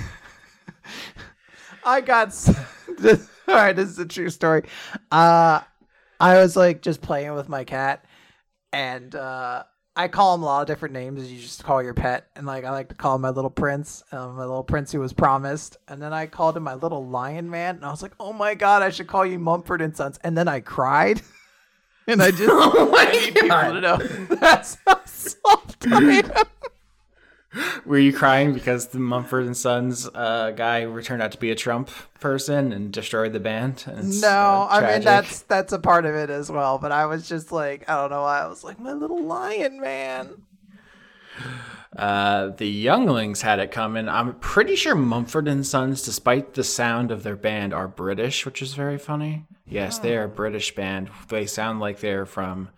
I 1.85 2.01
got 2.01 2.29
this, 2.99 3.29
all 3.47 3.55
right. 3.55 3.75
This 3.75 3.89
is 3.89 3.99
a 3.99 4.05
true 4.05 4.29
story. 4.29 4.63
Uh, 5.11 5.61
I 6.19 6.37
was 6.37 6.55
like 6.55 6.81
just 6.81 7.01
playing 7.01 7.33
with 7.33 7.49
my 7.49 7.63
cat, 7.63 8.05
and 8.71 9.13
uh, 9.15 9.63
I 9.95 10.07
call 10.07 10.33
him 10.33 10.41
a 10.41 10.45
lot 10.45 10.61
of 10.61 10.67
different 10.67 10.93
names 10.93 11.21
as 11.21 11.31
you 11.31 11.39
just 11.39 11.63
call 11.63 11.83
your 11.83 11.93
pet. 11.93 12.27
And 12.35 12.47
like 12.47 12.63
I 12.65 12.71
like 12.71 12.89
to 12.89 12.95
call 12.95 13.15
him 13.15 13.21
my 13.21 13.29
little 13.29 13.51
prince, 13.51 14.03
um, 14.11 14.35
my 14.35 14.41
little 14.41 14.63
prince 14.63 14.91
who 14.91 14.99
was 14.99 15.13
promised. 15.13 15.77
And 15.87 16.01
then 16.01 16.11
I 16.13 16.25
called 16.25 16.57
him 16.57 16.63
my 16.63 16.73
little 16.73 17.05
lion 17.05 17.49
man, 17.49 17.75
and 17.75 17.85
I 17.85 17.91
was 17.91 18.01
like, 18.01 18.13
oh 18.19 18.33
my 18.33 18.55
god, 18.55 18.81
I 18.81 18.89
should 18.89 19.07
call 19.07 19.25
you 19.25 19.37
Mumford 19.37 19.81
and 19.81 19.95
Sons. 19.95 20.19
And 20.23 20.35
then 20.37 20.47
I 20.47 20.61
cried, 20.61 21.21
and 22.07 22.23
I 22.23 22.31
just 22.31 22.49
Oh 22.51 22.89
my 22.91 23.05
I 23.07 23.11
need 23.11 23.33
people 23.35 23.49
God. 23.49 23.71
to 23.73 23.81
know 23.81 23.97
that's 24.35 24.77
how 24.87 24.99
soft 25.05 25.85
I 25.87 25.97
am. 26.11 26.31
Were 27.85 27.99
you 27.99 28.13
crying 28.13 28.53
because 28.53 28.87
the 28.87 28.99
Mumford 28.99 29.45
and 29.45 29.55
Sons 29.55 30.09
uh, 30.13 30.51
guy 30.51 30.85
turned 31.01 31.21
out 31.21 31.31
to 31.33 31.37
be 31.37 31.51
a 31.51 31.55
Trump 31.55 31.89
person 32.19 32.71
and 32.73 32.91
destroyed 32.91 33.33
the 33.33 33.39
band? 33.39 33.83
It's, 33.87 34.21
No, 34.21 34.27
uh, 34.27 34.67
I 34.69 34.93
mean 34.93 35.01
that's 35.01 35.41
that's 35.41 35.73
a 35.73 35.79
part 35.79 36.05
of 36.05 36.15
it 36.15 36.29
as 36.29 36.51
well. 36.51 36.77
But 36.77 36.91
I 36.91 37.05
was 37.05 37.27
just 37.27 37.51
like, 37.51 37.89
I 37.89 37.95
don't 37.95 38.11
know 38.11 38.21
why. 38.21 38.41
I 38.41 38.47
was 38.47 38.63
like, 38.63 38.79
my 38.79 38.93
little 38.93 39.23
lion 39.23 39.79
man. 39.79 40.43
Uh, 41.95 42.47
the 42.47 42.67
Younglings 42.67 43.41
had 43.41 43.59
it 43.59 43.71
coming. 43.71 44.09
I'm 44.09 44.33
pretty 44.35 44.75
sure 44.75 44.95
Mumford 44.95 45.47
and 45.47 45.65
Sons, 45.65 46.01
despite 46.01 46.53
the 46.53 46.63
sound 46.63 47.11
of 47.11 47.21
their 47.21 47.35
band, 47.35 47.73
are 47.73 47.87
British, 47.87 48.45
which 48.45 48.61
is 48.63 48.73
very 48.73 48.97
funny. 48.97 49.45
Yes, 49.65 49.99
they 49.99 50.17
are 50.17 50.23
a 50.23 50.29
British 50.29 50.73
band. 50.73 51.09
They 51.29 51.45
sound 51.45 51.79
like 51.79 51.99
they're 51.99 52.25
from 52.25 52.69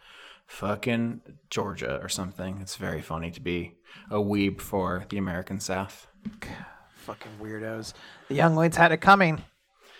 fucking 0.47 1.22
Georgia 1.49 1.99
or 2.02 2.10
something. 2.10 2.60
It's 2.61 2.76
very 2.76 3.02
funny 3.02 3.31
to 3.31 3.41
be 3.41 3.76
a 4.09 4.17
weeb 4.17 4.61
for 4.61 5.05
the 5.09 5.17
American 5.17 5.59
South. 5.59 6.07
Fucking 6.95 7.31
weirdos. 7.41 7.93
The 8.30 8.35
younglings 8.35 8.76
had 8.77 8.91
it 8.91 8.97
coming. 8.97 9.41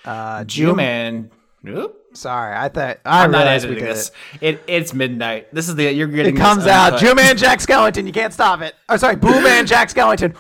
Uh, 0.04 0.44
Jew 0.44 0.76
man. 0.76 1.32
Oop. 1.68 1.96
Sorry, 2.14 2.56
I 2.56 2.70
thought 2.70 3.00
I 3.04 3.24
I'm 3.24 3.32
not 3.32 3.48
editing 3.48 3.84
this. 3.84 4.12
it. 4.40 4.56
It 4.56 4.64
it's 4.68 4.94
midnight. 4.94 5.54
This 5.54 5.68
is 5.68 5.76
the 5.76 5.92
you're 5.92 6.08
getting 6.08 6.36
It 6.36 6.40
comes 6.40 6.66
out. 6.68 7.00
Jew 7.00 7.14
man 7.16 7.38
Jack 7.38 7.60
Skellington. 7.60 8.06
You 8.06 8.14
can't 8.14 8.32
stop 8.32 8.62
it. 8.62 8.76
Oh, 8.88 8.98
sorry, 8.98 9.16
Boo 9.16 9.42
man 9.42 9.66
Jack 9.66 9.90
Skellington. 9.90 10.36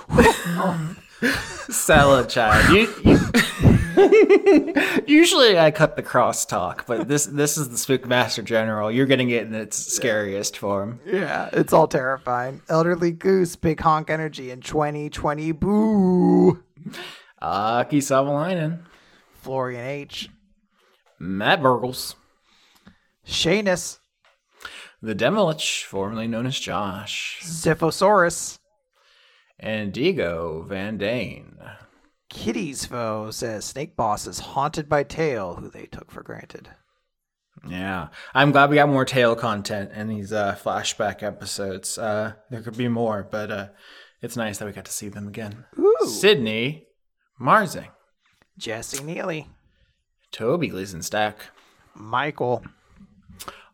Sell 1.71 2.19
it, 2.19 2.29
child. 2.29 2.69
You, 2.73 2.93
you- 3.03 3.74
usually 5.07 5.57
I 5.57 5.71
cut 5.71 5.95
the 5.95 6.03
crosstalk, 6.03 6.85
but 6.85 7.07
this 7.07 7.25
this 7.25 7.57
is 7.57 7.69
the 7.69 7.75
Spookmaster 7.75 8.43
General. 8.43 8.91
You're 8.91 9.05
getting 9.05 9.29
it 9.29 9.47
in 9.47 9.53
its 9.53 9.77
scariest 9.77 10.57
form. 10.57 10.99
yeah, 11.05 11.49
it's 11.53 11.73
all 11.73 11.87
terrifying. 11.87 12.61
Elderly 12.69 13.11
Goose, 13.11 13.55
Big 13.55 13.79
Honk 13.79 14.09
Energy 14.09 14.51
in 14.51 14.61
2020. 14.61 15.51
Boo. 15.53 16.63
Aki 17.41 17.99
Savalainen, 17.99 18.79
Florian 19.41 19.85
H. 19.85 20.29
Matt 21.19 21.61
Burgles, 21.61 22.15
Shanus. 23.25 23.99
the 25.01 25.15
Demolich, 25.15 25.83
formerly 25.83 26.27
known 26.27 26.45
as 26.45 26.59
Josh, 26.59 27.39
Ziphosaurus. 27.43 28.59
and 29.59 29.93
Diego 29.93 30.65
Van 30.67 30.97
Dane. 30.97 31.57
Kitty's 32.35 32.85
foe 32.85 33.31
says 33.31 33.63
Snake 33.63 33.95
Boss 33.95 34.27
is 34.27 34.39
haunted 34.39 34.89
by 34.89 35.03
Tail, 35.03 35.55
who 35.55 35.69
they 35.69 35.85
took 35.85 36.11
for 36.11 36.21
granted. 36.21 36.69
Yeah, 37.67 38.09
I'm 38.33 38.51
glad 38.51 38.69
we 38.69 38.75
got 38.75 38.89
more 38.89 39.05
tail 39.05 39.35
content 39.35 39.93
in 39.93 40.09
these 40.09 40.33
uh, 40.33 40.55
flashback 40.61 41.23
episodes. 41.23 41.97
Uh, 41.97 42.33
there 42.51 42.61
could 42.61 42.77
be 42.77 42.89
more, 42.89 43.25
but 43.31 43.49
uh, 43.49 43.67
it's 44.21 44.35
nice 44.35 44.57
that 44.57 44.65
we 44.65 44.73
got 44.73 44.83
to 44.85 44.91
see 44.91 45.07
them 45.07 45.29
again. 45.29 45.63
Ooh. 45.79 45.95
Sydney 46.05 46.87
Marzing, 47.41 47.87
Jesse 48.57 49.01
Neely. 49.03 49.47
Toby 50.31 50.67
Gleason-Stack, 50.67 51.37
Michael. 51.95 52.63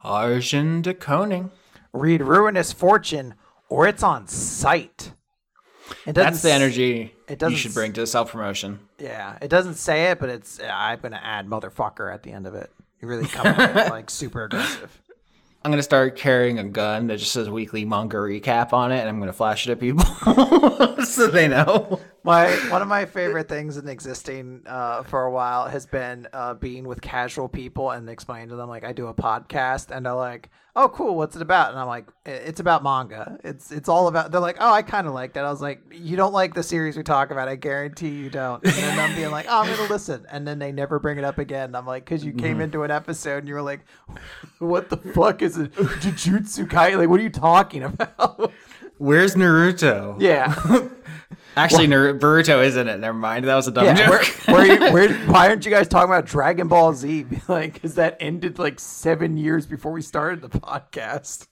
Arjun 0.03 0.83
de 0.83 0.93
Koning. 0.93 1.51
Read 1.93 2.21
Ruinous 2.21 2.71
Fortune, 2.71 3.33
or 3.69 3.88
it's 3.88 4.03
on 4.03 4.27
site. 4.27 5.13
It 6.05 6.13
doesn't 6.13 6.31
That's 6.34 6.41
the 6.41 6.51
energy 6.51 7.13
it 7.27 7.41
you 7.41 7.55
should 7.55 7.73
bring 7.73 7.93
to 7.93 8.05
self 8.07 8.31
promotion. 8.31 8.80
Yeah, 8.99 9.38
it 9.41 9.49
doesn't 9.49 9.76
say 9.76 10.11
it, 10.11 10.19
but 10.19 10.30
it's. 10.30 10.59
I'm 10.61 10.99
gonna 10.99 11.22
add 11.22 11.47
motherfucker 11.47 12.13
at 12.13 12.23
the 12.23 12.31
end 12.31 12.47
of 12.47 12.55
it. 12.55 12.72
You 13.01 13.07
really 13.07 13.27
come 13.27 13.47
in 13.47 13.89
like 13.89 14.09
super 14.09 14.43
aggressive. 14.43 15.01
I'm 15.63 15.72
gonna 15.72 15.84
start 15.84 16.15
carrying 16.15 16.59
a 16.59 16.63
gun 16.63 17.07
that 17.07 17.19
just 17.19 17.31
says 17.31 17.49
weekly 17.49 17.85
manga 17.85 18.18
recap 18.18 18.73
on 18.73 18.91
it, 18.91 18.99
and 18.99 19.09
I'm 19.09 19.19
gonna 19.19 19.34
flash 19.34 19.68
it 19.68 19.72
at 19.72 19.80
people 19.80 20.05
so 21.05 21.27
they 21.27 21.47
know. 21.47 21.99
My 22.23 22.52
one 22.69 22.81
of 22.84 22.88
my 22.88 23.06
favorite 23.06 23.49
things 23.49 23.77
in 23.77 23.88
existing 23.88 24.61
uh, 24.68 25.02
for 25.03 25.23
a 25.23 25.31
while 25.31 25.68
has 25.68 25.88
been 25.88 26.27
uh, 26.34 26.53
being 26.53 26.84
with 26.88 27.02
casual 27.02 27.49
people 27.49 27.89
and 27.91 28.07
explaining 28.10 28.49
to 28.49 28.56
them 28.56 28.69
like 28.69 28.84
I 28.84 28.93
do 28.93 29.07
a 29.07 29.14
podcast 29.14 29.89
and 29.89 30.06
they're 30.06 30.14
like, 30.14 30.49
"Oh, 30.76 30.88
cool, 30.89 31.15
what's 31.15 31.35
it 31.35 31.41
about?" 31.41 31.72
And 31.72 31.80
I'm 31.80 31.88
like, 31.88 32.06
"It's 32.26 32.60
about 32.60 32.84
manga. 32.84 33.39
It's 33.43 33.72
it's 33.72 33.89
all 33.89 34.07
about." 34.07 34.31
They're 34.31 34.39
like, 34.39 34.57
"Oh, 34.60 34.72
I 34.72 34.84
kind 34.84 35.07
of 35.07 35.14
like 35.14 35.34
that." 35.34 35.45
I 35.45 35.49
was 35.49 35.61
like, 35.61 35.81
"You 35.91 36.15
don't 36.15 36.34
like 36.34 36.53
the 36.53 36.61
series 36.61 36.95
we 36.95 37.02
talk 37.02 37.31
about? 37.31 37.48
I 37.48 37.56
guarantee 37.56 38.10
you 38.10 38.30
don't." 38.30 38.64
And 38.64 38.73
then 38.73 38.99
I'm 38.99 39.15
being 39.15 39.31
like, 39.31 39.48
"Oh, 39.49 39.61
I'm 39.61 39.76
gonna 39.76 39.89
listen," 39.89 40.27
and 40.31 40.48
then 40.48 40.60
they 40.60 40.72
never 40.72 40.99
bring 40.99 41.18
it 41.18 41.23
up 41.23 41.39
again. 41.39 41.73
I'm 41.76 41.88
like, 41.88 42.06
"Cause 42.06 42.23
you 42.23 42.34
came 42.34 42.61
into 42.61 42.84
an 42.84 42.91
episode 42.91 43.39
and 43.39 43.48
you 43.48 43.56
were 43.56 43.64
like, 43.64 43.80
what 44.60 44.89
the 44.89 44.98
fuck 44.98 45.41
is 45.41 45.57
it? 45.57 45.73
Jujutsu 45.73 46.69
Kai? 46.69 46.93
Like, 46.95 47.10
what 47.10 47.19
are 47.19 47.23
you 47.23 47.30
talking 47.31 47.81
about?" 47.84 48.52
Where's 48.99 49.34
Naruto? 49.34 50.22
yeah. 50.22 50.53
Actually, 51.57 51.87
Naruto 51.87 52.63
isn't 52.63 52.87
it. 52.87 52.99
Never 52.99 53.17
mind. 53.17 53.45
That 53.45 53.55
was 53.55 53.67
a 53.67 53.71
dumb 53.71 53.85
Yeah, 53.85 53.95
joke. 53.95 54.09
where, 54.47 54.55
where, 54.55 54.65
you, 54.65 54.93
where, 54.93 55.13
why 55.31 55.49
aren't 55.49 55.65
you 55.65 55.71
guys 55.71 55.87
talking 55.87 56.09
about 56.09 56.25
Dragon 56.25 56.67
Ball 56.67 56.93
Z? 56.93 57.25
Like, 57.47 57.73
because 57.73 57.95
that 57.95 58.15
ended 58.19 58.57
like 58.59 58.79
seven 58.79 59.35
years 59.37 59.65
before 59.65 59.91
we 59.91 60.01
started 60.01 60.41
the 60.41 60.47
podcast. 60.49 61.47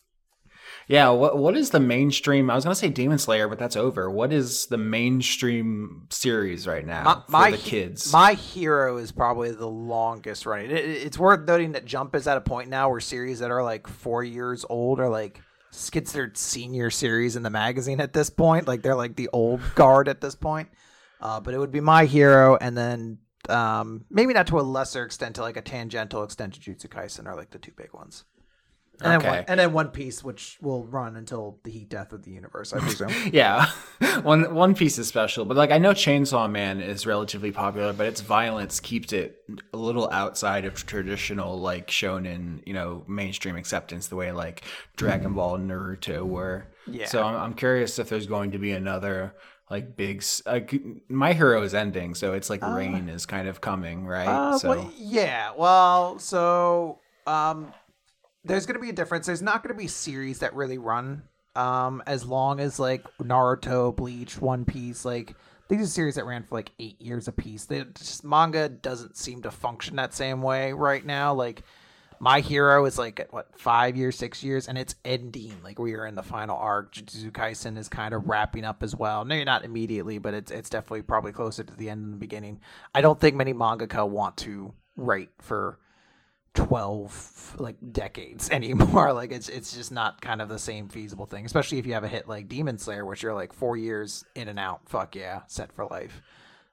yeah. 0.87 1.09
What 1.09 1.37
What 1.37 1.57
is 1.57 1.71
the 1.71 1.79
mainstream? 1.81 2.49
I 2.49 2.55
was 2.55 2.63
gonna 2.63 2.75
say 2.75 2.89
Demon 2.89 3.17
Slayer, 3.17 3.47
but 3.49 3.59
that's 3.59 3.75
over. 3.75 4.09
What 4.09 4.31
is 4.31 4.67
the 4.67 4.77
mainstream 4.77 6.07
series 6.09 6.65
right 6.67 6.85
now 6.85 7.25
for 7.29 7.51
the 7.51 7.57
he- 7.57 7.69
kids? 7.69 8.11
My 8.13 8.33
Hero 8.33 8.97
is 8.97 9.11
probably 9.11 9.51
the 9.51 9.67
longest 9.67 10.45
running. 10.45 10.71
It, 10.71 10.77
it- 10.77 11.03
it's 11.07 11.19
worth 11.19 11.45
noting 11.47 11.73
that 11.73 11.85
Jump 11.85 12.15
is 12.15 12.27
at 12.27 12.37
a 12.37 12.41
point 12.41 12.69
now 12.69 12.89
where 12.89 12.99
series 13.01 13.39
that 13.39 13.51
are 13.51 13.63
like 13.63 13.87
four 13.87 14.23
years 14.23 14.65
old 14.69 14.99
are 14.99 15.09
like 15.09 15.41
considered 15.89 16.37
senior 16.37 16.89
series 16.89 17.35
in 17.35 17.43
the 17.43 17.49
magazine 17.49 18.01
at 18.01 18.13
this 18.13 18.29
point. 18.29 18.67
Like 18.67 18.81
they're 18.81 18.95
like 18.95 19.15
the 19.15 19.29
old 19.31 19.61
guard 19.75 20.07
at 20.07 20.21
this 20.21 20.35
point. 20.35 20.69
Uh, 21.21 21.39
but 21.39 21.53
it 21.53 21.57
would 21.57 21.71
be 21.71 21.81
My 21.81 22.05
Hero, 22.05 22.55
and 22.55 22.77
then 22.77 23.17
um, 23.49 24.05
maybe 24.09 24.33
not 24.33 24.47
to 24.47 24.59
a 24.59 24.61
lesser 24.61 25.03
extent 25.03 25.35
to 25.35 25.41
like 25.41 25.57
a 25.57 25.61
tangential 25.61 26.23
extent 26.23 26.59
Jujutsu 26.59 26.87
Kaisen 26.87 27.25
are 27.25 27.35
like 27.35 27.51
the 27.51 27.59
two 27.59 27.73
big 27.75 27.93
ones. 27.93 28.23
And, 29.01 29.11
then 29.13 29.19
Okay. 29.19 29.29
one, 29.29 29.45
and 29.47 29.59
then 29.59 29.73
One 29.73 29.87
Piece, 29.89 30.23
which 30.23 30.57
will 30.61 30.83
run 30.85 31.15
until 31.15 31.59
the 31.63 31.71
heat 31.71 31.89
death 31.89 32.11
of 32.11 32.23
the 32.23 32.31
universe, 32.31 32.73
I 32.73 32.79
presume. 32.79 33.13
yeah, 33.33 33.67
one 34.23 34.53
One 34.53 34.75
Piece 34.75 34.97
is 34.97 35.07
special, 35.07 35.45
but 35.45 35.55
like 35.55 35.71
I 35.71 35.77
know 35.77 35.91
Chainsaw 35.91 36.49
Man 36.51 36.81
is 36.81 37.05
relatively 37.05 37.51
popular, 37.51 37.93
but 37.93 38.07
its 38.07 38.21
violence 38.21 38.79
keeps 38.79 39.13
it 39.13 39.41
a 39.73 39.77
little 39.77 40.09
outside 40.11 40.65
of 40.65 40.85
traditional 40.85 41.59
like 41.59 41.87
shonen, 41.87 42.61
you 42.65 42.73
know, 42.73 43.03
mainstream 43.07 43.55
acceptance 43.55 44.07
the 44.07 44.15
way 44.15 44.31
like 44.31 44.63
Dragon 44.97 45.33
Ball 45.33 45.55
and 45.55 45.69
Naruto 45.69 46.23
were. 46.23 46.67
Yeah. 46.85 47.05
So 47.05 47.23
I'm, 47.23 47.35
I'm 47.35 47.53
curious 47.53 47.99
if 47.99 48.09
there's 48.09 48.27
going 48.27 48.51
to 48.51 48.57
be 48.59 48.71
another 48.71 49.35
like 49.69 49.95
big. 49.95 50.23
Like 50.45 50.75
My 51.07 51.33
Hero 51.33 51.61
is 51.61 51.73
ending, 51.73 52.15
so 52.15 52.33
it's 52.33 52.49
like 52.49 52.61
Rain 52.63 53.07
is 53.07 53.25
kind 53.25 53.47
of 53.47 53.61
coming, 53.61 54.05
right? 54.05 54.27
Uh, 54.27 54.57
so 54.57 54.69
well, 54.69 54.93
yeah. 54.97 55.51
Well, 55.55 56.19
so 56.19 56.99
um, 57.27 57.71
there's 58.49 58.65
going 58.65 58.75
to 58.75 58.81
be 58.81 58.89
a 58.89 58.93
difference. 58.93 59.27
There's 59.27 59.43
not 59.43 59.61
going 59.61 59.75
to 59.75 59.79
be 59.79 59.87
series 59.87 60.39
that 60.39 60.55
really 60.55 60.79
run 60.79 61.21
um, 61.55 62.01
as 62.07 62.25
long 62.25 62.59
as 62.59 62.79
like 62.79 63.03
Naruto, 63.19 63.95
Bleach, 63.95 64.41
One 64.41 64.65
Piece. 64.65 65.05
Like 65.05 65.35
these 65.67 65.83
are 65.83 65.85
series 65.85 66.15
that 66.15 66.25
ran 66.25 66.41
for 66.41 66.55
like 66.55 66.71
eight 66.79 66.99
years 66.99 67.27
a 67.27 67.31
piece. 67.31 67.65
They 67.65 67.85
just 67.93 68.23
manga 68.23 68.67
doesn't 68.67 69.17
seem 69.17 69.43
to 69.43 69.51
function 69.51 69.97
that 69.97 70.15
same 70.15 70.41
way 70.41 70.73
right 70.73 71.05
now. 71.05 71.31
Like 71.31 71.61
my 72.19 72.39
hero 72.39 72.85
is 72.85 72.97
like 72.97 73.19
at 73.19 73.31
what 73.31 73.55
five 73.55 73.95
years, 73.95 74.17
six 74.17 74.43
years, 74.43 74.67
and 74.67 74.79
it's 74.79 74.95
ending. 75.05 75.53
Like 75.63 75.77
we 75.77 75.93
are 75.93 76.07
in 76.07 76.15
the 76.15 76.23
final 76.23 76.57
arc. 76.57 76.95
Jujutsu 76.95 77.31
Kaisen 77.31 77.77
is 77.77 77.87
kind 77.87 78.15
of 78.15 78.27
wrapping 78.27 78.65
up 78.65 78.81
as 78.81 78.95
well. 78.95 79.25
No, 79.25 79.35
you're 79.35 79.45
not 79.45 79.63
immediately, 79.63 80.17
but 80.17 80.33
it's 80.33 80.49
it's 80.49 80.71
definitely 80.71 81.03
probably 81.03 81.33
closer 81.33 81.63
to 81.63 81.75
the 81.75 81.91
end 81.91 82.03
than 82.03 82.11
the 82.11 82.17
beginning. 82.17 82.61
I 82.95 83.01
don't 83.01 83.19
think 83.19 83.35
many 83.35 83.53
mangaka 83.53 84.09
want 84.09 84.37
to 84.37 84.73
write 84.97 85.29
for 85.37 85.77
twelve 86.53 87.55
like 87.57 87.75
decades 87.91 88.49
anymore. 88.51 89.13
Like 89.13 89.31
it's 89.31 89.49
it's 89.49 89.75
just 89.75 89.91
not 89.91 90.21
kind 90.21 90.41
of 90.41 90.49
the 90.49 90.59
same 90.59 90.89
feasible 90.89 91.25
thing, 91.25 91.45
especially 91.45 91.79
if 91.79 91.85
you 91.85 91.93
have 91.93 92.03
a 92.03 92.07
hit 92.07 92.27
like 92.27 92.47
Demon 92.47 92.77
Slayer, 92.77 93.05
which 93.05 93.23
you're 93.23 93.33
like 93.33 93.53
four 93.53 93.77
years 93.77 94.25
in 94.35 94.47
and 94.47 94.59
out. 94.59 94.81
Fuck 94.87 95.15
yeah, 95.15 95.41
set 95.47 95.71
for 95.73 95.85
life. 95.85 96.21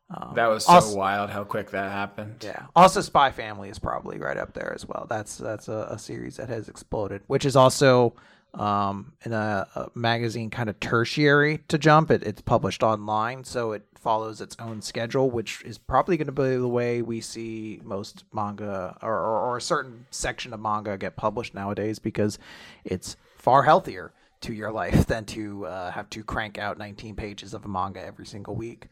Um, 0.08 0.34
that 0.36 0.46
was 0.46 0.64
so 0.64 0.72
also- 0.72 0.96
wild 0.96 1.30
how 1.30 1.42
quick 1.44 1.70
that 1.70 1.90
happened. 1.90 2.36
Yeah. 2.44 2.66
Also, 2.76 3.00
Spy 3.00 3.32
Family 3.32 3.68
is 3.70 3.78
probably 3.78 4.18
right 4.18 4.36
up 4.36 4.52
there 4.54 4.72
as 4.72 4.86
well. 4.86 5.06
That's 5.08 5.36
that's 5.36 5.68
a, 5.68 5.88
a 5.90 5.98
series 5.98 6.36
that 6.36 6.48
has 6.48 6.68
exploded, 6.68 7.22
which 7.26 7.44
is 7.44 7.56
also 7.56 8.14
um, 8.56 9.12
in 9.24 9.32
a, 9.32 9.68
a 9.74 9.90
magazine 9.94 10.50
kind 10.50 10.68
of 10.68 10.80
tertiary 10.80 11.60
to 11.68 11.78
Jump. 11.78 12.10
It, 12.10 12.22
it's 12.22 12.40
published 12.40 12.82
online, 12.82 13.44
so 13.44 13.72
it 13.72 13.84
follows 13.94 14.40
its 14.40 14.56
own 14.58 14.82
schedule, 14.82 15.30
which 15.30 15.62
is 15.64 15.78
probably 15.78 16.16
going 16.16 16.26
to 16.26 16.32
be 16.32 16.56
the 16.56 16.68
way 16.68 17.02
we 17.02 17.20
see 17.20 17.80
most 17.84 18.24
manga 18.32 18.96
or, 19.02 19.12
or, 19.12 19.40
or 19.40 19.56
a 19.56 19.62
certain 19.62 20.06
section 20.10 20.52
of 20.52 20.60
manga 20.60 20.96
get 20.96 21.16
published 21.16 21.54
nowadays 21.54 21.98
because 21.98 22.38
it's 22.84 23.16
far 23.36 23.62
healthier 23.62 24.12
to 24.40 24.52
your 24.52 24.72
life 24.72 25.06
than 25.08 25.24
to 25.24 25.66
uh, 25.66 25.90
have 25.90 26.08
to 26.10 26.22
crank 26.22 26.58
out 26.58 26.78
19 26.78 27.14
pages 27.16 27.52
of 27.52 27.64
a 27.64 27.68
manga 27.68 28.04
every 28.04 28.26
single 28.26 28.54
week. 28.54 28.88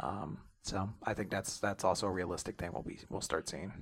Um, 0.00 0.38
so 0.62 0.88
I 1.02 1.12
think 1.12 1.30
that's 1.30 1.58
that's 1.58 1.84
also 1.84 2.06
a 2.06 2.10
realistic 2.10 2.56
thing 2.56 2.70
we'll 2.72 2.82
be 2.82 3.00
we'll 3.10 3.20
start 3.20 3.48
seeing. 3.48 3.72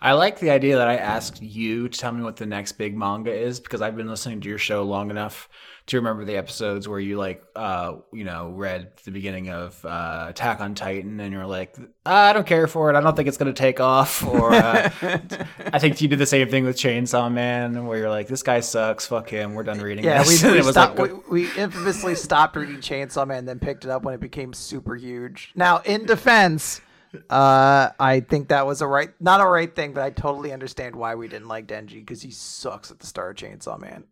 I 0.00 0.12
like 0.12 0.38
the 0.38 0.50
idea 0.50 0.76
that 0.76 0.88
I 0.88 0.96
asked 0.96 1.42
you 1.42 1.88
to 1.88 1.98
tell 1.98 2.12
me 2.12 2.22
what 2.22 2.36
the 2.36 2.46
next 2.46 2.72
big 2.72 2.96
manga 2.96 3.32
is 3.32 3.60
because 3.60 3.82
I've 3.82 3.96
been 3.96 4.08
listening 4.08 4.40
to 4.42 4.48
your 4.48 4.58
show 4.58 4.82
long 4.82 5.10
enough 5.10 5.48
to 5.86 5.98
remember 5.98 6.24
the 6.24 6.36
episodes 6.36 6.88
where 6.88 6.98
you 6.98 7.16
like, 7.16 7.44
uh, 7.54 7.94
you 8.12 8.24
know, 8.24 8.50
read 8.50 8.90
the 9.04 9.12
beginning 9.12 9.50
of 9.50 9.82
uh, 9.84 10.26
Attack 10.28 10.60
on 10.60 10.74
Titan 10.74 11.20
and 11.20 11.32
you're 11.32 11.46
like, 11.46 11.76
"Ah, 12.04 12.30
I 12.30 12.32
don't 12.32 12.46
care 12.46 12.66
for 12.66 12.90
it. 12.90 12.96
I 12.96 13.00
don't 13.00 13.14
think 13.14 13.28
it's 13.28 13.36
gonna 13.36 13.52
take 13.52 13.80
off. 13.80 14.24
Or 14.36 14.52
uh, 14.52 14.90
I 15.72 15.78
think 15.78 16.00
you 16.00 16.08
did 16.08 16.18
the 16.18 16.26
same 16.26 16.48
thing 16.48 16.64
with 16.64 16.76
Chainsaw 16.76 17.32
Man 17.32 17.86
where 17.86 17.98
you're 17.98 18.10
like, 18.10 18.26
this 18.26 18.42
guy 18.42 18.60
sucks. 18.60 19.06
Fuck 19.06 19.30
him. 19.30 19.54
We're 19.54 19.62
done 19.62 19.78
reading 19.78 20.04
Yeah, 20.04 20.22
this. 20.24 20.42
we, 20.44 20.50
we, 20.50 20.58
it 20.58 20.64
was 20.64 20.74
stopped, 20.74 20.98
like, 20.98 21.30
we, 21.30 21.42
we 21.44 21.56
infamously 21.56 22.16
stopped 22.16 22.56
reading 22.56 22.76
Chainsaw 22.78 23.26
Man, 23.26 23.38
and 23.38 23.48
then 23.48 23.58
picked 23.60 23.84
it 23.84 23.90
up 23.90 24.02
when 24.02 24.14
it 24.14 24.20
became 24.20 24.52
super 24.52 24.96
huge. 24.96 25.52
Now, 25.54 25.78
in 25.84 26.04
defense, 26.04 26.80
Uh, 27.30 27.90
I 27.98 28.20
think 28.20 28.48
that 28.48 28.66
was 28.66 28.80
a 28.80 28.86
right, 28.86 29.10
not 29.20 29.40
a 29.40 29.46
right 29.46 29.74
thing, 29.74 29.92
but 29.92 30.02
I 30.02 30.10
totally 30.10 30.52
understand 30.52 30.96
why 30.96 31.14
we 31.14 31.28
didn't 31.28 31.48
like 31.48 31.66
Denji 31.66 31.94
because 31.94 32.22
he 32.22 32.30
sucks 32.30 32.90
at 32.90 32.98
the 32.98 33.06
Star 33.06 33.34
Chainsaw 33.34 33.80
Man. 33.80 34.04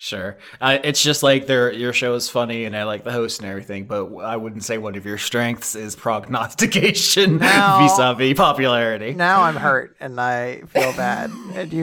Sure. 0.00 0.38
Uh, 0.60 0.78
it's 0.84 1.02
just 1.02 1.24
like 1.24 1.48
their 1.48 1.72
your 1.72 1.92
show 1.92 2.14
is 2.14 2.30
funny 2.30 2.66
and 2.66 2.76
I 2.76 2.84
like 2.84 3.02
the 3.02 3.10
host 3.10 3.40
and 3.40 3.50
everything, 3.50 3.86
but 3.86 4.14
I 4.18 4.36
wouldn't 4.36 4.62
say 4.62 4.78
one 4.78 4.94
of 4.94 5.04
your 5.04 5.18
strengths 5.18 5.74
is 5.74 5.96
prognostication 5.96 7.40
vis-a-vis 7.40 8.34
popularity. 8.34 9.14
Now 9.14 9.42
I'm 9.42 9.56
hurt 9.56 9.96
and 9.98 10.20
I 10.20 10.60
feel 10.68 10.92
bad. 10.92 11.32
And 11.52 11.72
you, 11.72 11.82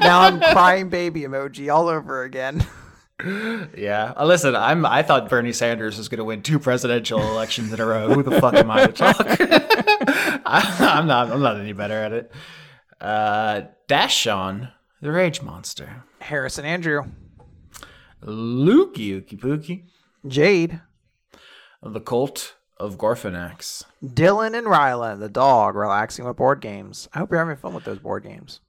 now 0.00 0.20
I'm 0.20 0.38
crying 0.38 0.90
baby 0.90 1.22
emoji 1.22 1.74
all 1.74 1.88
over 1.88 2.22
again. 2.22 2.64
Yeah. 3.76 4.12
Uh, 4.16 4.24
listen, 4.26 4.54
I'm 4.56 4.84
I 4.86 5.02
thought 5.02 5.28
Bernie 5.28 5.52
Sanders 5.52 5.98
was 5.98 6.08
going 6.08 6.18
to 6.18 6.24
win 6.24 6.42
two 6.42 6.58
presidential 6.58 7.20
elections 7.20 7.72
in 7.72 7.80
a 7.80 7.86
row. 7.86 8.12
Who 8.12 8.22
the 8.22 8.40
fuck 8.40 8.54
am 8.54 8.70
I 8.70 8.86
to 8.86 8.92
talk? 8.92 9.16
I, 10.46 10.76
I'm 10.98 11.06
not 11.06 11.30
I'm 11.30 11.40
not 11.42 11.58
any 11.60 11.72
better 11.72 11.94
at 11.94 12.12
it. 12.12 12.32
Uh 13.00 13.62
Dashon, 13.88 14.72
the 15.00 15.10
Rage 15.12 15.42
Monster. 15.42 16.04
Harrison 16.20 16.64
Andrew, 16.64 17.02
Lukey 18.22 19.20
Ookie 19.20 19.38
Pookie, 19.40 19.84
Jade, 20.26 20.80
the 21.82 22.00
Cult 22.00 22.54
of 22.78 22.96
Gorfanax. 22.98 23.84
Dylan, 24.02 24.56
and 24.56 24.66
Rylan, 24.66 25.20
the 25.20 25.28
dog, 25.28 25.74
relaxing 25.76 26.24
with 26.24 26.36
board 26.36 26.60
games. 26.60 27.08
I 27.12 27.18
hope 27.18 27.30
you're 27.30 27.38
having 27.38 27.56
fun 27.56 27.74
with 27.74 27.84
those 27.84 27.98
board 27.98 28.22
games. 28.22 28.60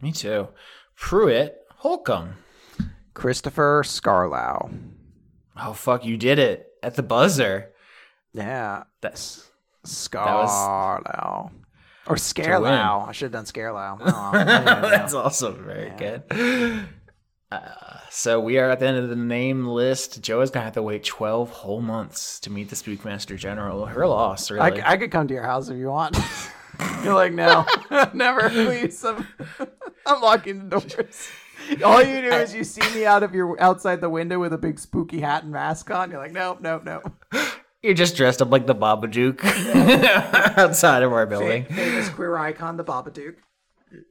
Me 0.00 0.12
too. 0.12 0.48
Pruitt 0.96 1.56
Holcomb. 1.76 2.34
Christopher 3.16 3.82
Scarlow. 3.82 4.70
Oh 5.58 5.72
fuck, 5.72 6.04
you 6.04 6.18
did 6.18 6.38
it 6.38 6.68
at 6.82 6.96
the 6.96 7.02
buzzer. 7.02 7.72
Yeah, 8.34 8.84
That's 9.00 9.48
Scarlow. 9.86 11.50
Or 12.06 12.16
Scarelow. 12.16 13.08
I 13.08 13.12
should 13.12 13.32
have 13.32 13.32
done 13.32 13.46
Scarelow. 13.46 13.98
I 14.04 14.64
know. 14.64 14.90
that's 14.90 15.14
also 15.14 15.52
very 15.52 15.92
good. 15.96 16.24
Uh, 17.50 17.60
so 18.10 18.38
we 18.38 18.58
are 18.58 18.68
at 18.68 18.80
the 18.80 18.86
end 18.86 18.98
of 18.98 19.08
the 19.08 19.16
name 19.16 19.66
list. 19.66 20.20
Joe 20.20 20.42
is 20.42 20.50
gonna 20.50 20.64
have 20.64 20.74
to 20.74 20.82
wait 20.82 21.02
twelve 21.02 21.48
whole 21.48 21.80
months 21.80 22.38
to 22.40 22.50
meet 22.50 22.68
the 22.68 22.76
Spookmaster 22.76 23.38
General. 23.38 23.86
Her 23.86 24.06
loss, 24.06 24.50
I, 24.50 24.54
really. 24.54 24.82
I 24.82 24.98
could 24.98 25.10
come 25.10 25.26
to 25.28 25.32
your 25.34 25.42
house 25.42 25.70
if 25.70 25.78
you 25.78 25.88
want. 25.88 26.18
You're 27.02 27.14
like, 27.14 27.32
no, 27.32 27.64
never, 28.12 28.50
please. 28.50 29.02
I'm, 29.02 29.26
I'm 30.04 30.20
locking 30.20 30.68
the 30.68 30.80
doors. 30.80 31.28
All 31.84 32.02
you 32.02 32.22
do 32.22 32.28
is 32.28 32.54
you 32.54 32.64
see 32.64 32.94
me 32.94 33.06
out 33.06 33.22
of 33.22 33.34
your 33.34 33.60
outside 33.60 34.00
the 34.00 34.10
window 34.10 34.38
with 34.38 34.52
a 34.52 34.58
big 34.58 34.78
spooky 34.78 35.20
hat 35.20 35.44
and 35.44 35.52
mask 35.52 35.90
on. 35.90 36.10
You're 36.10 36.20
like, 36.20 36.32
nope, 36.32 36.60
nope, 36.60 36.84
nope. 36.84 37.12
You're 37.82 37.94
just 37.94 38.16
dressed 38.16 38.42
up 38.42 38.50
like 38.50 38.66
the 38.66 38.74
Babadook 38.74 39.44
outside 40.58 41.02
of 41.02 41.12
our 41.12 41.26
building. 41.26 41.64
Famous 41.66 42.08
queer 42.08 42.36
icon, 42.36 42.76
the 42.76 42.84
Babadook. 42.84 43.36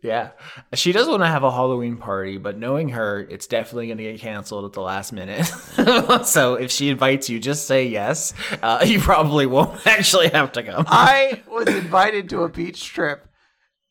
Yeah. 0.02 0.32
She 0.73 0.91
does 0.91 1.07
want 1.07 1.23
to 1.23 1.27
have 1.27 1.44
a 1.44 1.52
Halloween 1.52 1.98
party, 1.98 2.38
but 2.38 2.57
knowing 2.57 2.90
her, 2.90 3.27
it's 3.30 3.48
definitely 3.48 3.88
going 3.88 3.98
to 3.98 4.03
get 4.03 4.19
canceled 4.19 4.65
at 4.65 4.73
the 4.73 4.82
last 4.82 5.11
minute. 5.11 5.45
so 6.26 6.56
if 6.56 6.72
she 6.72 6.90
invites 6.90 7.30
you, 7.30 7.40
just 7.40 7.68
say 7.68 7.88
yes. 7.88 8.34
Uh, 8.61 8.84
you 8.86 8.99
probably 8.99 9.45
won't 9.45 9.86
actually 9.88 10.30
have 10.30 10.52
to 10.53 10.64
come. 10.64 10.86
I 10.88 11.41
was 11.49 11.68
invited 11.68 12.30
to 12.30 12.44
a 12.44 12.49
beach 12.49 12.86
trip 12.86 13.27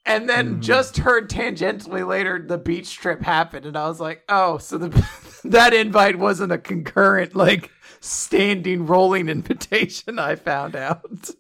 and 0.07 0.29
then 0.29 0.61
just 0.61 0.99
heard 0.99 1.31
tangentially 1.31 2.07
later 2.07 2.45
the 2.47 2.59
beach 2.59 2.97
trip 2.97 3.23
happened 3.23 3.67
and 3.67 3.77
I 3.77 3.89
was 3.89 4.01
like, 4.01 4.23
"Oh, 4.29 4.59
so 4.59 4.79
the 4.79 5.07
that 5.45 5.73
invite 5.73 6.19
wasn't 6.19 6.53
a 6.53 6.59
concurrent 6.59 7.35
like 7.35 7.71
standing 8.01 8.87
rolling 8.87 9.29
invitation 9.29 10.19
I 10.19 10.37
found 10.37 10.77
out." 10.77 11.31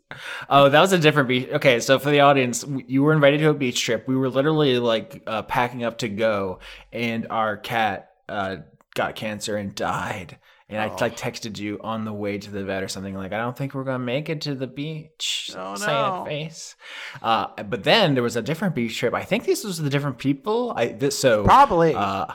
Oh, 0.48 0.68
that 0.68 0.80
was 0.80 0.92
a 0.92 0.98
different 0.98 1.28
beach. 1.28 1.48
Okay, 1.50 1.80
so 1.80 1.98
for 1.98 2.10
the 2.10 2.20
audience, 2.20 2.64
you 2.86 3.02
were 3.02 3.12
invited 3.12 3.38
to 3.40 3.50
a 3.50 3.54
beach 3.54 3.82
trip. 3.82 4.08
We 4.08 4.16
were 4.16 4.30
literally 4.30 4.78
like 4.78 5.22
uh, 5.26 5.42
packing 5.42 5.84
up 5.84 5.98
to 5.98 6.08
go, 6.08 6.60
and 6.92 7.26
our 7.30 7.56
cat 7.56 8.12
uh, 8.28 8.56
got 8.94 9.16
cancer 9.16 9.56
and 9.56 9.74
died. 9.74 10.38
And 10.68 10.80
I 10.80 10.86
like 10.96 11.16
texted 11.16 11.58
you 11.58 11.78
on 11.82 12.06
the 12.06 12.12
way 12.12 12.38
to 12.38 12.50
the 12.50 12.64
vet 12.64 12.82
or 12.82 12.88
something 12.88 13.14
like, 13.14 13.32
I 13.32 13.38
don't 13.38 13.56
think 13.56 13.74
we're 13.74 13.84
gonna 13.84 13.98
make 13.98 14.30
it 14.30 14.40
to 14.42 14.54
the 14.54 14.66
beach. 14.66 15.50
Oh, 15.54 15.74
no. 15.74 16.24
face. 16.26 16.74
Uh, 17.22 17.48
but 17.64 17.84
then 17.84 18.14
there 18.14 18.22
was 18.22 18.34
a 18.36 18.42
different 18.42 18.74
beach 18.74 18.96
trip. 18.98 19.12
I 19.12 19.24
think 19.24 19.44
these 19.44 19.62
was 19.62 19.78
the 19.78 19.90
different 19.90 20.18
people. 20.18 20.72
I 20.74 20.88
this 20.88 21.18
so 21.18 21.44
Probably. 21.44 21.94
uh, 21.94 22.26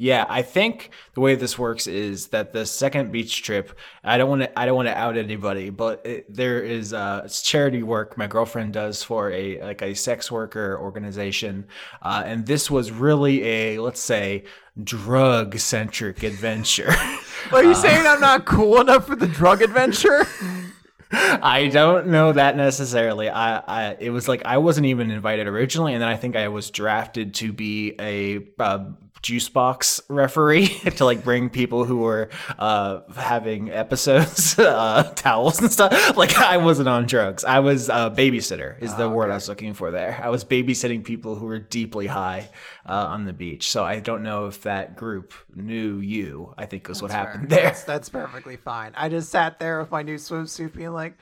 yeah, 0.00 0.26
I 0.28 0.42
think 0.42 0.90
the 1.14 1.20
way 1.20 1.34
this 1.34 1.58
works 1.58 1.88
is 1.88 2.28
that 2.28 2.52
the 2.52 2.64
second 2.64 3.10
beach 3.10 3.42
trip. 3.42 3.76
I 4.04 4.16
don't 4.16 4.28
want 4.28 4.42
to. 4.42 4.58
I 4.58 4.64
don't 4.64 4.76
want 4.76 4.86
to 4.86 4.96
out 4.96 5.16
anybody, 5.16 5.70
but 5.70 6.06
it, 6.06 6.32
there 6.32 6.62
is 6.62 6.92
uh, 6.92 7.22
it's 7.24 7.42
charity 7.42 7.82
work 7.82 8.16
my 8.16 8.28
girlfriend 8.28 8.74
does 8.74 9.02
for 9.02 9.32
a 9.32 9.60
like 9.60 9.82
a 9.82 9.94
sex 9.94 10.30
worker 10.30 10.78
organization, 10.80 11.66
uh, 12.00 12.22
and 12.24 12.46
this 12.46 12.70
was 12.70 12.92
really 12.92 13.42
a 13.42 13.80
let's 13.80 13.98
say 13.98 14.44
drug 14.84 15.58
centric 15.58 16.22
adventure. 16.22 16.94
Are 17.52 17.64
you 17.64 17.74
saying 17.74 18.06
I'm 18.06 18.20
not 18.20 18.44
cool 18.44 18.80
enough 18.80 19.04
for 19.08 19.16
the 19.16 19.26
drug 19.26 19.62
adventure? 19.62 20.28
I 21.10 21.68
don't 21.68 22.08
know 22.08 22.32
that 22.32 22.56
necessarily. 22.56 23.30
I, 23.30 23.58
I 23.58 23.96
it 23.98 24.10
was 24.10 24.28
like 24.28 24.44
I 24.44 24.58
wasn't 24.58 24.86
even 24.86 25.10
invited 25.10 25.46
originally, 25.46 25.94
and 25.94 26.02
then 26.02 26.08
I 26.08 26.16
think 26.16 26.36
I 26.36 26.48
was 26.48 26.70
drafted 26.70 27.34
to 27.34 27.52
be 27.52 27.94
a 27.98 28.46
uh, 28.58 28.90
juice 29.22 29.48
box 29.48 30.00
referee 30.08 30.68
to 30.96 31.04
like 31.04 31.24
bring 31.24 31.50
people 31.50 31.84
who 31.84 31.98
were 31.98 32.30
uh, 32.58 33.00
having 33.16 33.70
episodes 33.70 34.58
uh, 34.58 35.12
towels 35.14 35.60
and 35.60 35.70
stuff. 35.70 36.16
Like 36.16 36.36
I 36.38 36.56
wasn't 36.56 36.88
on 36.88 37.06
drugs. 37.06 37.44
I 37.44 37.60
was 37.60 37.88
a 37.88 38.12
babysitter 38.14 38.80
is 38.80 38.94
the 38.94 39.08
word 39.08 39.30
I 39.30 39.34
was 39.34 39.48
looking 39.48 39.74
for 39.74 39.90
there. 39.90 40.20
I 40.22 40.28
was 40.28 40.44
babysitting 40.44 41.04
people 41.04 41.34
who 41.34 41.46
were 41.46 41.58
deeply 41.58 42.06
high 42.06 42.48
uh, 42.86 42.92
on 42.92 43.24
the 43.24 43.32
beach. 43.32 43.70
So 43.70 43.84
I 43.84 44.00
don't 44.00 44.22
know 44.22 44.46
if 44.46 44.62
that 44.62 44.96
group 44.96 45.34
knew 45.54 45.98
you. 45.98 46.54
I 46.56 46.66
think 46.66 46.88
was 46.88 47.02
what 47.02 47.10
happened 47.10 47.48
there. 47.50 47.64
That's, 47.64 47.84
that's 47.84 48.08
perfectly 48.08 48.56
fine. 48.56 48.92
I 48.94 49.08
just 49.08 49.30
sat 49.30 49.58
there 49.58 49.80
with 49.80 49.90
my 49.90 50.02
new 50.02 50.16
swimsuit 50.16 50.74
being 50.74 50.92
like, 50.92 51.16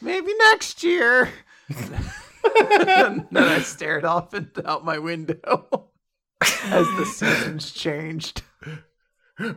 maybe 0.00 0.32
next 0.50 0.82
year. 0.82 1.30
and 1.68 3.26
then 3.30 3.36
I 3.36 3.60
stared 3.60 4.04
off 4.04 4.34
and 4.34 4.50
out 4.64 4.84
my 4.84 4.98
window 4.98 5.89
as 6.40 6.86
the 6.96 7.04
seasons 7.12 7.72
changed. 7.72 8.42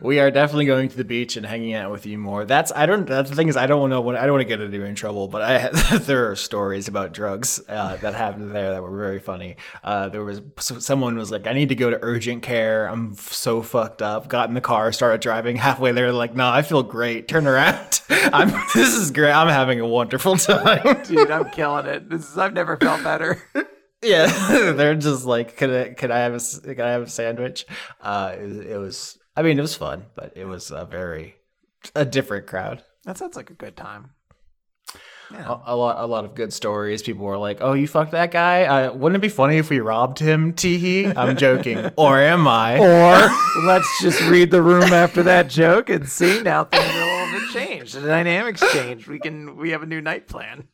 We 0.00 0.18
are 0.18 0.30
definitely 0.30 0.64
going 0.64 0.88
to 0.88 0.96
the 0.96 1.04
beach 1.04 1.36
and 1.36 1.44
hanging 1.44 1.74
out 1.74 1.90
with 1.90 2.06
you 2.06 2.16
more. 2.16 2.46
That's 2.46 2.72
I 2.74 2.86
don't. 2.86 3.06
That's 3.06 3.28
the 3.28 3.36
thing 3.36 3.48
is 3.48 3.56
I 3.56 3.66
don't 3.66 3.90
know 3.90 4.00
what 4.00 4.16
I 4.16 4.22
don't 4.22 4.32
want 4.32 4.40
to 4.40 4.48
get 4.48 4.60
into 4.60 4.82
in 4.82 4.94
trouble, 4.94 5.28
but 5.28 5.42
I 5.42 5.68
there 5.98 6.30
are 6.30 6.36
stories 6.36 6.88
about 6.88 7.12
drugs 7.12 7.60
uh, 7.68 7.96
that 7.96 8.14
happened 8.14 8.54
there 8.54 8.70
that 8.70 8.82
were 8.82 8.96
very 8.96 9.18
funny. 9.18 9.56
Uh, 9.82 10.08
there 10.08 10.24
was 10.24 10.40
someone 10.58 11.18
was 11.18 11.30
like, 11.30 11.46
I 11.46 11.52
need 11.52 11.68
to 11.68 11.74
go 11.74 11.90
to 11.90 11.98
urgent 12.00 12.42
care. 12.42 12.86
I'm 12.86 13.14
so 13.16 13.60
fucked 13.60 14.00
up. 14.00 14.28
Got 14.28 14.48
in 14.48 14.54
the 14.54 14.62
car, 14.62 14.90
started 14.90 15.20
driving. 15.20 15.56
Halfway 15.56 15.92
there, 15.92 16.12
like, 16.12 16.34
no, 16.34 16.48
I 16.48 16.62
feel 16.62 16.82
great. 16.82 17.28
Turn 17.28 17.46
around. 17.46 18.00
I'm. 18.08 18.50
This 18.74 18.94
is 18.94 19.10
great. 19.10 19.32
I'm 19.32 19.48
having 19.48 19.80
a 19.80 19.86
wonderful 19.86 20.36
time. 20.36 21.02
Dude, 21.02 21.30
I'm 21.30 21.50
killing 21.50 21.86
it. 21.86 22.08
This 22.08 22.30
is, 22.30 22.38
I've 22.38 22.54
never 22.54 22.78
felt 22.78 23.02
better. 23.04 23.42
Yeah, 24.04 24.72
they're 24.76 24.94
just 24.94 25.24
like, 25.24 25.56
could 25.56 25.70
I, 25.70 25.94
could 25.94 26.10
I 26.10 26.18
have 26.20 26.34
a, 26.34 26.60
could 26.60 26.80
I 26.80 26.90
have 26.90 27.02
a 27.02 27.08
sandwich? 27.08 27.66
Uh, 28.00 28.34
it, 28.36 28.66
it 28.72 28.78
was. 28.78 29.18
I 29.36 29.42
mean, 29.42 29.58
it 29.58 29.62
was 29.62 29.74
fun, 29.74 30.06
but 30.14 30.32
it 30.36 30.44
was 30.44 30.70
a 30.70 30.84
very 30.84 31.34
a 31.94 32.04
different 32.04 32.46
crowd. 32.46 32.84
That 33.04 33.18
sounds 33.18 33.36
like 33.36 33.50
a 33.50 33.54
good 33.54 33.76
time. 33.76 34.10
a, 35.32 35.60
a 35.66 35.76
lot 35.76 36.02
a 36.02 36.06
lot 36.06 36.24
of 36.24 36.34
good 36.34 36.52
stories. 36.52 37.02
People 37.02 37.24
were 37.24 37.36
like, 37.38 37.58
"Oh, 37.60 37.72
you 37.72 37.88
fucked 37.88 38.12
that 38.12 38.30
guy? 38.30 38.64
Uh, 38.64 38.92
wouldn't 38.92 39.16
it 39.16 39.26
be 39.26 39.28
funny 39.28 39.56
if 39.58 39.70
we 39.70 39.80
robbed 39.80 40.18
him?" 40.18 40.52
Teehee. 40.52 41.16
I'm 41.16 41.36
joking, 41.36 41.90
or 41.96 42.20
am 42.20 42.46
I? 42.46 42.78
Or 42.78 43.64
let's 43.66 44.00
just 44.00 44.20
read 44.22 44.50
the 44.50 44.62
room 44.62 44.92
after 44.92 45.22
that 45.24 45.48
joke 45.48 45.90
and 45.90 46.08
see 46.08 46.40
now 46.42 46.64
things 46.64 46.84
are 46.84 47.02
a 47.02 47.24
little 47.26 47.40
bit 47.40 47.50
changed. 47.52 47.94
The 47.94 48.06
dynamics 48.06 48.62
changed. 48.72 49.08
We 49.08 49.18
can 49.18 49.56
we 49.56 49.70
have 49.70 49.82
a 49.82 49.86
new 49.86 50.00
night 50.00 50.28
plan. 50.28 50.68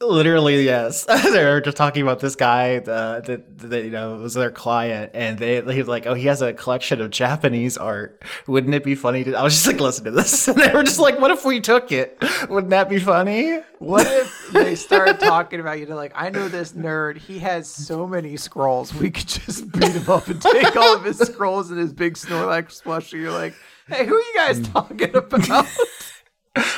Literally, 0.00 0.64
yes. 0.64 1.04
they 1.04 1.44
were 1.44 1.60
just 1.60 1.76
talking 1.76 2.02
about 2.02 2.20
this 2.20 2.36
guy 2.36 2.76
uh, 2.76 3.20
that, 3.20 3.58
that 3.58 3.84
you 3.84 3.90
know 3.90 4.16
was 4.16 4.34
their 4.34 4.50
client, 4.50 5.10
and 5.12 5.38
they 5.38 5.56
he 5.60 5.78
was 5.80 5.88
like, 5.88 6.06
"Oh, 6.06 6.14
he 6.14 6.28
has 6.28 6.40
a 6.40 6.52
collection 6.52 7.00
of 7.00 7.10
Japanese 7.10 7.76
art. 7.76 8.22
Wouldn't 8.46 8.74
it 8.74 8.84
be 8.84 8.94
funny?" 8.94 9.24
To-? 9.24 9.34
I 9.34 9.42
was 9.42 9.54
just 9.54 9.66
like, 9.66 9.80
"Listen 9.80 10.04
to 10.04 10.12
this," 10.12 10.46
and 10.48 10.56
they 10.56 10.72
were 10.72 10.84
just 10.84 11.00
like, 11.00 11.18
"What 11.18 11.32
if 11.32 11.44
we 11.44 11.60
took 11.60 11.90
it? 11.90 12.16
Wouldn't 12.48 12.70
that 12.70 12.88
be 12.88 13.00
funny?" 13.00 13.60
What 13.80 14.06
if 14.06 14.50
they 14.52 14.74
started 14.74 15.20
talking 15.20 15.60
about 15.60 15.78
you? 15.78 15.86
They're 15.86 15.94
like, 15.94 16.12
I 16.16 16.30
know 16.30 16.48
this 16.48 16.72
nerd. 16.72 17.16
He 17.16 17.38
has 17.38 17.68
so 17.68 18.08
many 18.08 18.36
scrolls. 18.36 18.92
We 18.92 19.08
could 19.12 19.28
just 19.28 19.70
beat 19.70 19.92
him 19.92 20.10
up 20.10 20.26
and 20.26 20.42
take 20.42 20.74
all 20.74 20.96
of 20.96 21.04
his 21.04 21.18
scrolls 21.18 21.70
and 21.70 21.78
his 21.78 21.92
big 21.92 22.14
Snorlax 22.14 22.82
plushie. 22.82 23.20
You're 23.20 23.30
like, 23.30 23.54
hey, 23.86 24.04
who 24.04 24.16
are 24.16 24.18
you 24.18 24.34
guys 24.34 24.68
talking 24.68 25.14
about? 25.14 25.66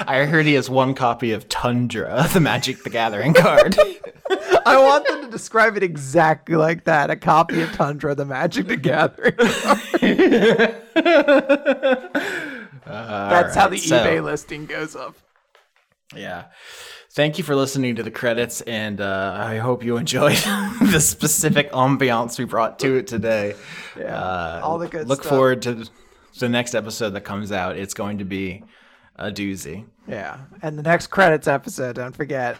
I 0.07 0.25
heard 0.27 0.47
he 0.47 0.55
has 0.55 0.69
one 0.71 0.95
copy 0.95 1.33
of 1.33 1.49
Tundra, 1.49 2.29
the 2.33 2.41
Magic 2.41 2.83
the 2.85 2.91
Gathering 2.91 3.35
card. 3.35 3.77
I 4.67 4.77
want 4.79 5.07
them 5.07 5.23
to 5.25 5.31
describe 5.31 5.77
it 5.77 5.83
exactly 5.83 6.57
like 6.57 6.85
that. 6.85 7.11
A 7.11 7.17
copy 7.17 7.61
of 7.63 7.73
Tundra, 7.73 8.15
the 8.15 8.25
Magic 8.25 8.67
the 8.69 8.77
Gathering. 8.77 9.35
That's 12.87 13.55
how 13.55 13.69
the 13.69 13.77
right, 13.77 13.81
so- 13.81 13.97
eBay 13.99 14.23
listing 14.23 14.67
goes 14.67 14.97
up. 14.97 15.17
Yeah. 16.15 16.47
Thank 17.13 17.39
you 17.39 17.45
for 17.45 17.57
listening 17.57 17.97
to 17.97 18.03
the 18.05 18.11
credits, 18.11 18.61
and 18.63 19.01
uh, 19.01 19.35
I 19.37 19.57
hope 19.59 19.83
you 19.85 19.97
enjoyed 19.97 20.37
the 20.81 21.01
specific 21.01 21.73
ambiance 21.73 22.39
we 22.39 22.45
brought 22.45 22.79
to 22.81 22.97
it 22.99 23.09
today. 23.09 23.55
Yeah, 23.99 24.17
Uh, 24.17 24.61
all 24.63 24.79
the 24.79 24.87
good 24.89 25.09
Look 25.09 25.23
stuff. 25.23 25.31
forward 25.33 25.63
to 25.63 25.89
the 26.39 26.49
next 26.49 26.75
episode 26.77 27.11
that 27.11 27.23
comes 27.23 27.51
out. 27.51 27.77
It's 27.77 27.95
going 27.95 28.19
to 28.19 28.25
be 28.25 28.63
a 29.21 29.31
doozy. 29.31 29.85
Yeah, 30.09 30.39
and 30.63 30.79
the 30.79 30.83
next 30.83 31.09
credits 31.09 31.47
episode, 31.47 31.97
don't 31.97 32.17
forget, 32.17 32.59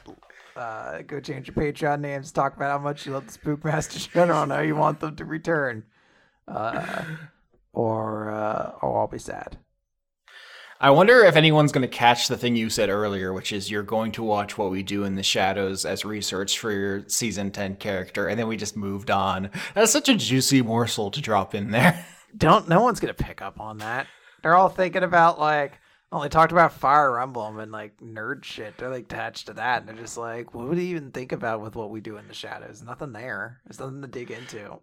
uh, 0.57 1.03
go 1.03 1.21
change 1.21 1.49
your 1.49 1.57
Patreon 1.57 2.01
names. 2.01 2.31
Talk 2.31 2.57
about 2.57 2.71
how 2.71 2.79
much 2.79 3.07
you 3.07 3.13
love 3.13 3.27
the 3.27 3.39
Spookmaster 3.39 4.13
General 4.13 4.43
and 4.43 4.53
how 4.53 4.61
you 4.61 4.77
want 4.77 5.01
them 5.01 5.17
to 5.17 5.25
return, 5.25 5.85
uh, 6.47 7.05
or 7.73 8.31
uh, 8.31 8.73
or 8.83 9.01
I'll 9.01 9.09
be 9.09 9.19
sad. 9.19 9.57
I 10.83 10.91
wonder 10.91 11.25
if 11.25 11.37
anyone's 11.37 11.73
going 11.73 11.83
to 11.83 11.89
catch 11.89 12.29
the 12.29 12.39
thing 12.39 12.57
you 12.57 12.71
said 12.71 12.89
earlier, 12.89 13.35
which 13.35 13.53
is 13.53 13.71
you're 13.71 13.83
going 13.83 14.13
to 14.13 14.23
watch 14.23 14.57
what 14.57 14.71
we 14.71 14.83
do 14.83 15.05
in 15.05 15.15
the 15.15 15.23
shadows 15.23 15.85
as 15.85 16.07
research 16.07 16.59
for 16.59 16.73
your 16.73 17.07
season 17.07 17.51
10 17.51 17.77
character, 17.77 18.29
and 18.29 18.39
then 18.39 18.49
we 18.49 18.57
just 18.57 18.79
moved 18.79 19.11
on. 19.11 19.51
That's 19.75 19.93
such 19.93 20.09
a 20.09 20.15
juicy 20.15 20.63
morsel 20.63 21.11
to 21.11 21.21
drop 21.21 21.55
in 21.55 21.71
there. 21.71 22.07
Don't 22.37 22.69
no 22.69 22.81
one's 22.81 23.01
gonna 23.01 23.13
pick 23.13 23.43
up 23.43 23.61
on 23.61 23.79
that. 23.79 24.07
They're 24.43 24.55
all 24.55 24.69
thinking 24.69 25.03
about 25.03 25.39
like. 25.39 25.80
Oh, 26.13 26.21
they 26.23 26.29
talked 26.29 26.51
about 26.53 26.73
Fire 26.73 27.21
Emblem 27.21 27.59
and 27.61 27.71
like 27.71 27.97
nerd 28.01 28.43
shit. 28.45 28.77
They're 28.77 28.91
like 28.91 29.05
attached 29.05 29.47
to 29.47 29.53
that, 29.55 29.81
and 29.81 29.89
they're 29.89 29.97
just 30.05 30.17
like, 30.17 30.55
"What 30.55 30.67
would 30.69 30.79
he 30.79 30.87
even 30.87 31.13
think 31.13 31.31
about 31.33 31.61
with 31.61 31.77
what 31.77 31.91
we 31.91 32.01
do 32.01 32.17
in 32.17 32.27
the 32.27 32.35
shadows? 32.35 32.83
Nothing 32.83 33.13
there. 33.13 33.61
There's 33.65 33.79
nothing 33.79 34.03
to 34.03 34.09
dig 34.09 34.31
into." 34.31 34.81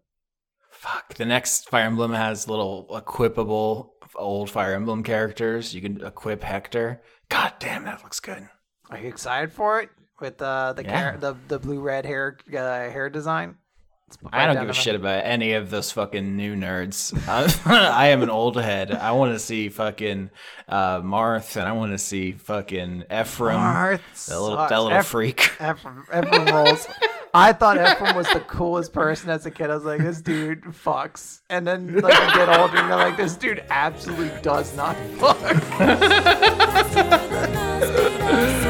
Fuck. 0.72 1.16
The 1.16 1.26
next 1.26 1.70
Fire 1.70 1.86
Emblem 1.86 2.14
has 2.14 2.48
little 2.48 2.88
equipable 2.92 3.90
old 4.16 4.50
Fire 4.50 4.74
Emblem 4.74 5.04
characters. 5.04 5.74
You 5.76 5.82
can 5.82 6.02
equip 6.06 6.44
Hector. 6.44 7.02
God 7.30 7.54
damn, 7.60 7.84
that 7.86 8.04
looks 8.04 8.20
good. 8.20 8.48
Are 8.90 8.98
you 8.98 9.08
excited 9.10 9.52
for 9.52 9.82
it 9.82 9.90
with 10.22 10.42
uh, 10.42 10.74
the 10.74 10.84
Yeah. 10.84 11.10
car- 11.12 11.18
the 11.20 11.36
the 11.50 11.60
blue 11.60 11.82
red 11.82 12.06
hair 12.06 12.38
uh, 12.50 12.54
hair 12.90 13.10
design? 13.10 13.58
It's 14.08 14.18
I 14.32 14.46
don't 14.46 14.62
give 14.62 14.70
a 14.70 14.74
shit 14.74 14.96
about 14.96 15.26
any 15.26 15.52
of 15.54 15.70
those 15.70 15.92
fucking 15.92 16.38
new 16.38 16.56
nerds. 16.56 17.14
I, 17.28 17.92
I 18.06 18.08
am 18.08 18.24
an 18.24 18.30
old 18.30 18.56
head. 18.56 18.92
I 18.92 19.12
want 19.12 19.34
to 19.34 19.40
see 19.40 19.68
fucking 19.68 20.30
uh, 20.70 21.02
Marth, 21.02 21.58
and 21.58 21.68
I 21.68 21.74
want 21.74 21.92
to 21.92 21.98
see 21.98 22.32
fucking 22.32 23.04
Ephraim, 23.12 23.60
Marth 23.60 24.28
that 24.28 24.40
little 24.40 24.58
that 24.58 24.72
little 24.72 24.98
Eph- 24.98 25.08
freak. 25.08 25.42
Ephraim, 25.62 26.06
Ephraim 26.08 26.46
rolls. 26.46 26.88
I 27.34 27.52
thought 27.52 27.76
Ephraim 27.76 28.16
was 28.16 28.32
the 28.32 28.40
coolest 28.40 28.94
person 28.94 29.30
as 29.30 29.46
a 29.46 29.52
kid. 29.52 29.70
I 29.70 29.76
was 29.76 29.84
like, 29.84 30.00
this 30.00 30.22
dude 30.22 30.64
fucks. 30.64 31.42
And 31.50 31.68
then 31.68 31.94
like 31.96 32.14
you 32.14 32.34
get 32.34 32.48
older 32.58 32.78
and 32.78 32.88
you're 32.88 32.96
like, 32.96 33.18
this 33.18 33.36
dude 33.36 33.62
absolutely 33.70 34.32
does 34.42 34.74
not 34.76 34.96
fuck. 35.18 35.38